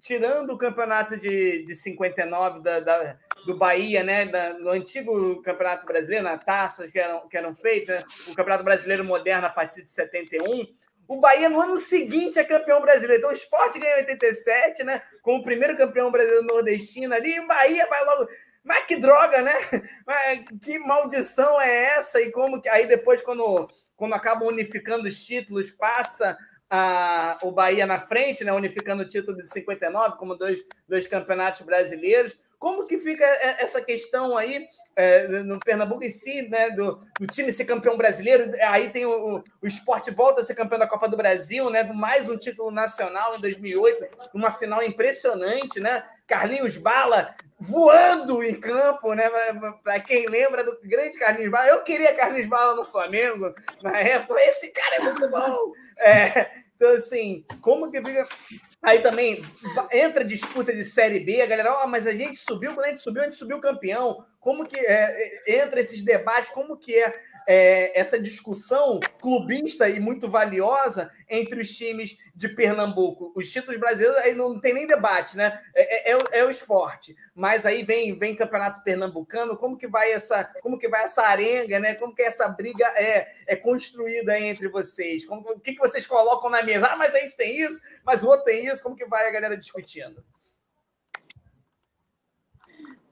tirando 0.00 0.50
o 0.50 0.58
campeonato 0.58 1.18
de, 1.18 1.64
de 1.66 1.74
59 1.74 2.60
da, 2.60 2.80
da, 2.80 3.16
do 3.44 3.56
Bahia, 3.58 4.02
né, 4.02 4.24
da, 4.24 4.54
no 4.54 4.70
antigo 4.70 5.42
Campeonato 5.42 5.84
Brasileiro, 5.84 6.24
na 6.24 6.38
taças 6.38 6.90
que 6.90 6.98
eram, 6.98 7.28
que 7.28 7.36
eram 7.36 7.54
feitas, 7.54 7.88
né, 7.88 8.02
o 8.28 8.34
Campeonato 8.34 8.64
Brasileiro 8.64 9.04
moderno 9.04 9.46
a 9.46 9.50
partir 9.50 9.82
de 9.82 9.90
71, 9.90 10.66
o 11.06 11.20
Bahia 11.20 11.50
no 11.50 11.60
ano 11.60 11.76
seguinte 11.76 12.38
é 12.38 12.44
campeão 12.44 12.80
brasileiro. 12.80 13.20
Então 13.20 13.30
o 13.30 13.34
esporte 13.34 13.78
ganha 13.78 13.96
em 13.96 14.00
87, 14.00 14.82
né, 14.82 15.02
como 15.22 15.40
o 15.40 15.44
primeiro 15.44 15.76
campeão 15.76 16.10
brasileiro 16.10 16.46
nordestino 16.46 17.14
ali, 17.14 17.34
e 17.34 17.40
o 17.40 17.46
Bahia 17.46 17.86
vai 17.86 18.04
logo. 18.04 18.28
Mas 18.64 18.86
que 18.86 18.96
droga, 18.96 19.42
né? 19.42 19.52
Mas 20.06 20.42
que 20.62 20.78
maldição 20.78 21.60
é 21.60 21.96
essa? 21.96 22.18
E 22.22 22.32
como 22.32 22.62
que. 22.62 22.68
Aí 22.70 22.86
depois, 22.86 23.20
quando, 23.20 23.68
quando 23.94 24.14
acabam 24.14 24.48
unificando 24.48 25.06
os 25.06 25.22
títulos, 25.22 25.70
passa 25.70 26.38
a, 26.76 27.38
o 27.42 27.52
Bahia 27.52 27.86
na 27.86 28.00
frente, 28.00 28.42
né, 28.42 28.52
unificando 28.52 29.04
o 29.04 29.08
título 29.08 29.40
de 29.40 29.48
59 29.48 30.16
como 30.18 30.34
dois, 30.34 30.64
dois 30.88 31.06
campeonatos 31.06 31.60
brasileiros. 31.60 32.36
Como 32.58 32.86
que 32.86 32.98
fica 32.98 33.24
essa 33.60 33.80
questão 33.80 34.36
aí 34.36 34.66
é, 34.96 35.28
no 35.28 35.60
Pernambuco 35.60 36.02
em 36.02 36.08
si, 36.08 36.42
né, 36.48 36.70
do, 36.70 37.00
do, 37.20 37.26
time 37.26 37.52
ser 37.52 37.66
campeão 37.66 37.96
brasileiro? 37.96 38.50
Aí 38.62 38.88
tem 38.88 39.06
o, 39.06 39.44
o 39.62 39.66
esporte 39.66 40.10
volta 40.10 40.40
a 40.40 40.44
ser 40.44 40.54
campeão 40.54 40.78
da 40.78 40.86
Copa 40.86 41.06
do 41.06 41.16
Brasil, 41.16 41.68
né? 41.68 41.84
Mais 41.84 42.28
um 42.28 42.38
título 42.38 42.70
nacional 42.70 43.36
em 43.36 43.40
2008, 43.40 44.06
uma 44.32 44.50
final 44.50 44.82
impressionante, 44.82 45.78
né? 45.78 46.04
Carlinhos 46.26 46.76
Bala 46.78 47.34
voando 47.60 48.42
em 48.42 48.58
campo, 48.58 49.12
né? 49.12 49.30
Para 49.82 50.00
quem 50.00 50.26
lembra 50.26 50.64
do 50.64 50.78
grande 50.82 51.18
Carlinhos 51.18 51.50
Bala, 51.50 51.68
eu 51.68 51.82
queria 51.82 52.14
Carlinhos 52.14 52.48
Bala 52.48 52.74
no 52.74 52.84
Flamengo 52.86 53.54
na 53.82 53.98
época. 53.98 54.40
Esse 54.40 54.72
cara 54.72 54.96
é 54.96 55.00
muito 55.00 55.30
bom. 55.30 55.72
É, 55.98 56.63
então, 56.76 56.90
assim, 56.90 57.44
como 57.60 57.90
que 57.90 58.02
fica. 58.02 58.28
Aí 58.82 58.98
também 59.00 59.42
entra 59.90 60.24
disputa 60.24 60.72
de 60.72 60.84
Série 60.84 61.20
B, 61.20 61.40
a 61.40 61.46
galera, 61.46 61.72
ó, 61.72 61.84
oh, 61.84 61.88
mas 61.88 62.06
a 62.06 62.12
gente 62.12 62.36
subiu, 62.36 62.74
quando 62.74 62.86
a 62.86 62.90
gente 62.90 63.00
subiu, 63.00 63.22
a 63.22 63.24
gente 63.24 63.36
subiu 63.36 63.60
campeão. 63.60 64.24
Como 64.40 64.66
que 64.66 64.76
é, 64.76 65.62
entra 65.62 65.80
esses 65.80 66.02
debates, 66.02 66.50
como 66.50 66.76
que 66.76 66.94
é 66.94 67.14
é, 67.46 67.98
essa 67.98 68.18
discussão 68.18 69.00
clubista 69.20 69.88
e 69.88 70.00
muito 70.00 70.28
valiosa 70.28 71.10
entre 71.28 71.60
os 71.60 71.76
times 71.76 72.16
de 72.34 72.48
Pernambuco. 72.48 73.32
Os 73.34 73.50
títulos 73.50 73.78
brasileiros 73.78 74.18
aí 74.20 74.34
não 74.34 74.58
tem 74.58 74.74
nem 74.74 74.86
debate, 74.86 75.36
né? 75.36 75.60
É, 75.74 76.12
é, 76.12 76.18
é, 76.32 76.44
o 76.44 76.50
esporte. 76.50 77.16
Mas 77.34 77.66
aí 77.66 77.84
vem 77.84 78.16
vem 78.16 78.34
campeonato 78.34 78.82
pernambucano. 78.82 79.56
Como 79.56 79.76
que 79.76 79.86
vai 79.86 80.12
essa 80.12 80.44
como 80.62 80.78
que 80.78 80.88
vai 80.88 81.04
essa 81.04 81.22
arenga, 81.22 81.78
né? 81.78 81.94
Como 81.94 82.14
que 82.14 82.22
essa 82.22 82.48
briga 82.48 82.86
é, 82.96 83.32
é 83.46 83.56
construída 83.56 84.38
entre 84.38 84.68
vocês? 84.68 85.24
Como, 85.24 85.40
o 85.40 85.60
que, 85.60 85.72
que 85.72 85.80
vocês 85.80 86.06
colocam 86.06 86.50
na 86.50 86.62
mesa? 86.62 86.88
Ah, 86.88 86.96
mas 86.96 87.14
a 87.14 87.18
gente 87.18 87.36
tem 87.36 87.58
isso, 87.60 87.80
mas 88.04 88.22
o 88.22 88.28
outro 88.28 88.44
tem 88.44 88.66
isso. 88.66 88.82
Como 88.82 88.96
que 88.96 89.06
vai 89.06 89.28
a 89.28 89.30
galera 89.30 89.56
discutindo? 89.56 90.24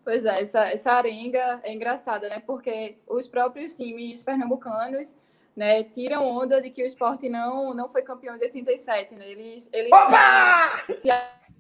Pois 0.05 0.25
é, 0.25 0.41
essa, 0.41 0.65
essa 0.67 0.93
arenga 0.93 1.61
é 1.63 1.73
engraçada, 1.73 2.29
né? 2.29 2.41
Porque 2.41 2.99
os 3.07 3.29
próprios 3.29 3.73
times 3.75 4.23
pernambucanos 4.23 5.17
né, 5.55 5.85
tiram 5.85 6.27
onda 6.27 6.61
de 6.61 6.71
que 6.71 6.83
o 6.83 6.87
esporte 6.87 7.29
não, 7.29 7.73
não 7.73 7.89
foi 7.89 8.03
campeão 8.03 8.37
de 8.37 8.45
87, 8.45 9.15
né? 9.15 9.31
Eles, 9.31 9.71
eles 9.73 9.93
Opa! 9.93 10.77
se, 10.87 10.95
se 11.03 11.11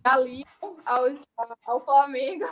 aliam 0.02 0.46
aos, 0.84 1.24
ao 1.64 1.84
Flamengo. 1.84 2.46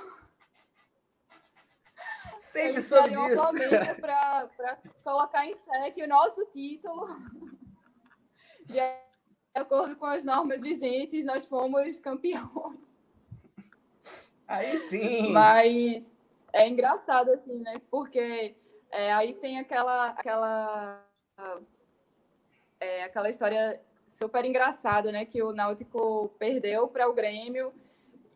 Sempre 2.37 2.83
soube 2.83 3.11
disso. 3.11 3.35
Flamengo 3.35 4.01
para 4.01 4.79
colocar 5.03 5.47
em 5.47 5.57
xeque 5.57 6.03
o 6.03 6.09
nosso 6.09 6.45
título. 6.53 7.07
De 8.67 8.81
acordo 9.55 9.97
com 9.97 10.07
as 10.07 10.25
normas 10.25 10.61
vigentes, 10.61 11.25
nós 11.25 11.47
fomos 11.47 11.99
campeões. 11.99 13.00
Aí 14.51 14.77
sim. 14.79 15.31
Mas 15.31 16.13
é 16.53 16.69
engraçado, 16.69 17.31
assim, 17.31 17.61
né? 17.61 17.81
Porque 17.89 18.57
é, 18.91 19.13
aí 19.13 19.33
tem 19.33 19.61
aquela, 19.61 20.09
aquela, 20.09 21.07
é, 22.81 23.05
aquela 23.05 23.31
história 23.31 23.81
super 24.09 24.45
engraçada, 24.45 25.13
né? 25.13 25.25
Que 25.25 25.41
o 25.41 25.53
Náutico 25.53 26.35
perdeu 26.37 26.89
para 26.89 27.09
o 27.09 27.13
Grêmio 27.13 27.73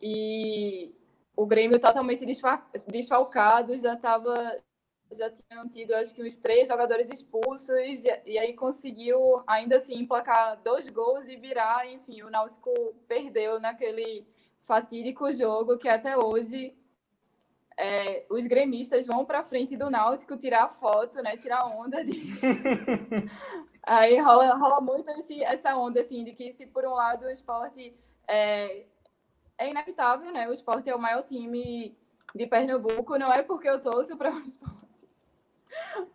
e 0.01 0.95
o 1.36 1.45
Grêmio 1.45 1.81
totalmente 1.81 2.24
desfalcado, 2.24 3.77
já 3.77 3.95
estava 3.95 4.62
já 5.11 5.31
tinham 5.31 5.69
tido 5.69 5.95
acho 5.95 6.15
que 6.15 6.23
uns 6.23 6.36
três 6.39 6.66
jogadores 6.66 7.09
expulsos 7.11 8.05
e, 8.05 8.09
e, 8.24 8.39
aí 8.39 8.53
conseguiu 8.55 9.43
ainda 9.47 9.77
assim 9.77 9.95
emplacar 9.97 10.61
dois 10.62 10.89
gols 10.89 11.28
e 11.28 11.36
virar, 11.36 11.86
enfim, 11.86 12.23
o 12.23 12.31
Náutico 12.31 12.70
perdeu 13.07 13.61
naquele 13.61 14.27
fatídico 14.65 15.32
jogo 15.32 15.78
que 15.78 15.89
até 15.89 16.16
hoje 16.16 16.74
é, 17.77 18.24
os 18.31 18.47
gremistas 18.47 19.07
vão 19.07 19.24
para 19.24 19.45
frente 19.45 19.77
do 19.77 19.91
Náutico 19.91 20.36
tirar 20.36 20.69
foto, 20.69 21.23
né? 21.23 21.36
Tirar 21.36 21.66
onda 21.66 22.05
de... 22.05 22.12
Aí 23.82 24.19
rola, 24.19 24.55
rola 24.55 24.81
muito 24.81 25.11
esse, 25.11 25.43
essa 25.43 25.77
onda, 25.77 26.01
assim, 26.01 26.24
de 26.24 26.32
que 26.32 26.51
se 26.53 26.66
por 26.66 26.86
um 26.86 26.95
lado 26.95 27.27
o 27.27 27.31
esporte 27.31 27.95
é, 28.27 28.86
é 29.59 29.70
inevitável, 29.70 30.32
né? 30.32 30.49
O 30.49 30.53
esporte 30.53 30.89
é 30.89 30.95
o 30.95 30.99
maior 30.99 31.23
time 31.23 31.97
de 32.35 32.47
Pernambuco, 32.47 33.19
não 33.19 33.32
é 33.32 33.43
porque 33.43 33.69
eu 33.69 33.81
torço 33.81 34.16
para 34.16 34.31
o 34.35 34.41
esporte, 34.41 35.09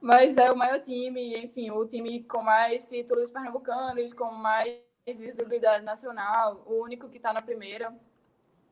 mas 0.01 0.35
é 0.37 0.51
o 0.51 0.57
maior 0.57 0.79
time, 0.79 1.37
enfim, 1.43 1.69
o 1.69 1.85
time 1.85 2.23
com 2.23 2.41
mais 2.41 2.85
títulos 2.85 3.29
pernambucanos, 3.29 4.13
com 4.13 4.31
mais 4.31 4.79
visibilidade 5.05 5.83
nacional, 5.83 6.63
o 6.65 6.81
único 6.83 7.07
que 7.09 7.17
está 7.17 7.31
na 7.31 7.41
primeira 7.41 7.95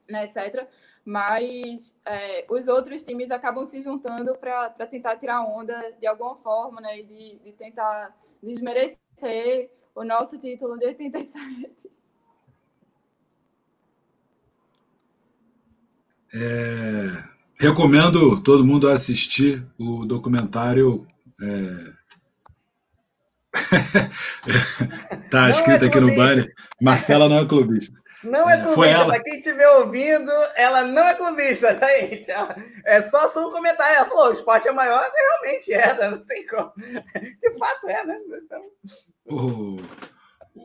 né, 0.09 0.25
etc. 0.25 0.67
Mas 1.05 1.95
é, 2.05 2.45
os 2.49 2.67
outros 2.67 3.03
times 3.03 3.31
acabam 3.31 3.65
se 3.65 3.81
juntando 3.81 4.35
para 4.35 4.69
tentar 4.87 5.15
tirar 5.17 5.41
onda 5.41 5.93
de 5.99 6.05
alguma 6.07 6.35
forma, 6.35 6.81
né, 6.81 6.99
e 6.99 7.03
de, 7.03 7.39
de 7.39 7.51
tentar 7.53 8.15
desmerecer 8.41 9.71
o 9.95 10.03
nosso 10.03 10.37
título 10.37 10.77
de 10.77 10.85
87. 10.85 11.89
É, 16.33 17.23
recomendo 17.59 18.41
todo 18.41 18.65
mundo 18.65 18.89
assistir 18.89 19.65
o 19.79 20.05
documentário. 20.05 21.07
É... 21.41 21.97
tá 25.31 25.49
escrito 25.49 25.85
aqui 25.85 25.99
no 25.99 26.15
banner. 26.15 26.53
Marcela 26.81 27.27
não 27.27 27.39
é 27.39 27.45
clubista. 27.45 27.97
Não 28.23 28.49
é, 28.49 28.55
é 28.55 28.63
clubista. 28.63 29.05
Para 29.05 29.23
quem 29.23 29.35
estiver 29.37 29.69
ouvindo, 29.69 30.31
ela 30.55 30.83
não 30.83 31.03
é 31.03 31.15
clubista, 31.15 31.75
tá, 31.75 31.87
gente? 31.99 32.31
É 32.85 33.01
só 33.01 33.27
só 33.27 33.47
um 33.47 33.51
comentário. 33.51 33.95
Ela 33.95 34.05
falou: 34.05 34.29
o 34.29 34.33
esporte 34.33 34.67
é 34.67 34.71
maior, 34.71 35.01
realmente 35.01 35.73
é, 35.73 35.97
né? 35.97 36.09
não 36.09 36.25
tem 36.25 36.45
como. 36.45 36.71
De 36.77 37.57
fato 37.57 37.87
é, 37.87 38.05
né? 38.05 38.17
Então... 38.43 38.61
O, 39.25 39.81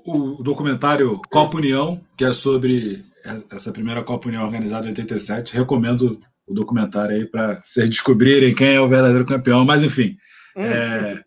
o 0.06 0.42
documentário 0.42 1.20
Copa 1.30 1.58
União, 1.58 2.00
que 2.16 2.24
é 2.24 2.32
sobre 2.32 3.04
essa 3.52 3.72
primeira 3.72 4.02
Copa 4.02 4.28
União 4.28 4.44
organizada 4.44 4.86
em 4.86 4.90
87, 4.90 5.54
recomendo 5.54 6.18
o 6.46 6.54
documentário 6.54 7.14
aí 7.14 7.26
para 7.26 7.62
vocês 7.64 7.88
descobrirem 7.88 8.54
quem 8.54 8.74
é 8.74 8.80
o 8.80 8.88
verdadeiro 8.88 9.24
campeão. 9.24 9.64
Mas, 9.64 9.84
enfim, 9.84 10.16
hum. 10.56 10.62
é, 10.62 11.22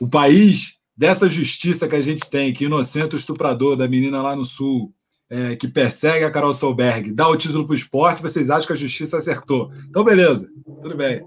o 0.00 0.08
país 0.08 0.78
dessa 0.96 1.30
justiça 1.30 1.88
que 1.88 1.96
a 1.96 2.02
gente 2.02 2.28
tem, 2.28 2.52
que 2.52 2.64
inocenta 2.64 3.16
o 3.16 3.18
estuprador 3.18 3.76
da 3.76 3.88
menina 3.88 4.20
lá 4.20 4.34
no 4.34 4.44
sul, 4.44 4.92
é, 5.30 5.54
que 5.54 5.68
persegue 5.68 6.24
a 6.24 6.30
Carol 6.30 6.52
Solberg 6.52 7.12
dá 7.12 7.28
o 7.28 7.36
título 7.36 7.64
para 7.64 7.72
o 7.72 7.76
esporte, 7.76 8.20
vocês 8.20 8.50
acham 8.50 8.66
que 8.66 8.72
a 8.72 8.76
justiça 8.76 9.16
acertou. 9.16 9.70
Então, 9.88 10.02
beleza, 10.02 10.50
tudo 10.82 10.96
bem. 10.96 11.24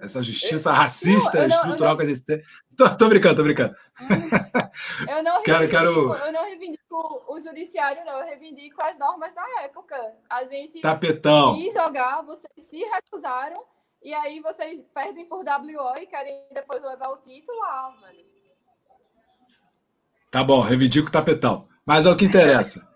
Essa 0.00 0.22
justiça 0.22 0.72
racista, 0.72 1.40
não, 1.40 1.48
estrutural 1.48 1.90
não, 1.90 1.96
que 1.98 2.02
a 2.02 2.06
gente 2.06 2.24
tem. 2.24 2.42
Tô, 2.76 2.96
tô, 2.96 3.08
brincando, 3.08 3.36
tô 3.36 3.42
brincando. 3.42 3.74
Eu 5.08 5.22
não, 5.22 5.40
quero, 5.44 5.68
quero... 5.68 6.14
eu 6.14 6.32
não 6.32 6.44
reivindico 6.44 7.24
o 7.28 7.40
judiciário, 7.40 8.04
não. 8.04 8.18
Eu 8.20 8.26
reivindico 8.26 8.80
as 8.82 8.98
normas 8.98 9.34
da 9.34 9.44
época. 9.62 9.96
A 10.30 10.44
gente 10.44 10.80
Tapetão. 10.80 11.56
quis 11.56 11.74
jogar, 11.74 12.22
vocês 12.22 12.52
se 12.68 12.78
recusaram, 12.78 13.62
e 14.02 14.12
aí 14.14 14.40
vocês 14.40 14.84
perdem 14.94 15.26
por 15.26 15.38
WO 15.38 15.98
e 15.98 16.06
querem 16.06 16.42
depois 16.52 16.82
levar 16.82 17.08
o 17.08 17.16
título. 17.18 17.58
Ah, 17.64 17.94
velho. 18.02 18.24
Tá 20.30 20.44
bom, 20.44 20.60
reivindico 20.60 21.08
o 21.08 21.12
tapetão. 21.12 21.66
Mas 21.84 22.04
é 22.04 22.10
o 22.10 22.16
que 22.16 22.24
interessa. 22.24 22.86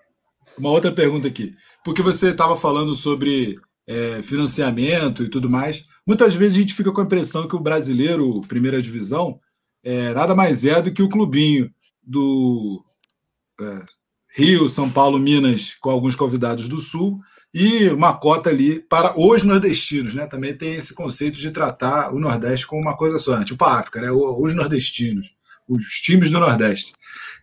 Uma 0.58 0.70
outra 0.70 0.92
pergunta 0.92 1.28
aqui. 1.28 1.54
Porque 1.84 2.02
você 2.02 2.30
estava 2.30 2.56
falando 2.56 2.94
sobre 2.94 3.58
é, 3.86 4.22
financiamento 4.22 5.22
e 5.22 5.28
tudo 5.28 5.48
mais. 5.48 5.84
Muitas 6.06 6.34
vezes 6.34 6.56
a 6.56 6.60
gente 6.60 6.74
fica 6.74 6.92
com 6.92 7.00
a 7.00 7.04
impressão 7.04 7.48
que 7.48 7.56
o 7.56 7.60
brasileiro, 7.60 8.40
primeira 8.42 8.80
divisão, 8.80 9.38
é, 9.82 10.12
nada 10.12 10.34
mais 10.34 10.64
é 10.64 10.80
do 10.80 10.92
que 10.92 11.02
o 11.02 11.08
clubinho 11.08 11.70
do 12.02 12.84
é, 13.60 13.84
Rio, 14.36 14.68
São 14.68 14.90
Paulo, 14.90 15.18
Minas, 15.18 15.74
com 15.80 15.90
alguns 15.90 16.14
convidados 16.14 16.68
do 16.68 16.78
Sul, 16.78 17.18
e 17.52 17.88
uma 17.88 18.14
cota 18.14 18.48
ali 18.48 18.78
para 18.78 19.18
os 19.18 19.42
nordestinos, 19.42 20.14
né? 20.14 20.26
Também 20.26 20.56
tem 20.56 20.74
esse 20.74 20.94
conceito 20.94 21.38
de 21.38 21.50
tratar 21.50 22.14
o 22.14 22.20
Nordeste 22.20 22.66
como 22.66 22.80
uma 22.80 22.96
coisa 22.96 23.18
só, 23.18 23.36
né? 23.36 23.44
tipo 23.44 23.64
a 23.64 23.80
África, 23.80 24.00
né? 24.00 24.10
Os 24.12 24.54
nordestinos, 24.54 25.32
os 25.68 25.84
times 26.00 26.30
do 26.30 26.38
Nordeste. 26.38 26.92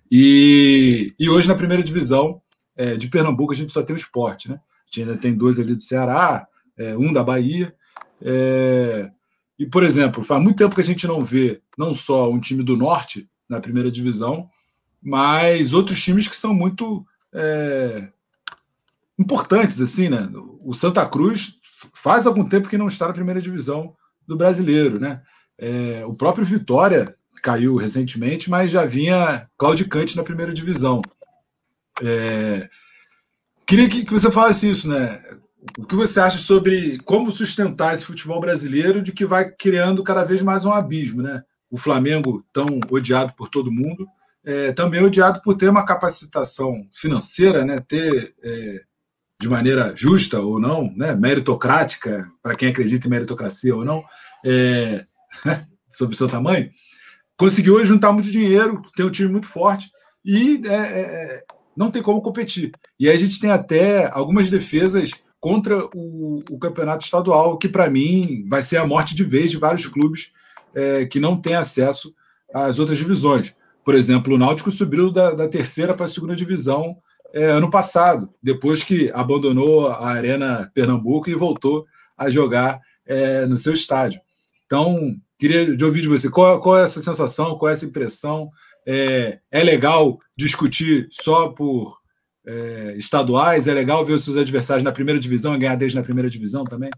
E, 0.09 1.13
e 1.19 1.29
hoje 1.29 1.47
na 1.47 1.55
primeira 1.55 1.84
divisão 1.84 2.41
é, 2.77 2.95
de 2.95 3.07
Pernambuco 3.07 3.51
a 3.51 3.55
gente 3.55 3.73
só 3.73 3.81
tem 3.81 3.95
o 3.95 3.97
esporte, 3.97 4.49
né? 4.49 4.55
A 4.55 4.85
gente 4.85 5.01
ainda 5.01 5.17
tem 5.19 5.35
dois 5.35 5.59
ali 5.59 5.75
do 5.75 5.83
Ceará, 5.83 6.47
é, 6.77 6.95
um 6.97 7.11
da 7.11 7.23
Bahia. 7.23 7.75
É, 8.21 9.11
e, 9.59 9.65
por 9.65 9.83
exemplo, 9.83 10.23
faz 10.23 10.41
muito 10.41 10.57
tempo 10.57 10.75
que 10.75 10.81
a 10.81 10.83
gente 10.83 11.07
não 11.07 11.23
vê 11.25 11.61
não 11.77 11.95
só 11.95 12.31
um 12.31 12.39
time 12.39 12.63
do 12.63 12.77
Norte 12.77 13.27
na 13.49 13.59
primeira 13.59 13.89
divisão, 13.89 14.49
mas 15.01 15.73
outros 15.73 16.01
times 16.01 16.27
que 16.27 16.37
são 16.37 16.53
muito 16.53 17.05
é, 17.33 18.09
importantes, 19.17 19.81
assim, 19.81 20.09
né? 20.09 20.29
O 20.61 20.73
Santa 20.73 21.05
Cruz 21.05 21.57
faz 21.93 22.27
algum 22.27 22.47
tempo 22.47 22.69
que 22.69 22.77
não 22.77 22.87
está 22.87 23.07
na 23.07 23.13
primeira 23.13 23.41
divisão 23.41 23.95
do 24.27 24.37
brasileiro, 24.37 24.99
né? 24.99 25.21
É, 25.57 26.03
o 26.05 26.13
próprio 26.13 26.45
Vitória 26.45 27.15
caiu 27.41 27.75
recentemente, 27.75 28.49
mas 28.49 28.71
já 28.71 28.85
vinha 28.85 29.49
claudicante 29.57 30.15
na 30.15 30.23
primeira 30.23 30.53
divisão. 30.53 31.01
É, 32.03 32.69
queria 33.65 33.90
que, 33.90 34.06
que 34.06 34.14
você 34.14 34.32
falasse 34.32 34.69
isso, 34.69 34.88
né? 34.88 35.18
O 35.78 35.86
que 35.86 35.95
você 35.95 36.19
acha 36.19 36.38
sobre 36.38 36.99
como 36.99 37.32
sustentar 37.32 37.94
esse 37.94 38.06
futebol 38.06 38.40
brasileiro 38.40 39.02
de 39.02 39.11
que 39.11 39.26
vai 39.26 39.49
criando 39.49 40.03
cada 40.03 40.24
vez 40.24 40.41
mais 40.41 40.65
um 40.65 40.72
abismo, 40.72 41.22
né? 41.22 41.44
O 41.69 41.78
Flamengo, 41.78 42.45
tão 42.53 42.80
odiado 42.90 43.34
por 43.36 43.49
todo 43.49 43.72
mundo, 43.72 44.07
é, 44.45 44.72
também 44.72 45.03
odiado 45.03 45.41
por 45.41 45.56
ter 45.56 45.69
uma 45.69 45.86
capacitação 45.86 46.88
financeira, 46.94 47.65
né? 47.65 47.80
Ter 47.88 48.34
é, 48.44 48.82
de 49.40 49.48
maneira 49.48 49.94
justa 49.95 50.40
ou 50.40 50.60
não, 50.60 50.91
né? 50.95 51.14
meritocrática, 51.14 52.30
para 52.41 52.56
quem 52.56 52.69
acredita 52.69 53.07
em 53.07 53.10
meritocracia 53.10 53.76
ou 53.76 53.86
não, 53.86 54.03
é, 54.45 55.06
sobre 55.90 56.15
o 56.15 56.18
seu 56.18 56.28
tamanho, 56.28 56.72
conseguiu 57.38 57.84
juntar 57.86 58.11
muito 58.11 58.32
dinheiro, 58.32 58.82
tem 58.95 59.06
um 59.06 59.11
time 59.11 59.30
muito 59.30 59.48
forte 59.48 59.91
e 60.26 60.61
é, 60.65 60.74
é, 60.74 61.44
não 61.77 61.91
tem 61.91 62.01
como 62.01 62.21
competir. 62.21 62.71
E 62.99 63.07
aí 63.07 63.15
a 63.15 63.19
gente 63.19 63.39
tem 63.39 63.51
até 63.51 64.09
algumas 64.11 64.49
defesas 64.49 65.11
contra 65.39 65.85
o, 65.95 66.43
o 66.49 66.57
campeonato 66.57 67.05
estadual, 67.05 67.57
que 67.57 67.69
para 67.69 67.89
mim 67.89 68.45
vai 68.49 68.63
ser 68.63 68.77
a 68.77 68.87
morte 68.87 69.13
de 69.13 69.23
vez 69.23 69.51
de 69.51 69.57
vários 69.57 69.85
clubes 69.85 70.31
é, 70.73 71.05
que 71.05 71.19
não 71.19 71.39
têm 71.39 71.53
acesso 71.53 72.13
às 72.53 72.79
outras 72.79 72.97
divisões. 72.97 73.53
Por 73.85 73.93
exemplo, 73.93 74.33
o 74.33 74.37
Náutico 74.37 74.71
subiu 74.71 75.11
da, 75.11 75.31
da 75.31 75.47
terceira 75.47 75.93
para 75.93 76.05
a 76.05 76.09
segunda 76.09 76.35
divisão 76.35 76.97
é, 77.33 77.45
ano 77.45 77.69
passado, 77.69 78.29
depois 78.41 78.83
que 78.83 79.11
abandonou 79.13 79.87
a 79.87 80.09
Arena 80.09 80.69
Pernambuco 80.73 81.29
e 81.29 81.35
voltou 81.35 81.85
a 82.17 82.29
jogar 82.29 82.81
é, 83.05 83.45
no 83.45 83.55
seu 83.55 83.73
estádio. 83.73 84.19
Então, 84.65 85.15
queria 85.37 85.75
de 85.75 85.85
ouvir 85.85 86.01
de 86.01 86.07
você 86.07 86.29
qual, 86.29 86.59
qual 86.59 86.77
é 86.77 86.83
essa 86.83 86.99
sensação, 86.99 87.57
qual 87.57 87.69
é 87.69 87.73
essa 87.73 87.85
impressão. 87.85 88.49
É, 88.88 89.39
é 89.51 89.64
legal 89.64 90.18
discutir 90.38 91.09
só 91.11 91.49
por 91.49 92.01
é, 92.45 92.93
estaduais? 92.95 93.68
É 93.68 93.73
legal 93.73 94.05
ver 94.05 94.14
os 94.14 94.23
seus 94.23 94.38
adversários 94.38 94.84
na 94.84 94.93
primeira 94.93 95.19
divisão 95.19 95.53
e 95.53 95.59
ganhar 95.59 95.76
deles 95.76 95.93
na 95.93 96.03
primeira 96.03 96.30
divisão 96.30 96.64
também? 96.64 96.89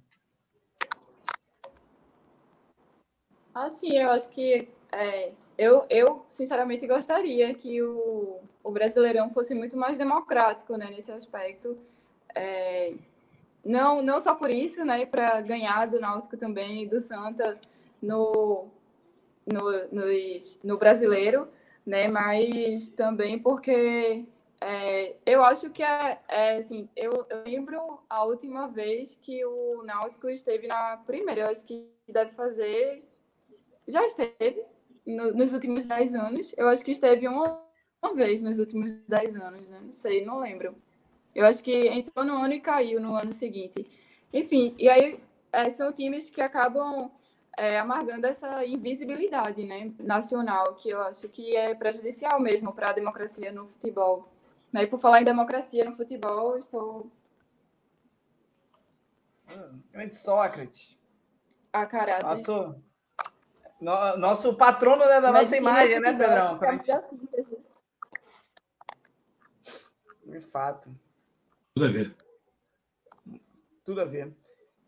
Assim, 3.56 3.98
eu 3.98 4.12
acho 4.12 4.30
que 4.30 4.70
é, 4.92 5.32
eu, 5.58 5.84
eu, 5.90 6.24
sinceramente, 6.28 6.86
gostaria 6.86 7.54
que 7.56 7.82
o, 7.82 8.40
o 8.64 8.72
Brasileirão 8.72 9.30
fosse 9.32 9.56
muito 9.56 9.76
mais 9.76 9.98
democrático 9.98 10.78
né, 10.78 10.92
nesse 10.92 11.12
aspecto. 11.12 11.76
É, 12.36 12.94
não, 13.66 14.02
não 14.02 14.22
só 14.22 14.36
por 14.36 14.52
isso, 14.52 14.86
né, 14.86 15.06
para 15.06 15.42
ganhar 15.42 15.88
do 15.88 16.00
Náutico 16.00 16.38
também, 16.38 16.88
do 16.88 17.02
Santa 17.02 17.58
no, 18.02 18.68
no, 19.46 19.72
no, 19.92 20.04
no 20.64 20.78
brasileiro, 20.78 21.48
né, 21.86 22.08
mas 22.08 22.90
também 22.90 23.40
porque 23.40 24.26
é, 24.62 25.16
eu 25.26 25.44
acho 25.44 25.70
que 25.70 25.82
é, 25.82 26.20
é 26.28 26.58
assim, 26.58 26.90
eu, 26.96 27.26
eu, 27.30 27.44
lembro 27.46 28.02
a 28.10 28.24
última 28.26 28.68
vez 28.68 29.18
que 29.22 29.44
o 29.46 29.84
Náutico 29.84 30.30
esteve 30.30 30.68
na 30.68 30.98
primeira, 30.98 31.42
eu 31.42 31.48
acho 31.48 31.66
que 31.66 31.88
deve 32.08 32.32
fazer, 32.32 33.04
já 33.88 34.06
esteve, 34.06 34.64
no, 35.06 35.34
nos 35.34 35.54
últimos 35.54 35.86
10 35.86 36.16
anos. 36.16 36.54
Eu 36.58 36.68
acho 36.68 36.84
que 36.84 36.92
esteve 36.92 37.28
uma, 37.28 37.62
uma 38.02 38.14
vez 38.14 38.42
nos 38.42 38.60
últimos 38.60 38.96
10 39.08 39.36
anos, 39.38 39.68
né? 39.68 39.80
Não 39.82 39.92
sei, 39.92 40.24
não 40.24 40.40
lembro. 40.40 40.76
Eu 41.34 41.46
acho 41.46 41.64
que 41.64 41.88
entrou 41.88 42.26
no 42.26 42.36
ano 42.36 42.54
e 42.54 42.60
caiu 42.60 43.00
no 43.00 43.16
ano 43.16 43.34
seguinte. 43.34 43.86
Enfim, 44.34 44.76
e 44.78 44.90
aí 44.90 45.20
é, 45.52 45.70
são 45.70 45.92
times 45.92 46.30
que 46.30 46.42
acabam 46.42 47.12
é, 47.60 47.78
amargando 47.78 48.26
essa 48.26 48.66
invisibilidade 48.66 49.64
né, 49.64 49.92
nacional, 50.00 50.76
que 50.76 50.90
eu 50.90 51.02
acho 51.02 51.28
que 51.28 51.58
é 51.58 51.76
prejudicial 51.76 52.40
mesmo 52.40 52.74
para 52.74 52.90
a 52.90 52.94
democracia 52.94 53.52
no 53.52 53.68
futebol. 53.68 54.30
Né? 54.72 54.84
E 54.84 54.88
por 54.88 54.98
falar 54.98 55.22
em 55.22 55.26
democracia 55.26 55.84
no 55.84 55.92
futebol, 55.92 56.58
estou. 56.58 57.12
Grande 59.92 60.16
Sócrates. 60.16 60.98
A 61.74 61.86
caráter. 61.86 62.24
Nosso, 62.24 62.76
no, 63.82 64.18
nosso 64.18 64.56
patrono 64.56 65.06
né, 65.06 65.20
da 65.20 65.32
nossa 65.32 65.58
imagem, 65.58 66.00
né, 66.00 66.14
Pedrão? 66.14 66.60
Gente... 66.60 66.92
De 70.24 70.40
fato. 70.40 70.90
Tudo 71.76 71.86
a 71.86 71.90
ver. 71.90 72.16
Tudo 73.84 74.02
a 74.02 74.06
ver. 74.06 74.34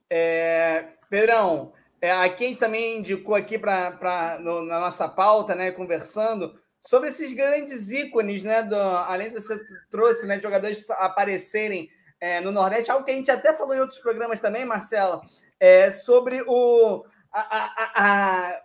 É, 0.09 0.93
Pedrão, 1.09 1.73
é, 2.01 2.11
a 2.11 2.27
quem 2.29 2.55
também 2.55 2.97
indicou 2.97 3.35
aqui 3.35 3.59
pra, 3.59 3.91
pra, 3.91 4.39
no, 4.39 4.65
na 4.65 4.79
nossa 4.79 5.07
pauta, 5.07 5.53
né, 5.53 5.71
conversando, 5.71 6.59
sobre 6.81 7.09
esses 7.09 7.31
grandes 7.33 7.91
ícones, 7.91 8.41
né, 8.41 8.63
do, 8.63 8.75
além 8.75 9.27
de 9.27 9.35
você 9.35 9.59
trouxe, 9.89 10.25
né, 10.25 10.41
jogadores 10.41 10.89
aparecerem 10.89 11.89
é, 12.19 12.41
no 12.41 12.51
Nordeste, 12.51 12.89
algo 12.89 13.05
que 13.05 13.11
a 13.11 13.15
gente 13.15 13.29
até 13.29 13.53
falou 13.53 13.75
em 13.75 13.79
outros 13.79 13.99
programas 13.99 14.39
também, 14.39 14.65
Marcela, 14.65 15.21
é, 15.59 15.91
sobre 15.91 16.41
o, 16.47 17.05
a, 17.31 17.39
a, 17.39 17.91
a, 17.95 18.61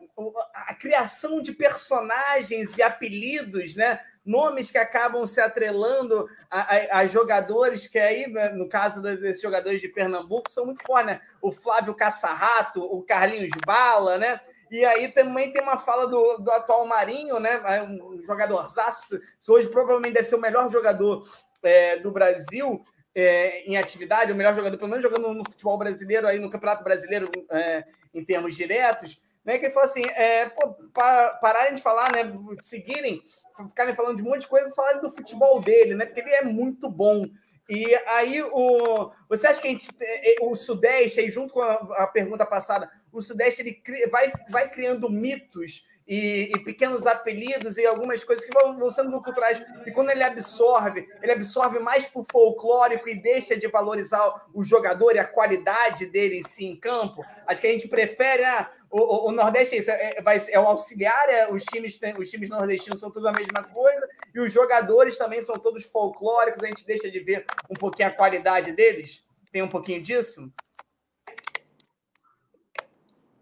a, 0.70 0.74
criação 0.74 1.42
de 1.42 1.52
personagens 1.52 2.76
e 2.78 2.82
apelidos, 2.82 3.76
né? 3.76 4.00
Nomes 4.26 4.70
que 4.70 4.78
acabam 4.78 5.24
se 5.24 5.40
atrelando 5.40 6.28
a, 6.50 6.98
a 6.98 7.06
jogadores 7.06 7.86
que 7.86 7.98
aí, 7.98 8.26
né, 8.26 8.48
no 8.50 8.68
caso 8.68 9.00
desses 9.00 9.40
jogadores 9.40 9.80
de 9.80 9.88
Pernambuco, 9.88 10.50
são 10.50 10.66
muito 10.66 10.82
fortes, 10.84 11.06
né? 11.06 11.20
O 11.40 11.52
Flávio 11.52 11.94
Caçarrato, 11.94 12.82
o 12.82 13.02
Carlinhos 13.02 13.52
Bala, 13.64 14.18
né? 14.18 14.40
E 14.70 14.84
aí 14.84 15.08
também 15.08 15.52
tem 15.52 15.62
uma 15.62 15.78
fala 15.78 16.06
do, 16.06 16.38
do 16.38 16.50
atual 16.50 16.84
Marinho, 16.86 17.38
né? 17.38 17.60
Um 17.82 18.20
jogador 18.22 18.66
hoje 19.48 19.68
provavelmente 19.68 20.14
deve 20.14 20.26
ser 20.26 20.34
o 20.34 20.40
melhor 20.40 20.68
jogador 20.68 21.22
é, 21.62 21.96
do 21.98 22.10
Brasil 22.10 22.84
é, 23.14 23.62
em 23.62 23.76
atividade, 23.76 24.32
o 24.32 24.34
melhor 24.34 24.54
jogador, 24.54 24.76
pelo 24.76 24.90
menos 24.90 25.02
jogando 25.02 25.32
no 25.32 25.44
futebol 25.48 25.78
brasileiro, 25.78 26.26
aí 26.26 26.38
no 26.38 26.50
Campeonato 26.50 26.84
Brasileiro 26.84 27.30
é, 27.50 27.84
em 28.12 28.24
termos 28.24 28.56
diretos, 28.56 29.20
né? 29.44 29.58
Que 29.58 29.66
ele 29.66 29.72
falou 29.72 29.88
assim: 29.88 30.04
é, 30.14 30.46
pô, 30.46 30.74
para, 30.92 31.34
pararem 31.34 31.74
de 31.74 31.82
falar, 31.82 32.12
né? 32.12 32.30
Seguirem, 32.60 33.22
ficarem 33.56 33.94
falando 33.94 34.16
de 34.16 34.22
um 34.22 34.26
monte 34.26 34.42
de 34.42 34.48
coisa, 34.48 34.70
falarem 34.70 35.00
do 35.00 35.10
futebol 35.10 35.60
dele, 35.60 35.94
né? 35.94 36.06
Porque 36.06 36.20
ele 36.20 36.30
é 36.30 36.44
muito 36.44 36.88
bom. 36.88 37.26
E 37.68 37.94
aí, 38.06 38.42
o, 38.42 39.10
você 39.28 39.48
acha 39.48 39.60
que 39.60 39.68
gente, 39.68 39.88
é, 40.00 40.36
o 40.42 40.54
Sudeste, 40.54 41.20
aí 41.20 41.28
junto 41.28 41.52
com 41.52 41.62
a, 41.62 41.72
a 41.72 42.06
pergunta 42.06 42.46
passada, 42.46 42.90
o 43.12 43.20
Sudeste 43.20 43.62
ele 43.62 44.08
vai, 44.08 44.30
vai 44.48 44.70
criando 44.70 45.10
mitos 45.10 45.84
e, 46.06 46.52
e, 46.54 46.58
pequenos 46.60 47.04
apelidos 47.04 47.76
e 47.78 47.84
algumas 47.84 48.22
coisas 48.22 48.44
que 48.44 48.52
vão, 48.52 48.78
vão 48.78 48.90
sendo 48.90 49.20
culturais. 49.20 49.60
E 49.84 49.90
quando 49.90 50.10
ele 50.10 50.22
absorve, 50.22 51.08
ele 51.20 51.32
absorve 51.32 51.80
mais 51.80 52.06
para 52.06 52.20
o 52.20 52.24
folclórico 52.24 53.08
e 53.08 53.20
deixa 53.20 53.56
de 53.56 53.66
valorizar 53.66 54.46
o 54.54 54.62
jogador 54.62 55.16
e 55.16 55.18
a 55.18 55.24
qualidade 55.24 56.06
dele 56.06 56.38
em 56.38 56.42
si 56.44 56.64
em 56.64 56.76
campo. 56.76 57.24
Acho 57.44 57.60
que 57.60 57.66
a 57.66 57.72
gente 57.72 57.88
prefere. 57.88 58.44
Ah, 58.44 58.70
o, 58.88 59.28
o, 59.28 59.32
Nordeste 59.32 59.74
é, 59.74 59.78
isso, 59.78 59.90
é, 59.90 60.22
vai, 60.22 60.38
é 60.50 60.60
o 60.60 60.66
auxiliar, 60.66 61.28
é, 61.28 61.52
os, 61.52 61.64
times, 61.64 61.98
os 62.18 62.30
times 62.30 62.48
nordestinos 62.48 63.00
são 63.00 63.10
tudo 63.10 63.26
a 63.28 63.32
mesma 63.32 63.64
coisa, 63.64 64.08
e 64.32 64.38
os 64.38 64.52
jogadores 64.52 65.18
também 65.18 65.42
são 65.42 65.56
todos 65.56 65.84
folclóricos, 65.84 66.62
a 66.62 66.68
gente 66.68 66.86
deixa 66.86 67.10
de 67.10 67.18
ver 67.18 67.44
um 67.68 67.74
pouquinho 67.74 68.08
a 68.08 68.12
qualidade 68.12 68.72
deles. 68.72 69.24
Tem 69.50 69.60
um 69.60 69.68
pouquinho 69.68 70.00
disso? 70.00 70.50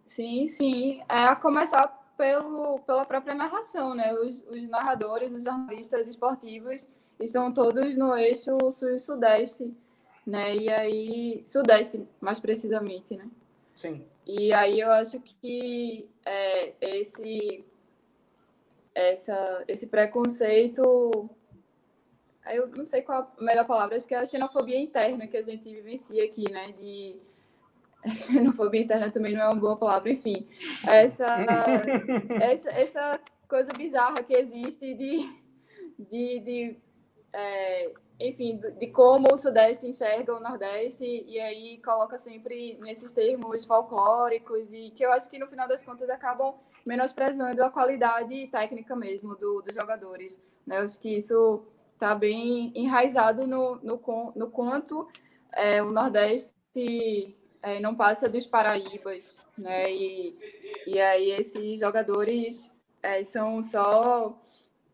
Sim, 0.07 0.49
sim. 0.49 1.03
É 1.09 1.25
a 1.25 1.37
começar 1.37 2.04
pelo, 2.17 2.81
pela 2.81 3.05
própria 3.05 3.35
narração, 3.35 3.95
né? 3.95 4.13
Os, 4.15 4.43
os 4.49 4.69
narradores, 4.69 5.33
os 5.33 5.45
jornalistas 5.45 6.07
esportivos 6.07 6.89
estão 7.21 7.53
todos 7.53 7.97
no 7.97 8.17
eixo 8.17 8.57
sul-sudeste, 8.71 9.73
né? 10.27 10.55
E 10.57 10.71
aí, 10.71 11.45
sudeste, 11.45 12.07
mais 12.21 12.41
precisamente, 12.41 13.17
né? 13.17 13.29
Sim. 13.75 14.05
E 14.27 14.53
aí 14.53 14.81
eu 14.81 14.91
acho 14.91 15.21
que 15.21 16.09
é, 16.25 16.73
esse, 16.81 17.65
essa, 18.95 19.65
esse 19.69 19.87
preconceito, 19.87 21.29
eu 22.47 22.69
não 22.69 22.87
sei 22.87 23.03
qual 23.03 23.31
a 23.37 23.43
melhor 23.43 23.67
palavra, 23.67 23.97
acho 23.97 24.07
que 24.07 24.15
é 24.15 24.19
a 24.19 24.27
xenofobia 24.27 24.79
interna 24.79 25.27
que 25.27 25.37
a 25.37 25.43
gente 25.43 25.69
vivencia 25.69 26.25
aqui, 26.25 26.51
né? 26.51 26.73
De 26.73 27.19
xenofobia 28.13 28.83
interna 28.83 29.11
também 29.11 29.35
não 29.35 29.43
é 29.43 29.49
uma 29.49 29.61
boa 29.61 29.77
palavra, 29.77 30.11
enfim. 30.11 30.47
Essa, 30.87 31.27
essa, 32.41 32.71
essa 32.71 33.21
coisa 33.49 33.73
bizarra 33.73 34.23
que 34.23 34.35
existe 34.35 34.95
de, 34.95 35.29
de, 35.99 36.41
de 36.41 36.77
é, 37.33 37.93
enfim, 38.21 38.61
de 38.79 38.87
como 38.89 39.33
o 39.33 39.37
Sudeste 39.37 39.87
enxerga 39.87 40.35
o 40.35 40.41
Nordeste, 40.41 41.05
e 41.05 41.41
aí 41.41 41.79
coloca 41.79 42.17
sempre 42.17 42.79
nesses 42.81 43.11
termos 43.13 43.65
folclóricos, 43.65 44.73
e 44.73 44.91
que 44.91 45.05
eu 45.05 45.13
acho 45.13 45.29
que 45.29 45.39
no 45.39 45.47
final 45.47 45.67
das 45.67 45.83
contas 45.83 46.09
acabam 46.09 46.55
menosprezando 46.87 47.63
a 47.63 47.71
qualidade 47.71 48.47
técnica 48.49 48.95
mesmo 48.95 49.35
do, 49.35 49.63
dos 49.63 49.75
jogadores. 49.75 50.41
Né? 50.67 50.79
Eu 50.79 50.85
acho 50.85 50.99
que 51.01 51.17
isso 51.17 51.65
está 51.95 52.15
bem 52.15 52.73
enraizado 52.75 53.47
no, 53.47 53.77
no, 53.77 54.01
no 54.37 54.51
quanto 54.51 55.09
é, 55.53 55.83
o 55.83 55.91
Nordeste 55.91 56.53
é, 57.65 57.81
não 57.81 57.95
passa 57.95 58.29
dos 58.29 58.45
Paraíbas, 58.45 59.41
né? 59.57 59.91
E, 59.91 60.37
e 60.87 61.01
aí 61.01 61.31
esses 61.31 61.81
jogadores 61.81 62.71
é, 63.03 63.23
são 63.23 63.63
só 63.63 64.39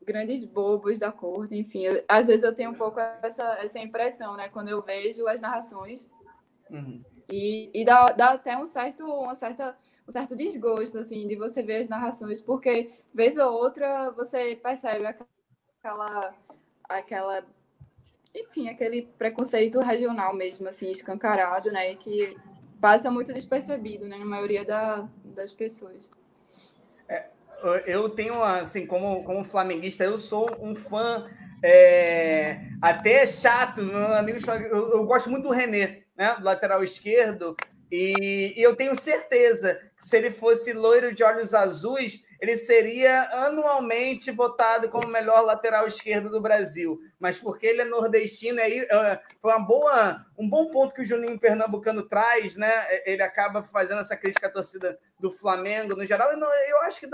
grandes 0.03 0.45
bobos 0.45 1.01
da 1.01 1.11
corte, 1.11 1.57
enfim. 1.57 1.83
Eu, 1.83 2.05
às 2.07 2.29
vezes 2.29 2.45
eu 2.45 2.55
tenho 2.55 2.71
um 2.71 2.75
pouco 2.75 3.01
essa, 3.01 3.59
essa 3.61 3.79
impressão, 3.81 4.37
né? 4.37 4.49
Quando 4.49 4.69
eu 4.69 4.81
vejo 4.81 5.27
as 5.27 5.41
narrações. 5.41 6.09
Uhum. 6.71 7.03
E, 7.29 7.71
e 7.75 7.85
dá, 7.85 8.07
dá 8.13 8.31
até 8.31 8.57
um 8.57 8.67
certo, 8.67 9.05
uma 9.05 9.35
certa, 9.35 9.77
um 10.07 10.13
certo 10.13 10.37
desgosto, 10.37 10.99
assim, 10.99 11.27
de 11.27 11.35
você 11.35 11.65
ver 11.65 11.79
as 11.79 11.89
narrações, 11.89 12.41
porque, 12.41 12.93
vez 13.13 13.37
ou 13.37 13.53
outra, 13.53 14.13
você 14.13 14.57
percebe 14.57 15.07
aquela... 15.07 16.35
aquela 16.89 17.45
enfim, 18.35 18.69
aquele 18.69 19.09
preconceito 19.19 19.81
regional 19.81 20.35
mesmo, 20.35 20.69
assim, 20.69 20.91
escancarado, 20.91 21.71
né? 21.71 21.95
Que 21.97 22.37
passa 22.81 23.11
muito 23.11 23.33
despercebido, 23.33 24.07
né? 24.07 24.19
Na 24.19 24.25
maioria 24.25 24.65
da, 24.65 25.09
das 25.25 25.53
pessoas. 25.53 26.11
É, 27.09 27.27
eu 27.87 28.09
tenho, 28.09 28.43
assim, 28.43 28.87
como, 28.87 29.25
como 29.25 29.45
flamenguista, 29.45 30.05
eu 30.05 30.17
sou 30.17 30.49
um 30.61 30.75
fã 30.75 31.29
é, 31.63 32.61
até 32.81 33.27
chato, 33.27 33.83
meu 33.83 34.15
amigo, 34.15 34.39
eu, 34.49 34.89
eu, 34.91 35.05
gosto 35.05 35.29
muito 35.29 35.49
do 35.49 35.55
René, 35.55 36.05
né? 36.17 36.37
Do 36.37 36.45
lateral 36.45 36.83
esquerdo, 36.83 37.57
e, 37.91 38.55
e 38.57 38.63
eu 38.63 38.77
tenho 38.77 38.95
certeza 38.95 39.75
que 39.99 40.07
se 40.07 40.17
ele 40.17 40.31
fosse 40.31 40.73
loiro 40.73 41.15
de 41.15 41.25
olhos 41.25 41.53
azuis, 41.53 42.23
ele 42.41 42.57
seria 42.57 43.23
anualmente 43.47 44.31
votado 44.31 44.89
como 44.89 45.07
o 45.07 45.11
melhor 45.11 45.43
lateral 45.43 45.87
esquerdo 45.87 46.31
do 46.31 46.41
Brasil. 46.41 46.99
Mas 47.19 47.39
porque 47.39 47.67
ele 47.67 47.83
é 47.83 47.85
nordestino, 47.85 48.61
aí 48.61 48.79
é, 48.81 49.21
foi 49.43 49.53
uma 49.53 49.65
boa, 49.65 50.27
um 50.39 50.49
bom 50.49 50.71
ponto 50.71 50.95
que 50.95 51.03
o 51.03 51.05
Juninho 51.05 51.39
Pernambucano 51.39 52.03
traz, 52.03 52.57
né? 52.57 52.87
Ele 53.05 53.23
acaba 53.23 53.63
fazendo 53.63 54.01
essa 54.01 54.17
crítica 54.17 54.47
à 54.47 54.51
torcida 54.51 54.99
do 55.19 55.31
Flamengo 55.31 55.95
no 55.95 56.07
geral. 56.07 56.31
Eu 56.33 56.81
acho 56.83 57.01
que 57.01 57.09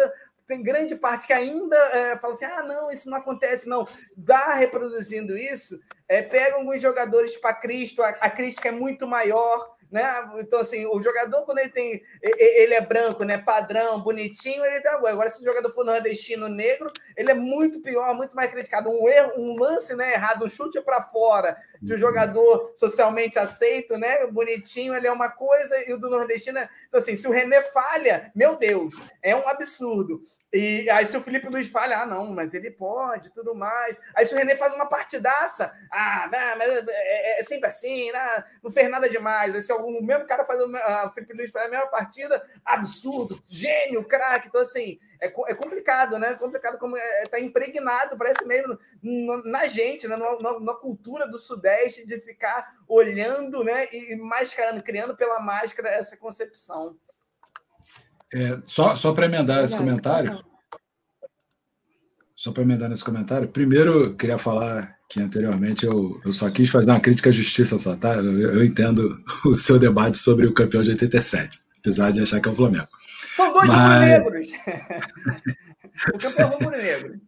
tem 0.47 0.63
grande 0.63 0.95
parte 0.95 1.27
que 1.27 1.33
ainda 1.33 1.77
é, 1.77 2.17
fala 2.19 2.35
assim: 2.35 2.45
ah, 2.45 2.63
não, 2.63 2.91
isso 2.91 3.11
não 3.11 3.19
acontece, 3.19 3.69
não. 3.69 3.87
Dá 4.17 4.55
reproduzindo 4.55 5.37
isso, 5.37 5.81
é, 6.09 6.23
pega 6.23 6.57
alguns 6.57 6.81
jogadores 6.81 7.37
para 7.37 7.53
Cristo, 7.55 8.03
a, 8.03 8.11
a 8.11 8.31
crítica 8.31 8.69
é 8.69 8.73
muito 8.73 9.07
maior. 9.09 9.76
Né? 9.91 10.03
Então, 10.39 10.59
assim, 10.59 10.85
o 10.87 11.01
jogador, 11.01 11.45
quando 11.45 11.59
ele 11.59 11.69
tem. 11.69 12.03
Ele 12.23 12.75
é 12.75 12.81
branco, 12.81 13.25
né? 13.25 13.39
Padrão, 13.39 14.01
bonitinho, 14.01 14.65
ele 14.65 14.81
tá. 14.81 14.95
Agora, 14.95 15.31
se 15.31 15.41
o 15.41 15.45
jogador 15.45 15.71
for 15.73 15.85
nordestino 15.85 16.49
negro, 16.49 16.91
ele 17.17 17.31
é 17.31 17.35
muito 17.35 17.81
pior, 17.81 18.15
muito 18.15 18.35
mais 18.35 18.51
criticado. 18.51 18.91
Um 18.91 19.09
erro, 19.09 19.33
um 19.37 19.57
lance 19.57 19.95
né, 19.95 20.15
errado, 20.15 20.45
um 20.45 20.51
chute 20.51 20.81
para 20.81 21.03
fora, 21.03 21.57
de 21.81 21.93
um 21.93 21.95
uhum. 21.95 22.01
jogador 22.01 22.73
socialmente 22.75 23.39
aceito, 23.39 23.97
né? 23.97 24.27
Bonitinho, 24.27 24.95
ele 24.95 25.07
é 25.07 25.13
uma 25.13 25.31
coisa, 25.31 25.89
e 25.89 25.93
o 25.93 25.99
do 25.99 26.11
nordestino. 26.11 26.59
É... 26.59 26.69
Então, 26.97 27.03
assim, 27.03 27.15
se 27.15 27.29
o 27.29 27.31
René 27.31 27.61
falha, 27.61 28.33
meu 28.35 28.57
Deus, 28.57 28.95
é 29.23 29.37
um 29.37 29.47
absurdo. 29.47 30.23
E 30.51 30.89
aí, 30.89 31.05
se 31.05 31.15
o 31.15 31.21
Felipe 31.21 31.47
Luiz 31.47 31.69
falha, 31.69 31.99
ah, 31.99 32.07
não, 32.07 32.33
mas 32.33 32.55
ele 32.55 32.71
pode, 32.71 33.29
tudo 33.35 33.55
mais. 33.55 33.99
Aí, 34.15 34.25
se 34.25 34.33
o 34.33 34.39
René 34.39 34.57
faz 34.57 34.73
uma 34.73 34.87
partidaça, 34.87 35.71
ah, 35.93 36.27
mas 36.57 36.71
é, 36.71 36.85
é, 36.89 37.41
é 37.41 37.43
sempre 37.43 37.69
assim, 37.69 38.11
né? 38.11 38.45
não 38.63 38.71
fez 38.71 38.89
nada 38.89 39.11
demais. 39.11 39.55
Aí, 39.55 39.61
se 39.61 39.71
o 39.75 40.01
mesmo 40.01 40.25
cara 40.25 40.43
faz 40.43 40.59
o 40.63 41.11
Felipe 41.11 41.35
Luiz 41.35 41.51
faz 41.51 41.67
a 41.67 41.69
mesma 41.69 41.89
partida, 41.89 42.43
absurdo, 42.65 43.39
gênio, 43.47 44.03
craque. 44.03 44.49
Então, 44.49 44.63
assim, 44.63 44.99
é, 45.21 45.27
é 45.27 45.55
complicado, 45.55 46.19
né? 46.19 46.31
É 46.31 46.35
complicado 46.35 46.79
como 46.79 46.97
é, 46.97 47.25
tá 47.25 47.41
impregnado, 47.41 48.17
parece 48.17 48.45
mesmo 48.45 48.79
na 49.45 49.67
gente, 49.67 50.07
né? 50.07 50.17
Na, 50.17 50.39
na, 50.39 50.61
na, 50.61 50.75
cultura 50.75 51.27
do 51.27 51.39
Sudeste, 51.39 52.07
de 52.07 52.19
ficar 52.19 52.77
olhando, 52.89 53.65
né? 53.65 53.87
E 53.93 54.17
mascarando, 54.17 54.83
criando 54.83 55.17
pela 55.17 55.41
máscara 55.41 55.89
essa 55.89 56.17
concepção. 56.17 56.97
É, 58.35 58.59
só 58.65 58.97
só 58.97 59.13
para 59.13 59.27
emendar 59.27 59.65
esse 59.65 59.77
comentário. 59.77 60.45
Só 62.35 62.53
para 62.53 62.63
emendar 62.63 62.89
nesse 62.89 63.05
comentário. 63.05 63.49
Primeiro, 63.49 64.15
queria 64.15 64.39
falar 64.39 64.97
que 65.09 65.21
anteriormente 65.21 65.87
eu, 65.87 66.21
eu 66.25 66.33
só 66.33 66.51
quis 66.51 66.69
fazer 66.69 66.91
uma 66.91 67.01
crítica 67.01 67.31
à 67.31 67.33
justiça 67.33 67.79
só, 67.79 67.97
tá? 67.97 68.15
Eu, 68.17 68.41
eu 68.41 68.65
entendo 68.65 69.23
o 69.47 69.55
seu 69.55 69.79
debate 69.79 70.19
sobre 70.19 70.47
o 70.47 70.53
campeão 70.53 70.83
de 70.83 70.91
87, 70.91 71.59
apesar 71.79 72.11
de 72.11 72.21
achar 72.21 72.41
que 72.41 72.49
é 72.49 72.53
o 72.53 72.57
Flamengo. 72.57 72.89
São 73.37 73.53
dois 73.53 73.69
Mas... 73.69 74.03
negros 74.03 74.49
o 76.15 76.19
campeão 76.19 76.49
rubro-negro. 76.49 77.21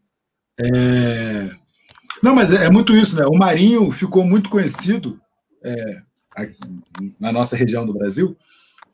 É... 0.58 1.50
Não, 2.22 2.34
mas 2.34 2.52
é, 2.52 2.66
é, 2.66 2.70
muito 2.70 2.96
isso, 2.96 3.16
né? 3.16 3.24
O 3.26 3.38
Marinho 3.38 3.92
ficou 3.92 4.24
muito 4.24 4.50
conhecido 4.50 5.20
é, 5.62 6.02
na 7.20 7.30
nossa 7.30 7.54
região 7.54 7.86
do 7.86 7.94
Brasil 7.94 8.36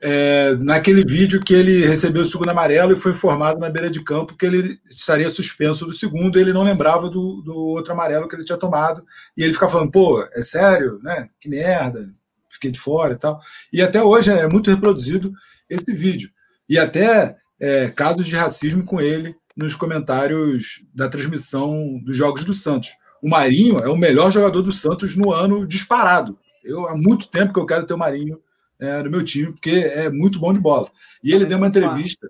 é, 0.07 0.55
naquele 0.57 1.03
vídeo 1.03 1.41
que 1.43 1.55
ele 1.55 1.87
recebeu 1.87 2.21
o 2.21 2.27
segundo 2.27 2.51
amarelo 2.51 2.93
e 2.93 2.97
foi 2.97 3.13
informado 3.13 3.59
na 3.59 3.71
beira 3.71 3.89
de 3.89 4.05
campo 4.05 4.37
que 4.37 4.45
ele 4.45 4.79
estaria 4.85 5.31
suspenso 5.31 5.87
do 5.87 5.95
segundo, 5.95 6.39
e 6.39 6.43
ele 6.43 6.53
não 6.53 6.63
lembrava 6.63 7.09
do, 7.09 7.41
do 7.41 7.57
outro 7.57 7.95
amarelo 7.95 8.29
que 8.29 8.37
ele 8.37 8.45
tinha 8.45 8.59
tomado, 8.59 9.03
e 9.35 9.43
ele 9.43 9.55
ficava 9.55 9.73
falando, 9.73 9.91
pô, 9.91 10.23
é 10.23 10.43
sério, 10.43 11.01
né? 11.03 11.31
Que 11.41 11.49
merda, 11.49 12.07
fiquei 12.51 12.71
de 12.71 12.79
fora 12.79 13.15
e 13.15 13.17
tal. 13.17 13.41
E 13.73 13.81
até 13.81 14.03
hoje 14.03 14.31
é 14.31 14.47
muito 14.47 14.71
reproduzido 14.71 15.33
esse 15.71 15.91
vídeo. 15.95 16.29
E 16.69 16.79
até 16.79 17.37
é, 17.61 17.89
casos 17.89 18.27
de 18.27 18.37
racismo 18.37 18.85
com 18.85 19.01
ele 19.01 19.35
nos 19.57 19.75
comentários 19.75 20.85
da 20.93 21.09
transmissão 21.09 21.99
dos 22.05 22.17
Jogos 22.17 22.45
do 22.45 22.53
Santos. 22.53 22.91
O 23.23 23.29
Marinho 23.29 23.79
é 23.79 23.89
o 23.89 23.97
melhor 23.97 24.31
jogador 24.31 24.63
do 24.63 24.73
Santos 24.73 25.17
no 25.17 25.33
ano 25.33 25.67
disparado. 25.67 26.39
Eu 26.63 26.89
há 26.89 26.97
muito 26.97 27.29
tempo 27.29 27.53
que 27.53 27.59
eu 27.59 27.67
quero 27.67 27.87
ter 27.87 27.95
o 27.95 27.99
Marinho 27.99 28.41
é, 28.79 29.03
no 29.03 29.11
meu 29.11 29.23
time, 29.23 29.53
porque 29.53 29.71
é 29.71 30.11
muito 30.11 30.39
bom 30.39 30.53
de 30.53 30.61
bola. 30.61 30.91
E 31.23 31.33
ele 31.33 31.47
deu 31.47 31.59
uma 31.59 31.69
entrevista 31.69 32.29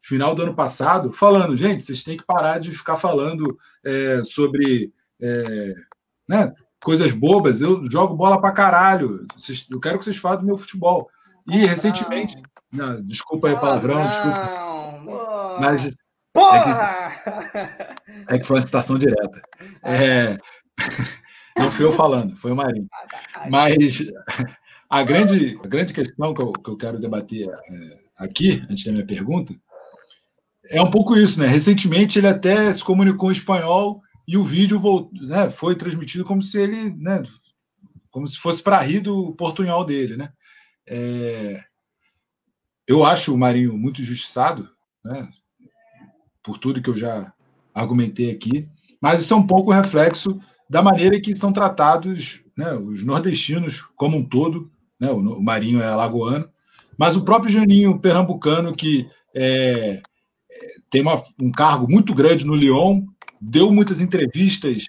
final 0.00 0.34
do 0.34 0.42
ano 0.42 0.54
passado 0.54 1.12
falando, 1.12 1.56
gente, 1.56 1.84
vocês 1.84 2.02
têm 2.02 2.16
que 2.16 2.24
parar 2.24 2.58
de 2.58 2.70
ficar 2.70 2.96
falando 2.96 3.58
é, 3.84 4.22
sobre 4.24 4.92
é, 5.20 5.74
né, 6.28 6.52
coisas 6.80 7.10
bobas. 7.12 7.60
Eu 7.60 7.82
jogo 7.90 8.14
bola 8.14 8.40
pra 8.40 8.52
caralho. 8.52 9.26
Eu 9.70 9.80
quero 9.80 9.98
que 9.98 10.04
vocês 10.04 10.16
falem 10.16 10.40
do 10.40 10.46
meu 10.46 10.56
futebol. 10.56 11.08
E 11.48 11.58
recentemente, 11.66 12.34
não, 12.72 13.02
desculpa 13.02 13.48
aí, 13.48 13.54
palavrão, 13.54 14.06
desculpa. 14.08 15.58
Mas 15.60 15.90
Porra! 16.36 17.12
É 17.24 18.26
que, 18.26 18.34
é 18.34 18.38
que 18.38 18.44
foi 18.44 18.56
uma 18.56 18.62
citação 18.62 18.98
direta. 18.98 19.40
É, 19.82 20.36
não 21.58 21.70
fui 21.70 21.86
eu 21.86 21.92
falando, 21.92 22.36
foi 22.36 22.52
o 22.52 22.56
Marinho. 22.56 22.86
Mas 23.50 24.04
a 24.90 25.02
grande, 25.02 25.58
a 25.64 25.66
grande 25.66 25.94
questão 25.94 26.34
que 26.34 26.42
eu, 26.42 26.52
que 26.52 26.70
eu 26.70 26.76
quero 26.76 27.00
debater 27.00 27.48
é, 27.48 27.98
aqui, 28.18 28.62
antes 28.68 28.84
da 28.84 28.92
minha 28.92 29.06
pergunta, 29.06 29.54
é 30.68 30.82
um 30.82 30.90
pouco 30.90 31.16
isso, 31.16 31.40
né? 31.40 31.46
Recentemente 31.46 32.18
ele 32.18 32.28
até 32.28 32.70
se 32.70 32.84
comunicou 32.84 33.30
em 33.30 33.32
espanhol 33.32 34.02
e 34.28 34.36
o 34.36 34.44
vídeo 34.44 34.78
voltou, 34.78 35.18
né, 35.22 35.48
foi 35.48 35.74
transmitido 35.74 36.24
como 36.24 36.42
se 36.42 36.58
ele, 36.58 36.92
né, 36.96 37.22
como 38.10 38.26
se 38.26 38.36
fosse 38.36 38.60
para 38.60 38.80
rir 38.80 39.00
do 39.00 39.32
portunhol 39.36 39.84
dele, 39.84 40.18
né? 40.18 40.30
É, 40.88 41.64
eu 42.86 43.04
acho 43.04 43.34
o 43.34 43.38
Marinho 43.38 43.76
muito 43.76 44.00
injustiçado, 44.00 44.68
né, 45.04 45.28
por 46.42 46.58
tudo 46.58 46.80
que 46.80 46.90
eu 46.90 46.96
já 46.96 47.32
argumentei 47.74 48.30
aqui, 48.30 48.68
mas 49.00 49.20
isso 49.20 49.34
é 49.34 49.36
um 49.36 49.46
pouco 49.46 49.72
reflexo 49.72 50.40
da 50.68 50.82
maneira 50.82 51.20
que 51.20 51.34
são 51.36 51.52
tratados 51.52 52.42
né, 52.56 52.72
os 52.72 53.04
nordestinos 53.04 53.82
como 53.96 54.16
um 54.16 54.24
todo 54.24 54.70
né? 54.98 55.10
o, 55.10 55.42
Marinho 55.42 55.80
é 55.80 55.86
alagoano, 55.86 56.48
mas 56.98 57.16
o 57.16 57.24
próprio 57.24 57.50
Juninho 57.50 57.98
Pernambucano, 57.98 58.74
que 58.74 59.08
é, 59.34 60.00
é, 60.50 60.66
tem 60.90 61.02
uma, 61.02 61.22
um 61.40 61.52
cargo 61.52 61.86
muito 61.90 62.14
grande 62.14 62.46
no 62.46 62.54
Lyon, 62.54 63.02
deu 63.40 63.70
muitas 63.70 64.00
entrevistas 64.00 64.86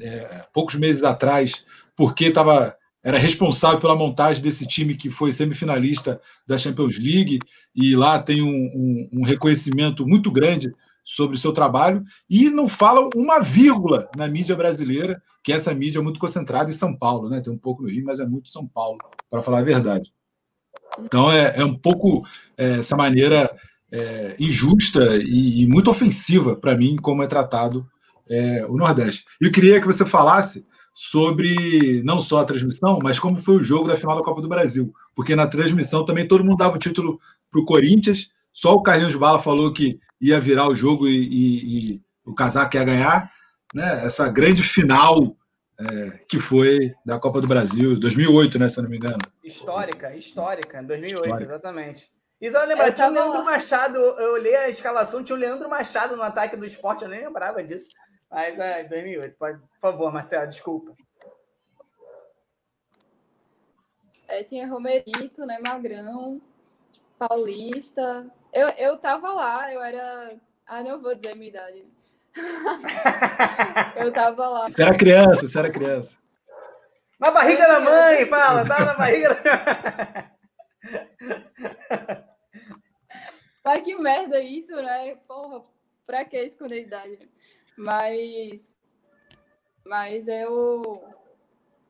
é, 0.00 0.46
poucos 0.52 0.76
meses 0.76 1.02
atrás, 1.02 1.64
porque 1.96 2.26
estava 2.26 2.76
era 3.04 3.18
responsável 3.18 3.78
pela 3.80 3.94
montagem 3.94 4.42
desse 4.42 4.66
time 4.66 4.94
que 4.94 5.08
foi 5.08 5.32
semifinalista 5.32 6.20
da 6.46 6.58
Champions 6.58 6.98
League, 6.98 7.38
e 7.74 7.94
lá 7.94 8.18
tem 8.18 8.42
um, 8.42 8.48
um, 8.48 9.08
um 9.20 9.24
reconhecimento 9.24 10.06
muito 10.06 10.30
grande 10.30 10.72
sobre 11.04 11.36
o 11.36 11.38
seu 11.38 11.52
trabalho 11.52 12.02
e 12.28 12.50
não 12.50 12.68
falam 12.68 13.08
uma 13.14 13.40
vírgula 13.40 14.10
na 14.14 14.28
mídia 14.28 14.54
brasileira, 14.54 15.22
que 15.42 15.52
essa 15.52 15.72
mídia 15.72 16.00
é 16.00 16.02
muito 16.02 16.20
concentrada 16.20 16.68
em 16.68 16.74
São 16.74 16.94
Paulo, 16.94 17.30
né? 17.30 17.40
Tem 17.40 17.50
um 17.50 17.56
pouco 17.56 17.82
no 17.82 17.88
Rio, 17.88 18.04
mas 18.04 18.20
é 18.20 18.26
muito 18.26 18.50
São 18.50 18.66
Paulo, 18.66 18.98
para 19.30 19.40
falar 19.40 19.60
a 19.60 19.64
verdade. 19.64 20.12
Então 21.02 21.32
é, 21.32 21.60
é 21.60 21.64
um 21.64 21.74
pouco 21.74 22.22
é, 22.58 22.72
essa 22.80 22.94
maneira 22.94 23.50
é, 23.90 24.36
injusta 24.38 25.00
e, 25.24 25.62
e, 25.62 25.66
muito 25.66 25.90
ofensiva 25.90 26.56
para 26.56 26.76
mim 26.76 26.96
como 26.96 27.22
é 27.22 27.26
tratado 27.26 27.88
é, 28.28 28.66
o 28.66 28.76
Nordeste. 28.76 29.24
Eu 29.40 29.50
queria 29.50 29.80
que 29.80 29.86
você 29.86 30.04
falasse 30.04 30.66
sobre 31.00 32.02
não 32.02 32.20
só 32.20 32.40
a 32.40 32.44
transmissão, 32.44 32.98
mas 33.00 33.20
como 33.20 33.38
foi 33.38 33.54
o 33.54 33.62
jogo 33.62 33.86
da 33.86 33.96
final 33.96 34.16
da 34.16 34.22
Copa 34.24 34.42
do 34.42 34.48
Brasil. 34.48 34.92
Porque 35.14 35.36
na 35.36 35.46
transmissão 35.46 36.04
também 36.04 36.26
todo 36.26 36.42
mundo 36.42 36.56
dava 36.56 36.74
o 36.74 36.78
título 36.78 37.20
para 37.52 37.60
o 37.60 37.64
Corinthians, 37.64 38.30
só 38.52 38.74
o 38.74 38.82
Carlinhos 38.82 39.14
Bala 39.14 39.38
falou 39.38 39.72
que 39.72 40.00
ia 40.20 40.40
virar 40.40 40.66
o 40.66 40.74
jogo 40.74 41.06
e, 41.06 41.16
e, 41.16 41.92
e 41.94 42.02
o 42.26 42.34
casaco 42.34 42.76
ia 42.76 42.82
ganhar. 42.82 43.30
Né? 43.72 44.04
Essa 44.04 44.28
grande 44.28 44.60
final 44.60 45.36
é, 45.78 46.18
que 46.28 46.40
foi 46.40 46.92
da 47.06 47.16
Copa 47.16 47.40
do 47.40 47.46
Brasil, 47.46 47.96
2008, 48.00 48.58
né, 48.58 48.68
se 48.68 48.80
eu 48.80 48.82
não 48.82 48.90
me 48.90 48.96
engano. 48.96 49.18
Histórica, 49.44 50.16
histórica, 50.16 50.82
2008, 50.82 51.22
histórica. 51.22 51.44
exatamente. 51.44 52.10
E 52.40 52.50
só 52.50 52.64
lembrar, 52.64 52.90
tinha 52.90 53.06
o 53.06 53.12
Leandro 53.12 53.44
Machado, 53.44 53.98
eu 53.98 54.32
olhei 54.32 54.56
a 54.56 54.68
escalação, 54.68 55.22
tinha 55.22 55.36
o 55.36 55.38
Leandro 55.38 55.70
Machado 55.70 56.16
no 56.16 56.22
ataque 56.24 56.56
do 56.56 56.66
esporte, 56.66 57.04
eu 57.04 57.08
nem 57.08 57.24
lembrava 57.24 57.62
disso. 57.62 57.88
Mas 58.30 58.58
é 58.58 58.84
2008, 58.84 59.36
pode, 59.38 59.58
por 59.58 59.80
favor, 59.80 60.12
Marcelo, 60.12 60.48
desculpa. 60.48 60.94
É, 64.26 64.42
tinha 64.44 64.68
Romerito, 64.68 65.46
né, 65.46 65.58
Magrão, 65.58 66.40
Paulista. 67.18 68.30
Eu, 68.52 68.68
eu 68.70 68.98
tava 68.98 69.32
lá, 69.32 69.72
eu 69.72 69.82
era. 69.82 70.36
Ah, 70.66 70.82
não 70.82 71.00
vou 71.00 71.14
dizer 71.14 71.32
a 71.32 71.34
minha 71.34 71.48
idade. 71.48 71.86
eu 73.96 74.12
tava 74.12 74.48
lá. 74.48 74.68
Você 74.68 74.82
era 74.82 74.96
criança, 74.96 75.46
você 75.46 75.58
era 75.58 75.70
criança. 75.70 76.16
Na 77.18 77.30
barriga 77.30 77.66
da 77.66 77.80
mãe, 77.80 78.26
fala, 78.26 78.64
tá 78.64 78.84
na 78.84 78.94
barriga 78.94 79.34
da 79.34 80.30
Mas 83.64 83.82
que 83.82 83.94
merda 83.96 84.40
isso, 84.40 84.74
né? 84.76 85.16
Porra, 85.26 85.64
pra 86.06 86.24
que 86.24 86.38
esconder 86.38 86.82
idade? 86.82 87.18
Mas, 87.78 88.74
mas 89.86 90.26
eu 90.26 91.00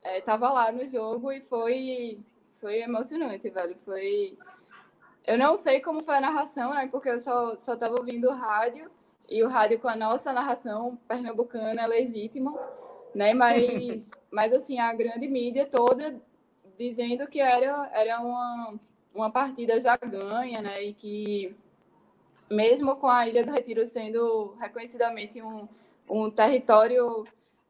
é, 0.03 0.21
tava 0.21 0.51
lá 0.51 0.71
no 0.71 0.87
jogo 0.87 1.31
e 1.31 1.41
foi, 1.41 2.19
foi 2.57 2.81
emocionante, 2.83 3.49
velho. 3.49 3.75
Foi. 3.77 4.37
Eu 5.25 5.35
não 5.35 5.57
sei 5.57 5.81
como 5.81 6.03
foi 6.03 6.17
a 6.17 6.21
narração, 6.21 6.75
né? 6.75 6.87
Porque 6.91 7.09
eu 7.09 7.19
só, 7.19 7.57
só 7.57 7.75
tava 7.75 7.95
ouvindo 7.95 8.29
o 8.29 8.33
rádio 8.33 8.89
e 9.27 9.43
o 9.43 9.47
rádio 9.47 9.79
com 9.79 9.87
a 9.87 9.95
nossa 9.95 10.31
narração 10.31 10.95
pernambucana 11.07 11.81
é 11.81 11.87
legítima, 11.87 12.53
né? 13.15 13.33
Mas, 13.33 14.11
mas 14.29 14.53
assim, 14.53 14.77
a 14.79 14.93
grande 14.93 15.27
mídia 15.27 15.65
toda 15.65 16.21
dizendo 16.77 17.27
que 17.27 17.39
era, 17.39 17.89
era 17.93 18.21
uma, 18.21 18.79
uma 19.13 19.31
partida 19.31 19.79
já 19.79 19.97
ganha, 19.97 20.61
né? 20.61 20.83
E 20.83 20.93
que 20.93 21.55
mesmo 22.49 22.95
com 22.97 23.07
a 23.07 23.27
Ilha 23.27 23.43
do 23.45 23.51
Retiro 23.51 23.85
sendo 23.85 24.55
reconhecidamente 24.59 25.41
um, 25.41 25.67
um 26.09 26.29
território 26.29 27.25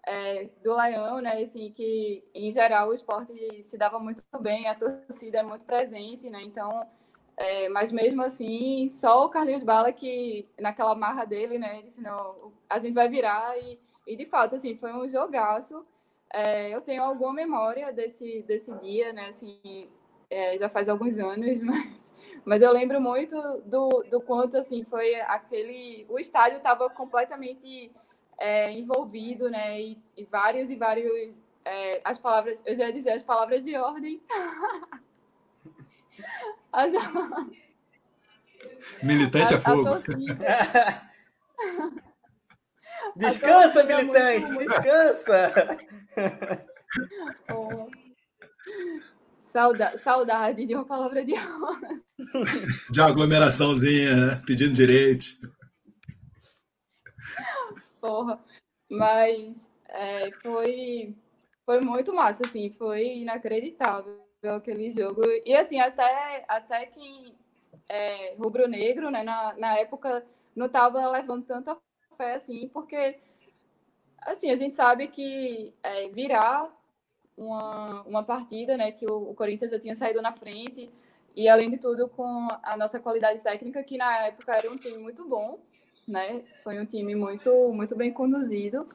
é, 0.05 0.49
do 0.63 0.75
Leão, 0.75 1.21
né? 1.21 1.41
Assim, 1.41 1.71
que 1.71 2.23
em 2.33 2.51
geral 2.51 2.89
o 2.89 2.93
esporte 2.93 3.61
se 3.63 3.77
dava 3.77 3.99
muito 3.99 4.23
bem, 4.39 4.67
a 4.67 4.75
torcida 4.75 5.39
é 5.39 5.43
muito 5.43 5.65
presente, 5.65 6.29
né? 6.29 6.41
Então 6.41 6.87
é, 7.39 7.69
mas 7.69 7.89
mesmo 7.89 8.21
assim, 8.21 8.89
só 8.89 9.25
o 9.25 9.29
Carlinhos 9.29 9.63
Bala 9.63 9.93
que, 9.93 10.45
naquela 10.59 10.93
marra 10.93 11.23
dele, 11.23 11.57
né, 11.57 11.81
disse, 11.81 12.01
não, 12.01 12.51
a 12.69 12.77
gente 12.79 12.93
vai 12.93 13.07
virar 13.07 13.57
e, 13.57 13.79
e 14.05 14.13
de 14.17 14.25
fato, 14.25 14.55
assim, 14.55 14.75
foi 14.75 14.91
um 14.91 15.07
jogaço. 15.07 15.85
É, 16.33 16.69
eu 16.69 16.81
tenho 16.81 17.01
alguma 17.01 17.31
memória 17.33 17.93
desse, 17.93 18.43
desse 18.43 18.73
dia, 18.79 19.13
né, 19.13 19.29
assim, 19.29 19.89
é, 20.29 20.57
já 20.57 20.69
faz 20.69 20.87
alguns 20.87 21.17
anos, 21.17 21.61
mas, 21.63 22.13
mas 22.45 22.61
eu 22.61 22.71
lembro 22.71 23.01
muito 23.01 23.35
do, 23.65 24.03
do 24.09 24.21
quanto, 24.21 24.57
assim, 24.57 24.83
foi 24.83 25.15
aquele... 25.21 26.05
O 26.09 26.19
estádio 26.19 26.57
estava 26.57 26.89
completamente 26.89 27.91
é, 28.37 28.71
envolvido, 28.71 29.49
né, 29.49 29.81
e, 29.81 29.97
e 30.15 30.25
vários 30.25 30.69
e 30.69 30.75
vários... 30.75 31.41
É, 31.65 32.01
as 32.03 32.17
palavras, 32.17 32.63
eu 32.65 32.75
já 32.75 32.87
ia 32.87 32.93
dizer 32.93 33.11
as 33.11 33.23
palavras 33.23 33.63
de 33.63 33.75
ordem... 33.75 34.21
Militante 39.03 39.53
a, 39.53 39.57
é 39.57 39.59
fogo. 39.59 39.89
descansa, 43.15 43.83
militante, 43.83 44.57
descansa. 44.57 45.77
Oh. 47.53 47.98
Sauda 49.49 49.97
saudade 49.97 50.63
de 50.63 50.75
uma 50.75 50.85
palavra 50.85 51.25
de 51.25 51.33
honra. 51.33 51.99
De 52.91 53.01
aglomeraçãozinha, 53.01 54.13
né? 54.15 54.41
Pedindo 54.45 54.73
direito. 54.73 55.25
Porra. 57.99 58.39
Mas 58.87 59.67
é, 59.87 60.31
foi, 60.43 61.15
foi 61.65 61.79
muito 61.79 62.13
massa, 62.13 62.43
assim, 62.45 62.69
foi 62.69 63.21
inacreditável 63.21 64.21
aquele 64.43 64.91
jogo. 64.91 65.23
E 65.43 65.55
assim, 65.55 65.79
até, 65.79 66.45
até 66.47 66.85
quem 66.85 67.33
é 67.89 68.35
rubro-negro, 68.35 69.09
né, 69.09 69.23
na, 69.23 69.55
na 69.57 69.77
época 69.79 70.23
não 70.55 70.67
estava 70.67 71.09
levando 71.09 71.45
tanta 71.45 71.75
fé 72.15 72.35
assim, 72.35 72.69
porque 72.69 73.19
assim, 74.21 74.51
a 74.51 74.55
gente 74.55 74.75
sabe 74.75 75.07
que 75.07 75.73
é, 75.81 76.07
virar 76.09 76.71
uma, 77.39 78.01
uma 78.03 78.23
partida, 78.23 78.75
né, 78.75 78.91
que 78.91 79.05
o, 79.05 79.31
o 79.31 79.33
Corinthians 79.33 79.71
já 79.71 79.79
tinha 79.79 79.95
saído 79.95 80.21
na 80.21 80.33
frente, 80.33 80.91
e 81.35 81.47
além 81.47 81.69
de 81.69 81.77
tudo 81.77 82.09
com 82.09 82.47
a 82.61 82.75
nossa 82.75 82.99
qualidade 82.99 83.39
técnica, 83.39 83.81
que 83.83 83.97
na 83.97 84.25
época 84.25 84.53
era 84.53 84.69
um 84.69 84.75
time 84.75 84.97
muito 84.97 85.27
bom, 85.27 85.59
né? 86.07 86.43
Foi 86.63 86.79
um 86.79 86.85
time 86.85 87.15
muito 87.15 87.71
muito 87.71 87.95
bem 87.95 88.11
conduzido. 88.11 88.85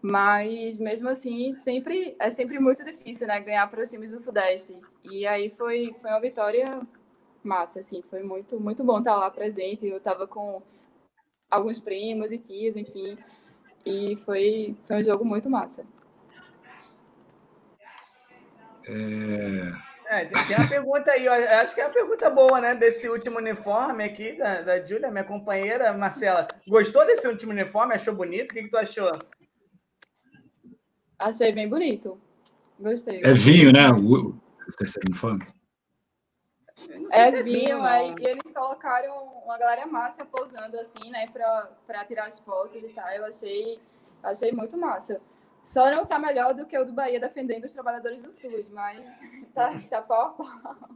Mas 0.00 0.78
mesmo 0.78 1.08
assim, 1.08 1.52
sempre 1.54 2.14
é 2.18 2.30
sempre 2.30 2.58
muito 2.58 2.84
difícil, 2.84 3.26
né, 3.26 3.40
ganhar 3.40 3.68
para 3.68 3.82
os 3.82 3.90
times 3.90 4.12
do 4.12 4.18
Sudeste. 4.18 4.78
E 5.04 5.26
aí 5.26 5.50
foi 5.50 5.94
foi 6.00 6.10
uma 6.10 6.20
vitória 6.20 6.80
massa, 7.42 7.80
assim, 7.80 8.02
foi 8.02 8.22
muito 8.22 8.58
muito 8.60 8.84
bom 8.84 8.98
estar 9.00 9.16
lá 9.16 9.30
presente. 9.30 9.86
Eu 9.86 9.98
estava 9.98 10.26
com 10.26 10.62
alguns 11.50 11.78
primos 11.80 12.32
e 12.32 12.38
tias, 12.38 12.76
enfim, 12.76 13.18
e 13.84 14.16
foi 14.16 14.76
foi 14.86 14.96
um 14.96 15.02
jogo 15.02 15.24
muito 15.24 15.50
massa. 15.50 15.84
É... 18.88 19.86
É, 20.08 20.24
tem 20.24 20.56
uma 20.56 20.68
pergunta 20.68 21.10
aí, 21.10 21.26
eu 21.26 21.32
acho 21.32 21.74
que 21.74 21.80
é 21.80 21.84
uma 21.84 21.92
pergunta 21.92 22.30
boa, 22.30 22.60
né? 22.60 22.76
Desse 22.76 23.08
último 23.08 23.38
uniforme 23.38 24.04
aqui 24.04 24.34
da, 24.38 24.62
da 24.62 24.86
Júlia, 24.86 25.10
minha 25.10 25.24
companheira, 25.24 25.92
Marcela. 25.92 26.46
Gostou 26.68 27.04
desse 27.04 27.26
último 27.26 27.50
uniforme? 27.50 27.94
Achou 27.94 28.14
bonito? 28.14 28.50
O 28.50 28.54
que, 28.54 28.62
que 28.62 28.70
tu 28.70 28.78
achou? 28.78 29.10
Achei 31.18 31.52
bem 31.52 31.68
bonito. 31.68 32.20
Gostei. 32.78 33.20
É 33.24 33.32
vinho, 33.32 33.72
né? 33.72 33.88
O 33.90 34.38
terceiro 34.78 35.08
uniforme. 35.08 35.44
É, 37.10 37.28
é 37.28 37.42
vinho, 37.42 37.82
aí, 37.82 38.14
e 38.20 38.26
eles 38.26 38.52
colocaram 38.54 39.12
uma 39.44 39.58
galera 39.58 39.86
massa 39.86 40.24
posando 40.24 40.78
assim, 40.78 41.10
né, 41.10 41.26
para 41.28 42.04
tirar 42.04 42.26
as 42.26 42.38
fotos 42.38 42.82
e 42.84 42.88
tal. 42.90 43.08
Eu 43.10 43.24
achei, 43.24 43.80
achei 44.22 44.52
muito 44.52 44.76
massa. 44.76 45.20
Só 45.66 45.90
não 45.90 46.06
tá 46.06 46.16
melhor 46.16 46.54
do 46.54 46.64
que 46.64 46.78
o 46.78 46.84
do 46.84 46.92
Bahia 46.92 47.18
defendendo 47.18 47.64
os 47.64 47.72
trabalhadores 47.72 48.22
do 48.22 48.30
SUS, 48.30 48.66
mas 48.72 49.20
tá, 49.52 49.76
tá 49.90 50.00
pau 50.00 50.22
a 50.22 50.28
pau. 50.30 50.90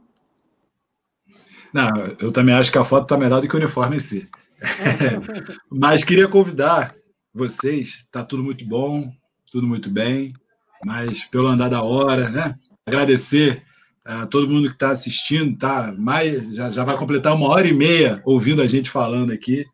Não, 1.73 1.89
eu 2.21 2.31
também 2.31 2.55
acho 2.55 2.71
que 2.71 2.77
a 2.77 2.85
foto 2.85 3.05
tá 3.05 3.17
melhor 3.17 3.41
do 3.41 3.49
que 3.49 3.53
o 3.53 3.59
uniforme 3.59 3.97
em 3.97 3.99
si. 3.99 4.29
mas 5.69 6.05
queria 6.05 6.29
convidar 6.29 6.95
vocês, 7.33 8.07
tá 8.09 8.23
tudo 8.23 8.45
muito 8.45 8.65
bom, 8.65 9.11
tudo 9.51 9.67
muito 9.67 9.89
bem, 9.89 10.33
mas 10.85 11.25
pelo 11.25 11.47
andar 11.47 11.67
da 11.67 11.83
hora, 11.83 12.29
né? 12.29 12.57
Agradecer 12.87 13.65
a 14.05 14.25
todo 14.25 14.49
mundo 14.49 14.69
que 14.69 14.75
está 14.75 14.91
assistindo, 14.91 15.57
tá? 15.57 15.93
Mais, 15.97 16.55
já, 16.55 16.71
já 16.71 16.85
vai 16.85 16.95
completar 16.95 17.35
uma 17.35 17.49
hora 17.49 17.67
e 17.67 17.73
meia 17.73 18.21
ouvindo 18.23 18.61
a 18.61 18.67
gente 18.67 18.89
falando 18.89 19.33
aqui. 19.33 19.65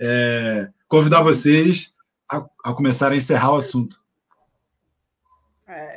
É, 0.00 0.66
convidar 0.88 1.22
vocês 1.22 1.92
a, 2.30 2.42
a 2.64 2.72
começar 2.72 3.12
a 3.12 3.16
encerrar 3.16 3.52
o 3.52 3.56
assunto. 3.56 4.05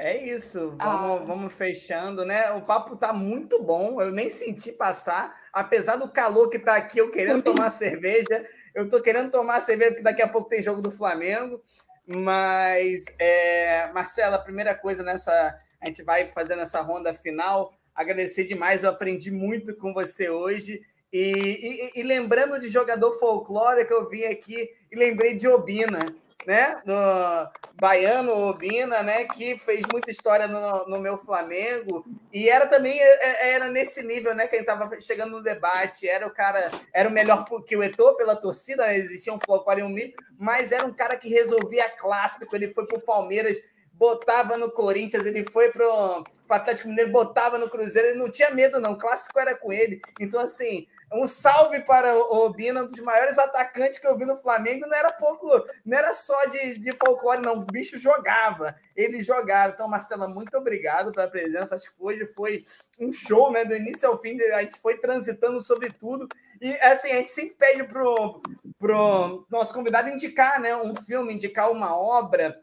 É, 0.01 0.15
isso, 0.15 0.77
vamos, 0.77 1.21
ah. 1.21 1.23
vamos 1.25 1.53
fechando, 1.53 2.23
né? 2.23 2.51
O 2.51 2.61
papo 2.61 2.95
tá 2.95 3.11
muito 3.11 3.61
bom, 3.61 4.01
eu 4.01 4.13
nem 4.13 4.29
senti 4.29 4.71
passar, 4.71 5.37
apesar 5.51 5.97
do 5.97 6.09
calor 6.09 6.49
que 6.49 6.57
tá 6.57 6.77
aqui, 6.77 6.99
eu 6.99 7.11
querendo 7.11 7.43
tomar 7.43 7.69
cerveja, 7.69 8.47
eu 8.73 8.87
tô 8.87 9.01
querendo 9.01 9.29
tomar 9.29 9.59
cerveja 9.59 9.91
porque 9.91 10.03
daqui 10.03 10.21
a 10.21 10.27
pouco 10.27 10.47
tem 10.47 10.63
jogo 10.63 10.81
do 10.81 10.89
Flamengo. 10.89 11.61
Mas, 12.07 13.03
é, 13.19 13.91
Marcela, 13.91 14.37
a 14.37 14.41
primeira 14.41 14.73
coisa 14.73 15.03
nessa. 15.03 15.59
A 15.81 15.85
gente 15.85 16.01
vai 16.01 16.27
fazendo 16.31 16.61
essa 16.61 16.79
ronda 16.81 17.13
final. 17.13 17.73
Agradecer 17.93 18.45
demais, 18.45 18.83
eu 18.83 18.89
aprendi 18.89 19.29
muito 19.29 19.75
com 19.75 19.93
você 19.93 20.29
hoje. 20.29 20.81
E, 21.11 21.91
e, 21.93 21.99
e 21.99 22.03
lembrando 22.03 22.57
de 22.57 22.69
jogador 22.69 23.19
folclórico, 23.19 23.91
eu 23.91 24.07
vim 24.07 24.23
aqui 24.23 24.69
e 24.89 24.95
lembrei 24.95 25.35
de 25.35 25.47
Obina. 25.47 25.99
Né? 26.45 26.81
No 26.85 27.49
Baiano 27.79 28.33
Obina, 28.47 29.03
né? 29.03 29.25
Que 29.25 29.57
fez 29.57 29.81
muita 29.91 30.11
história 30.11 30.47
no, 30.47 30.87
no 30.87 30.99
meu 30.99 31.17
Flamengo. 31.17 32.05
E 32.33 32.49
era 32.49 32.67
também 32.67 32.99
é, 32.99 33.47
é, 33.49 33.53
era 33.53 33.67
nesse 33.69 34.03
nível, 34.03 34.33
né? 34.33 34.47
Que 34.47 34.57
gente 34.57 34.69
estava 34.69 35.01
chegando 35.01 35.31
no 35.31 35.43
debate. 35.43 36.07
Era 36.07 36.27
o 36.27 36.31
cara, 36.31 36.69
era 36.93 37.09
o 37.09 37.11
melhor 37.11 37.45
que 37.65 37.75
o 37.75 37.83
Eto'o 37.83 38.15
pela 38.15 38.35
torcida, 38.35 38.85
né? 38.85 38.97
existia 38.97 39.33
um 39.33 39.39
folclore 39.45 39.83
um 39.83 39.89
milho, 39.89 40.13
mas 40.37 40.71
era 40.71 40.85
um 40.85 40.93
cara 40.93 41.15
que 41.17 41.29
resolvia 41.29 41.89
clássico. 41.89 42.55
Ele 42.55 42.73
foi 42.73 42.85
para 42.85 42.97
o 42.97 43.01
Palmeiras 43.01 43.57
botava 43.99 44.55
no 44.55 44.71
Corinthians, 44.71 45.25
ele 45.25 45.43
foi 45.51 45.69
para 45.71 45.85
o 45.85 46.23
Atlético 46.47 46.87
Mineiro, 46.87 47.11
botava 47.11 47.57
no 47.57 47.69
Cruzeiro, 47.69 48.07
ele 48.07 48.17
não 48.17 48.31
tinha 48.31 48.49
medo, 48.49 48.79
não. 48.79 48.93
O 48.93 48.97
clássico 48.97 49.37
era 49.37 49.53
com 49.53 49.73
ele. 49.73 50.01
Então, 50.17 50.39
assim, 50.39 50.87
um 51.11 51.25
salve 51.25 51.79
para 51.81 52.15
o 52.15 52.45
Obina, 52.45 52.83
um 52.83 52.87
dos 52.87 52.99
maiores 52.99 53.37
atacantes 53.37 53.97
que 53.97 54.07
eu 54.07 54.17
vi 54.17 54.25
no 54.25 54.37
Flamengo. 54.37 54.87
Não 54.87 54.95
era 54.95 55.11
pouco, 55.11 55.47
não 55.85 55.97
era 55.97 56.13
só 56.13 56.45
de, 56.45 56.77
de 56.77 56.91
folclore, 56.93 57.41
não. 57.41 57.59
O 57.59 57.65
bicho 57.65 57.97
jogava, 57.97 58.75
ele 58.95 59.21
jogava. 59.21 59.73
Então, 59.73 59.87
Marcela, 59.87 60.27
muito 60.27 60.55
obrigado 60.57 61.11
pela 61.11 61.27
presença. 61.27 61.75
Acho 61.75 61.85
que 61.85 61.95
hoje 61.99 62.25
foi 62.25 62.63
um 62.99 63.11
show, 63.11 63.51
né? 63.51 63.65
Do 63.65 63.75
início 63.75 64.07
ao 64.07 64.19
fim, 64.19 64.39
a 64.53 64.61
gente 64.61 64.79
foi 64.79 64.97
transitando 64.97 65.61
sobre 65.61 65.89
tudo. 65.89 66.27
E 66.61 66.71
assim, 66.79 67.11
a 67.11 67.15
gente 67.15 67.31
sempre 67.31 67.55
pede 67.55 67.83
pro, 67.83 68.41
pro 68.77 69.45
nosso 69.49 69.73
convidado 69.73 70.09
indicar 70.09 70.59
né, 70.59 70.75
um 70.75 70.95
filme, 70.95 71.33
indicar 71.33 71.71
uma 71.71 71.97
obra 71.97 72.59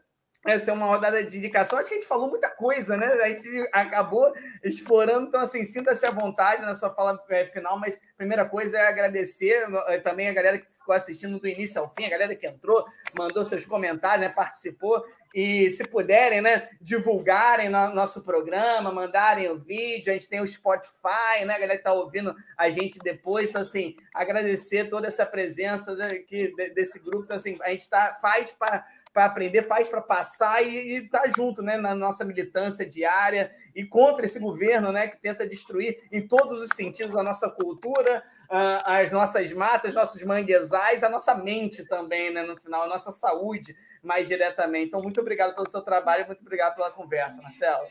essa 0.47 0.71
é 0.71 0.73
uma 0.73 0.85
rodada 0.85 1.21
de 1.21 1.37
indicação. 1.37 1.77
Acho 1.77 1.89
que 1.89 1.95
a 1.95 1.97
gente 1.97 2.07
falou 2.07 2.29
muita 2.29 2.49
coisa, 2.49 2.95
né? 2.95 3.05
A 3.05 3.27
gente 3.27 3.47
acabou 3.73 4.33
explorando. 4.63 5.27
Então, 5.27 5.41
assim, 5.41 5.65
sinta-se 5.65 6.05
à 6.05 6.09
vontade 6.09 6.61
na 6.61 6.73
sua 6.73 6.89
fala 6.89 7.21
é, 7.29 7.45
final. 7.47 7.77
Mas 7.77 7.99
primeira 8.15 8.45
coisa 8.45 8.77
é 8.77 8.87
agradecer 8.87 9.67
é, 9.87 9.99
também 9.99 10.29
a 10.29 10.33
galera 10.33 10.57
que 10.57 10.71
ficou 10.71 10.95
assistindo 10.95 11.37
do 11.37 11.47
início 11.47 11.81
ao 11.81 11.93
fim, 11.93 12.05
a 12.05 12.09
galera 12.09 12.33
que 12.33 12.47
entrou, 12.47 12.85
mandou 13.17 13.43
seus 13.43 13.65
comentários, 13.65 14.25
né? 14.25 14.33
Participou. 14.33 15.03
E 15.35 15.69
se 15.69 15.83
puderem, 15.83 16.41
né, 16.41 16.69
divulgarem 16.81 17.69
no 17.69 17.93
nosso 17.93 18.23
programa, 18.23 18.91
mandarem 18.91 19.49
o 19.49 19.59
vídeo, 19.59 20.09
a 20.09 20.13
gente 20.13 20.29
tem 20.29 20.41
o 20.41 20.47
Spotify, 20.47 21.45
né, 21.45 21.53
a 21.53 21.59
galera 21.59 21.73
que 21.73 21.81
está 21.81 21.93
ouvindo 21.93 22.33
a 22.57 22.69
gente 22.69 22.97
depois, 22.99 23.49
então, 23.49 23.61
assim, 23.61 23.95
agradecer 24.13 24.85
toda 24.85 25.05
essa 25.05 25.25
presença 25.25 25.93
né, 25.95 26.15
que, 26.19 26.53
desse 26.73 26.99
grupo, 26.99 27.25
então, 27.25 27.35
assim, 27.35 27.57
a 27.61 27.69
gente 27.69 27.89
tá, 27.89 28.17
faz 28.21 28.51
para 28.51 28.83
para 29.17 29.25
aprender, 29.25 29.63
faz 29.63 29.87
para 29.87 29.99
passar 29.99 30.61
e 30.61 31.05
estar 31.05 31.21
tá 31.21 31.29
junto 31.35 31.63
né, 31.63 31.75
na 31.75 31.95
nossa 31.95 32.23
militância 32.23 32.85
diária 32.85 33.51
e 33.75 33.83
contra 33.83 34.25
esse 34.25 34.39
governo 34.39 34.91
né, 34.91 35.07
que 35.07 35.17
tenta 35.17 35.47
destruir 35.47 36.07
em 36.11 36.27
todos 36.27 36.61
os 36.61 36.69
sentidos 36.75 37.15
a 37.15 37.23
nossa 37.23 37.49
cultura, 37.49 38.23
as 38.47 39.11
nossas 39.11 39.51
matas, 39.51 39.95
nossos 39.95 40.21
manguezais, 40.21 41.03
a 41.03 41.09
nossa 41.09 41.33
mente 41.33 41.83
também, 41.83 42.31
né, 42.31 42.43
no 42.43 42.55
final, 42.57 42.83
a 42.83 42.87
nossa 42.87 43.11
saúde 43.11 43.75
mais 44.03 44.27
diretamente. 44.27 44.89
Então, 44.89 45.01
muito 45.01 45.19
obrigado 45.19 45.55
pelo 45.55 45.67
seu 45.67 45.81
trabalho 45.81 46.27
muito 46.27 46.41
obrigado 46.41 46.75
pela 46.75 46.91
conversa, 46.91 47.41
Marcelo. 47.41 47.87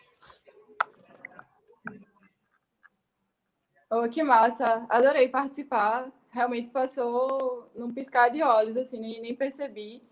Oh, 3.90 4.08
que 4.08 4.22
massa! 4.22 4.86
Adorei 4.88 5.28
participar. 5.28 6.08
Realmente 6.30 6.70
passou 6.70 7.68
num 7.74 7.92
piscar 7.92 8.28
de 8.28 8.44
olhos, 8.44 8.76
assim, 8.76 9.00
nem, 9.00 9.20
nem 9.20 9.34
percebi. 9.34 10.04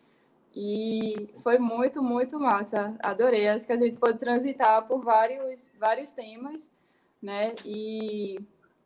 E 0.54 1.28
foi 1.42 1.58
muito, 1.58 2.00
muito 2.02 2.38
massa. 2.38 2.94
Adorei. 3.00 3.48
Acho 3.48 3.66
que 3.66 3.72
a 3.72 3.76
gente 3.76 3.96
pode 3.96 4.18
transitar 4.18 4.86
por 4.86 5.02
vários, 5.02 5.68
vários 5.78 6.12
temas, 6.12 6.70
né? 7.20 7.54
E, 7.64 8.38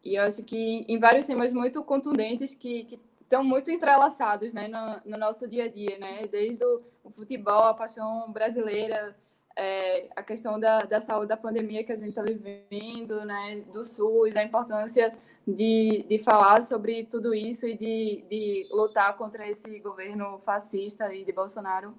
e 0.02 0.16
acho 0.16 0.42
que 0.44 0.86
em 0.88 0.98
vários 0.98 1.26
temas 1.26 1.52
muito 1.52 1.82
contundentes 1.84 2.54
que, 2.54 2.84
que 2.84 3.00
estão 3.20 3.44
muito 3.44 3.70
entrelaçados, 3.70 4.54
né? 4.54 4.66
No, 4.66 5.12
no, 5.12 5.18
nosso 5.18 5.46
dia 5.46 5.64
a 5.64 5.68
dia, 5.68 5.98
né? 5.98 6.26
Desde 6.26 6.64
o, 6.64 6.82
o 7.04 7.10
futebol, 7.10 7.64
a 7.64 7.74
paixão 7.74 8.32
brasileira, 8.32 9.14
é, 9.54 10.08
a 10.16 10.22
questão 10.22 10.58
da, 10.58 10.80
da 10.80 11.00
saúde 11.00 11.28
da 11.28 11.36
pandemia 11.36 11.84
que 11.84 11.92
a 11.92 11.96
gente 11.96 12.10
está 12.10 12.22
vivendo, 12.22 13.26
né? 13.26 13.62
Do 13.72 13.84
SUS, 13.84 14.36
a 14.36 14.42
importância 14.42 15.10
de, 15.54 16.04
de 16.06 16.18
falar 16.18 16.62
sobre 16.62 17.04
tudo 17.04 17.34
isso 17.34 17.66
e 17.66 17.76
de, 17.76 18.24
de 18.28 18.68
lutar 18.70 19.16
contra 19.16 19.48
esse 19.48 19.78
governo 19.80 20.38
fascista 20.40 21.12
e 21.14 21.24
de 21.24 21.32
Bolsonaro. 21.32 21.94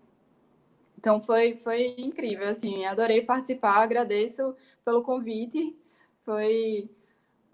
Então 0.97 1.19
foi, 1.19 1.55
foi 1.55 1.95
incrível, 1.97 2.47
assim, 2.49 2.85
adorei 2.85 3.21
participar, 3.21 3.77
agradeço 3.77 4.55
pelo 4.85 5.01
convite. 5.01 5.75
Foi 6.23 6.89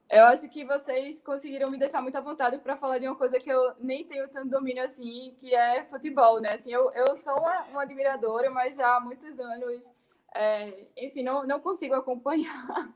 eu 0.10 0.24
acho 0.26 0.48
que 0.50 0.64
vocês 0.64 1.20
conseguiram 1.20 1.72
me 1.72 1.78
deixar 1.78 2.02
muito 2.02 2.16
à 2.16 2.22
vontade 2.22 2.60
para 2.60 2.78
falar 2.78 3.00
de 3.00 3.08
uma 3.08 3.16
coisa 3.16 3.38
que 3.40 3.50
eu 3.50 3.74
nem 3.80 4.06
tenho 4.06 4.28
tanto 4.30 4.50
domínio 4.50 4.84
assim, 4.84 5.36
que 5.40 5.54
é 5.56 5.84
futebol, 5.86 6.40
né? 6.40 6.54
Assim, 6.54 6.72
eu, 6.72 6.92
eu 6.92 7.18
sou 7.18 7.34
uma, 7.34 7.64
uma 7.66 7.82
admiradora, 7.82 8.52
mas 8.52 8.76
já 8.76 8.98
há 8.98 9.00
muitos 9.00 9.40
anos, 9.40 9.92
é, 10.34 10.86
enfim, 10.96 11.24
não, 11.24 11.46
não 11.48 11.60
consigo 11.60 11.96
acompanhar 11.96 12.94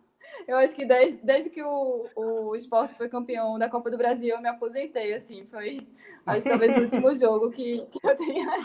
eu 0.48 0.58
acho 0.58 0.76
que 0.76 0.86
desde, 0.86 1.24
desde 1.24 1.50
que 1.50 1.62
o, 1.62 2.08
o 2.16 2.56
esporte 2.56 2.96
foi 2.96 3.10
campeão 3.10 3.58
da 3.58 3.70
Copa 3.70 3.90
do 3.90 3.98
Brasil, 3.98 4.36
eu 4.36 4.42
me 4.42 4.50
aposentei, 4.50 5.14
assim. 5.14 5.46
Foi, 5.46 5.88
acho 6.26 6.44
que 6.44 6.50
talvez 6.50 6.78
o 6.78 6.82
último 6.82 7.14
jogo 7.16 7.52
que, 7.52 7.86
que 7.92 8.08
eu 8.08 8.16
tenho 8.16 8.50
aí. 8.50 8.64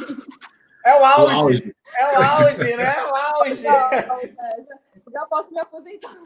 É 0.85 1.01
o 1.01 1.05
auge. 1.05 1.35
o 1.35 1.41
auge. 1.41 1.77
É 1.99 2.19
o 2.19 2.23
auge, 2.23 2.77
né? 2.77 2.95
É 2.97 3.05
o 3.05 3.17
auge. 3.17 3.63
Já, 3.63 3.91
já 5.13 5.27
posso 5.27 5.53
me 5.53 5.61
aposentar. 5.61 6.17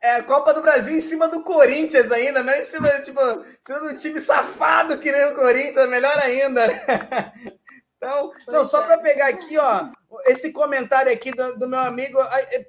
É 0.00 0.16
a 0.16 0.22
Copa 0.24 0.52
do 0.52 0.62
Brasil 0.62 0.96
em 0.96 1.00
cima 1.00 1.28
do 1.28 1.44
Corinthians 1.44 2.10
ainda, 2.10 2.42
né? 2.42 2.58
Em 2.58 2.64
cima, 2.64 2.88
tipo, 3.02 3.20
em 3.20 3.56
cima 3.62 3.78
do 3.80 3.96
time 3.96 4.18
safado 4.18 4.98
que 4.98 5.12
nem 5.12 5.26
o 5.26 5.36
Corinthians, 5.36 5.88
melhor 5.88 6.18
ainda, 6.18 6.66
né? 6.66 7.32
Então, 8.02 8.32
não, 8.48 8.64
só 8.64 8.82
para 8.82 8.98
pegar 8.98 9.28
aqui, 9.28 9.56
ó, 9.56 9.88
esse 10.26 10.52
comentário 10.52 11.12
aqui 11.12 11.30
do, 11.30 11.58
do, 11.58 11.68
meu 11.68 11.78
amigo, 11.78 12.18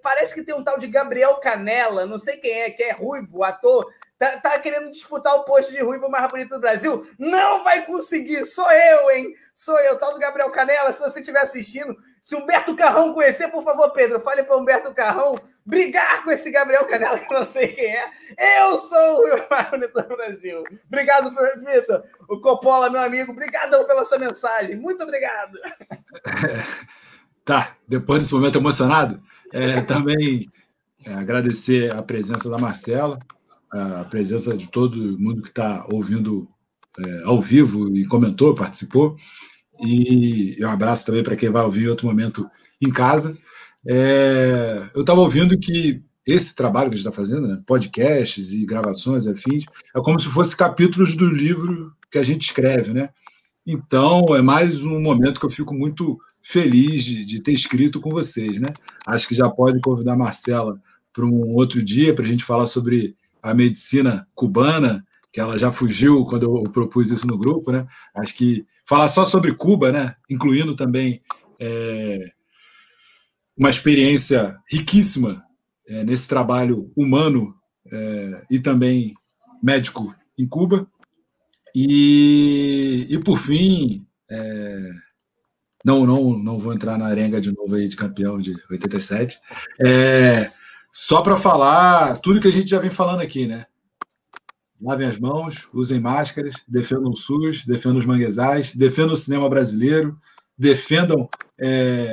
parece 0.02 0.34
que 0.34 0.44
tem 0.44 0.56
um 0.56 0.64
tal 0.64 0.80
de 0.80 0.88
Gabriel 0.88 1.36
Canela, 1.36 2.06
não 2.06 2.18
sei 2.18 2.38
quem 2.38 2.62
é, 2.62 2.70
que 2.70 2.84
é 2.84 2.92
ruivo, 2.92 3.44
ator, 3.44 3.92
tá, 4.18 4.38
tá 4.38 4.60
querendo 4.60 4.92
disputar 4.92 5.36
o 5.36 5.44
posto 5.44 5.72
de 5.72 5.82
ruivo 5.82 6.10
mais 6.10 6.28
bonito 6.30 6.50
do 6.50 6.60
Brasil. 6.60 7.08
Não 7.18 7.64
vai 7.64 7.86
conseguir, 7.86 8.46
sou 8.46 8.72
eu, 8.72 9.12
hein? 9.12 9.36
Sou 9.56 9.80
eu, 9.80 10.00
tal 10.00 10.14
do 10.14 10.20
Gabriel 10.20 10.50
Canela, 10.50 10.92
se 10.92 11.00
você 11.00 11.20
estiver 11.20 11.42
assistindo, 11.42 11.96
se 12.22 12.36
Humberto 12.36 12.76
Carrão 12.76 13.14
conhecer, 13.14 13.50
por 13.50 13.64
favor, 13.64 13.92
Pedro, 13.92 14.20
fale 14.20 14.44
para 14.44 14.58
Humberto 14.58 14.94
Carrão 14.94 15.36
brigar 15.66 16.24
com 16.24 16.32
esse 16.32 16.50
Gabriel 16.50 16.86
Canela, 16.86 17.20
que 17.20 17.32
eu 17.32 17.40
não 17.40 17.46
sei 17.46 17.68
quem 17.68 17.96
é. 17.96 18.10
Eu 18.62 18.78
sou 18.78 19.26
o 19.26 19.50
mais 19.50 19.70
bonito 19.70 19.94
do 19.94 20.16
Brasil. 20.16 20.64
Obrigado, 20.88 21.32
Vitor. 21.60 22.04
O 22.28 22.40
Coppola, 22.40 22.90
meu 22.90 23.02
amigo, 23.02 23.32
obrigadão 23.32 23.86
pela 23.86 24.06
sua 24.06 24.18
mensagem. 24.18 24.76
Muito 24.76 25.04
obrigado. 25.04 25.60
Tá, 27.46 27.76
depois 27.88 28.20
desse 28.20 28.34
momento 28.34 28.58
emocionado, 28.58 29.22
é, 29.52 29.82
também 29.84 30.50
é, 31.06 31.14
agradecer 31.14 31.92
a 31.92 32.02
presença 32.02 32.50
da 32.50 32.58
Marcela, 32.58 33.20
a 33.72 34.06
presença 34.06 34.56
de 34.56 34.68
todo 34.68 35.20
mundo 35.20 35.42
que 35.42 35.50
está 35.50 35.86
ouvindo 35.90 36.48
é, 37.00 37.24
ao 37.26 37.42
vivo 37.42 37.96
e 37.96 38.06
comentou, 38.06 38.54
participou. 38.56 39.18
E 39.82 40.56
um 40.62 40.70
abraço 40.70 41.06
também 41.06 41.24
para 41.24 41.36
quem 41.36 41.50
vai 41.50 41.64
ouvir 41.64 41.86
em 41.86 41.90
outro 41.90 42.06
momento 42.06 42.48
em 42.82 42.90
casa. 42.90 43.38
É, 43.88 44.90
eu 44.96 45.02
estava 45.02 45.20
ouvindo 45.20 45.58
que 45.58 46.02
esse 46.26 46.56
trabalho 46.56 46.90
que 46.90 46.96
a 46.96 46.98
gente 46.98 47.08
está 47.08 47.16
fazendo, 47.16 47.48
né, 47.48 47.62
podcasts 47.66 48.54
e 48.54 48.66
gravações 48.66 49.28
afins, 49.28 49.66
é 49.94 50.00
como 50.02 50.20
se 50.20 50.30
fosse 50.30 50.56
capítulos 50.56 51.16
do 51.16 51.26
livro 51.26 51.94
que 52.10 52.18
a 52.18 52.24
gente 52.24 52.44
escreve, 52.44 52.94
né? 52.94 53.10
Então, 53.66 54.36
é 54.36 54.42
mais 54.42 54.84
um 54.84 55.02
momento 55.02 55.40
que 55.40 55.46
eu 55.46 55.50
fico 55.50 55.74
muito 55.74 56.18
feliz 56.44 57.04
de, 57.06 57.24
de 57.24 57.40
ter 57.42 57.54
escrito 57.54 58.02
com 58.02 58.12
vocês, 58.12 58.60
né? 58.60 58.74
Acho 59.08 59.28
que 59.28 59.34
já 59.34 59.50
pode 59.50 59.80
convidar 59.80 60.14
a 60.14 60.18
Marcela 60.18 60.80
para 61.14 61.26
um 61.26 61.56
outro 61.56 61.82
dia 61.82 62.14
para 62.14 62.26
a 62.26 62.28
gente 62.28 62.44
falar 62.44 62.68
sobre 62.68 63.16
a 63.42 63.54
medicina 63.54 64.28
cubana, 64.36 65.06
que 65.32 65.40
ela 65.40 65.58
já 65.58 65.72
fugiu 65.72 66.26
quando 66.26 66.44
eu 66.44 66.64
propus 66.72 67.12
isso 67.12 67.26
no 67.26 67.38
grupo, 67.38 67.72
né? 67.72 67.88
Acho 68.16 68.36
que 68.36 68.66
falar 68.86 69.08
só 69.08 69.26
sobre 69.26 69.54
Cuba, 69.54 69.92
né? 69.92 70.16
Incluindo 70.30 70.76
também 70.76 71.22
é, 71.60 72.32
uma 73.58 73.70
experiência 73.70 74.56
riquíssima 74.70 75.44
é, 75.88 76.04
nesse 76.04 76.28
trabalho 76.28 76.92
humano 76.96 77.56
é, 77.92 78.46
e 78.52 78.60
também 78.60 79.14
médico 79.62 80.14
em 80.38 80.48
Cuba. 80.48 80.88
E, 81.76 83.08
e 83.10 83.18
por 83.20 83.40
fim, 83.40 84.06
é, 84.30 84.92
não, 85.84 86.06
não, 86.06 86.38
não 86.38 86.60
vou 86.60 86.74
entrar 86.74 86.98
na 86.98 87.08
arenga 87.08 87.42
de 87.42 87.52
novo 87.52 87.76
aí 87.76 87.88
de 87.88 87.96
campeão 87.96 88.40
de 88.40 88.54
87. 88.72 89.38
É, 89.86 90.52
só 90.92 91.22
para 91.22 91.36
falar 91.36 92.18
tudo 92.18 92.40
que 92.40 92.48
a 92.48 92.52
gente 92.52 92.70
já 92.70 92.80
vem 92.80 92.90
falando 92.92 93.22
aqui, 93.22 93.46
né? 93.48 93.66
Lavem 94.82 95.08
as 95.08 95.18
mãos, 95.18 95.68
usem 95.74 96.00
máscaras, 96.00 96.56
defendam 96.68 97.12
o 97.12 97.16
SUS, 97.16 97.66
defendam 97.66 98.00
os 98.00 98.06
manguezais, 98.06 98.76
defendam 98.76 99.14
o 99.14 99.18
cinema 99.18 99.50
brasileiro, 99.50 100.18
defendam 100.58 101.30
é, 101.60 102.12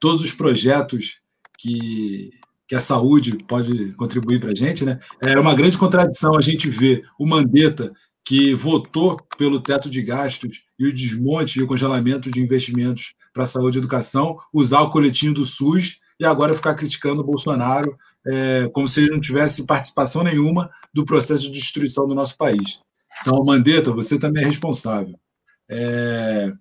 todos 0.00 0.22
os 0.22 0.32
projetos 0.32 1.20
que, 1.58 2.30
que 2.66 2.74
a 2.74 2.80
saúde 2.80 3.36
pode 3.46 3.92
contribuir 3.94 4.40
para 4.40 4.50
a 4.50 4.54
gente. 4.54 4.84
Né? 4.84 4.98
É 5.20 5.38
uma 5.38 5.54
grande 5.54 5.78
contradição 5.78 6.34
a 6.36 6.40
gente 6.40 6.68
ver 6.68 7.04
o 7.18 7.26
Mandetta, 7.26 7.92
que 8.28 8.52
votou 8.52 9.16
pelo 9.38 9.58
teto 9.58 9.88
de 9.88 10.02
gastos 10.02 10.64
e 10.78 10.86
o 10.86 10.92
desmonte 10.92 11.58
e 11.58 11.62
o 11.62 11.66
congelamento 11.66 12.30
de 12.30 12.42
investimentos 12.42 13.14
para 13.32 13.46
saúde 13.46 13.78
e 13.78 13.80
educação, 13.80 14.36
usar 14.52 14.82
o 14.82 14.90
coletinho 14.90 15.32
do 15.32 15.46
SUS 15.46 15.98
e 16.20 16.26
agora 16.26 16.54
ficar 16.54 16.74
criticando 16.74 17.22
o 17.22 17.24
Bolsonaro 17.24 17.96
é, 18.26 18.68
como 18.74 18.86
se 18.86 19.00
ele 19.00 19.12
não 19.12 19.18
tivesse 19.18 19.64
participação 19.64 20.22
nenhuma 20.22 20.68
do 20.92 21.06
processo 21.06 21.44
de 21.44 21.52
destruição 21.52 22.06
do 22.06 22.14
nosso 22.14 22.36
país. 22.36 22.80
Então, 23.22 23.42
Mandetta, 23.42 23.92
você 23.92 24.18
também 24.18 24.42
é 24.44 24.46
responsável. 24.46 25.18
É... 25.66 26.52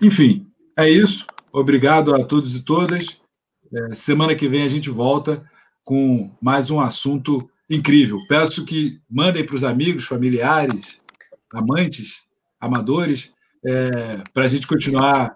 Enfim, 0.00 0.46
é 0.78 0.88
isso. 0.88 1.26
Obrigado 1.52 2.14
a 2.14 2.24
todos 2.24 2.56
e 2.56 2.62
todas. 2.62 3.20
É, 3.70 3.94
semana 3.94 4.34
que 4.34 4.48
vem 4.48 4.62
a 4.62 4.68
gente 4.68 4.88
volta 4.88 5.44
com 5.84 6.34
mais 6.40 6.70
um 6.70 6.80
assunto 6.80 7.50
incrível. 7.74 8.18
Peço 8.28 8.64
que 8.64 9.00
mandem 9.10 9.44
para 9.44 9.56
os 9.56 9.64
amigos, 9.64 10.04
familiares, 10.04 11.00
amantes, 11.52 12.24
amadores, 12.60 13.32
é, 13.64 14.22
para 14.32 14.44
a 14.44 14.48
gente 14.48 14.66
continuar 14.66 15.34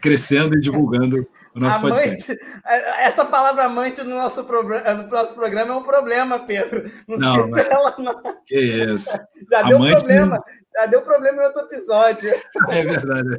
crescendo 0.00 0.56
e 0.56 0.60
divulgando 0.60 1.26
o 1.54 1.60
nosso 1.60 1.78
amante, 1.78 2.26
podcast. 2.26 2.38
Essa 3.00 3.24
palavra 3.24 3.64
amante 3.64 4.02
no 4.02 4.14
nosso, 4.14 4.42
no 4.42 5.08
nosso 5.08 5.34
programa 5.34 5.74
é 5.74 5.76
um 5.76 5.82
problema, 5.82 6.38
Pedro. 6.40 6.90
Não, 7.06 7.18
não 7.18 7.50
mas... 7.50 7.68
ela, 7.68 7.94
não. 7.98 8.22
Que 8.46 8.58
isso. 8.58 9.18
Já 9.50 9.62
deu 9.62 9.76
amante... 9.76 9.98
problema. 9.98 10.42
Já 10.74 10.86
deu 10.86 11.02
problema 11.02 11.42
em 11.42 11.46
outro 11.46 11.62
episódio. 11.62 12.30
É 12.70 12.82
verdade. 12.82 13.38